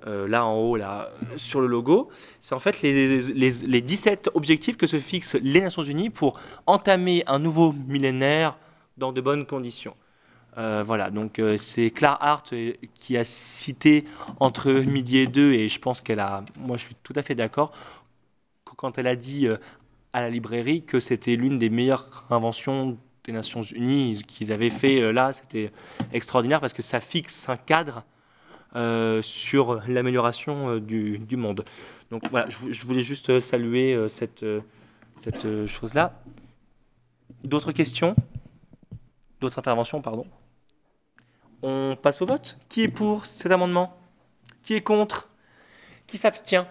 [0.08, 2.10] euh, là en haut, là, sur le logo.
[2.40, 6.40] C'est en fait les, les, les 17 objectifs que se fixent les Nations Unies pour
[6.66, 8.58] entamer un nouveau millénaire
[8.98, 9.96] dans de bonnes conditions.
[10.58, 12.54] Euh, voilà, donc euh, c'est Claire Hart
[13.00, 14.06] qui a cité
[14.40, 17.34] entre midi et deux, et je pense qu'elle a, moi je suis tout à fait
[17.34, 17.72] d'accord,
[18.66, 19.48] qu- quand elle a dit
[20.14, 25.12] à la librairie que c'était l'une des meilleures inventions des Nations Unies qu'ils avaient fait
[25.14, 25.72] là, c'était
[26.12, 28.04] extraordinaire parce que ça fixe un cadre
[29.22, 31.64] sur l'amélioration euh, du, monde.
[32.12, 34.62] Donc voilà, je, je voulais juste euh, saluer euh, cette, euh,
[35.16, 36.22] cette euh, chose-là.
[37.44, 38.16] D'autres questions?
[39.42, 40.26] D'autres interventions, pardon?
[41.62, 42.58] On passe au vote.
[42.70, 43.98] Qui est pour cet amendement?
[44.62, 45.30] Qui est contre?
[46.08, 46.66] Qui s'abstient?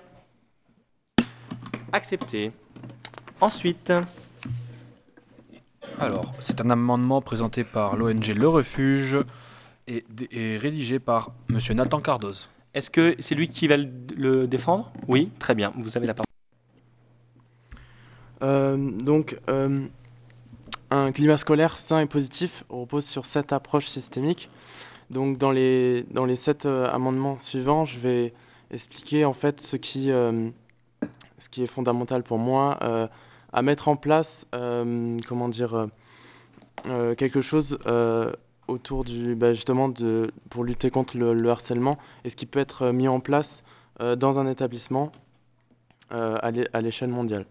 [1.93, 2.53] Accepté.
[3.41, 3.93] Ensuite,
[5.99, 9.19] Alors, c'est un amendement présenté par l'ONG Le Refuge
[9.89, 12.49] et, et rédigé par Monsieur Nathan Cardoz.
[12.75, 14.93] est-ce que c'est lui qui va le, le défendre?
[15.09, 15.73] Oui, très bien.
[15.77, 16.27] Vous avez la parole.
[18.43, 19.87] Euh, donc, euh,
[20.91, 24.51] un climat scolaire sain et positif repose sur sept approches systémiques.
[25.11, 28.33] Donc, dans les, dans les sept euh, amendements suivants, je vais
[28.71, 30.49] expliquer en fait ce qui, euh,
[31.39, 33.07] ce qui est fondamental pour moi euh,
[33.53, 35.89] à mettre en place, euh, comment dire,
[37.19, 38.33] quelque chose euh,
[38.69, 42.61] autour du, bah, justement, de, pour lutter contre le, le harcèlement et ce qui peut
[42.61, 43.65] être mis en place
[44.01, 45.13] euh, dans un établissement
[46.13, 47.47] euh, à l'é- à l'échelle mondiale.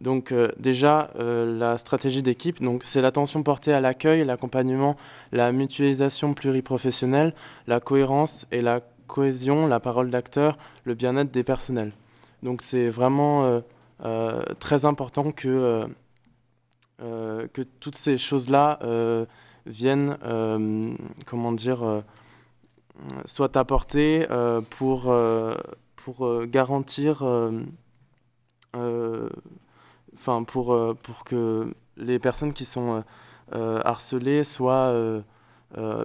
[0.00, 4.96] Donc euh, déjà, euh, la stratégie d'équipe, c'est l'attention portée à l'accueil, l'accompagnement,
[5.32, 7.34] la mutualisation pluriprofessionnelle,
[7.66, 11.92] la cohérence et la cohésion, la parole d'acteur, le bien-être des personnels.
[12.42, 13.60] Donc c'est vraiment euh,
[14.04, 15.86] euh, très important que, euh,
[17.02, 19.26] euh, que toutes ces choses-là euh,
[19.66, 20.94] viennent, euh,
[21.26, 22.00] comment dire, euh,
[23.24, 25.14] soient apportées euh, pour,
[25.96, 27.22] pour garantir
[30.14, 33.04] enfin pour, pour que les personnes qui sont
[33.52, 35.22] harcelées soient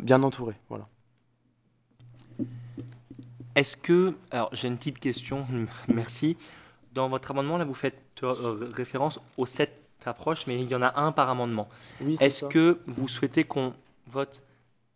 [0.01, 0.59] bien entourées.
[0.69, 0.87] Voilà.
[3.55, 5.45] Est-ce que, alors j'ai une petite question,
[5.87, 6.37] merci.
[6.93, 10.99] Dans votre amendement, là, vous faites référence aux sept approches, mais il y en a
[11.01, 11.67] un par amendement.
[12.01, 12.47] Oui, c'est Est-ce ça.
[12.47, 13.73] que vous souhaitez qu'on
[14.07, 14.43] vote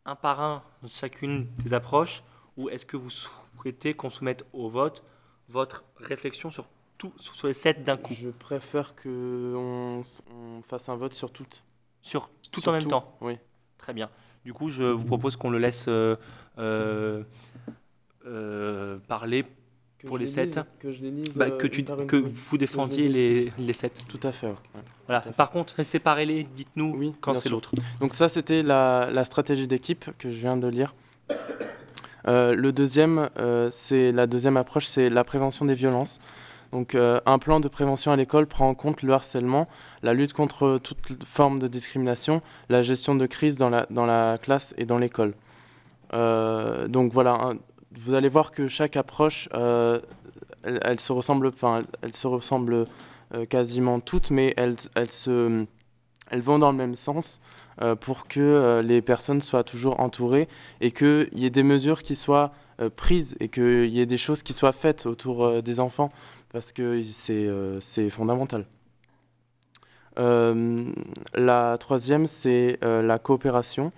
[0.06, 2.23] un par un chacune des approches,
[2.57, 5.03] ou est-ce que vous souhaitez qu'on soumette au vote
[5.49, 6.68] votre réflexion sur
[6.98, 8.14] tout, sur les sept d'un coup?
[8.14, 10.02] Je préfère qu'on
[10.32, 11.64] on fasse un vote sur toutes.
[12.02, 13.18] Sur tout Sur en même tout, temps?
[13.22, 13.38] Oui.
[13.77, 14.10] Très bien.
[14.45, 16.15] Du coup, je vous propose qu'on le laisse euh,
[16.60, 17.23] euh,
[18.27, 19.45] euh, parler
[19.98, 20.60] Que pour je les sept.
[20.80, 22.32] que je les lise, Bah, euh, que, une tu, par une, que oui.
[22.32, 24.03] vous Que défendiez les, les sept.
[24.07, 24.48] Tout à fait.
[24.48, 24.56] ouais.
[25.07, 25.22] Voilà.
[25.38, 27.72] Par contre, séparez-les, dites-nous Oui, quand c'est l'autre.
[27.99, 30.95] Donc ça, c'était la, la stratégie d'équipe que je viens de lire.
[32.27, 36.19] Euh, le deuxième, euh, c'est la deuxième approche, c'est la prévention des violences.
[36.72, 39.68] Donc, euh, un plan de prévention à l'école prend en compte le harcèlement,
[40.02, 44.40] la lutte contre toute forme de discrimination, la gestion de crise dans la, dans la
[44.41, 45.36] classe et dans l'école.
[46.11, 47.57] Donc voilà, un-
[47.91, 50.02] vous allez voir que chaque approche, elle,
[50.82, 52.88] elle se ressemble, enfin, elle se ressemble
[53.49, 54.77] quasiment toutes, mais elles,
[55.11, 55.65] se,
[56.30, 57.41] elles vont dans le même sens
[57.81, 60.47] euh, pour que euh, les personnes soient toujours entourées
[60.80, 64.18] et qu'il y ait des mesures qui soient euh, prises et qu'il y ait des
[64.18, 66.11] choses qui soient faites autour euh, des enfants
[66.53, 68.65] parce que c'est euh, fondamental.
[70.18, 70.89] Euh,
[71.34, 73.91] la troisième, c'est euh, la coopération.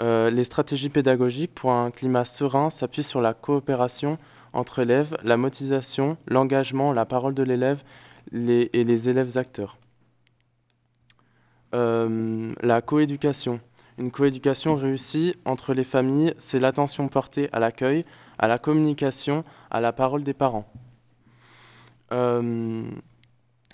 [0.00, 4.18] Euh, les stratégies pédagogiques pour un climat serein s'appuient sur la coopération
[4.52, 7.82] entre élèves, la motivation, l'engagement, la parole de l'élève
[8.32, 9.78] et les élèves acteurs.
[11.74, 13.60] Euh, la coéducation.
[13.98, 18.04] Une coéducation réussie entre les familles, c'est l'attention portée à l'accueil,
[18.38, 20.66] à la communication, à la parole des parents.
[22.12, 22.82] Euh,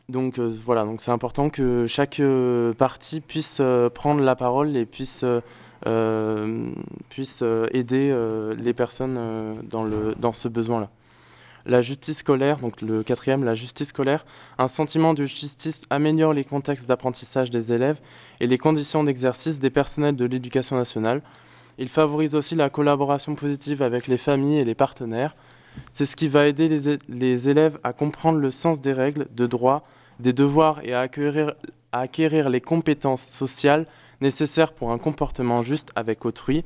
[0.08, 2.20] donc euh, voilà, donc c'est important que chaque
[2.76, 3.62] partie puisse
[3.94, 5.24] prendre la parole et puisse,
[7.08, 7.42] puisse
[7.72, 10.90] aider les personnes dans, le, dans ce besoin-là.
[11.68, 14.24] La justice scolaire, donc le quatrième, la justice scolaire.
[14.56, 17.98] Un sentiment de justice améliore les contextes d'apprentissage des élèves
[18.38, 21.22] et les conditions d'exercice des personnels de l'éducation nationale.
[21.78, 25.34] Il favorise aussi la collaboration positive avec les familles et les partenaires.
[25.92, 26.68] C'est ce qui va aider
[27.08, 29.82] les, élèves à comprendre le sens des règles, de droits,
[30.20, 33.86] des devoirs et à acquérir les compétences sociales
[34.20, 36.62] nécessaires pour un comportement juste avec autrui,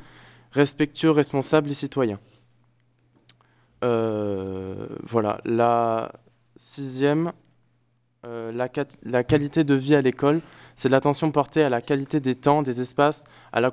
[0.52, 2.18] respectueux, responsable et citoyen.
[3.82, 6.12] Euh, voilà, la
[6.56, 7.32] sixième,
[8.26, 10.40] euh, la, qualité de vie à l'école,
[10.76, 13.70] c'est l'attention portée à la qualité des temps, des espaces, à la,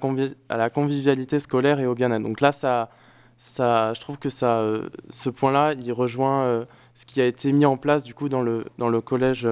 [0.69, 2.23] convivialité scolaire et au bien-être.
[2.23, 2.89] Donc là, ça,
[3.37, 7.77] je trouve que ça, euh, ce point-là, il rejoint ce qui a été mis en
[7.77, 8.63] place du coup dans le,
[9.01, 9.47] collège.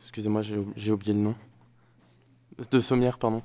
[0.00, 1.34] excusez-moi, j'ai ou- j'ai oublié le nom
[2.70, 3.42] de Sommières, pardon,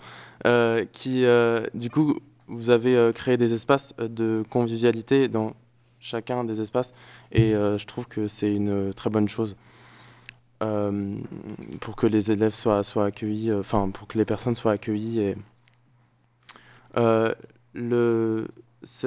[0.92, 1.26] qui,
[1.74, 5.54] du coup, vous avez euh, créé des espaces euh, de convivialité dans
[6.00, 6.94] chacun des espaces,
[7.32, 9.56] et euh, je trouve que c'est une très bonne chose
[11.82, 15.20] pour que les élèves soient, soient accueillis, enfin, pour que les personnes soient accueillies.
[15.20, 15.36] Et,
[17.74, 18.48] le,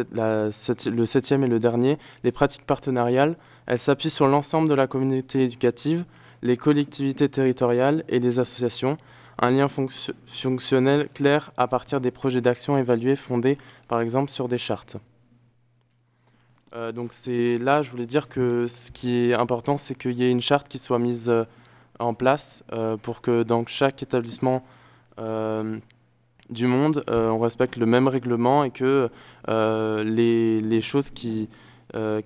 [0.06, 5.44] le septième et le dernier, les pratiques partenariales, elles s'appuient sur l'ensemble de la communauté
[5.44, 6.04] éducative,
[6.42, 8.98] les collectivités territoriales et les associations.
[9.38, 13.58] Un lien fonction- fonctionnel clair à partir des projets d'action évalués fondés
[13.88, 14.96] par exemple sur des chartes.
[16.76, 20.24] Euh, donc c'est là, je voulais dire que ce qui est important, c'est qu'il y
[20.24, 21.44] ait une charte qui soit mise euh,
[21.98, 24.62] en place euh, pour que dans chaque établissement
[26.50, 29.08] du monde, on respecte le même règlement et que
[29.48, 31.48] les, choses qui,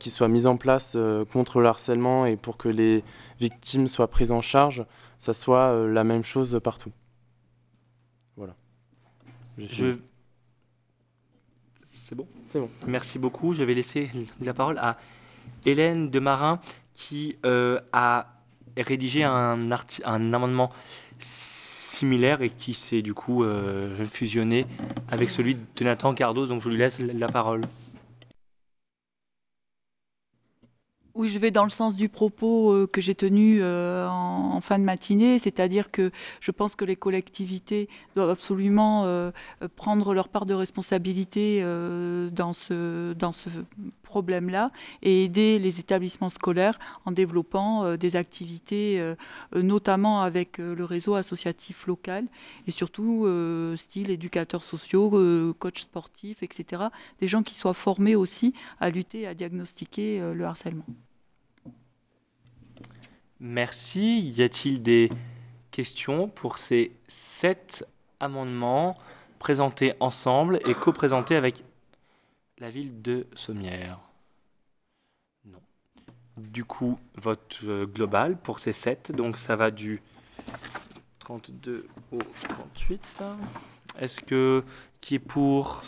[0.08, 0.98] soient mises en place
[1.32, 3.04] contre le harcèlement et pour que les
[3.38, 4.84] victimes soient prises en charge,
[5.18, 6.90] ça soit la même chose partout.
[9.58, 9.96] Je...
[11.84, 12.70] C'est bon C'est bon.
[12.86, 13.52] Merci beaucoup.
[13.52, 14.10] Je vais laisser
[14.40, 14.98] la parole à
[15.64, 16.60] Hélène Demarin
[16.94, 18.26] qui euh, a
[18.76, 19.70] rédigé un
[20.32, 20.70] amendement
[21.20, 24.66] similaire et qui s'est du coup euh, fusionné
[25.10, 26.46] avec celui de Nathan Cardos.
[26.46, 27.62] Donc je lui laisse la parole.
[31.14, 34.78] Oui, je vais dans le sens du propos euh, que j'ai tenu euh, en, fin
[34.78, 39.32] de matinée, c'est-à-dire que je pense que les collectivités doivent absolument euh,
[39.74, 43.12] prendre leur part de responsabilité dans ce
[44.10, 44.72] problème-là
[45.02, 49.14] et aider les établissements scolaires en développant euh, des activités, euh,
[49.54, 52.24] euh, notamment avec le réseau associatif local
[52.66, 53.26] et surtout
[53.76, 55.10] style éducateurs sociaux,
[55.58, 56.84] coachs sportifs, etc.
[57.20, 60.84] Des gens qui soient formés aussi à lutter, à diagnostiquer le harcèlement.
[63.38, 64.32] Merci.
[64.36, 65.10] Y a-t-il des
[65.70, 67.86] questions pour ces sept
[68.18, 68.96] amendements
[69.38, 71.64] présentés ensemble et co-présentés avec
[72.60, 73.98] la ville de Sommières
[75.46, 75.58] Non.
[76.36, 79.12] Du coup, vote euh, global pour ces sept.
[79.12, 80.00] Donc ça va du
[81.20, 82.18] 32 au
[82.48, 83.22] 38.
[83.98, 84.64] Est-ce que
[85.00, 85.84] qui est pour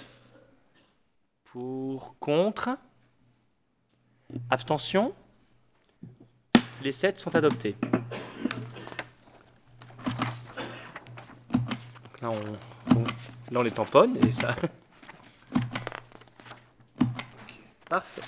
[1.44, 2.70] Pour contre?
[4.50, 5.12] Abstention?
[6.82, 7.76] Les sept sont adoptés.
[12.22, 13.04] Là, on, on-
[13.52, 14.54] là, on les tamponne et ça.
[17.00, 17.58] Ok,
[17.92, 18.22] Parfait.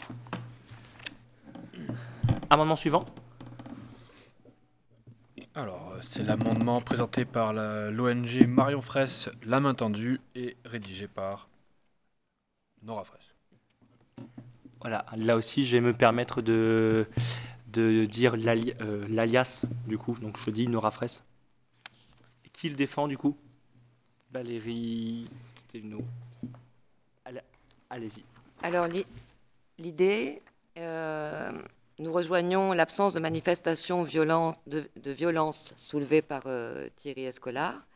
[2.51, 3.07] Amendement suivant.
[5.55, 11.49] Alors, c'est l'amendement présenté par l'ONG Marion Fraisse, La Main Tendue, et rédigé par
[12.83, 13.35] Nora Fraisse.
[14.83, 17.09] Voilà, là aussi, je vais me permettre de,
[17.69, 20.19] de dire euh, l'alias, du coup.
[20.21, 21.25] Donc, je dis Nora Fraisse.
[22.53, 23.35] Qui le défend, du coup?
[24.31, 25.27] Valérie
[27.89, 28.25] Allez-y.
[28.63, 28.89] Alors,
[29.79, 30.43] l'idée,
[30.79, 31.53] euh,
[31.99, 37.87] nous rejoignons l'absence de manifestations de, violence soulevée par euh, Thierry Escolar.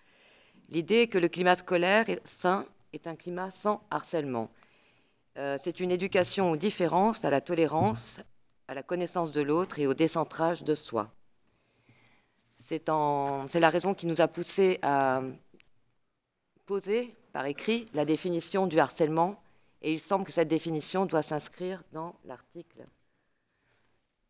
[0.70, 4.50] L'idée que le climat scolaire est sain est un climat sans harcèlement.
[5.36, 8.20] Euh, C'est une éducation aux différences, à la tolérance,
[8.66, 11.10] à la connaissance de l'autre et au décentrage de soi.
[12.58, 12.90] C'est
[13.46, 15.22] c'est la raison qui nous a poussé à
[16.66, 19.40] poser par écrit la définition du harcèlement
[19.82, 22.86] et il semble que cette définition doit s'inscrire dans l'article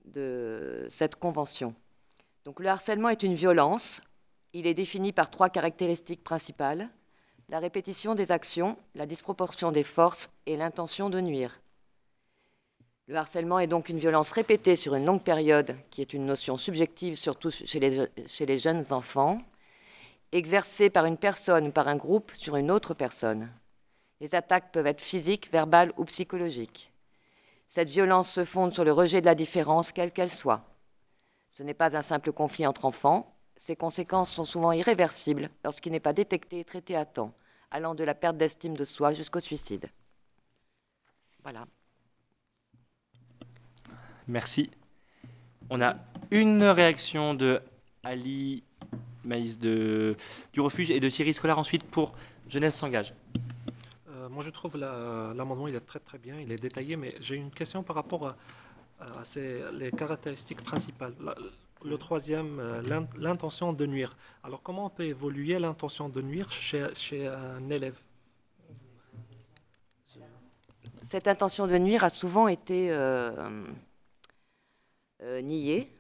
[0.05, 1.75] de cette convention.
[2.45, 4.03] Donc le harcèlement est une violence.
[4.53, 6.89] Il est défini par trois caractéristiques principales.
[7.49, 11.61] La répétition des actions, la disproportion des forces et l'intention de nuire.
[13.07, 16.59] Le harcèlement est donc une violence répétée sur une longue période, qui est une notion
[16.59, 19.41] subjective surtout chez les, chez les jeunes enfants,
[20.33, 23.51] exercée par une personne ou par un groupe sur une autre personne.
[24.21, 26.93] Les attaques peuvent être physiques, verbales ou psychologiques.
[27.69, 30.65] Cette violence se fonde sur le rejet de la différence, quelle qu'elle soit.
[31.51, 33.35] Ce n'est pas un simple conflit entre enfants.
[33.57, 37.33] Ses conséquences sont souvent irréversibles lorsqu'il n'est pas détecté et traité à temps,
[37.71, 39.89] allant de la perte d'estime de soi jusqu'au suicide.
[41.43, 41.67] Voilà.
[44.27, 44.71] Merci.
[45.71, 45.97] On a
[46.31, 47.61] une réaction de
[48.05, 48.63] Ali
[49.25, 50.17] Maïs du
[50.57, 52.15] refuge et de Thierry Scolar ensuite pour
[52.49, 53.15] Jeunesse s'engage.
[54.29, 57.15] Euh, moi, je trouve la- l'amendement, il est très très bien, il est détaillé, mais
[57.21, 58.35] j'ai une question par rapport
[59.01, 61.15] à, ces- les caractéristiques principales.
[61.85, 64.17] Le troisième, euh, l'in- l'intention de nuire.
[64.43, 67.99] Alors, comment on peut évoluer l'intention de nuire chez, un élève?
[71.11, 73.65] Cette intention de nuire a souvent été euh,
[75.43, 75.91] niée,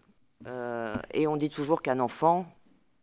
[1.14, 2.46] et on dit toujours qu'un enfant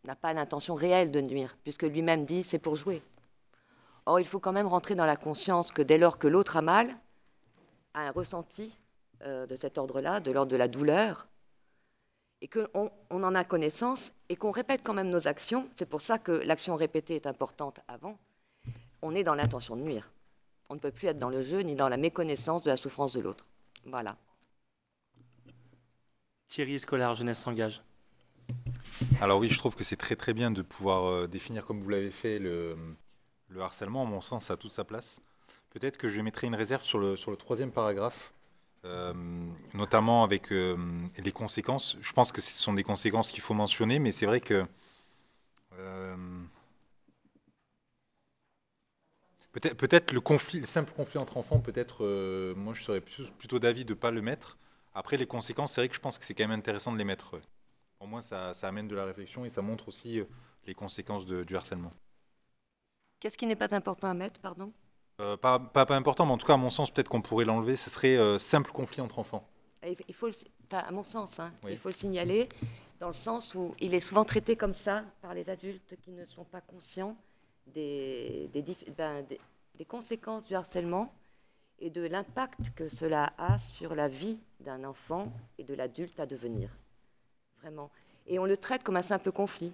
[0.03, 3.02] n'a pas l'intention réelle de nuire, puisque lui-même dit c'est pour jouer.
[4.06, 6.61] Or, il faut quand même rentrer dans la conscience que dès lors que l'autre a
[6.61, 6.95] mal,
[7.94, 8.77] a un ressenti
[9.23, 11.27] euh, de cet ordre-là, de l'ordre de la douleur,
[12.41, 16.02] et qu'on on en a connaissance et qu'on répète quand même nos actions, c'est pour
[16.02, 18.18] ça que l'action répétée est importante avant,
[19.02, 20.11] on est dans l'intention de nuire.
[20.69, 23.14] On ne peut plus être dans le jeu ni dans la méconnaissance de la souffrance
[23.14, 23.48] de l'autre.
[23.86, 24.18] Voilà.
[26.48, 27.82] Thierry Scolar, Jeunesse s'engage.
[29.22, 31.90] Alors oui, je trouve que c'est très très bien de pouvoir euh, définir comme vous
[31.90, 32.77] l'avez fait le,
[33.56, 34.03] le harcèlement.
[34.03, 35.22] À mon sens, a toute sa place.
[35.72, 38.34] Peut-être que je mettrai une réserve sur le, troisième paragraphe,
[38.86, 39.14] euh,
[39.73, 40.77] notamment avec euh,
[41.18, 41.98] les conséquences.
[42.02, 44.65] Je pense que ce sont des conséquences qu'il faut mentionner, mais c'est vrai que
[45.77, 46.15] euh,
[49.52, 52.06] peut-être le conflit, le simple conflit entre enfants, peut-être,
[52.56, 54.57] moi je serais plutôt d'avis de ne pas le mettre.
[54.94, 57.03] Après, les conséquences, c'est vrai que je pense que c'est quand même intéressant de les
[57.03, 57.41] mettre.
[57.99, 60.22] Au moins, ça, amène de la réflexion et ça montre aussi
[60.65, 61.91] les conséquences du harcèlement.
[63.19, 64.71] Qu'est-ce qui n'est pas important à mettre, pardon?
[65.21, 67.45] Euh, pas, pas, pas important, mais en tout cas, à mon sens, peut-être qu'on pourrait
[67.45, 67.75] l'enlever.
[67.75, 69.47] Ce serait euh, simple conflit entre enfants.
[70.07, 70.29] Il faut,
[70.67, 71.71] enfin, à mon sens, hein, Oui.
[71.73, 72.49] il faut le signaler
[72.99, 76.25] dans le sens où il est souvent traité comme ça par les adultes qui ne
[76.25, 77.15] sont pas conscients
[77.67, 79.39] des, des, dif- ben, des-
[79.75, 81.13] des conséquences du harcèlement
[81.79, 86.25] et de l'impact que cela a sur la vie d'un enfant et de l'adulte à
[86.25, 86.69] devenir.
[87.61, 87.91] Vraiment.
[88.27, 89.73] Et on le traite comme un simple conflit.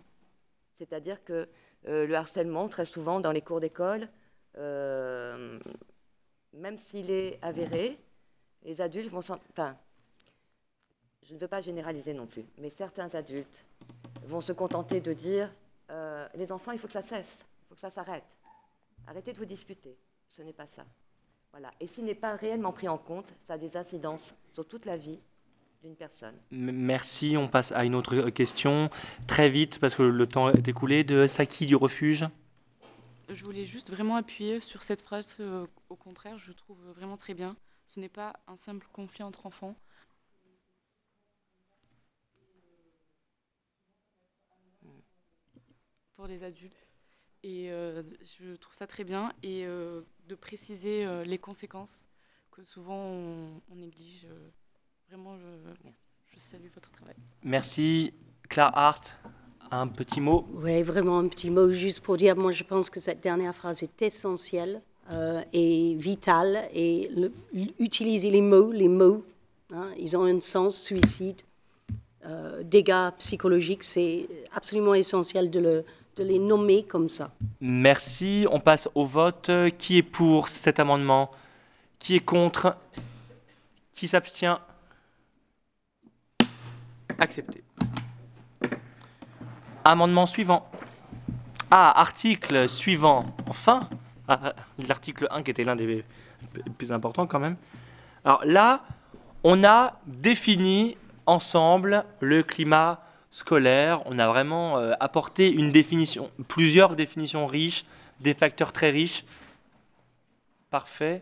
[0.78, 1.48] C'est-à-dire que
[1.86, 4.08] le harcèlement, très souvent dans les cours d'école,
[4.58, 5.60] euh,
[6.54, 7.98] même s'il est avéré,
[8.64, 9.40] les adultes vont s'en...
[9.52, 9.78] Enfin,
[11.24, 13.64] je ne veux pas généraliser non plus, mais certains adultes
[14.24, 15.52] vont se contenter de dire
[15.90, 18.26] euh, les enfants, il faut que ça cesse, il faut que ça s'arrête.
[19.08, 19.98] Arrêtez de vous disputer.
[20.28, 20.86] Ce n'est pas ça.
[21.52, 21.72] Voilà.
[21.80, 24.96] Et s'il n'est pas réellement pris en compte, ça a des incidences sur toute la
[24.96, 25.20] vie
[25.82, 26.36] d'une personne.
[26.52, 28.90] Merci, on passe à une autre question.
[29.28, 32.26] Très vite, parce que le temps est écoulé, de Saki du refuge.
[33.30, 37.34] Je voulais juste vraiment appuyer sur cette phrase, euh, au contraire, je trouve vraiment très
[37.34, 37.56] bien.
[37.86, 39.76] Ce n'est pas un simple conflit entre enfants.
[46.16, 46.88] Pour les adultes.
[47.44, 49.34] Et euh, je trouve ça très bien.
[49.42, 52.08] Et euh, de préciser euh, les conséquences
[52.52, 54.28] que souvent on, on néglige.
[55.12, 57.16] Vraiment, je, je salue votre travail.
[57.44, 58.14] Merci.
[58.48, 59.14] Claire Hart,
[59.70, 60.48] un petit mot.
[60.54, 63.84] Oui, vraiment un petit mot juste pour dire, moi je pense que cette dernière phrase
[63.84, 66.70] est essentielle euh, et vitale.
[66.74, 67.34] Et le-
[67.80, 69.26] utiliser les mots, les mots,
[69.74, 71.42] hein, ils ont un sens, suicide,
[72.26, 75.86] euh, dégâts psychologiques, c'est absolument essentiel de, le-
[76.16, 77.32] de les nommer comme ça.
[77.60, 78.46] Merci.
[78.50, 79.52] On passe au vote.
[79.78, 81.32] Qui est pour cet amendement?
[82.00, 82.78] Qui est contre?
[83.92, 84.58] Qui s'abstient?
[87.22, 87.64] Accepté.
[89.84, 90.68] Amendement suivant.
[91.70, 93.26] Ah, article suivant.
[93.48, 93.88] Enfin
[94.28, 94.54] Ah, ah,
[94.88, 96.04] L'article 1 qui était l'un des
[96.80, 97.58] plus importants quand même.
[98.26, 98.82] Alors là,
[99.44, 104.02] on a défini ensemble le climat scolaire.
[104.08, 107.86] On a vraiment euh, apporté une définition, plusieurs définitions riches,
[108.20, 109.26] des facteurs très riches.
[110.72, 111.22] Parfait.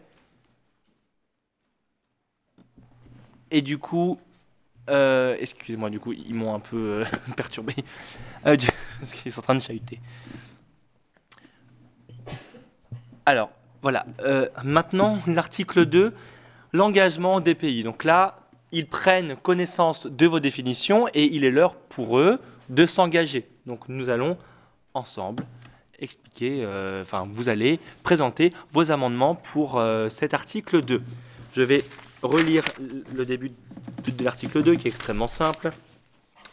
[3.52, 4.18] Et du coup,
[4.90, 7.06] euh, excusez-moi, du coup, ils m'ont un peu euh,
[7.38, 7.74] perturbé.
[8.46, 8.58] Euh,
[9.30, 10.00] sont en train de chahuter.
[13.26, 13.52] Alors,
[13.82, 14.06] voilà.
[14.22, 16.14] euh, maintenant, l'article 2,
[16.74, 17.84] l'engagement des pays.
[17.84, 18.40] Donc là,
[18.72, 22.40] ils prennent connaissance de vos définitions et il est l'heure pour eux
[22.70, 23.48] de s'engager.
[23.66, 24.38] Donc nous allons
[24.94, 25.44] ensemble
[25.98, 26.66] expliquer,
[27.02, 31.02] enfin vous allez présenter vos amendements pour cet article 2.
[31.54, 31.84] Je vais
[32.22, 32.64] relire
[33.14, 33.52] le début
[34.06, 35.72] de l'article 2 qui est extrêmement simple.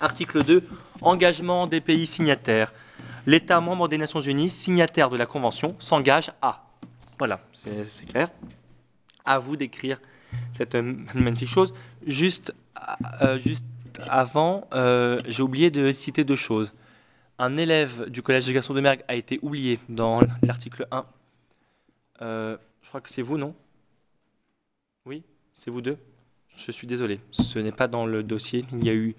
[0.00, 0.62] Article 2,
[1.00, 2.72] engagement des pays signataires.
[3.26, 6.64] L'État membre des Nations Unies, signataire de la Convention, s'engage à.
[7.18, 8.28] Voilà, c'est clair.
[9.24, 9.98] À vous d'écrire
[10.52, 11.74] cette euh, magnifique chose.
[12.06, 12.54] Juste,
[13.22, 13.64] euh, juste
[14.08, 16.72] avant, euh, j'ai oublié de citer deux choses.
[17.38, 21.04] Un élève du collège de Gaston de Mergue a été oublié dans l'article 1.
[22.22, 23.54] Euh, je crois que c'est vous, non?
[25.04, 25.22] Oui?
[25.56, 25.98] C'est vous deux?
[26.56, 27.20] Je suis désolé.
[27.32, 28.64] Ce n'est pas dans le dossier.
[28.72, 29.14] Il y a eu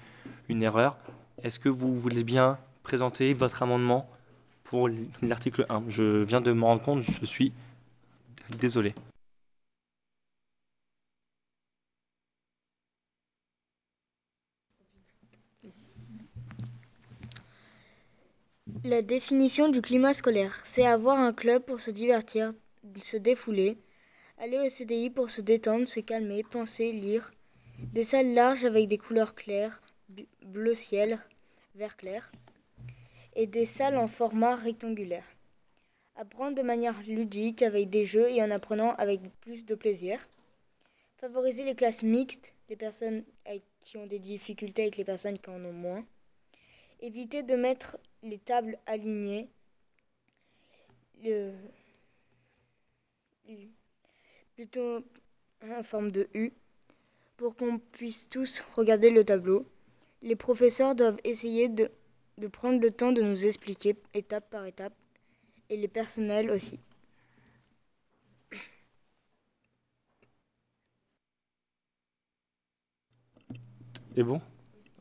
[0.50, 0.98] une erreur.
[1.44, 4.10] Est-ce que vous voulez bien présenter votre amendement
[4.64, 4.90] pour
[5.22, 7.52] l'article 1 Je viens de me rendre compte, je suis
[8.50, 8.96] désolé.
[18.84, 22.52] La définition du climat scolaire, c'est avoir un club pour se divertir,
[23.00, 23.78] se défouler,
[24.38, 27.34] aller au CDI pour se détendre, se calmer, penser, lire,
[27.80, 29.82] des salles larges avec des couleurs claires,
[30.44, 31.20] bleu ciel,
[31.76, 32.32] vert clair,
[33.36, 35.26] et des salles en format rectangulaire.
[36.16, 40.28] Apprendre de manière ludique avec des jeux et en apprenant avec plus de plaisir.
[41.18, 43.24] Favoriser les classes mixtes, les personnes
[43.80, 46.06] qui ont des difficultés avec les personnes qui en ont moins.
[47.00, 49.48] Éviter de mettre les tables alignées.
[51.24, 51.54] Le-
[54.58, 55.06] plutôt
[55.62, 56.52] en forme de U
[57.38, 59.68] pour qu'on puisse tous regarder le tableau.
[60.24, 61.92] Les professeurs doivent essayer de
[62.52, 64.94] prendre le temps de nous expliquer étape par étape,
[65.70, 66.80] et les personnels aussi.
[74.16, 74.42] C'est bon?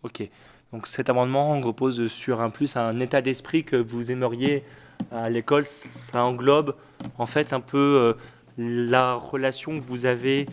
[0.03, 0.29] Ok.
[0.71, 4.65] Donc cet amendement repose sur un plus un état d'esprit que vous aimeriez
[5.11, 5.65] à l'école.
[5.65, 6.77] Ça englobe
[7.17, 8.13] en fait un peu euh,
[8.59, 10.47] la relation que vous avez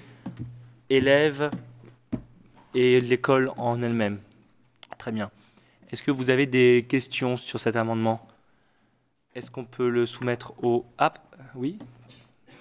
[0.89, 1.49] élève
[2.73, 4.19] et l'école en elle-même.
[4.97, 5.31] Très bien.
[5.91, 8.27] Est-ce que vous avez des questions sur cet amendement?
[9.35, 10.85] Est-ce qu'on peut le soumettre au...
[11.55, 11.77] Oui?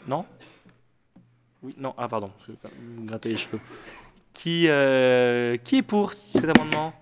[0.06, 0.27] Non?
[1.62, 2.59] Oui, non, ah pardon, je vais
[3.06, 3.60] gratter les cheveux.
[4.32, 6.93] Qui, euh, qui est pour cet amendement?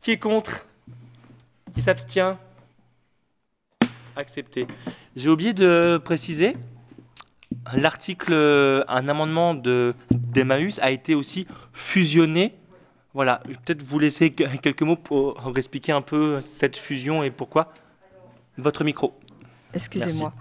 [0.00, 0.66] Qui est contre?
[1.74, 2.36] Qui s'abstient?
[4.14, 4.66] Accepté.
[5.16, 6.56] J'ai oublié de préciser,
[7.74, 8.32] l'article,
[8.88, 12.54] un amendement de d'Emmaüs a été aussi fusionné.
[13.14, 17.30] Voilà, je vais peut-être vous laisser quelques mots pour expliquer un peu cette fusion et
[17.30, 17.72] pourquoi.
[18.58, 19.14] Votre micro.
[19.74, 20.32] Excusez-moi.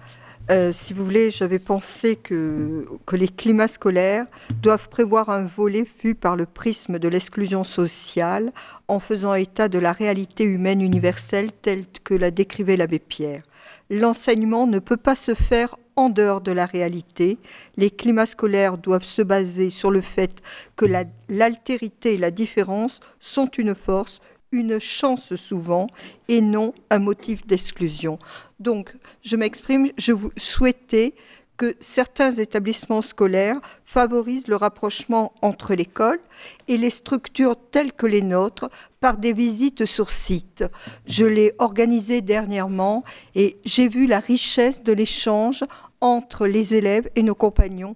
[0.51, 4.25] Euh, si vous voulez, j'avais pensé que, que les climats scolaires
[4.61, 8.51] doivent prévoir un volet vu par le prisme de l'exclusion sociale
[8.89, 13.43] en faisant état de la réalité humaine universelle telle que la décrivait l'abbé Pierre.
[13.89, 17.37] L'enseignement ne peut pas se faire en dehors de la réalité.
[17.77, 20.41] Les climats scolaires doivent se baser sur le fait
[20.75, 20.85] que
[21.29, 24.19] l'altérité et la différence sont une force,
[24.51, 25.87] une chance souvent,
[26.27, 28.19] et non un motif d'exclusion.
[28.59, 31.13] Donc, je m'exprime, je vous souhaitais
[31.57, 36.19] que certains établissements scolaires favorisent le rapprochement entre l'école
[36.67, 38.69] et les structures telles que les nôtres
[38.99, 40.63] par des visites sur site.
[41.05, 43.03] Je l'ai organisé dernièrement
[43.35, 45.63] et j'ai vu la richesse de l'échange
[46.01, 47.95] entre les élèves et nos compagnons.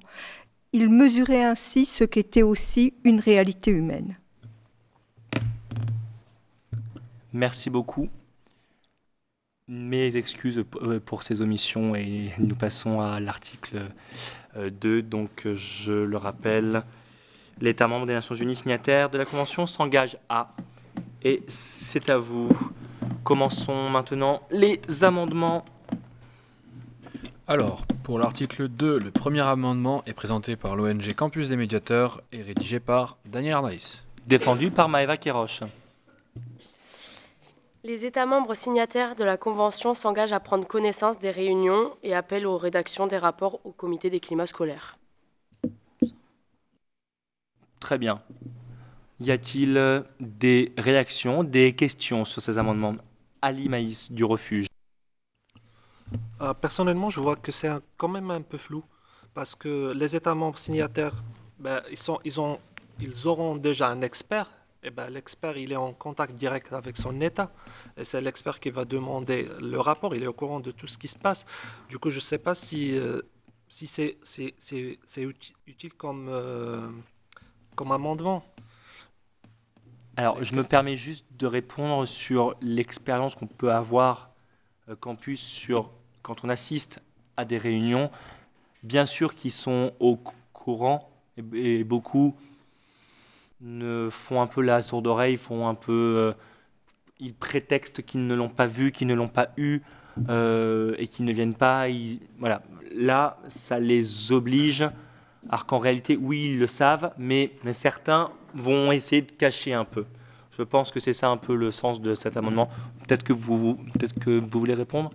[0.74, 4.18] Ils mesuraient ainsi ce qu'était aussi une réalité humaine.
[7.34, 8.10] Merci beaucoup.
[9.70, 13.82] Mes excuses euh, pour ces omissions et nous passons à l'article
[14.56, 14.90] 2.
[14.90, 16.84] Euh, Donc, je le rappelle,
[17.60, 20.54] l'État membre des Nations Unies signataire de la Convention s'engage à,
[21.22, 22.48] et c'est à vous.
[23.26, 25.66] Commençons maintenant les amendements.
[27.46, 32.42] Alors, pour l'article 2, le premier amendement est présenté par l'ONG Campus des médiateurs et
[32.42, 34.02] rédigé par Daniel Arnaïs.
[34.28, 35.64] Défendu par Maëva Kéroche.
[37.84, 42.48] Les États membres signataires de la Convention s'engagent à prendre connaissance des réunions et appellent
[42.48, 44.98] aux rédactions des rapports au comité des climats scolaires.
[47.80, 48.22] Très bien.
[49.20, 52.96] Y a-t-il des réactions, des questions sur ces amendements?
[53.42, 54.68] Ali Maïs du refuge.
[56.42, 58.84] Euh, personnellement, je vois que c'est quand même un peu flou
[59.34, 61.24] parce que les États membres signataires,
[61.60, 62.60] ben, ils, sont, ils, ont,
[63.00, 64.50] ils auront déjà un expert
[64.88, 67.52] eh ben, l'expert il est en contact direct avec son État
[67.98, 70.98] et c'est l'expert qui va demander le rapport, il est au courant de tout ce
[70.98, 71.46] qui se passe.
[71.90, 73.22] Du coup, je ne sais pas si, euh,
[73.68, 75.28] si c'est, c'est, c'est, c'est
[75.68, 76.88] utile comme, euh,
[77.76, 78.46] comme amendement.
[80.16, 84.32] Alors, je me permets juste de répondre sur l'expérience qu'on peut avoir
[84.88, 85.92] euh, campus sur
[86.22, 87.02] quand on assiste
[87.36, 88.10] à des réunions,
[88.84, 90.18] bien sûr qu'ils sont au
[90.54, 92.36] courant et, et beaucoup
[93.62, 96.16] ne font un peu la sourde oreille, font un peu.
[96.18, 96.34] Euh,
[97.20, 99.82] ils prétextent qu'ils ne l'ont pas vu, qu'ils ne l'ont pas eu
[100.30, 101.86] euh, et qu'ils ne viennent pas.
[102.40, 102.62] Voilà.
[102.94, 104.88] Là, ça les oblige.
[105.50, 109.86] Alors qu'en réalité, oui, ils le savent, mais, mais certains vont essayer de cacher un
[109.86, 110.06] peu.
[110.52, 112.70] Je pense que c'est ça un peu le sens de cet amendement.
[113.08, 115.14] Peut-être que vous, peut-être que vous voulez répondre?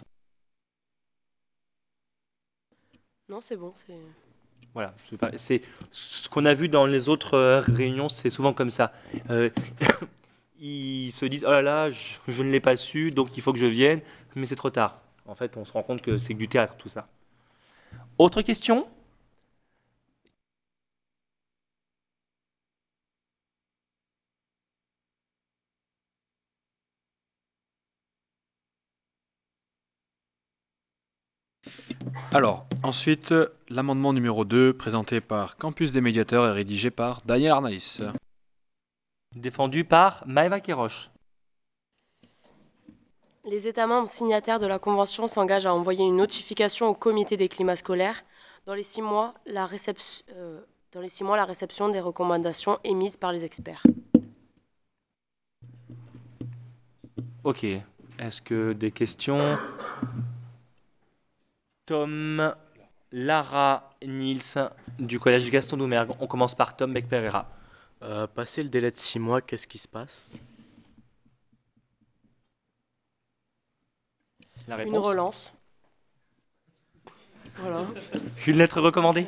[3.29, 3.73] Non, c'est bon.
[3.75, 3.99] C'est...
[4.75, 4.95] Voilà,
[5.37, 8.93] c'est ce qu'on a vu dans les autres euh, réunions, c'est souvent comme ça.
[9.31, 9.51] Euh,
[10.61, 13.53] ils se disent oh là là, je, je ne l'ai pas su, donc il faut
[13.53, 14.01] que je vienne,
[14.35, 15.03] mais c'est trop tard.
[15.27, 17.07] En fait, on se rend compte que c'est du théâtre tout ça.
[18.19, 18.87] Autre question?
[32.33, 33.35] Alors, ensuite,
[33.69, 38.03] l'amendement numéro 2, présenté par Campus des médiateurs et rédigé par Daniel Arnaïs.
[39.35, 41.11] Défendu par Maëva Kéroche.
[43.45, 47.49] Les États membres signataires de la Convention s'engagent à envoyer une notification au comité des
[47.49, 48.23] climats scolaires
[48.67, 50.61] dans les six mois la, réception, euh,
[50.93, 53.83] dans les six mois, la réception des recommandations émises par les experts.
[57.45, 57.65] Ok.
[58.19, 59.59] Est-ce que des questions?
[61.87, 62.55] Tom,
[63.11, 66.13] Lara Niels du collège Gaston Doumergue.
[66.21, 67.47] On commence par Tom Beck-Pereira.
[68.03, 70.33] Euh, passé le délai de six mois, qu'est-ce qui se passe?
[74.69, 75.53] La Une relance.
[77.57, 77.85] Voilà.
[78.47, 79.27] Une lettre recommandée?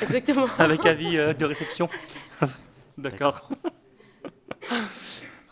[0.00, 0.46] Exactement.
[0.58, 1.88] Avec avis euh, de réception
[2.98, 3.48] D'accord.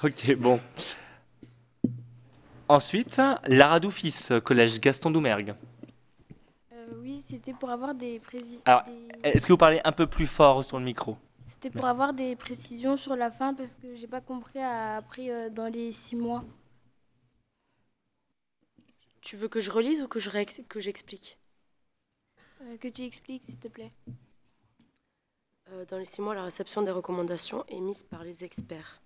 [0.02, 0.60] ok, bon.
[2.68, 5.54] Ensuite, Lara Doufis, collège Gaston Doumergue.
[7.28, 8.20] C'était pour avoir des,
[8.64, 8.92] Alors, des-
[9.24, 11.16] est-ce que vous parlez un peu plus fort sur le micro?
[11.48, 15.30] C'était pour avoir des précisions sur la fin parce que j'ai pas compris à- après
[15.30, 16.44] euh, dans les six mois.
[19.22, 21.38] Tu veux que je relise ou que je réex- que j'explique?
[22.62, 23.92] Euh, que tu expliques, s'il te plaît.
[25.72, 29.00] Euh, Dans les six mois, la réception des recommandations émises par les experts.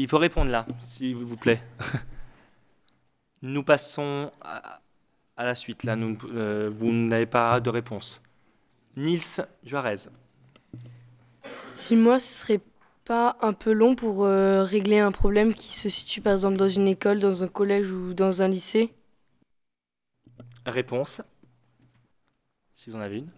[0.00, 1.60] Il faut répondre là, s'il vous plaît.
[3.42, 4.80] Nous passons à,
[5.36, 5.82] à la suite.
[5.82, 8.22] Là, nous, euh, vous n'avez pas de réponse.
[8.96, 10.08] Nils Juarez.
[11.74, 12.60] Six mois, ce serait
[13.04, 16.68] pas un peu long pour euh, régler un problème qui se situe par exemple dans
[16.68, 18.92] une école, dans un collège ou dans un lycée?
[20.64, 21.22] Réponse.
[22.72, 23.30] Si vous en avez une.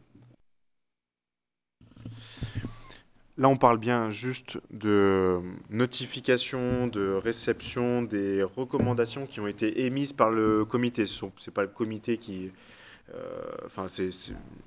[3.40, 5.40] Là, on parle bien juste de
[5.70, 11.06] notification, de réception des recommandations qui ont été émises par le comité.
[11.06, 12.50] Ce n'est pas le comité qui.
[13.14, 13.16] euh,
[13.66, 13.86] Enfin,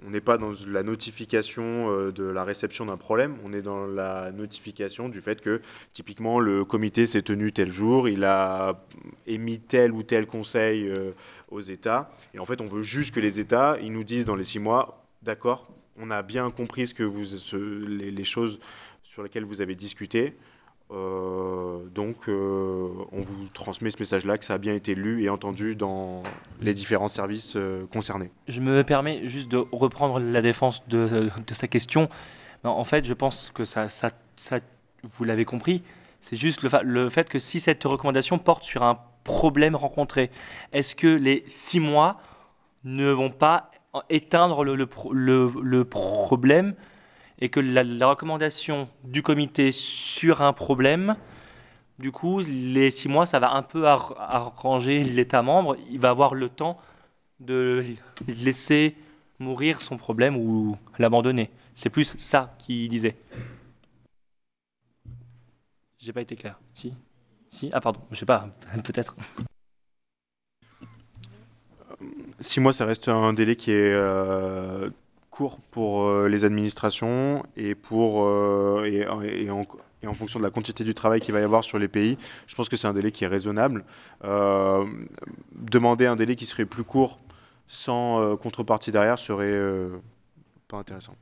[0.05, 3.85] on n'est pas dans la notification euh, de la réception d'un problème, on est dans
[3.85, 5.61] la notification du fait que,
[5.93, 8.83] typiquement, le comité s'est tenu tel jour, il a
[9.27, 11.11] émis tel ou tel conseil euh,
[11.49, 14.35] aux États, et en fait, on veut juste que les États, ils nous disent dans
[14.35, 15.67] les six mois, d'accord,
[15.99, 17.23] on a bien compris ce que vous,
[17.87, 18.59] les, choses
[19.03, 20.35] sur lesquelles vous avez discuté.
[20.91, 25.29] Euh, donc, euh, on vous transmet ce message-là, que ça a bien été lu et
[25.29, 26.23] entendu dans
[26.61, 28.29] les différents services euh, concernés.
[28.47, 32.09] Je me permets juste de reprendre la défense de, sa question.
[32.63, 33.63] Ben, En fait, je pense que
[35.03, 35.83] vous l'avez compris,
[36.21, 40.31] c'est juste le fait que si cette recommandation porte sur un problème rencontré,
[40.73, 42.21] est-ce que les six mois
[42.83, 43.71] ne vont pas
[44.09, 46.75] éteindre le, le pro- le- le problème
[47.39, 51.15] et que la, recommandation du comité sur un problème,
[51.99, 55.77] du coup, les six mois, ça va un peu ar- arranger l'État membre.
[55.91, 56.79] Il va avoir le temps
[57.39, 57.83] de
[58.27, 58.95] laisser
[59.39, 61.51] mourir son problème ou l'abandonner.
[61.75, 63.15] C'est plus ça qu'il disait.
[65.97, 66.59] J'ai pas été clair.
[66.75, 66.93] Si?
[67.49, 67.69] Si?
[67.73, 68.49] Ah pardon, je sais pas,
[68.83, 69.15] peut-être.
[72.39, 74.89] Six mois, ça reste un délai qui est euh,
[75.29, 80.83] court pour euh, les administrations et, pour, euh, en, et en fonction de la quantité
[80.83, 83.11] du travail qu'il va y avoir sur les pays, je pense que c'est un délai
[83.11, 83.85] qui est raisonnable.
[84.21, 87.19] Demander un délai qui serait plus court
[87.67, 89.57] sans contrepartie derrière serait
[90.67, 91.15] pas intéressant.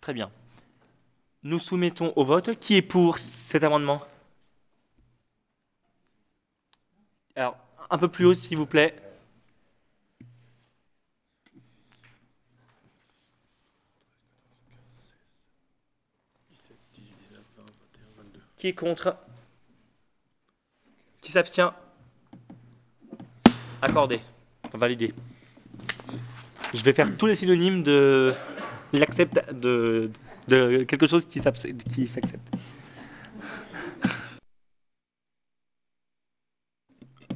[0.00, 0.30] Très bien.
[1.44, 2.58] Nous soumettons au vote.
[2.58, 4.00] Qui est pour cet amendement?
[7.36, 7.56] Alors,
[7.90, 8.96] un peu plus haut, s'il vous plaît.
[18.58, 19.16] Qui est contre
[21.20, 21.72] Qui s'abstient
[23.80, 24.20] Accordé.
[24.74, 25.14] Validé.
[26.74, 28.34] Je vais faire tous les synonymes de
[28.92, 30.10] l'accepte de,
[30.48, 32.50] de quelque chose qui s'accepte.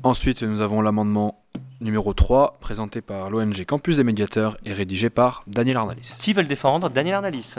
[0.03, 1.45] Ensuite, nous avons l'amendement
[1.81, 6.15] numéro 3, présenté par l'ONG Campus des médiateurs et rédigé par Daniel Arnalis.
[6.19, 6.91] Qui veut le défendre?
[6.91, 7.55] Daniel Arnalis.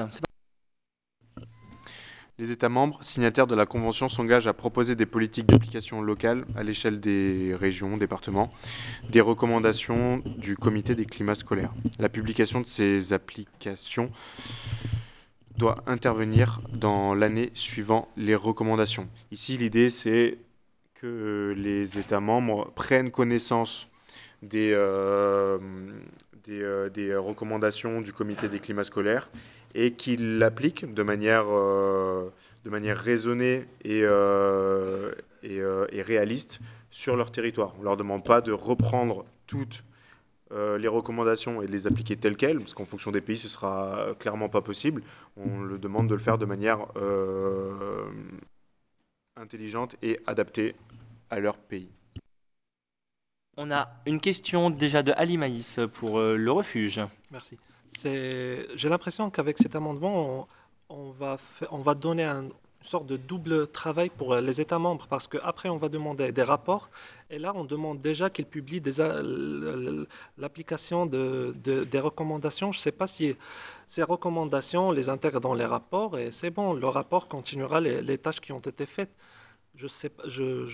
[2.39, 6.63] Les États membres signataires de la Convention s'engagent à proposer des politiques d'application locale à
[6.63, 8.51] l'échelle des régions, départements,
[9.11, 11.71] des recommandations du Comité des climats scolaires.
[11.99, 14.09] La publication de ces applications
[15.57, 19.07] doit intervenir dans l'année suivant les recommandations.
[19.31, 20.39] Ici, l'idée, c'est
[20.95, 23.87] que les États membres prennent connaissance
[24.41, 25.59] des, euh,
[26.45, 29.29] des, euh, des recommandations du comité des climats scolaires
[29.75, 32.29] et qu'ils l'appliquent de manière, euh,
[32.65, 36.59] de manière raisonnée et, euh, et, euh, et réaliste
[36.91, 37.73] sur leur territoire.
[37.77, 39.83] On ne leur demande pas de reprendre toutes
[40.51, 43.47] euh, les recommandations et de les appliquer telles quelles, parce qu'en fonction des pays, ce
[43.47, 45.01] sera clairement pas possible.
[45.37, 48.05] On le demande de le faire de manière euh,
[49.35, 50.75] intelligente et adaptée
[51.29, 51.89] à leur pays.
[53.57, 57.01] On a une question déjà de Ali Maïs pour euh, le refuge.
[57.31, 57.57] Merci.
[58.03, 60.47] J'ai l'impression qu'avec cet amendement,
[60.89, 61.37] on, va,
[61.93, 62.51] donner un- une
[62.81, 66.89] sorte de double travail pour les États membres parce qu'après on va demander des rapports
[67.29, 68.81] et là on demande déjà qu'ils publient
[70.37, 72.71] l'application de, de, des recommandations.
[72.71, 73.35] Je ne sais pas si
[73.87, 78.17] ces recommandations on les intègre dans les rapports et c'est bon, le rapport continuera les,
[78.17, 79.13] tâches qui ont été faites.
[79.75, 80.67] Je sais pas, je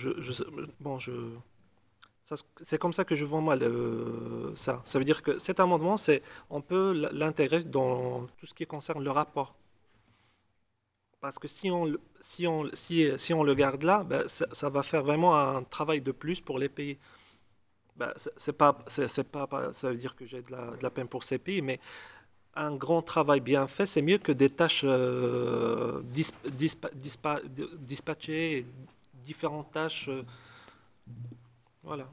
[0.80, 1.12] bon, je,
[2.62, 4.82] c'est comme ça que je vois moi le, ça.
[4.84, 9.02] Ça veut dire que cet amendement, c'est, on peut l'intégrer dans tout ce qui concerne
[9.02, 9.54] le rapport.
[11.20, 14.82] Parce que si on, si on, si, si on le garde là, ben, ça, va
[14.82, 16.98] faire vraiment un travail de plus pour les pays.
[17.96, 20.52] Ben, c'est pas, c'est pas, ça veut dire que j'ai de
[20.82, 21.80] la, peine pour ces pays, mais
[22.54, 27.40] un grand travail bien fait, c'est mieux que des tâches euh, dis, dispa, dispa,
[27.80, 28.66] dispatchées,
[29.24, 30.08] différentes tâches.
[30.08, 30.22] Euh,
[31.82, 32.08] voilà.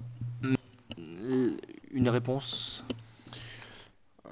[0.98, 2.86] Une réponse?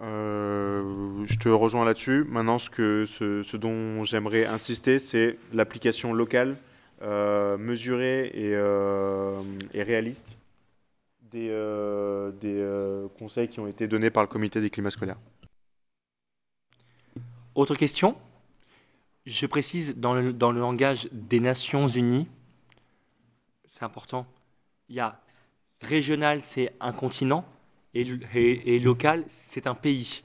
[0.02, 2.26] Euh, je te rejoins là-dessus.
[2.28, 6.58] Maintenant, ce, que, ce, ce dont j'aimerais insister, c'est l'application locale,
[7.02, 9.42] euh, mesurée et, euh,
[9.74, 10.38] et, réaliste
[11.32, 15.20] des, euh, des euh, conseils qui ont été donnés par le comité des climats scolaires.
[17.54, 18.18] Autre question?
[19.26, 22.28] Je précise dans le, dans le langage des Nations Unies,
[23.66, 24.28] c'est important,
[24.88, 25.20] il y a
[25.88, 27.46] régional, c'est un continent,
[27.94, 30.24] et, local, c'est un pays.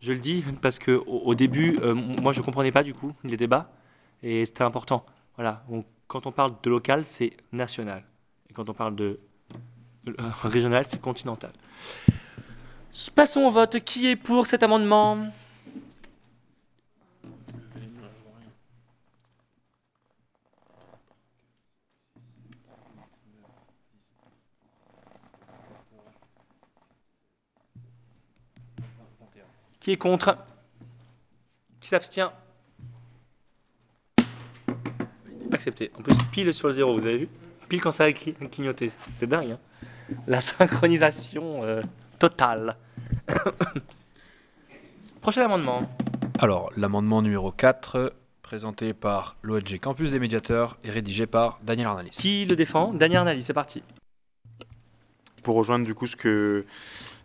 [0.00, 3.12] Je le dis parce que au, début, euh, moi, je ne comprenais pas du coup
[3.22, 3.70] les débats,
[4.22, 5.04] et c'était important.
[5.36, 5.64] Voilà.
[6.08, 8.02] Quand on parle de local, c'est national,
[8.50, 9.20] et quand on parle de
[10.08, 10.12] euh,
[10.42, 11.52] régional, c'est continental.
[13.14, 13.80] Passons au vote.
[13.84, 15.18] Qui est pour cet amendement?
[29.82, 30.38] Qui est contre?
[31.80, 32.30] Qui s'abstient?
[35.50, 35.90] Accepté.
[35.98, 37.28] En plus, pile sur le zéro, vous avez vu?
[37.68, 38.92] Pile quand ça a clignoté.
[39.00, 39.50] C'est dingue.
[39.50, 41.82] Hein La synchronisation euh,
[42.20, 42.76] totale.
[45.20, 45.80] Prochain amendement.
[46.38, 52.10] Alors, l'amendement numéro 4, présenté par l'ONG Campus des médiateurs et rédigé par Daniel Arnalis.
[52.10, 52.92] Qui le défend?
[52.92, 53.82] Daniel Arnalis, c'est parti.
[55.42, 56.66] Pour rejoindre du coup ce que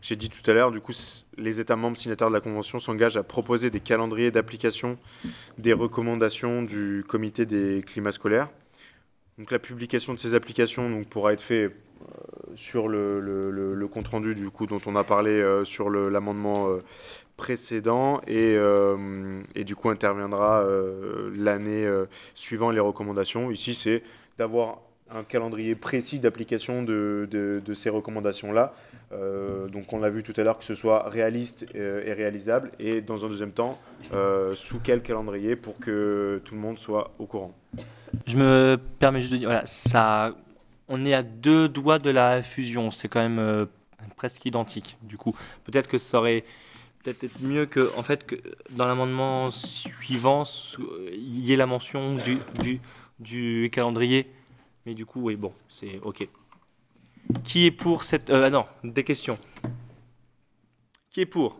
[0.02, 0.94] j'ai dit tout à l'heure, du coup,
[1.38, 4.98] les États membres signataires de la Convention s'engagent à proposer des calendriers d'application
[5.58, 8.50] des recommandations du comité des climats scolaires.
[9.38, 11.72] Donc la publication de ces applications donc, pourra être faite
[12.02, 15.64] euh, sur le, le, le, le, compte rendu du coup dont on a parlé euh,
[15.64, 16.84] sur l'amendement euh,
[17.38, 18.58] précédent et,
[19.54, 20.66] et, du coup interviendra
[21.36, 21.88] l'année
[22.34, 23.52] suivant les recommandations.
[23.52, 24.02] Ici, c'est
[24.40, 24.80] d'avoir
[25.12, 28.74] un calendrier précis d'application de, ces recommandations-là.
[29.12, 32.72] Euh, donc on l'a vu tout à l'heure que ce soit réaliste et, et, réalisable
[32.80, 33.72] et dans un deuxième temps,
[34.14, 37.54] euh, sous quel calendrier pour que tout le monde soit au courant.
[38.26, 40.36] Je me permets juste de dire, voilà, ça,
[40.88, 43.66] on est à deux doigts de la fusion, c'est quand même euh,
[44.16, 44.98] presque identique.
[45.04, 45.36] Du coup,
[45.66, 46.44] peut-être que ça aurait
[47.04, 48.36] peut-être mieux que, en fait, que
[48.72, 50.44] dans l'amendement suivant,
[51.14, 52.18] il y ait la mention
[53.20, 54.28] du calendrier
[54.88, 56.26] mais du coup, oui, bon, c'est OK.
[57.44, 58.30] Qui est pour cette...
[58.30, 59.38] Euh, non, des questions.
[61.10, 61.60] Qui est pour?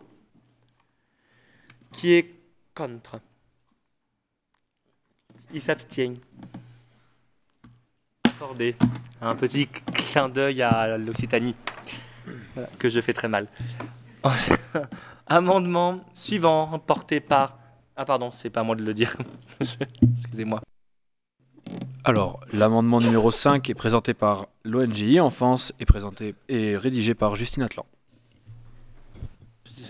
[1.92, 2.34] Qui est
[2.74, 3.20] contre?
[5.52, 6.16] Il s'abstient.
[8.24, 8.74] Accordé.
[9.20, 11.54] Un petit clin d'œil à l'Occitanie,
[12.78, 13.46] que je fais très mal.
[15.26, 17.58] Amendement suivant, porté par...
[17.94, 19.14] Ah pardon, c'est pas moi de le dire.
[20.14, 20.62] Excusez-moi.
[22.04, 27.64] Alors, l'amendement numéro 5 est présenté par l'ONGI Enfance et, présenté, et rédigé par Justine
[27.64, 27.84] Atlan.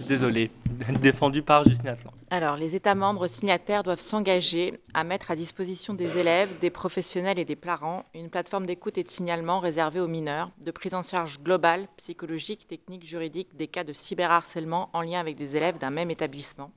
[0.06, 0.50] Désolé,
[1.02, 2.10] défendu par Justine Atlan.
[2.30, 7.38] Alors, les États membres signataires doivent s'engager à mettre à disposition des élèves, des professionnels
[7.38, 11.02] et des parents une plateforme d'écoute et de signalement réservée aux mineurs, de prise en
[11.02, 15.90] charge globale, psychologique, technique, juridique des cas de cyberharcèlement en lien avec des élèves d'un
[15.90, 16.70] même établissement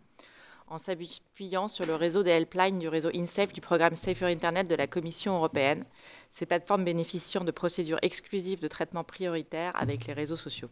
[0.71, 4.75] en s'appuyant sur le réseau des helplines du réseau INSAFE du programme Safer Internet de
[4.75, 5.83] la Commission européenne,
[6.31, 10.69] ces plateformes bénéficiant de procédures exclusives de traitement prioritaire avec les réseaux sociaux.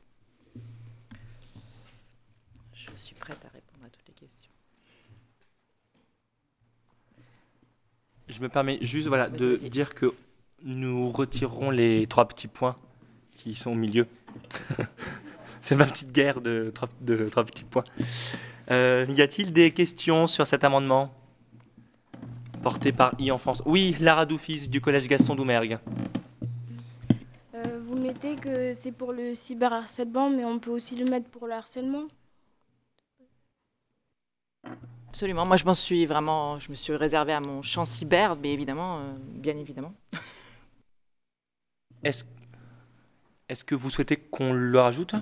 [2.73, 4.51] Je suis prête à répondre à toutes les questions.
[8.29, 10.13] Je me permets juste voilà, de dire que
[10.63, 12.77] nous retirerons les trois petits points
[13.33, 14.07] qui sont au milieu.
[15.61, 17.83] C'est ma petite guerre de trois, de trois petits points.
[18.71, 21.11] Euh, y a-t-il des questions sur cet amendement
[22.61, 25.79] porté par e-enfance Oui, Lara Doufis du collège Gaston Doumergue.
[27.55, 31.47] Euh, vous mettez que c'est pour le cyberharcèlement, mais on peut aussi le mettre pour
[31.47, 32.03] le harcèlement?
[35.09, 35.45] Absolument.
[35.45, 38.99] Moi, je m'en suis vraiment, je me suis réservé à mon champ cyber, mais évidemment,
[38.99, 39.93] euh, bien évidemment.
[42.03, 42.23] Est-ce
[43.49, 45.15] est que vous souhaitez qu'on le rajoute?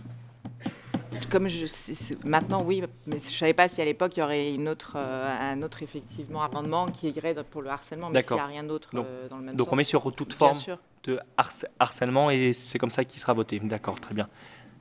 [1.30, 4.54] Comme je, c'est- maintenant, oui, mais je savais pas si à l'époque il y aurait
[4.54, 8.40] une autre, euh, un autre effectivement amendement qui irait pour le harcèlement, mais s'il n'y
[8.40, 9.74] a rien d'autre euh, dans le même donc sens.
[9.74, 10.78] on met sur toute forme sûr.
[11.04, 13.60] de harc- harcèlement et c'est comme ça qu'il sera voté.
[13.60, 14.30] D'accord, très bien.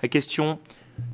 [0.02, 0.58] La question,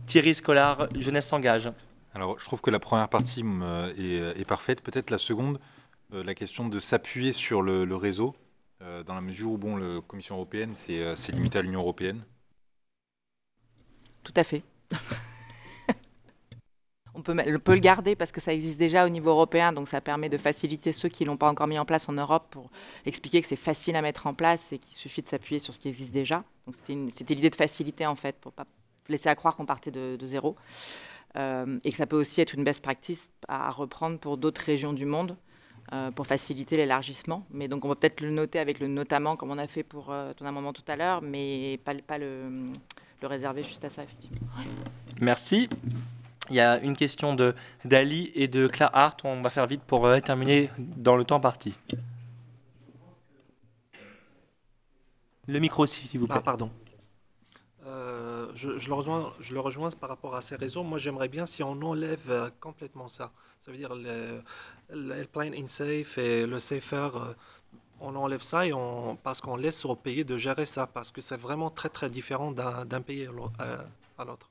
[0.07, 1.71] Thierry Scolar, Jeunesse s'engage.
[2.15, 4.83] Alors, je trouve que la première partie me- est, est parfaite.
[4.83, 5.59] Peut-être la seconde,
[6.13, 8.35] euh, la question de s'appuyer sur le, le réseau,
[8.83, 11.81] euh, dans la mesure où, bon, la Commission européenne, c'est euh, c'est limité à l'Union
[11.81, 12.23] européenne.
[14.25, 14.63] Tout à fait.
[17.15, 20.31] On peut, le garder parce que ça existe déjà au niveau européen, donc ça permet
[20.31, 22.71] de faciliter ceux qui ne l'ont pas encore mis en place en Europe pour
[23.05, 25.79] expliquer que c'est facile à mettre en place et qu'il suffit de s'appuyer sur ce
[25.79, 26.43] qui existe déjà.
[26.67, 26.75] Donc
[27.11, 28.65] c'était l'idée de faciliter en fait, pour pas
[29.09, 30.57] laisser à croire qu'on partait de, zéro.
[31.37, 34.93] Euh, et que ça peut aussi être une best practice à, reprendre pour d'autres régions
[34.93, 35.37] du monde
[35.93, 37.47] euh, pour faciliter l'élargissement.
[37.51, 40.11] Mais donc on va peut-être le noter avec le notamment comme on a fait pour
[40.11, 42.73] euh, ton amendement tout à l'heure, mais pas le,
[43.23, 44.39] le réserver juste à ça effectivement.
[45.21, 45.69] Merci.
[46.51, 47.55] Il y a une question de
[47.85, 49.25] d'Ali et de Claire Hart.
[49.25, 51.73] On va faire vite pour euh, terminer dans le temps parti.
[55.47, 56.37] Le micro, s'il vous plaît.
[56.39, 56.71] Ah, pardon.
[57.87, 60.83] Euh, je, je le rejoins, je le rejoins par rapport à ces réseaux.
[60.83, 63.33] Moi, j'aimerais bien si on enlève euh, complètement ça.
[63.61, 64.43] Ça veut dire le,
[64.91, 67.35] le InSafe et le Safer,
[68.03, 71.21] on enlève ça et on, parce qu'on laisse aux pays de gérer ça, parce que
[71.21, 73.85] c'est vraiment très très différent d'un pays à
[74.19, 74.51] à l'autre.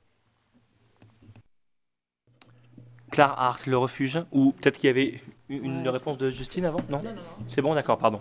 [3.10, 4.18] Claire Hart, le refuge.
[4.32, 6.80] Ou peut-être qu'il y avait une Ouais, réponse de Justine avant?
[6.88, 7.20] Non, Non, non, non.
[7.46, 8.20] C'est bon, d'accord, pardon.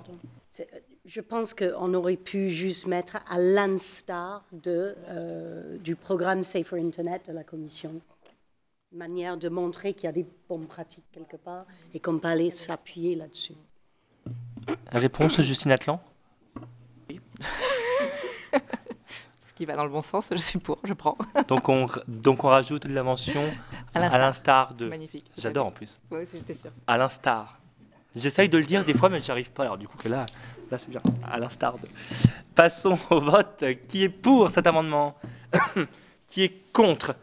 [0.52, 0.70] C'est-
[1.06, 7.28] Je pense qu'on aurait pu juste mettre à l'instar de, euh, du programme Safer Internet
[7.28, 7.94] de la Commission.
[8.91, 12.28] Une manière de montrer qu'il y a des bonnes pratiques quelque part et qu'on peut
[12.28, 13.56] aller s'appuyer là-dessus.
[14.92, 16.02] Réponse, Justine Atlan
[19.48, 21.18] Ce qui va dans le bon sens, je suis pour, je prends.
[21.48, 23.44] donc on, donc on rajoute la mention
[23.94, 24.74] À l'instar.
[24.74, 24.88] de.
[24.88, 25.30] Magnifique.
[25.38, 26.00] J'adore en plus.
[26.10, 26.72] Oui, j'étais sûre.
[26.88, 27.60] À l'instar.
[28.16, 29.64] J'essaye de le dire des fois, mais j'y arrive pas.
[29.64, 30.26] Alors du coup que là,
[30.69, 31.02] là c'est bien.
[31.24, 31.88] À l'instar de.
[32.56, 33.64] Passons au vote.
[33.88, 35.16] Qui est pour cet amendement?
[36.27, 37.16] Qui est contre?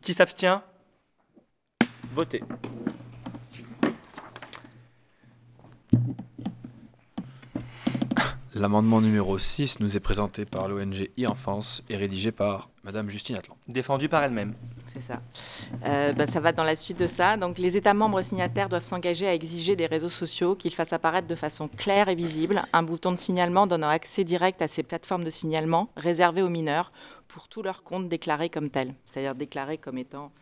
[0.00, 0.60] Qui s'abstient?
[2.12, 2.42] Votez.
[8.58, 13.54] L'amendement numéro 6 nous est présenté par l'ONG e-enfance et rédigé par Madame Justine Atlan.
[13.68, 14.54] Défendu par elle-même.
[14.94, 15.20] C'est ça.
[15.84, 17.36] Euh, bah, ça va dans la suite de ça.
[17.36, 21.28] Donc, les États membres signataires doivent s'engager à exiger des réseaux sociaux qu'ils fassent apparaître
[21.28, 25.24] de façon claire et visible un bouton de signalement donnant accès direct à ces plateformes
[25.24, 26.92] de signalement réservées aux mineurs
[27.28, 30.32] pour tous leurs comptes déclarés comme tels, c'est-à-dire déclarés comme étant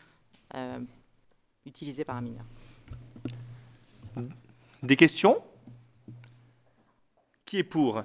[0.54, 0.78] euh,
[1.66, 2.44] utilisés par un mineur.
[4.84, 5.42] Des questions?
[7.44, 8.02] Qui est pour?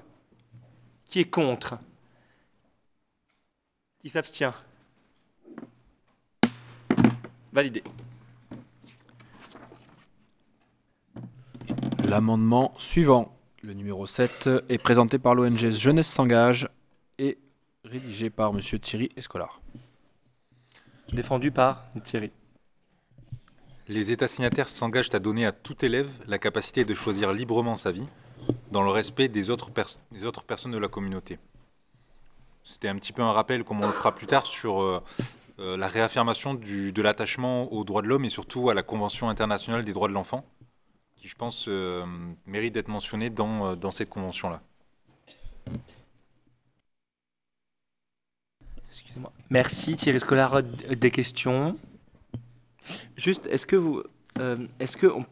[1.07, 1.77] Qui est contre?
[3.99, 4.53] Qui s'abstient?
[7.51, 7.83] Validé.
[12.07, 16.69] L'amendement suivant, le numéro 7, est présenté par l'ONG Jeunesse s'engage
[17.17, 17.37] et
[17.83, 19.61] rédigé par Monsieur Thierry Escolar.
[21.13, 22.31] Défendu par Thierry.
[23.87, 27.91] Les États signataires s'engagent à donner à tout élève la capacité de choisir librement sa
[27.91, 28.07] vie,
[28.71, 31.39] dans le respect des autres, pers- des autres personnes de la communauté.
[32.63, 35.01] C'était un petit peu un rappel, comme on le fera plus tard, sur euh,
[35.59, 39.29] euh, la réaffirmation du- de l'attachement aux droits de l'homme et surtout à la Convention
[39.29, 40.45] internationale des droits de l'enfant,
[41.15, 42.05] qui, je pense, euh,
[42.45, 44.61] mérite d'être mentionnée dans, euh, dans cette convention-là.
[48.89, 49.31] Excusez-moi.
[49.49, 50.63] Merci Thierry Scolar.
[50.63, 51.77] Des questions?
[53.17, 54.03] Juste, est-ce que vous,
[54.39, 55.25] euh, est-ce que, on-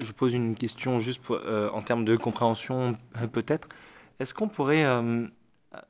[0.00, 3.68] je pose une question juste pour, euh, en termes de compréhension euh, peut-être.
[4.20, 5.26] Est-ce qu'on pourrait euh,
[5.74, 5.80] euh,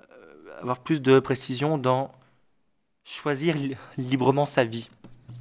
[0.61, 2.13] avoir plus de précision dans
[3.05, 4.89] choisir li- librement sa vie,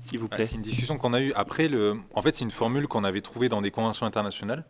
[0.08, 0.46] s'il vous Ouais, plaît?
[0.46, 1.68] C'est une discussion qu'on a eue après.
[1.68, 2.00] Le...
[2.14, 4.66] En fait, c'est une formule qu'on avait trouvée dans des conventions internationales,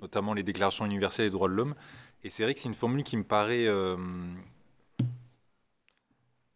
[0.00, 1.74] notamment les déclarations universelles des droits de l'homme.
[2.24, 3.96] Et c'est vrai que c'est une formule qui me paraît euh,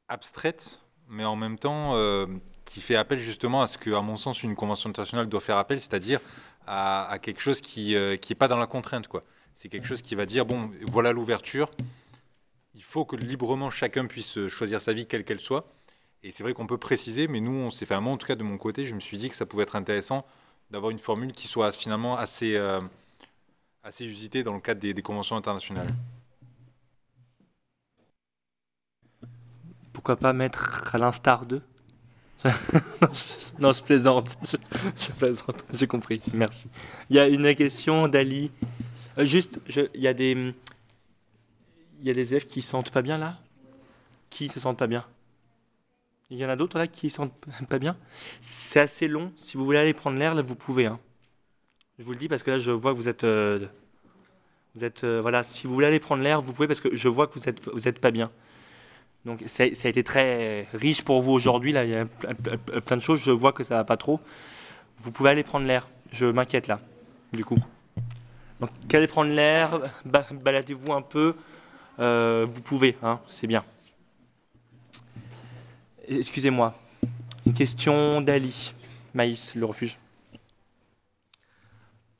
[0.08, 2.26] abstraite, mais en même temps euh,
[2.70, 5.56] qui fait appel justement à ce que, à mon sens, une convention internationale doit faire
[5.56, 6.20] appel, c'est-à-dire
[6.68, 9.08] à, quelque chose qui n'est pas dans la contrainte.
[9.08, 9.22] quoi.
[9.56, 11.68] C'est quelque chose qui va dire, bon, voilà l'ouverture,
[12.76, 15.66] il faut que librement chacun puisse choisir sa vie, quelle qu'elle soit.
[16.22, 18.36] Et c'est vrai qu'on peut préciser, mais nous, on s'est fait, moi en tout cas
[18.36, 20.24] de mon côté, je me suis dit que ça pouvait être intéressant
[20.70, 22.80] d'avoir une formule qui soit finalement assez, euh,
[23.82, 25.92] assez usitée dans le cadre des, des conventions internationales.
[29.92, 31.62] Pourquoi pas mettre à l'instar de
[33.58, 34.36] non, je, plaisante.
[34.96, 35.64] Je, plaisante.
[35.72, 36.20] J'ai compris.
[36.32, 36.68] Merci.
[37.10, 38.50] Il y a une question d'Ali.
[39.18, 39.60] Euh, juste,
[39.94, 40.54] il y a des,
[42.00, 43.38] il y a des élèves qui se sentent pas bien là?
[44.30, 45.06] Qui se sentent pas bien?
[46.30, 47.34] Il y en a d'autres là qui se sentent
[47.68, 47.94] pas bien?
[48.40, 49.32] C'est assez long.
[49.36, 50.86] Si vous voulez aller prendre l'air, là, vous pouvez.
[50.86, 50.98] hein.
[51.98, 53.66] Je vous le dis parce que là, je vois que vous êtes, euh,
[54.74, 55.42] vous êtes, euh, voilà.
[55.42, 57.60] Si vous voulez aller prendre l'air, vous pouvez parce que je vois que vous êtes,
[57.72, 58.30] vous êtes pas bien.
[59.24, 61.72] Donc ça, a été très riche pour vous aujourd'hui.
[61.72, 63.20] Là, il y a plein, de choses.
[63.20, 64.20] Je vois que ça va pas trop.
[65.00, 65.88] Vous pouvez aller prendre l'air.
[66.10, 66.80] Je m'inquiète là,
[67.32, 67.58] du coup.
[68.60, 71.34] Donc, allez prendre l'air, ba- baladez-vous un peu.
[71.98, 73.64] Euh, vous pouvez, hein, c'est bien.
[76.08, 76.74] Excusez-moi.
[77.46, 78.74] Une question d'Ali.
[79.12, 79.98] Maïs, le refuge.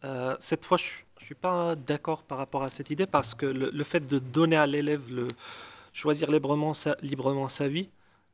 [0.04, 0.84] Euh, cette fois, je
[1.20, 4.56] ne suis pas d'accord par rapport à cette idée parce que le fait de donner
[4.56, 5.28] à l'élève le
[5.92, 7.90] choisir librement sa, vie,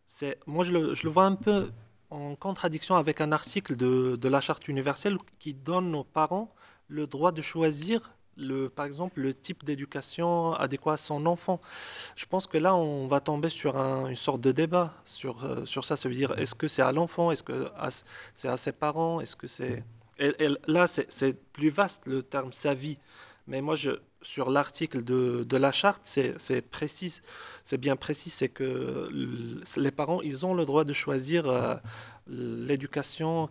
[0.07, 1.71] c'est moi je le, vois un peu
[2.11, 6.55] en contradiction avec un article de, la Charte universelle qui donne aux parents
[6.89, 8.13] le droit de choisir
[8.75, 11.59] par exemple le type d'éducation adéquat à son enfant.
[12.17, 15.65] Je pense que là on va tomber sur un- une sorte de débat sur, euh,
[15.65, 15.97] sur ça.
[15.97, 17.71] Ça dire est-ce que c'est à l'enfant, est-ce que
[18.35, 19.85] c'est à ses parents, est-ce que c'est
[20.67, 22.99] là, c'est plus vaste le terme sa vie.
[23.47, 23.91] Mais moi, je,
[24.27, 26.61] sur l'article de, la charte, c'est
[27.79, 29.09] bien précis, c'est que
[29.77, 31.77] les parents, ils ont le droit de choisir euh,
[32.27, 33.49] l'éducation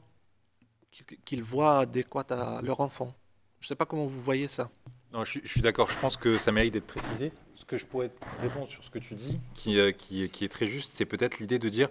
[0.92, 3.14] qu'- qu'ils voient adéquate à leur enfant.
[3.62, 4.70] Je ne sais pas comment vous voyez ça.
[5.14, 7.32] Non, je, suis- je suis d'accord, je pense que ça mérite d'être précisé.
[7.56, 10.50] Ce que je pourrais répondre sur ce que tu dis, qui, euh, qui, qui est
[10.50, 11.88] très juste, c'est peut-être l'idée de dire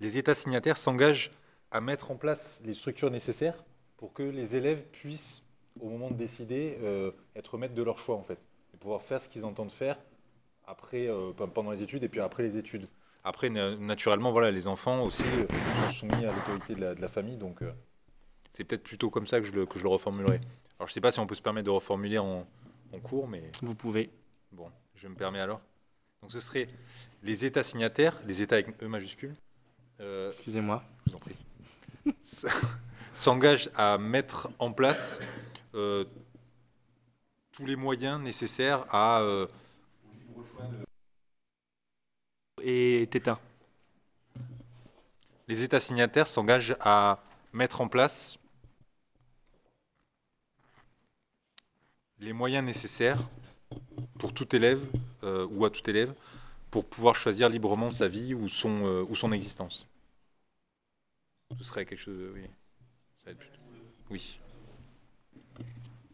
[0.00, 1.30] les États signataires s'engagent
[1.70, 3.62] à mettre en place les structures nécessaires
[3.98, 5.42] pour que les élèves puissent,
[5.80, 8.38] au moment de décider, euh, être maîtres de leur choix en fait,
[8.74, 9.98] et pouvoir faire ce qu'ils entendent faire
[10.66, 12.88] après, euh, pe- pendant les études et puis après les études.
[13.24, 15.46] Après, na- naturellement, voilà, les enfants aussi euh,
[15.80, 17.62] sont soumis à l'autorité de la, de la famille, donc
[18.54, 20.40] c'est peut-être plutôt comme ça que je le, que je le reformulerai.
[20.78, 22.46] Alors, je sais pas si on peut se permettre de reformuler en,
[22.92, 24.10] en cours, mais Vous pouvez.
[24.52, 25.60] bon, je me permets alors.
[26.22, 26.68] Donc, ce serait
[27.22, 29.34] les États signataires, les États avec E majuscule.
[30.00, 30.82] euh, Excusez-moi.
[31.06, 31.36] Je vous en prie.
[33.14, 35.20] S'engagent à mettre en place
[35.72, 39.46] tous les moyens nécessaires à euh,
[42.62, 43.38] Et Tétin.
[45.48, 48.38] les États signataires s'engagent à mettre en place
[52.20, 53.18] les moyens nécessaires
[54.18, 54.80] pour tout élève
[55.24, 56.14] euh, ou à tout élève
[56.70, 59.86] pour pouvoir choisir librement sa vie ou son, euh, ou son existence.
[61.58, 63.34] Ce serait quelque chose, de- oui.
[64.10, 64.38] Oui.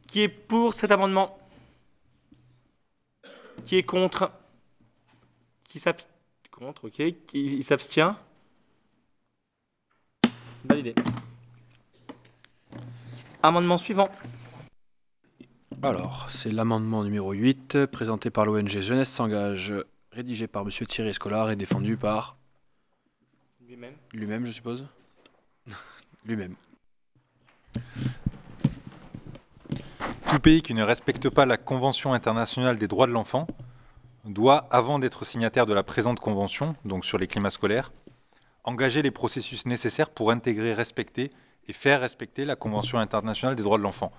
[0.08, 1.38] Qui est pour cet amendement
[3.66, 4.32] Qui est contre
[5.68, 6.08] Qui s'abstient
[6.50, 7.02] Contre, ok.
[7.26, 8.16] Qui s'abstient
[10.64, 10.94] Validé.
[13.42, 14.08] Amendement suivant.
[15.82, 19.72] Alors, c'est l'amendement numéro 8, présenté par l'ONG Jeunesse s'engage,
[20.10, 22.36] rédigé par Monsieur Thierry Scolar et défendu par
[23.68, 23.94] Lui-même.
[24.12, 24.84] lui-même, je suppose
[26.24, 26.56] Lui-même.
[30.28, 33.46] Tout pays qui ne respecte pas la Convention internationale des droits de l'enfant
[34.26, 37.92] doit, avant d'être signataire de la présente convention, donc sur les climats scolaires,
[38.62, 41.32] engager les processus nécessaires pour intégrer, respecter
[41.66, 44.12] et faire respecter la Convention internationale des droits de l'enfant.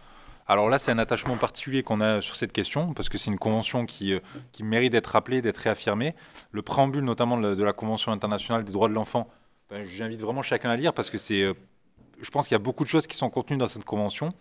[0.48, 3.38] Alors là, c'est un attachement particulier qu'on a sur cette question, parce que c'est une
[3.38, 4.20] convention qui, euh,
[4.62, 6.16] mérite d'être rappelée, d'être réaffirmée.
[6.52, 9.30] Le préambule notamment de la, Convention internationale des droits de l'enfant,
[9.70, 11.54] ben, j'invite vraiment chacun à lire, parce que euh,
[12.20, 14.34] je pense qu'il y a beaucoup de choses qui sont contenues dans cette convention.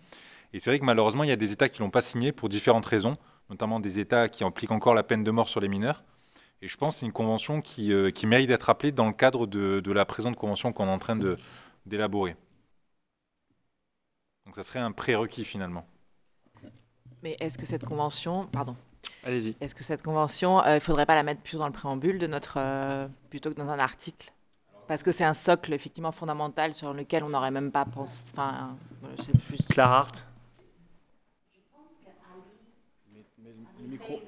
[0.53, 2.31] Et c'est vrai que malheureusement, il y a des États qui ne l'ont pas signé
[2.31, 3.17] pour différentes raisons,
[3.49, 6.03] notamment des États qui impliquent encore la peine de mort sur les mineurs.
[6.61, 9.13] Et je pense que c'est une convention qui, euh, qui mérite d'être rappelée dans le
[9.13, 11.37] cadre de, de la présente convention qu'on est en train de-
[11.85, 12.35] d'élaborer.
[14.45, 15.87] Donc ça serait un prérequis finalement.
[17.23, 18.75] Mais est-ce que cette convention, pardon,
[19.23, 19.55] Allez-y.
[19.61, 22.19] est-ce que cette convention, euh, il ne faudrait pas la mettre plutôt dans le préambule
[22.19, 24.31] de notre, euh, plutôt que dans un article?
[24.87, 28.31] Parce que c'est un socle effectivement fondamental sur lequel on n'aurait même pas pensé.
[28.33, 28.75] Enfin,
[29.49, 29.67] juste.
[29.69, 30.25] Clara Hart?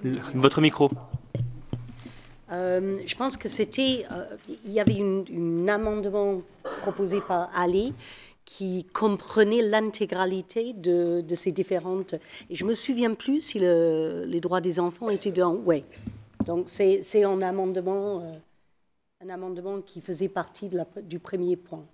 [0.03, 0.89] Le- Votre micro.
[2.51, 4.25] Euh, je pense que c'était, euh,
[4.65, 5.25] il y avait une-
[5.63, 6.41] un amendement
[6.81, 7.93] proposé par Ali
[8.43, 12.15] qui comprenait l'intégralité de, de ces différentes.
[12.49, 15.53] Et je me souviens plus si le- les droits des enfants étaient dans.
[15.55, 15.83] Oui.
[16.45, 18.33] Donc c'est c'est un amendement, euh,
[19.23, 21.85] un amendement qui faisait partie de la- du premier point.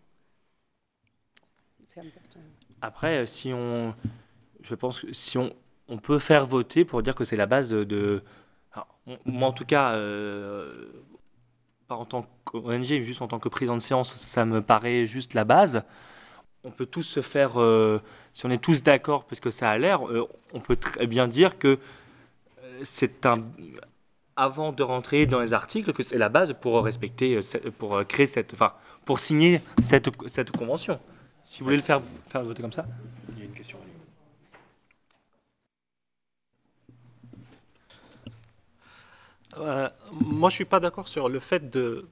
[1.85, 2.39] C'est important.
[2.81, 3.93] Après, si on,
[4.61, 5.51] je pense que si on,
[5.89, 8.23] on peut faire voter pour dire que c'est la base de,
[9.25, 10.85] moi en tout cas, euh,
[11.87, 15.05] pas en tant qu'ONG, mais juste en tant que président de séance, ça me paraît
[15.05, 15.83] juste la base.
[16.63, 18.01] On peut tous se faire, euh,
[18.33, 21.27] si on est tous d'accord, parce que ça a l'air, euh, on peut très bien
[21.27, 21.79] dire que
[22.83, 23.43] c'est un,
[24.35, 27.39] avant de rentrer dans les articles, que c'est la base pour respecter,
[27.77, 28.73] pour créer cette, enfin,
[29.05, 30.99] pour signer cette, cette convention.
[31.43, 32.85] Si vous voulez le faire, faire voter comme ça.
[33.31, 33.77] Il y a une question.
[39.57, 42.07] Euh, moi, je suis pas d'accord sur le fait de,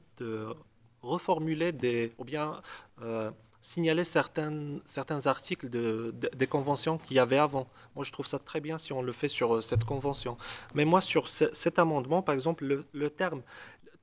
[1.02, 1.72] reformuler
[2.18, 2.62] ou bien
[3.02, 3.30] euh,
[3.62, 4.80] signaler certains,
[5.26, 7.68] articles de, de- des conventions qu'il y avait avant.
[7.96, 10.38] Moi, je trouve ça très bien si on le fait sur euh, cette convention.
[10.74, 13.42] Mais moi, sur ce- cet amendement, par exemple, le, terme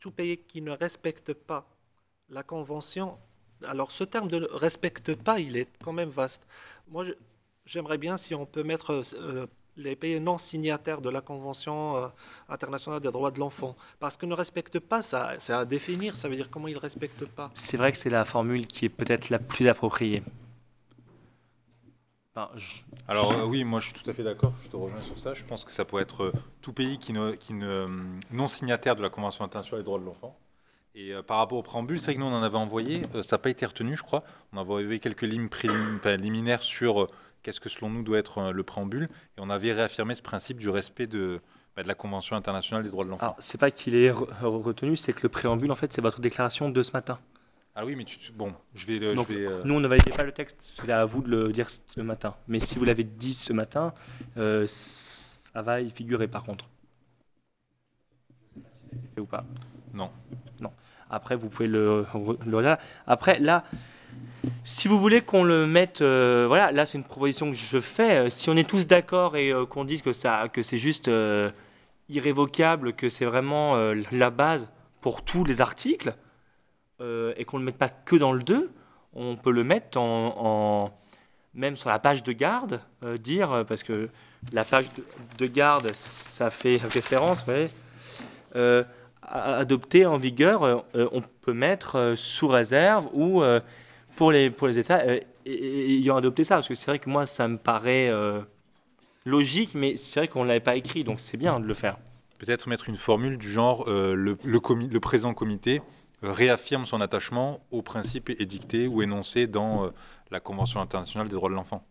[0.00, 1.66] tout pays qui ne respecte pas
[2.30, 3.18] la convention,
[3.64, 6.46] alors ce terme de ne respecte pas, il est quand même vaste.
[6.88, 7.04] Moi,
[7.66, 9.02] j'aimerais bien si on peut mettre
[9.76, 12.08] les pays non signataires de la Convention euh,
[12.48, 13.76] internationale des droits de l'enfant.
[14.00, 16.80] Parce que ne respecte pas, ça, c'est à définir, ça veut dire comment il ne
[16.80, 17.50] respecte pas.
[17.54, 20.22] C'est vrai que c'est la formule qui est peut-être la plus appropriée.
[22.56, 25.18] Je- Alors euh, oui, moi je suis tout à fait d'accord, je te rejoins sur
[25.18, 25.34] ça.
[25.34, 27.86] Je pense que ça pourrait être euh, tout pays qui ne, qui ne,
[28.30, 30.34] non signataire de la Convention internationale des droits de l'enfant.
[30.94, 33.22] Et euh, par rapport au préambule, c'est vrai que nous on en avait envoyé, euh,
[33.22, 34.24] ça n'a pas été retenu je crois.
[34.52, 37.10] On avait envoyé quelques lignes prélim- enfin, liminaires sur euh,
[37.42, 39.04] qu'est-ce que selon nous doit être euh, le préambule.
[39.36, 41.40] Et on avait réaffirmé ce principe du respect de,
[41.76, 43.22] bah, de la Convention internationale des droits de l'enfant.
[43.26, 46.20] Alors, c'est pas qu'il est re- retenu, c'est que le préambule, en fait, c'est votre
[46.20, 47.18] déclaration de ce matin.
[47.74, 49.14] Ah oui, mais tu, bon, je vais...
[49.14, 51.30] Donc, je vais euh, nous, on ne validait pas le texte, c'était à vous de
[51.30, 52.34] le dire ce matin.
[52.46, 53.94] Mais si vous l'avez dit ce matin,
[54.36, 56.68] euh, ça va y figurer par contre.
[59.18, 59.44] Ou pas
[59.94, 60.10] Non.
[60.60, 60.70] Non.
[61.08, 62.06] Après, vous pouvez le.
[63.06, 63.64] Après, là,
[64.64, 68.26] si vous voulez qu'on le mette, euh, voilà, là c'est une proposition que je fais.
[68.26, 71.10] Euh, Si on est tous d'accord et euh, qu'on dise que ça, que c'est juste
[72.08, 73.76] irrévocable, que c'est vraiment
[74.10, 74.68] la base
[75.00, 76.14] pour tous les articles,
[77.00, 78.70] et qu'on ne le mette pas que dans le 2,
[79.14, 80.92] on peut le mettre en,
[81.54, 82.80] même sur la page de garde,
[83.20, 84.08] dire, parce que
[84.52, 85.02] la page de,
[85.38, 87.70] de garde, ça fait référence, vous voyez,
[88.56, 88.84] euh,
[89.22, 93.42] a- adopté en vigueur, on peut mettre sous réserve ou
[94.16, 97.26] pour, les, pour les États euh, ayant adopté ça, parce que c'est vrai que moi,
[97.26, 98.40] ça me paraît euh,
[99.24, 101.98] logique, mais c'est vrai qu'on ne l'avait pas écrit, donc c'est bien de le faire.
[102.38, 105.80] Peut-être mettre une formule du genre euh, le, le, comi- le présent comité
[106.22, 109.88] réaffirme son attachement aux principes édictés ou énoncés dans euh,
[110.30, 111.84] la Convention internationale des droits de l'enfant.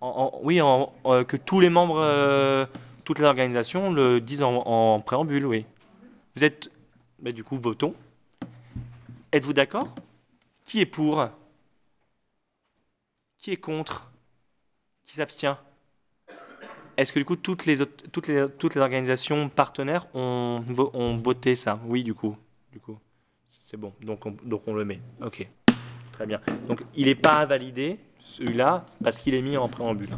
[0.00, 0.92] En- en- oui, en-
[1.26, 2.68] que tous les membres,
[3.04, 5.64] toutes les organisations le disent en, en préambule, oui.
[6.34, 6.70] Vous êtes,
[7.20, 7.94] bah, du coup, votons.
[9.32, 9.94] Êtes-vous d'accord?
[10.66, 11.26] Qui est pour?
[13.38, 14.10] Qui est contre?
[15.04, 15.56] Qui s'abstient?
[16.96, 17.80] Est-ce que du coup toutes les,
[18.76, 21.78] organisations partenaires ont voté ça?
[21.86, 22.36] Oui, du coup.
[22.72, 22.98] Du coup,
[23.64, 23.92] c'est bon.
[24.02, 25.00] Donc on, donc on le met.
[25.22, 25.46] Ok.
[26.12, 26.40] Très bien.
[26.66, 30.10] Donc il n'est pas validé celui-là parce qu'il est mis en préambule.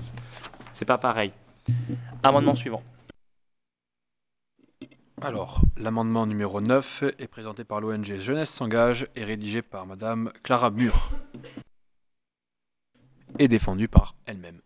[0.72, 1.32] C'est pas pareil.
[2.22, 2.82] Amendement suivant.
[5.20, 10.70] Alors, l'amendement numéro 9 est présenté par l'ONG Jeunesse s'engage et rédigé par Madame Clara
[10.70, 11.10] Mur.
[13.40, 14.60] Et défendu par elle-même.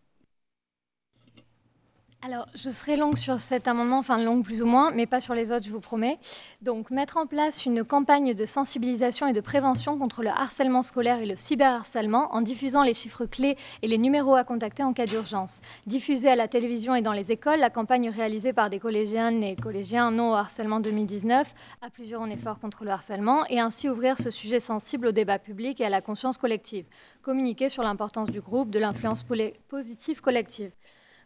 [2.24, 5.34] Alors, je serai longue sur cet amendement, enfin longue plus ou moins, mais pas sur
[5.34, 6.20] les autres, je vous promets.
[6.60, 11.18] Donc, mettre en place une campagne de sensibilisation et de prévention contre le harcèlement scolaire
[11.18, 15.06] et le cyberharcèlement en diffusant les chiffres clés et les numéros à contacter en cas
[15.06, 15.62] d'urgence.
[15.88, 19.56] Diffuser à la télévision et dans les écoles, la campagne réalisée par des collégiennes et
[19.56, 24.16] collégiens non au harcèlement 2019 à plusieurs en effort contre le harcèlement et ainsi ouvrir
[24.16, 26.86] ce sujet sensible au débat public et à la conscience collective.
[27.22, 29.24] Communiquer sur l'importance du groupe, de l'influence
[29.68, 30.70] positive collective.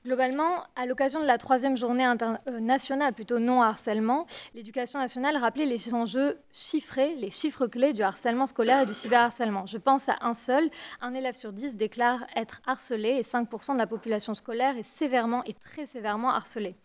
[0.06, 5.66] Globalement, à l'occasion de la troisième journée inter- euh, plutôt non harcèlement, l'éducation nationale rappelait
[5.66, 9.66] les enjeux chiffrés, les chiffres clés du harcèlement scolaire et du cyberharcèlement.
[9.66, 10.70] Je pense à un seul,
[11.00, 15.42] un élève sur dix déclare être harcelé et 5% de la population scolaire est sévèrement
[15.42, 16.76] et très sévèrement harcelée.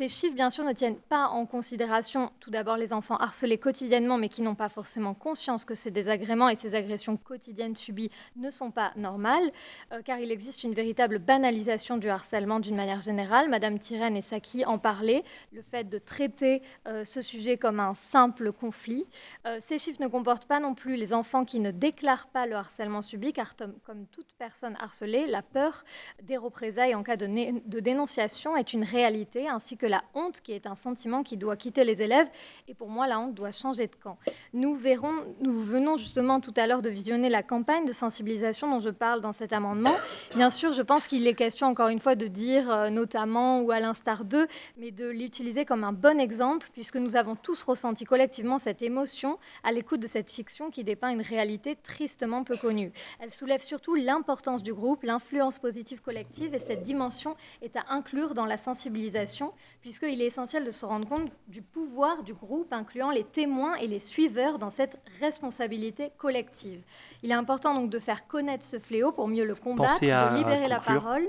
[0.00, 4.16] Ces chiffres, bien sûr, ne tiennent pas en considération tout d'abord les enfants harcelés quotidiennement,
[4.16, 8.48] mais qui n'ont pas forcément conscience que ces désagréments et ces agressions quotidiennes subies ne
[8.48, 9.52] sont pas normales,
[9.92, 13.50] euh, car il existe une véritable banalisation du harcèlement d'une manière générale.
[13.50, 15.22] Madame Tirène et Saki en parlaient,
[15.52, 19.04] le fait de traiter euh, ce sujet comme un simple conflit.
[19.46, 22.56] Euh, ces chiffres ne comportent pas non plus les enfants qui ne déclarent pas le
[22.56, 23.54] harcèlement subi, car
[23.84, 25.84] comme toute personne harcelée, la peur
[26.22, 30.52] des représailles en cas de, de dénonciation est une réalité, ainsi que la honte, qui
[30.52, 32.28] est un sentiment qui doit quitter les élèves,
[32.68, 34.16] et pour moi, la honte doit changer de camp.
[34.54, 38.80] Nous verrons, nous venons justement tout à l'heure de visionner la campagne de sensibilisation dont
[38.80, 39.94] je parle dans cet amendement.
[40.34, 43.70] Bien sûr, je pense qu'il est question encore une fois de dire euh, notamment ou
[43.70, 44.46] à l'instar d'eux,
[44.78, 49.38] mais de l'utiliser comme un bon exemple, puisque nous avons tous ressenti collectivement cette émotion
[49.64, 52.92] à l'écoute de cette fiction qui dépeint une réalité tristement peu connue.
[53.18, 58.34] Elle soulève surtout l'importance du groupe, l'influence positive collective, et cette dimension est à inclure
[58.34, 59.52] dans la sensibilisation,
[59.82, 63.86] puisqu'il est essentiel de se rendre compte du pouvoir du groupe, incluant les témoins et
[63.86, 66.82] les suiveurs dans cette responsabilité collective.
[67.22, 70.68] Il est important donc de faire connaître ce fléau pour mieux le combattre, de libérer
[70.68, 71.26] la parole.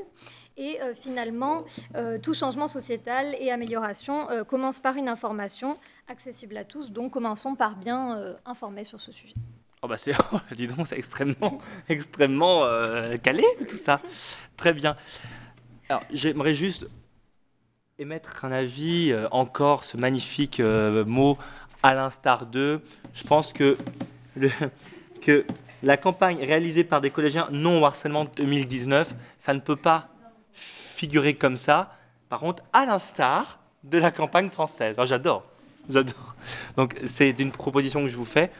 [0.58, 1.64] Et euh, finalement,
[1.96, 5.78] euh, tout changement sociétal et amélioration euh, commence par une information
[6.10, 6.92] accessible à tous.
[6.92, 9.34] Donc commençons par bien informer sur ce sujet.
[9.82, 10.14] Oh bah c'est,
[10.56, 12.64] dis donc, c'est extrêmement, extrêmement
[13.24, 14.02] calé tout ça.
[14.58, 14.98] Très bien.
[15.90, 16.86] Alors j'aimerais juste
[18.02, 21.38] émettre un avis euh, encore ce magnifique euh, mot
[21.84, 22.82] à l'instar d'eux.
[23.14, 23.78] Je pense que,
[24.36, 24.50] le,
[25.22, 25.46] que
[25.84, 30.08] la campagne réalisée par des collégiens non au harcèlement 2019, ça ne peut pas
[30.54, 31.96] figurer comme ça.
[32.30, 34.96] Par contre, à l'instar de la campagne française.
[34.98, 35.44] Alors, j'adore,
[35.88, 36.36] j'adore.
[36.78, 38.52] Donc c'est une proposition que je vous fais.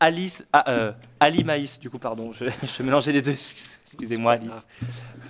[0.00, 2.46] Alice, ah, euh, Ali Maïs, du coup, pardon, je,
[2.76, 3.36] je mélangeais les deux.
[3.86, 4.66] Excusez-moi, Alice.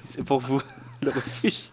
[0.04, 0.62] C'est pour vous,
[1.02, 1.70] le refuge.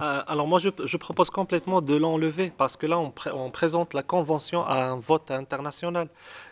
[0.00, 3.92] Euh, alors moi, je, propose complètement de l'enlever parce que là, on, pré- on présente
[3.92, 6.08] la convention à un vote international.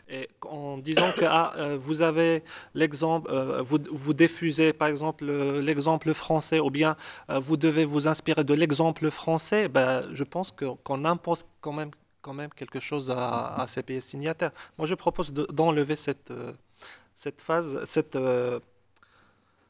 [0.08, 2.42] Et en disant que ah, euh, vous avez
[2.75, 5.25] l'exemple, euh, vous, vous diffusez par exemple
[5.60, 6.97] l'exemple français ou bien
[7.28, 11.91] vous devez vous inspirer de l'exemple français, ben, je pense qu'on impose quand même,
[12.23, 14.52] quand même quelque chose à, ces pays signataires.
[14.78, 16.33] Moi, je propose de- d'enlever cette,
[17.15, 18.18] cette phase, cette,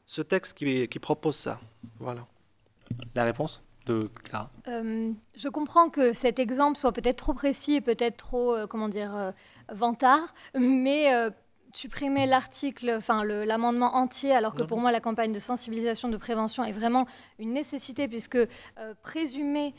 [0.05, 1.59] ce texte qui, qui propose ça.
[1.99, 2.25] Voilà.
[3.15, 7.81] La réponse de Clara Euh, je comprends que cet exemple soit peut-être trop précis et
[7.81, 9.31] peut-être trop, euh, comment dire, euh,
[9.73, 11.29] vantard, mais euh,
[11.73, 16.63] supprimer l'article, enfin l'amendement entier, alors que pour moi la campagne de sensibilisation, de prévention
[16.63, 17.05] est vraiment
[17.37, 18.39] une nécessité, puisque
[19.03, 19.75] présumer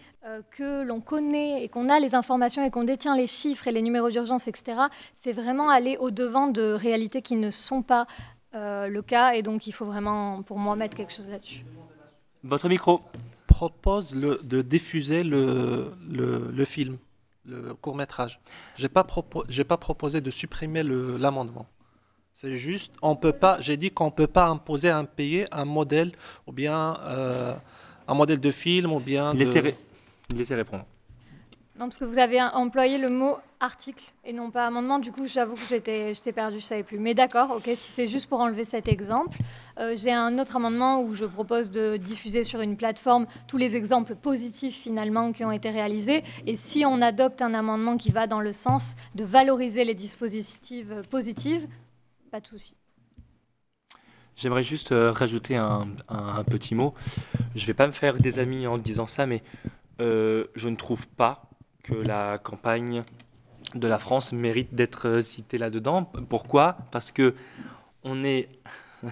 [0.53, 3.83] que l'on connaît et qu'on a les informations et qu'on détient les chiffres et les
[3.83, 4.83] numéros d'urgence, etc.,
[5.19, 8.07] c'est vraiment aller au-devant de réalités qui ne sont pas
[8.53, 11.65] le cas, et donc il faut vraiment, pour moi, mettre quelque chose là-dessus.
[12.45, 13.01] Votre micro.
[13.47, 16.97] propose le- de diffuser le, le, le film,
[17.45, 18.41] le court métrage.
[18.77, 19.05] J'ai pas
[19.49, 21.67] j'ai pas proposé de supprimer l'amendement.
[22.33, 23.61] C'est juste, on peut pas.
[23.61, 26.13] J'ai dit qu'on peut pas imposer à un pays un modèle
[26.47, 27.55] ou bien euh,
[28.09, 29.35] un modèle de film ou bien.
[29.35, 29.67] Laissez, de...
[29.67, 29.77] ré-
[30.35, 30.87] laissez répondre.
[31.81, 34.99] Non, parce que vous avez employé le mot article et non pas amendement.
[34.99, 36.99] Du coup, j'avoue que j'étais, j'étais perdue, je savais plus.
[36.99, 39.39] Mais d'accord, ok, si c'est juste pour enlever cet exemple,
[39.79, 43.77] euh, j'ai un autre amendement où je propose de diffuser sur une plateforme tous les
[43.77, 46.23] exemples positifs finalement qui ont été réalisés.
[46.47, 50.87] Et si on adopte un amendement qui va dans le sens de valoriser les dispositifs
[50.91, 51.63] euh, positifs,
[52.31, 52.77] pas de souci.
[54.37, 56.93] J'aimerais juste euh, rajouter un, un- petit mot.
[57.55, 59.43] Je vais pas me faire des amis en disant ça, mais
[59.99, 61.50] je ne trouve pas
[61.83, 63.03] que la campagne
[63.75, 66.05] de la France mérite d'être citée là-dedans.
[66.29, 66.77] Pourquoi?
[66.91, 67.35] Parce que
[68.03, 68.49] on est.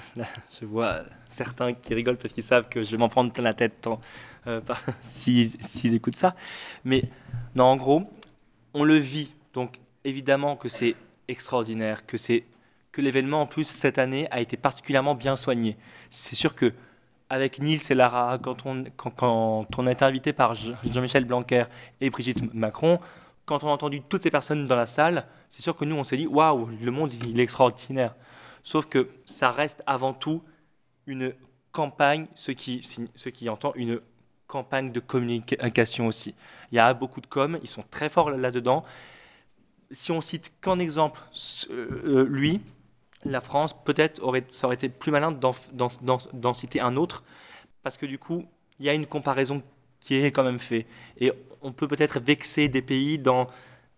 [0.61, 3.55] Je vois certains qui rigolent parce qu'ils savent que je vais m'en prendre plein la
[3.55, 4.01] tête tant,
[4.47, 4.61] euh,
[5.01, 6.35] s'ils s'ils écoutent ça.
[6.85, 7.05] Mais
[7.55, 8.03] non, en gros,
[8.75, 9.33] on le vit.
[9.55, 10.95] Donc évidemment que c'est
[11.29, 12.45] extraordinaire, que c'est
[12.93, 15.77] que l'événement en plus cette année a été particulièrement bien soigné.
[16.11, 16.73] C'est sûr que
[17.31, 21.25] avec Nils et Lara, quand on, quand, quand on a été invité par Jean- Jean-Michel
[21.25, 21.65] Blanquer
[22.01, 23.01] et Brigitte Macron,
[23.45, 26.05] quand on a entendu toutes ces personnes dans la salle, c'est sûr que nous on
[26.05, 28.15] s'est dit waouh, le monde il est extraordinaire.
[28.63, 30.43] Sauf que ça reste avant tout
[31.07, 31.33] une
[31.73, 34.01] campagne, ce qui, ce entend une
[34.47, 36.35] campagne de communication aussi.
[36.73, 38.85] Il y a beaucoup de com, ils sont très forts là-dedans.
[39.91, 41.21] Si on cite qu'en exemple
[41.71, 42.61] euh, lui,
[43.25, 47.25] la France, peut-être aurait, ça aurait été plus malin d'en, citer un autre,
[47.83, 48.45] parce que du coup,
[48.79, 49.63] il y a une comparaison
[50.01, 50.87] qui est quand même faite.
[51.19, 51.33] Et
[51.63, 53.49] on peut peut-être vexer des pays dans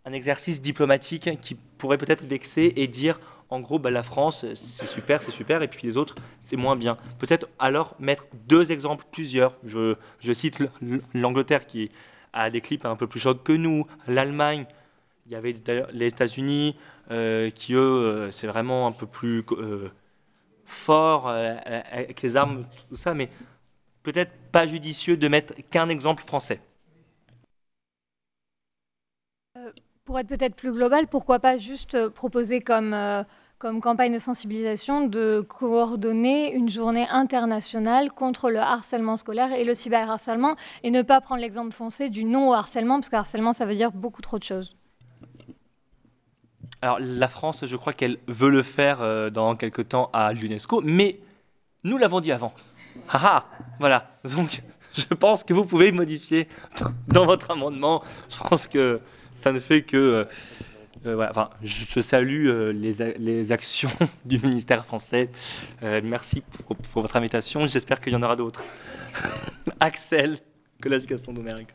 [0.07, 4.87] un exercice diplomatique qui pourrait peut-être vexer et dire, en gros, bah, la France, c'est
[4.87, 6.97] super, c'est super, et puis les autres, c'est moins bien.
[7.19, 9.57] Peut-être alors mettre deux exemples, plusieurs.
[9.65, 10.63] Je, je cite
[11.13, 11.91] l'Angleterre qui
[12.33, 14.67] a des clips un peu plus chocs que nous, l'Allemagne,
[15.31, 15.55] il y avait
[15.93, 16.77] les États-Unis
[17.13, 19.89] euh, qui, eux, euh, c'est vraiment un peu plus euh,
[20.65, 23.31] fort avec les armes, tout ça, mais
[24.03, 26.61] peut-être pas judicieux de mettre qu'un exemple français.
[30.05, 32.97] Pour être peut-être plus global, pourquoi pas juste proposer comme,
[33.59, 39.75] comme campagne de sensibilisation de coordonner une journée internationale contre le harcèlement scolaire et le
[39.75, 43.67] cyberharcèlement et ne pas prendre l'exemple foncé du non au harcèlement parce que harcèlement ça
[43.67, 44.75] veut dire beaucoup trop de choses.
[46.83, 50.81] Alors la France, je crois qu'elle veut le faire euh, dans quelque temps à l'UNESCO,
[50.83, 51.19] mais
[51.85, 52.55] nous l'avons dit avant.
[53.11, 53.47] Haha,
[53.79, 54.19] voilà.
[54.25, 54.63] Donc
[54.95, 56.49] je pense que vous pouvez modifier
[57.09, 58.03] dans, votre amendement.
[58.31, 59.01] Je pense que
[59.35, 59.97] ça ne fait que...
[59.97, 60.25] euh,
[61.07, 63.91] euh, enfin, je, salue les, les actions
[64.27, 65.31] du ministère français.
[65.83, 67.67] Merci pour, votre invitation.
[67.67, 68.63] J'espère qu'il y en aura d'autres.
[69.81, 70.39] Axel,
[70.83, 71.69] Collège Gaston Doumergue.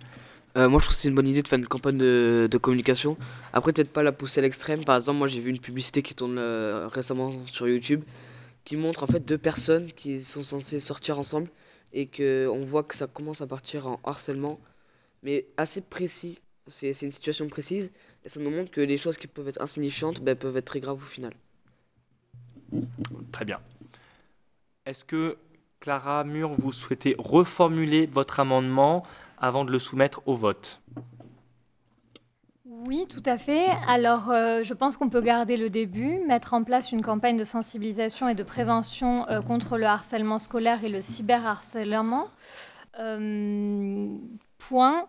[0.58, 3.18] Euh, moi, je trouve que c'est une bonne idée de faire une campagne de, communication.
[3.52, 4.86] Après, peut-être pas la pousser à l'extrême.
[4.86, 8.04] Par exemple, moi, j'ai vu une publicité qui tourne euh, récemment sur YouTube
[8.66, 11.50] qui montre en fait deux personnes qui sont censées sortir ensemble
[11.94, 14.60] et que on voit que ça commence à partir en harcèlement,
[15.24, 16.40] mais assez précis.
[16.68, 17.92] C'est c'est une situation précise
[18.26, 20.80] et ça nous montre que les choses qui peuvent être insignifiantes ben, peuvent être très
[20.80, 21.32] graves au final.
[23.32, 23.60] Très bien.
[24.88, 25.38] Est-ce que
[25.80, 29.04] Clara Mur, vous souhaitez reformuler votre amendement
[29.40, 30.82] avant de le soumettre au vote
[32.66, 33.68] Oui, tout à fait.
[33.88, 37.44] Alors, euh, je pense qu'on peut garder le début, mettre en place une campagne de
[37.44, 42.28] sensibilisation et de prévention euh, contre le harcèlement scolaire et le cyberharcèlement.
[43.00, 44.08] Euh,
[44.58, 45.08] point.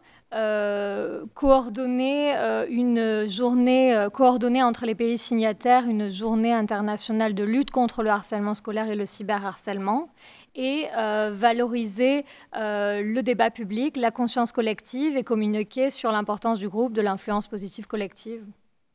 [1.35, 2.35] Coordonner
[2.69, 8.53] une journée coordonnée entre les pays signataires, une journée internationale de lutte contre le harcèlement
[8.53, 10.11] scolaire et le cyberharcèlement,
[10.57, 12.25] et euh, valoriser
[12.57, 17.47] euh, le débat public, la conscience collective et communiquer sur l'importance du groupe, de l'influence
[17.47, 18.45] positive collective,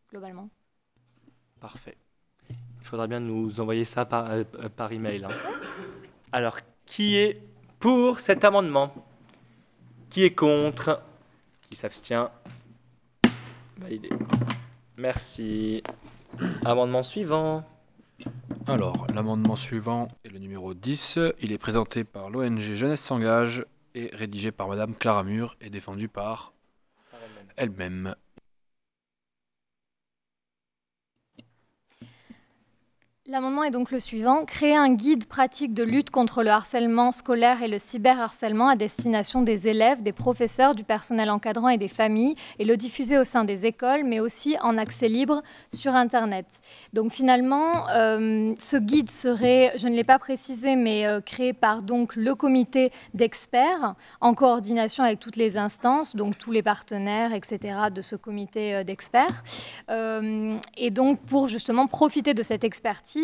[0.10, 0.50] globalement.
[1.62, 1.96] Parfait.
[2.50, 4.44] Il faudra bien nous envoyer ça par, euh,
[4.76, 5.24] par email.
[5.24, 5.30] hein.
[6.32, 7.40] Alors, qui est
[7.80, 8.92] pour cet amendement?
[10.10, 11.02] Qui est contre?
[11.70, 12.30] Qui s'abstient?
[13.78, 14.10] Validé.
[14.98, 15.84] Merci.
[16.66, 17.64] Amendement suivant.
[18.68, 21.18] Alors, l'amendement suivant est le numéro 10.
[21.42, 23.66] Il est présenté par l'ONG Jeunesse s'engage
[23.96, 26.54] et rédigé par Madame Clara Mur et défendu par
[27.58, 28.16] elle-même.
[33.32, 34.44] L'amendement est donc le suivant.
[34.44, 39.42] Créer un guide pratique de lutte contre le harcèlement scolaire et le cyberharcèlement à destination
[39.42, 43.46] des élèves, des professeurs, du personnel encadrant et des familles et le diffuser au sein
[43.46, 45.44] des écoles, mais aussi en accès libre
[45.74, 46.60] sur Internet.
[46.92, 51.84] Donc finalement, euh, ce guide serait, je ne l'ai pas précisé, mais euh, créé par
[51.84, 57.76] donc le comité d'experts en coordination avec toutes les instances, donc tous les partenaires, etc.
[57.96, 59.46] de ce comité euh, d'experts.
[60.76, 63.21] Et donc pour justement profiter de cette expertise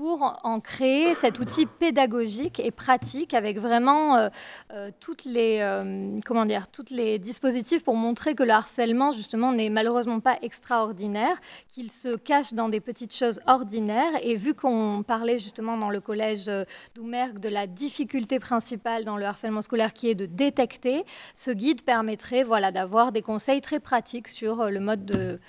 [0.00, 4.28] pour en créer cet outil pédagogique et pratique avec vraiment euh,
[4.72, 9.68] euh, toutes les euh, comment dire les dispositifs pour montrer que le harcèlement justement n'est
[9.68, 11.38] malheureusement pas extraordinaire,
[11.68, 14.12] qu'il se cache dans des petites choses ordinaires.
[14.22, 19.18] Et vu qu'on parlait justement dans le collège euh, d'Oumergue de la difficulté principale dans
[19.18, 21.04] le harcèlement scolaire qui est de détecter,
[21.34, 25.40] ce guide permettrait voilà d'avoir des conseils très pratiques sur le mode de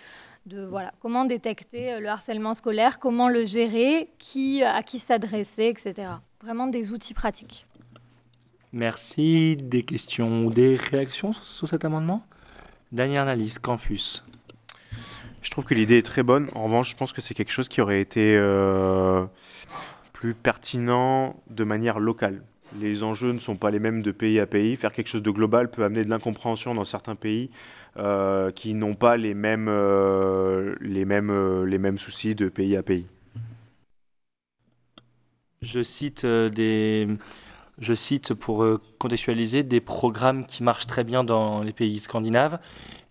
[0.46, 5.66] de voilà, comment détecter euh, le harcèlement scolaire, comment le gérer, qui, à qui s'adresser,
[5.66, 6.14] etc.
[6.42, 7.68] Vraiment des outils pratiques.
[8.74, 9.58] Merci.
[9.58, 12.26] Des questions ou des réactions sur, sur cet amendement?
[12.92, 14.24] Dernière analyse, campus.
[15.42, 16.48] Je trouve que l'idée est très bonne.
[16.54, 19.26] En revanche, je pense que c'est quelque chose qui aurait été euh,
[20.14, 22.44] plus pertinent de manière locale.
[22.80, 24.76] Les enjeux ne sont pas les mêmes de pays à pays.
[24.76, 27.50] Faire quelque chose de global peut amener de l'incompréhension dans certains pays
[27.98, 32.78] euh, qui n'ont pas les mêmes, euh, les, mêmes, euh, les mêmes soucis de pays
[32.78, 33.08] à pays.
[35.62, 37.08] Je cite des,
[37.78, 38.66] je cite pour
[38.98, 42.58] contextualiser des programmes qui marchent très bien dans les pays scandinaves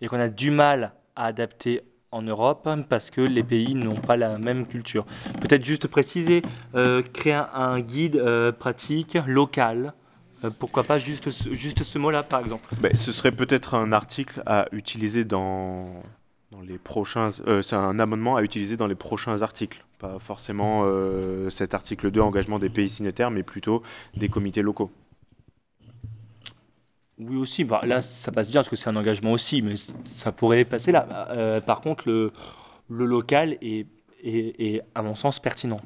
[0.01, 1.81] et qu'on a du mal à adapter
[2.11, 5.05] en Europe parce que les pays n'ont pas la même culture.
[5.39, 6.41] Peut-être juste préciser,
[6.75, 9.93] euh, créer un, guide euh, pratique local.
[10.43, 13.91] Euh, pourquoi pas juste ce, juste ce mot-là, par exemple Ben, ce serait peut-être un
[13.93, 15.87] article à utiliser dans,
[16.51, 17.29] dans les prochains.
[17.31, 19.83] c'est un amendement à utiliser dans les prochains articles.
[19.99, 20.83] Pas forcément
[21.49, 23.83] cet article 2, engagement des pays signataires, mais plutôt
[24.17, 24.91] des comités locaux.
[27.21, 29.75] Oui aussi, bah, là ça passe bien parce que c'est un engagement aussi, mais
[30.15, 31.27] ça pourrait passer là.
[31.29, 32.33] Euh, par contre, le,
[32.89, 33.87] le local est,
[34.23, 35.79] est, est, à mon sens pertinent.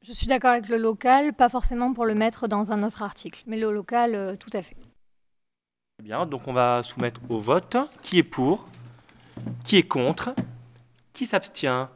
[0.00, 3.42] Je suis d'accord avec le local, pas forcément pour le mettre dans un autre article,
[3.46, 4.76] mais le local, euh, tout à fait.
[6.02, 7.76] Bien, donc on va soumettre au vote.
[8.00, 8.66] Qui est pour?
[9.64, 10.34] Qui est contre?
[11.12, 11.88] Qui s'abstient?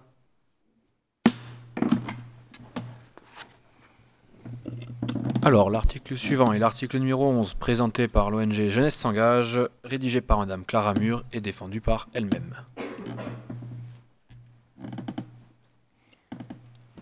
[5.43, 10.67] Alors, l'article suivant est l'article numéro 11, présenté par l'ONG Jeunesse s'engage, rédigé par Madame
[10.67, 12.55] Clara Mur et défendu par elle-même.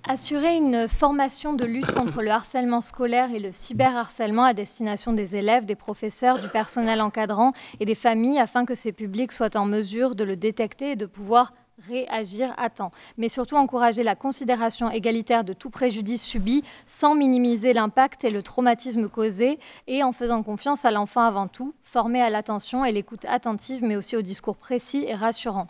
[0.04, 5.34] Assurer une formation de lutte contre le harcèlement scolaire et le cyberharcèlement à destination des
[5.34, 9.66] élèves, des professeurs, du personnel encadrant et des familles afin que ces publics soient en
[9.66, 11.52] mesure de le détecter et de pouvoir
[11.86, 17.72] réagir à temps, mais surtout encourager la considération égalitaire de tout préjudice subi sans minimiser
[17.72, 22.30] l'impact et le traumatisme causé et en faisant confiance à l'enfant avant tout, formé à
[22.30, 25.66] l'attention et l'écoute attentive, mais aussi au discours précis et rassurant.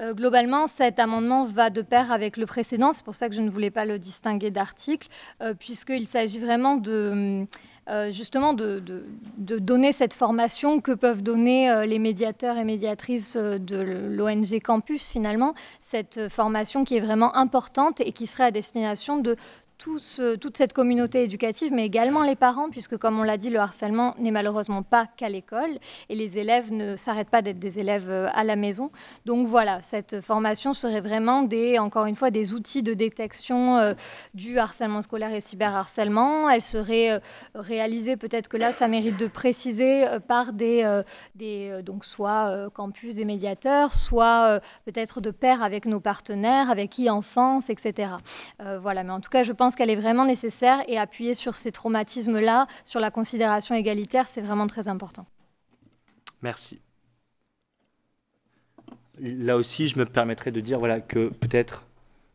[0.00, 3.42] Euh, globalement, cet amendement va de pair avec le précédent, c'est pour ça que je
[3.42, 5.08] ne voulais pas le distinguer d'article,
[5.42, 7.46] euh, puisqu'il s'agit vraiment de...
[7.90, 8.80] Euh, justement de,
[9.36, 15.08] donner cette formation que peuvent donner euh, les médiateurs et médiatrices euh, de l'ONG Campus
[15.08, 19.34] finalement, cette formation qui est vraiment importante et qui serait à destination de
[19.80, 24.14] toute cette communauté éducative, mais également les parents, puisque comme on l'a dit, le harcèlement
[24.18, 25.78] n'est malheureusement pas qu'à l'école
[26.08, 28.90] et les élèves ne s'arrêtent pas d'être des élèves euh, à la maison.
[29.24, 33.94] Donc voilà, cette formation serait vraiment des, encore une fois, des outils de détection euh,
[34.34, 36.50] du harcèlement scolaire et cyberharcèlement.
[36.50, 37.18] Elle serait euh,
[37.54, 41.02] réalisée, peut-être que là, ça mérite de préciser, par des,
[41.34, 47.70] des donc soit campus des médiateurs, soit peut-être de pair avec nos partenaires, avec e-enfance,
[47.70, 48.12] etc.
[48.80, 51.72] voilà, mais en tout cas, je pense qu'elle est vraiment nécessaire et appuyer sur ces
[51.72, 55.26] traumatismes-là, sur la considération égalitaire, c'est vraiment très important.
[56.42, 56.80] Merci.
[59.18, 61.86] Là aussi, je me permettrai de dire voilà, que peut-être,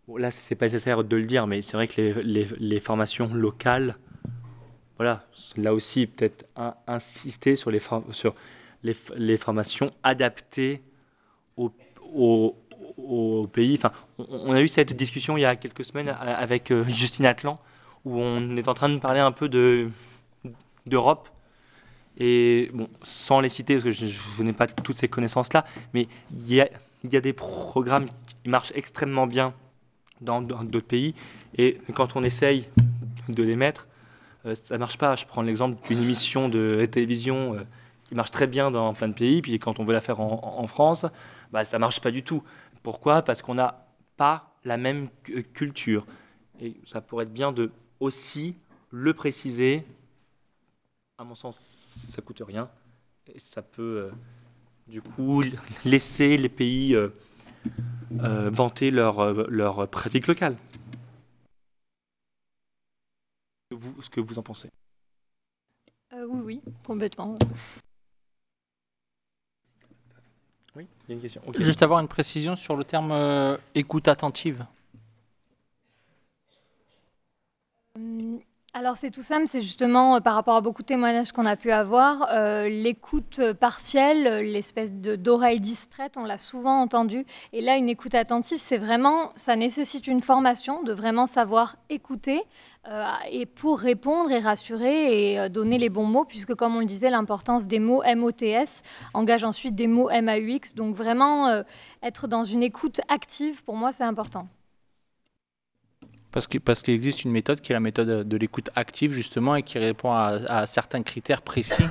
[0.07, 3.97] là, ce n'est pas nécessaire de le dire, mais c'est vrai que les, formations locales,
[4.97, 5.25] voilà,
[5.57, 6.45] là aussi, peut-être
[6.87, 7.81] insister sur les,
[8.11, 8.35] sur
[8.83, 10.83] les formations adaptées
[11.57, 11.71] aux,
[12.13, 12.55] aux,
[12.97, 13.75] au pays.
[13.77, 17.59] Enfin, on, a eu cette discussion il y a quelques semaines avec euh, Justine Atlan,
[18.05, 19.89] où on est en train de parler un peu de
[20.85, 21.29] d'Europe.
[22.17, 26.53] Et bon, sans les citer, parce que je, n'ai pas toutes ces connaissances-là, mais il
[26.53, 26.69] y, a,
[27.03, 29.53] des programmes qui marchent extrêmement bien
[30.21, 31.13] dans d'autres pays.
[31.57, 32.69] Et quand on essaye
[33.27, 33.87] de les mettre,
[34.45, 35.15] euh, ça ne marche pas.
[35.15, 37.63] Je prends l'exemple d'une émission de télévision euh,
[38.05, 40.39] qui marche très bien dans plein de pays, puis quand on veut la faire en,
[40.57, 41.05] en France,
[41.51, 42.43] bah, ça ne marche pas du tout.
[42.85, 43.23] Pourquoi?
[43.23, 43.83] Parce qu'on n'a
[44.15, 45.09] pas la même
[45.53, 46.05] culture.
[46.61, 48.55] Et ça pourrait être bien de aussi
[48.91, 49.83] le préciser.
[51.17, 52.69] À mon sens, ça coûte rien.
[53.25, 54.11] Et ça peut, euh,
[54.87, 55.41] du coup,
[55.83, 57.09] laisser les pays euh,
[58.21, 60.55] euh, vanter leurs leur euh, pratiques locales.
[63.71, 64.69] Vous, ce que vous en pensez?
[66.13, 67.39] Euh, Oui, oui, complètement.
[70.75, 71.41] Oui, il y a une question.
[71.47, 71.63] Okay.
[71.63, 74.65] Juste avoir une précision sur le terme euh, écoute attentive.
[77.95, 78.39] Hum,
[78.77, 81.55] alors c'est tout simple, c'est justement euh, par rapport à beaucoup de témoignages qu'on a
[81.55, 87.25] pu avoir, euh, l'écoute partielle, l'espèce d'oreille distraite, on l'a souvent entendu.
[87.53, 92.43] Et là, une écoute attentive, c'est vraiment, ça nécessite une formation de vraiment savoir écouter
[92.89, 96.79] euh, et pour répondre et rassurer et euh, donner les bons mots, puisque comme on
[96.81, 100.75] le disait, l'importance des mots MOTS engage ensuite des mots MAUX.
[100.75, 101.63] Donc vraiment euh,
[102.03, 104.47] être dans une écoute active, pour moi, c'est important.
[106.35, 109.55] Parce qu'il parce qu existe une méthode qui est la méthode de l'écoute active justement
[109.55, 111.85] et qui répond à, certains critères précis.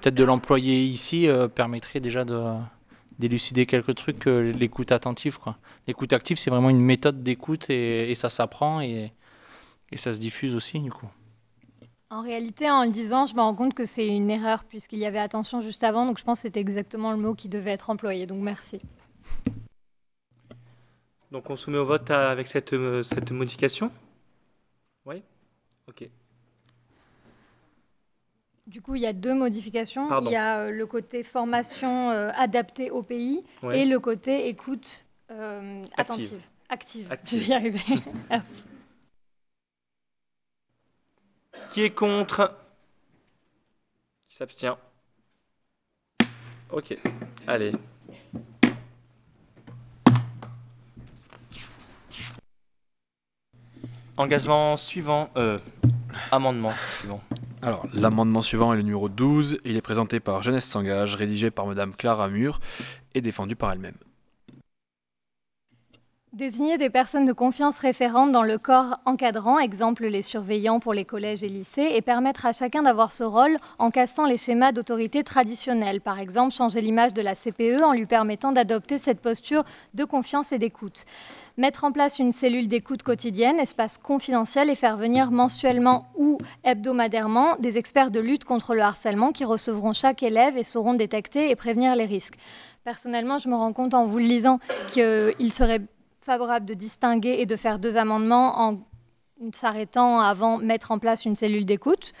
[0.00, 2.42] Peut-être de l'employer ici euh, permettrait déjà de
[3.18, 5.38] d'élucider quelques trucs l'écoute attentive.
[5.86, 9.12] L'écoute active, c'est vraiment une méthode d'écoute et, ça s'apprend et,
[9.92, 11.10] et ça se diffuse aussi du coup.
[12.08, 15.04] En réalité, en le disant, je me rends compte que c'est une erreur puisqu'il y
[15.04, 17.90] avait attention juste avant, donc je pense que c'était exactement le mot qui devait être
[17.90, 18.24] employé.
[18.24, 18.80] Donc merci.
[21.34, 23.90] Donc on soumet au vote avec cette, euh, cette modification
[25.04, 25.20] Oui
[25.88, 26.08] Ok.
[28.68, 30.06] Du coup, il y a deux modifications.
[30.08, 30.30] Pardon.
[30.30, 33.80] Il y a euh, le côté formation euh, adaptée au pays ouais.
[33.80, 36.40] et le côté écoute euh, attentive.
[36.68, 37.10] Active.
[37.10, 37.40] Active.
[37.40, 37.82] Je vais y arriver.
[38.30, 38.66] Merci.
[41.72, 42.56] Qui est contre?
[44.28, 44.76] Qui s'abstient?
[46.70, 46.96] Ok.
[47.48, 47.72] Allez.
[54.16, 55.58] Engagement suivant, euh,
[56.30, 57.20] amendement suivant.
[57.62, 59.58] Alors, l'amendement suivant est le numéro 12.
[59.64, 62.60] Il est présenté par Jeunesse s'engage, rédigé par Madame Clara Mur
[63.14, 63.96] et défendu par elle-même.
[66.34, 71.04] Désigner des personnes de confiance référentes dans le corps encadrant, exemple les surveillants pour les
[71.04, 75.22] collèges et lycées, et permettre à chacun d'avoir ce rôle en cassant les schémas d'autorité
[75.22, 76.00] traditionnels.
[76.00, 79.62] Par exemple, changer l'image de la CPE en lui permettant d'adopter cette posture
[79.94, 81.04] de confiance et d'écoute.
[81.56, 87.54] Mettre en place une cellule d'écoute quotidienne, espace confidentiel, et faire venir mensuellement ou hebdomadairement
[87.60, 91.54] des experts de lutte contre le harcèlement qui recevront chaque élève et sauront détecter et
[91.54, 92.38] prévenir les risques.
[92.82, 94.58] Personnellement, je me rends compte en vous le lisant
[94.92, 95.80] qu'il serait
[96.24, 98.78] favorable de distinguer et de faire deux amendements en
[99.52, 102.12] s'arrêtant avant mettre en place une cellule d'écoute.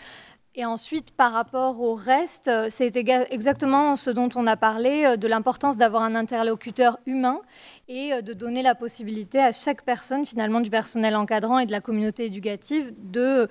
[0.56, 5.16] Et ensuite, par rapport au reste, euh, c'est exactement ce dont on a parlé, euh,
[5.16, 7.40] de l'importance d'avoir un interlocuteur humain
[7.88, 11.72] et euh, de donner la possibilité à chaque personne, finalement, du personnel encadrant et de
[11.72, 13.48] la communauté éducative, de,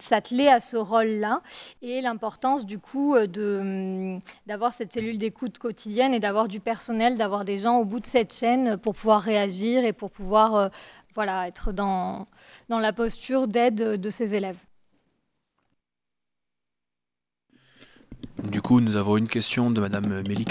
[0.00, 1.42] s'atteler à ce rôle-là.
[1.82, 7.44] Et l'importance, du coup, hum, d'avoir cette cellule d'écoute quotidienne et d'avoir du personnel, d'avoir
[7.44, 10.70] des gens au bout de cette chaîne pour pouvoir réagir et pour pouvoir
[11.14, 12.26] voilà, être dans
[12.70, 14.67] la posture d'aide de ces élèves.
[18.44, 20.44] Du coup, nous avons une question de Madame Mélie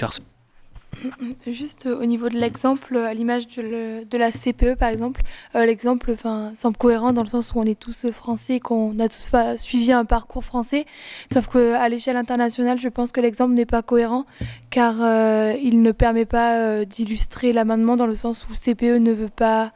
[1.46, 5.22] Juste euh, au niveau de l'exemple, à l'image de, la CPE par exemple,
[5.56, 6.16] euh, l'exemple
[6.56, 9.92] semble cohérent dans le sens où on est tous français et qu'on a tous suivi
[9.92, 10.86] un parcours français.
[11.32, 14.26] Sauf qu'à l'échelle internationale, je pense que l'exemple n'est pas cohérent
[14.70, 19.30] car euh, il ne permet pas d'illustrer l'amendement dans le sens où CPE ne veut
[19.30, 19.72] pas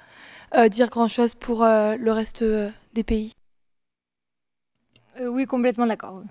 [0.70, 2.44] dire grand-chose pour le reste
[2.94, 3.34] des pays.
[5.22, 6.24] oui, complètement d'accord.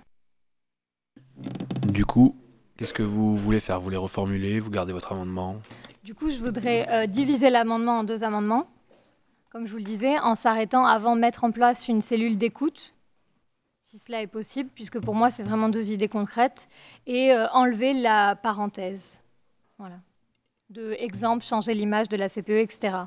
[1.91, 2.37] Du coup,
[2.77, 3.81] qu'est-ce que vous voulez faire?
[3.81, 5.57] Vous les reformuler Vous gardez votre amendement?
[6.05, 8.69] Du coup, je voudrais euh, diviser l'amendement en deux amendements,
[9.49, 12.93] comme je vous le disais, en s'arrêtant avant de mettre en place une cellule d'écoute,
[13.83, 16.69] si cela est possible, puisque pour moi, c'est vraiment deux idées concrètes,
[17.07, 19.19] et euh, enlever la parenthèse.
[19.77, 19.97] Voilà.
[20.69, 22.99] De exemple, changer l'image de la CPE, etc.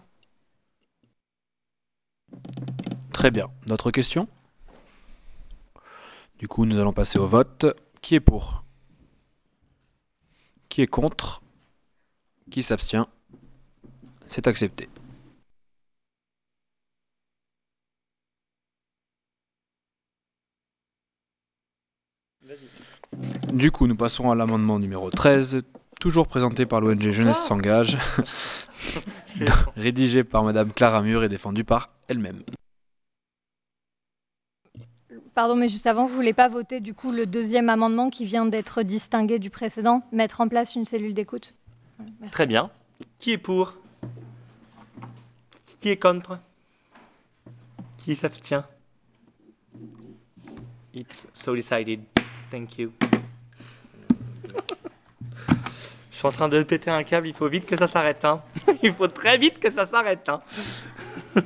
[3.14, 3.46] Très bien.
[3.66, 4.28] D'autres questions?
[6.38, 7.64] Du coup, nous allons passer au vote.
[8.02, 8.63] Qui est pour?
[10.74, 11.40] Qui est contre
[12.50, 13.06] Qui s'abstient
[14.26, 14.88] C'est accepté.
[23.52, 25.62] Du coup, nous passons à l'amendement numéro 13,
[26.00, 27.96] toujours présenté par l'ONG Jeunesse s'engage,
[29.76, 32.42] rédigé par Madame Clara Mur et défendu par elle-même.
[35.34, 38.24] Pardon, mais juste avant, vous ne voulez pas voter du coup le deuxième amendement qui
[38.24, 41.54] vient d'être distingué du précédent, mettre en place une cellule d'écoute?
[42.30, 42.70] Très bien.
[43.18, 43.74] Qui est pour?
[45.80, 46.38] Qui est contre?
[47.98, 48.62] Qui s'abstient?
[50.94, 52.00] It's so decided.
[52.52, 52.92] Thank you.
[56.12, 58.24] Je suis en train de péter un câble, il faut vite que ça s'arrête.
[58.24, 58.40] Hein.
[58.84, 60.28] Il faut très vite que ça s'arrête.
[60.28, 60.42] Hein.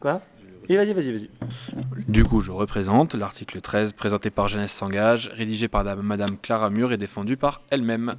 [0.00, 0.22] Quoi?
[0.68, 1.30] Vas-y, vas-y, vas-y.
[2.08, 6.92] Du coup, je représente l'article 13 présenté par Jeunesse s'engage, rédigé par Madame Clara Mur
[6.92, 8.16] et défendu par elle-même.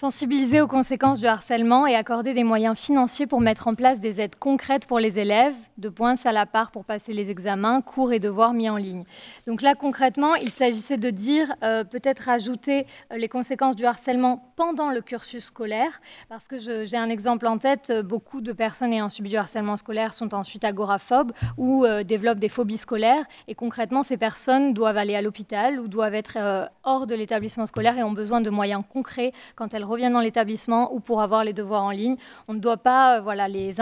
[0.00, 4.18] Sensibiliser aux conséquences du harcèlement et accorder des moyens financiers pour mettre en place des
[4.18, 8.14] aides concrètes pour les élèves, de points à la part pour passer les examens, cours
[8.14, 9.04] et devoirs mis en ligne.
[9.46, 14.50] Donc là, concrètement, il s'agissait de dire euh, peut-être rajouter euh, les conséquences du harcèlement
[14.56, 18.94] pendant le cursus scolaire, parce que j'ai un exemple en tête, euh, beaucoup de personnes
[18.94, 24.02] ayant subi du harcèlement scolaire sont ensuite agoraphobes ou développent des phobies scolaires, et concrètement,
[24.02, 26.38] ces personnes doivent aller à l'hôpital ou doivent être
[26.84, 30.94] hors de l'établissement scolaire et ont besoin de moyens concrets quand elles reviennent dans l'établissement
[30.94, 32.16] ou pour avoir les devoirs en ligne.
[32.48, 33.72] On ne doit pas euh, voilà, les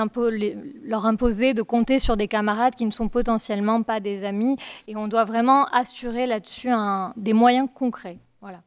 [0.82, 4.56] leur imposer de compter sur des camarades qui ne sont potentiellement pas des amis
[4.86, 6.70] et on doit vraiment assurer là-dessus
[7.16, 8.18] des moyens concrets.
[8.40, 8.60] Voilà.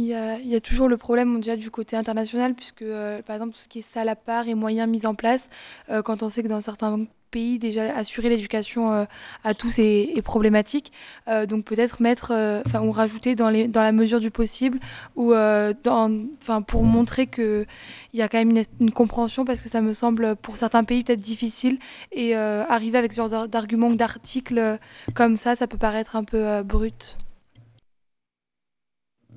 [0.00, 3.60] Il y, a, toujours le problème déjà du côté international, puisque euh, par exemple tout
[3.60, 5.50] ce qui est salle à part et moyens mis en place,
[5.90, 9.04] euh, quand on sait que dans certains pays, déjà assurer l'éducation euh,
[9.44, 10.92] à tous est, problématique.
[11.28, 14.78] Euh, donc peut-être mettre, euh, enfin ou rajouter dans, la mesure du possible,
[15.16, 16.26] ou dans,
[16.66, 17.66] pour montrer qu'il
[18.14, 21.20] y a quand même une, compréhension, parce que ça me semble pour certains pays peut-être
[21.20, 21.78] difficile,
[22.12, 24.78] et arriver avec ce genre d'arguments d'articles
[25.14, 27.18] comme ça, ça peut paraître un peu brut.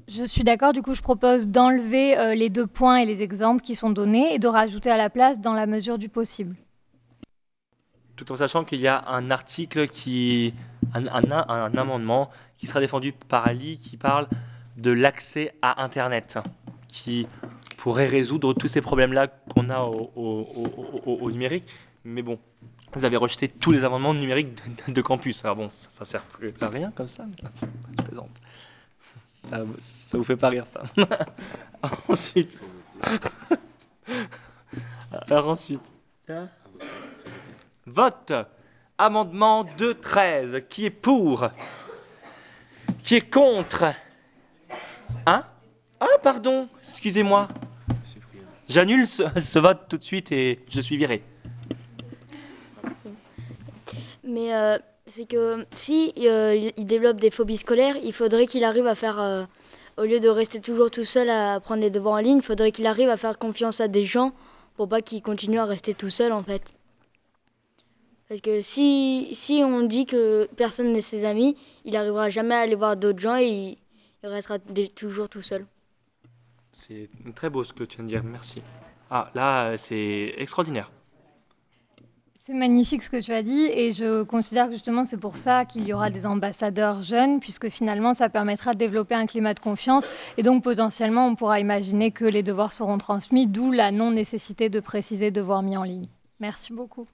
[0.07, 3.75] Je suis d'accord, du coup je propose d'enlever les deux points et les exemples qui
[3.75, 6.55] sont donnés et de rajouter à la place dans la mesure du possible
[8.23, 10.53] tout en sachant qu'il y a un article qui,
[10.93, 14.27] un, un, amendement qui sera défendu par Ali qui parle
[14.77, 16.37] de l'accès à Internet,
[16.87, 17.27] qui
[17.79, 21.65] pourrait résoudre tous ces problèmes-là qu'on a au, numérique.
[22.05, 22.37] Mais bon,
[22.93, 24.55] vous avez rejeté tous les amendements numériques
[24.87, 25.43] de, campus.
[25.43, 27.25] Alors bon, ça, sert plus à rien comme ça.
[29.49, 30.83] Ça, ça vous fait pas rire ça.
[32.07, 32.55] ensuite.
[35.11, 35.81] Alors ensuite.
[37.91, 38.31] Vote.
[38.97, 40.67] Amendement 2.13.
[40.69, 41.49] Qui est pour?
[43.03, 43.83] Qui est contre?
[45.25, 45.43] Hein?
[45.99, 47.49] Ah, pardon, excusez-moi.
[48.69, 51.21] J'annule ce, vote tout de suite et je suis viré.
[54.23, 58.87] Mais euh, c'est que si euh, il, développe des phobies scolaires, il faudrait qu'il arrive
[58.87, 59.43] à faire, euh,
[59.97, 62.71] au lieu de rester toujours tout seul à prendre les devoirs en ligne, il faudrait
[62.71, 64.31] qu'il arrive à faire confiance à des gens
[64.77, 66.73] pour pas qu'il continue à rester tout seul en fait.
[68.31, 72.59] Parce que si, si on dit que personne n'est ses amis, il arrivera jamais à
[72.59, 73.77] aller voir d'autres gens et il,
[74.23, 74.57] il restera
[74.95, 75.65] toujours tout seul.
[76.71, 78.61] C'est très beau ce que tu viens de dire, merci.
[79.09, 80.89] Ah, là, c'est extraordinaire.
[82.45, 85.65] C'est magnifique ce que tu as dit et je considère que justement c'est pour ça
[85.65, 89.59] qu'il y aura des ambassadeurs jeunes puisque finalement ça permettra de développer un climat de
[89.59, 94.69] confiance et donc potentiellement on pourra imaginer que les devoirs seront transmis, d'où la non-nécessité
[94.69, 96.07] de préciser devoirs mis en ligne.
[96.39, 97.07] Merci beaucoup.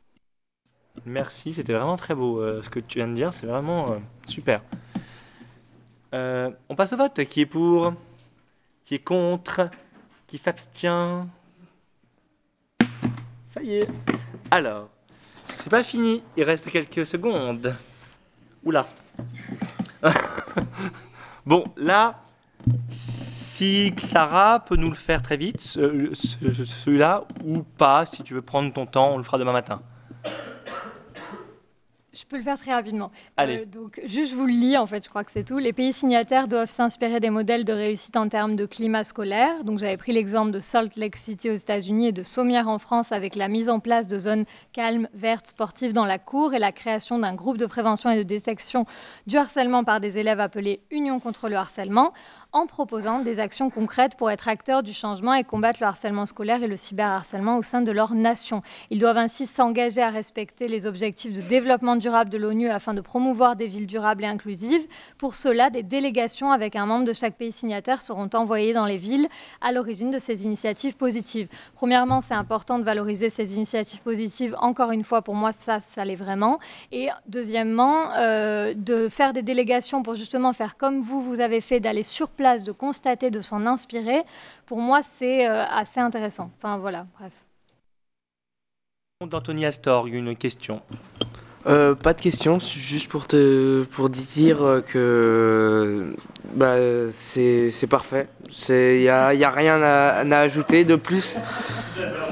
[1.06, 3.98] Merci, c'était vraiment très beau euh, ce que tu viens de dire, c'est vraiment euh,
[4.26, 4.62] super.
[6.14, 7.24] Euh, on passe au vote.
[7.26, 7.94] Qui est pour?
[8.84, 9.70] Qui est contre?
[10.28, 11.28] Qui s'abstient?
[13.48, 13.88] Ça y est.
[14.52, 14.90] Alors,
[15.46, 17.76] c'est pas fini, il reste quelques secondes.
[18.64, 18.86] Oula.
[21.46, 22.20] bon, là,
[22.90, 28.34] si Clara peut nous le faire très vite, ce- ce- celui-là, ou pas, si tu
[28.34, 29.82] veux prendre ton temps, on le fera demain matin.
[32.20, 33.12] Je peux le faire très rapidement.
[33.36, 33.60] Allez.
[33.60, 35.60] Euh, donc, juste je vous le lis, en fait, je crois que c'est tout.
[35.60, 39.64] Les pays signataires doivent s'inspirer des modèles de réussite en termes de climat scolaire.
[39.64, 43.12] Donc, j'avais pris l'exemple de Salt Lake City aux États-Unis et de Sommières en France
[43.12, 46.72] avec la mise en place de zones calmes, vertes, sportives dans la cour et la
[46.72, 48.86] création d'un groupe de prévention et de détection
[49.28, 52.14] du harcèlement par des élèves appelé Union contre le harcèlement
[52.52, 56.64] en proposant des actions concrètes pour être acteurs du changement et combattre le harcèlement scolaire
[56.64, 58.62] et le cyberharcèlement au sein de leur nation.
[58.90, 63.02] Ils doivent ainsi s'engager à respecter les objectifs de développement durable de l'ONU afin de
[63.02, 64.88] promouvoir des villes durables et inclusives.
[65.18, 68.98] Pour cela, des délégations avec un membre de chaque pays signataire seront envoyées dans les
[68.98, 69.28] villes
[69.62, 71.48] à l'origine de ces initiatives positives.
[71.74, 74.56] Premièrement, c'est important de valoriser ces initiatives positives.
[74.60, 76.60] Encore une fois, pour moi, ça, ça l'est vraiment.
[76.92, 81.80] Et deuxièmement, euh, de faire des délégations pour justement faire comme vous, vous avez fait,
[81.80, 84.24] d'aller sur place, de constater, de s'en inspirer.
[84.66, 86.52] Pour moi, c'est euh, assez intéressant.
[86.58, 87.34] Enfin, voilà, bref.
[89.26, 90.82] D'Anthony Astor, une question.
[91.66, 96.16] Euh, pas de question, juste pour te pour dire que
[96.54, 96.78] bah,
[97.12, 98.30] c'est c'est parfait.
[98.70, 101.38] Il n'y a, y a rien à, à ajouter de plus.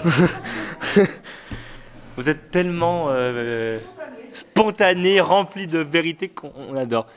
[2.17, 3.79] Vous êtes tellement euh,
[4.31, 7.07] spontané, rempli de vérité qu'on adore.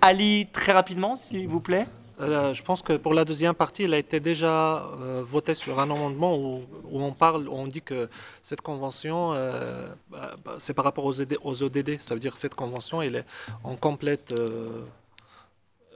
[0.00, 1.86] Ali, très rapidement, s'il vous plaît.
[2.20, 5.78] Euh, je pense que pour la deuxième partie, il a été déjà euh, voté sur
[5.78, 8.08] un amendement où, on parle, où on dit que
[8.42, 12.00] cette convention, euh, bah, c'est par rapport aux, ODD.
[12.00, 13.26] Ça veut dire que cette convention, elle est
[13.62, 14.84] en complète, euh,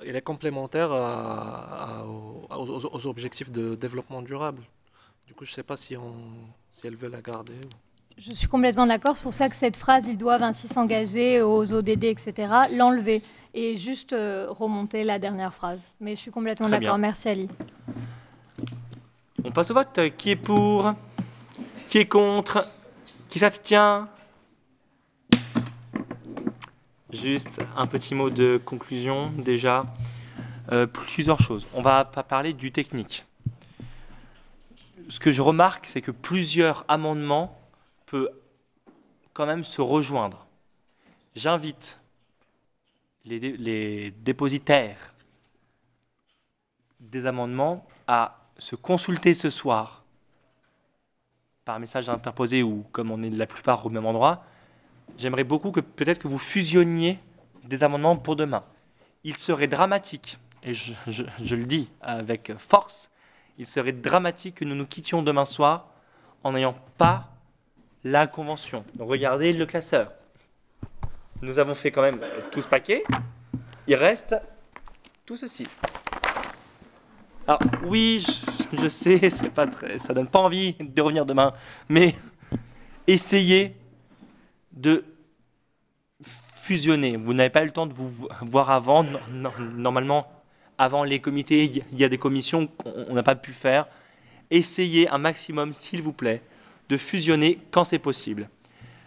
[0.06, 0.90] elle est complémentaire
[2.50, 4.62] aux objectifs de développement durable.
[5.26, 6.14] Du coup, je ne sais pas si, on,
[6.70, 7.54] si elle veut la garder.
[8.18, 9.16] Je suis complètement d'accord.
[9.16, 13.22] C'est pour ça que cette phrase, ils doivent ainsi s'engager aux ODD, etc., l'enlever
[13.54, 15.92] et juste euh, remonter la dernière phrase.
[16.00, 16.98] Mais je suis complètement d'accord.
[16.98, 17.48] Merci Ali.
[19.44, 20.00] On passe au vote.
[20.16, 20.94] Qui est pour?
[21.88, 22.68] Qui est contre?
[23.28, 24.06] Qui s'abstient?
[27.12, 29.84] Juste un petit mot de conclusion déjà.
[30.70, 31.66] Euh, plusieurs choses.
[31.74, 33.26] On va pas parler du technique.
[35.08, 37.58] Ce que je remarque, c'est que plusieurs amendements
[38.06, 38.30] peuvent
[39.34, 40.46] quand même se rejoindre.
[41.34, 41.98] J'invite
[43.24, 45.14] les, dé- les dépositaires
[47.00, 50.04] des amendements à se consulter ce soir
[51.64, 54.44] par message interposé ou comme on est la plupart au même endroit,
[55.18, 57.18] j'aimerais beaucoup que peut-être que vous fusionniez
[57.64, 58.64] des amendements pour demain.
[59.24, 60.92] Il serait dramatique, et je,
[61.54, 63.10] le dis avec force,
[63.58, 65.88] il serait dramatique que nous nous quittions demain soir
[66.42, 67.28] en n'ayant pas
[68.02, 68.84] la convention.
[68.98, 70.12] Regardez le classeur.
[71.42, 72.20] Nous avons fait quand même
[72.52, 73.02] tout ce paquet.
[73.88, 74.36] Il reste
[75.26, 75.66] tout ceci.
[77.48, 78.24] Alors oui,
[78.72, 81.52] je, sais, c'est pas très, ça donne pas envie de revenir demain,
[81.88, 82.14] mais
[83.08, 83.74] essayez
[84.72, 85.04] de
[86.54, 87.16] fusionner.
[87.16, 89.02] Vous n'avez pas eu le temps de vous vo- voir avant.
[89.02, 90.30] No- no- Normalement,
[90.78, 93.88] avant les comités, il y- a des commissions qu'on on n'a pas pu faire.
[94.52, 96.40] Essayez un maximum, s'il vous plaît,
[96.88, 98.48] de fusionner quand c'est possible.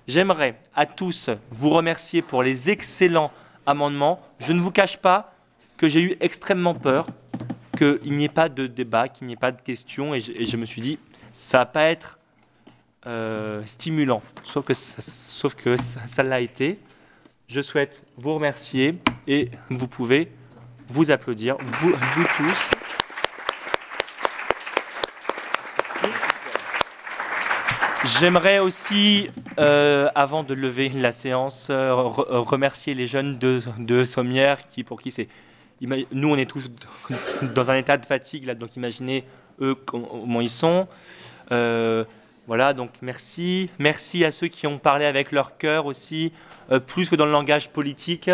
[0.08, 3.32] J'aimerais à tous vous remercier pour les excellents
[3.66, 4.22] amendements.
[4.40, 5.34] Je ne vous cache pas
[5.78, 7.08] que j'ai eu extrêmement peur
[7.76, 10.66] qu'il n'y ait pas de débat, qu'il n'y ait pas de questions, et je, me
[10.66, 11.00] suis dit,
[11.34, 12.20] ça va pas être
[13.08, 16.80] euh, stimulant, sauf que, ça, l'a été.
[17.48, 20.32] Je souhaite vous remercier et vous pouvez
[20.88, 21.94] vous applaudir, vous
[22.38, 22.75] tous.
[28.06, 34.06] J'aimerais aussi, euh, avant de lever la séance, euh, re- remercier les jeunes de, de
[34.06, 35.28] Sommières qui, pour qui c'est.
[35.82, 36.70] Nous, on est tous
[37.56, 39.24] dans un état de fatigue, là, donc imaginez
[39.60, 40.88] eux comment ils sont.
[41.52, 42.06] Euh,
[42.48, 43.70] voilà, donc merci.
[43.80, 46.32] Merci à ceux qui ont parlé avec leur cœur aussi,
[46.88, 48.30] plus que dans le langage politique.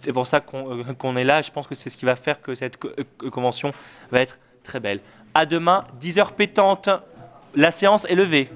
[0.00, 1.42] C'est pour ça qu'on est là.
[1.42, 2.90] Je pense que c'est ce qui va faire que cette co-
[3.32, 3.72] convention
[4.12, 5.00] va être très belle.
[5.34, 6.88] À demain, 10 heures pétantes.
[7.56, 8.48] La séance est levée.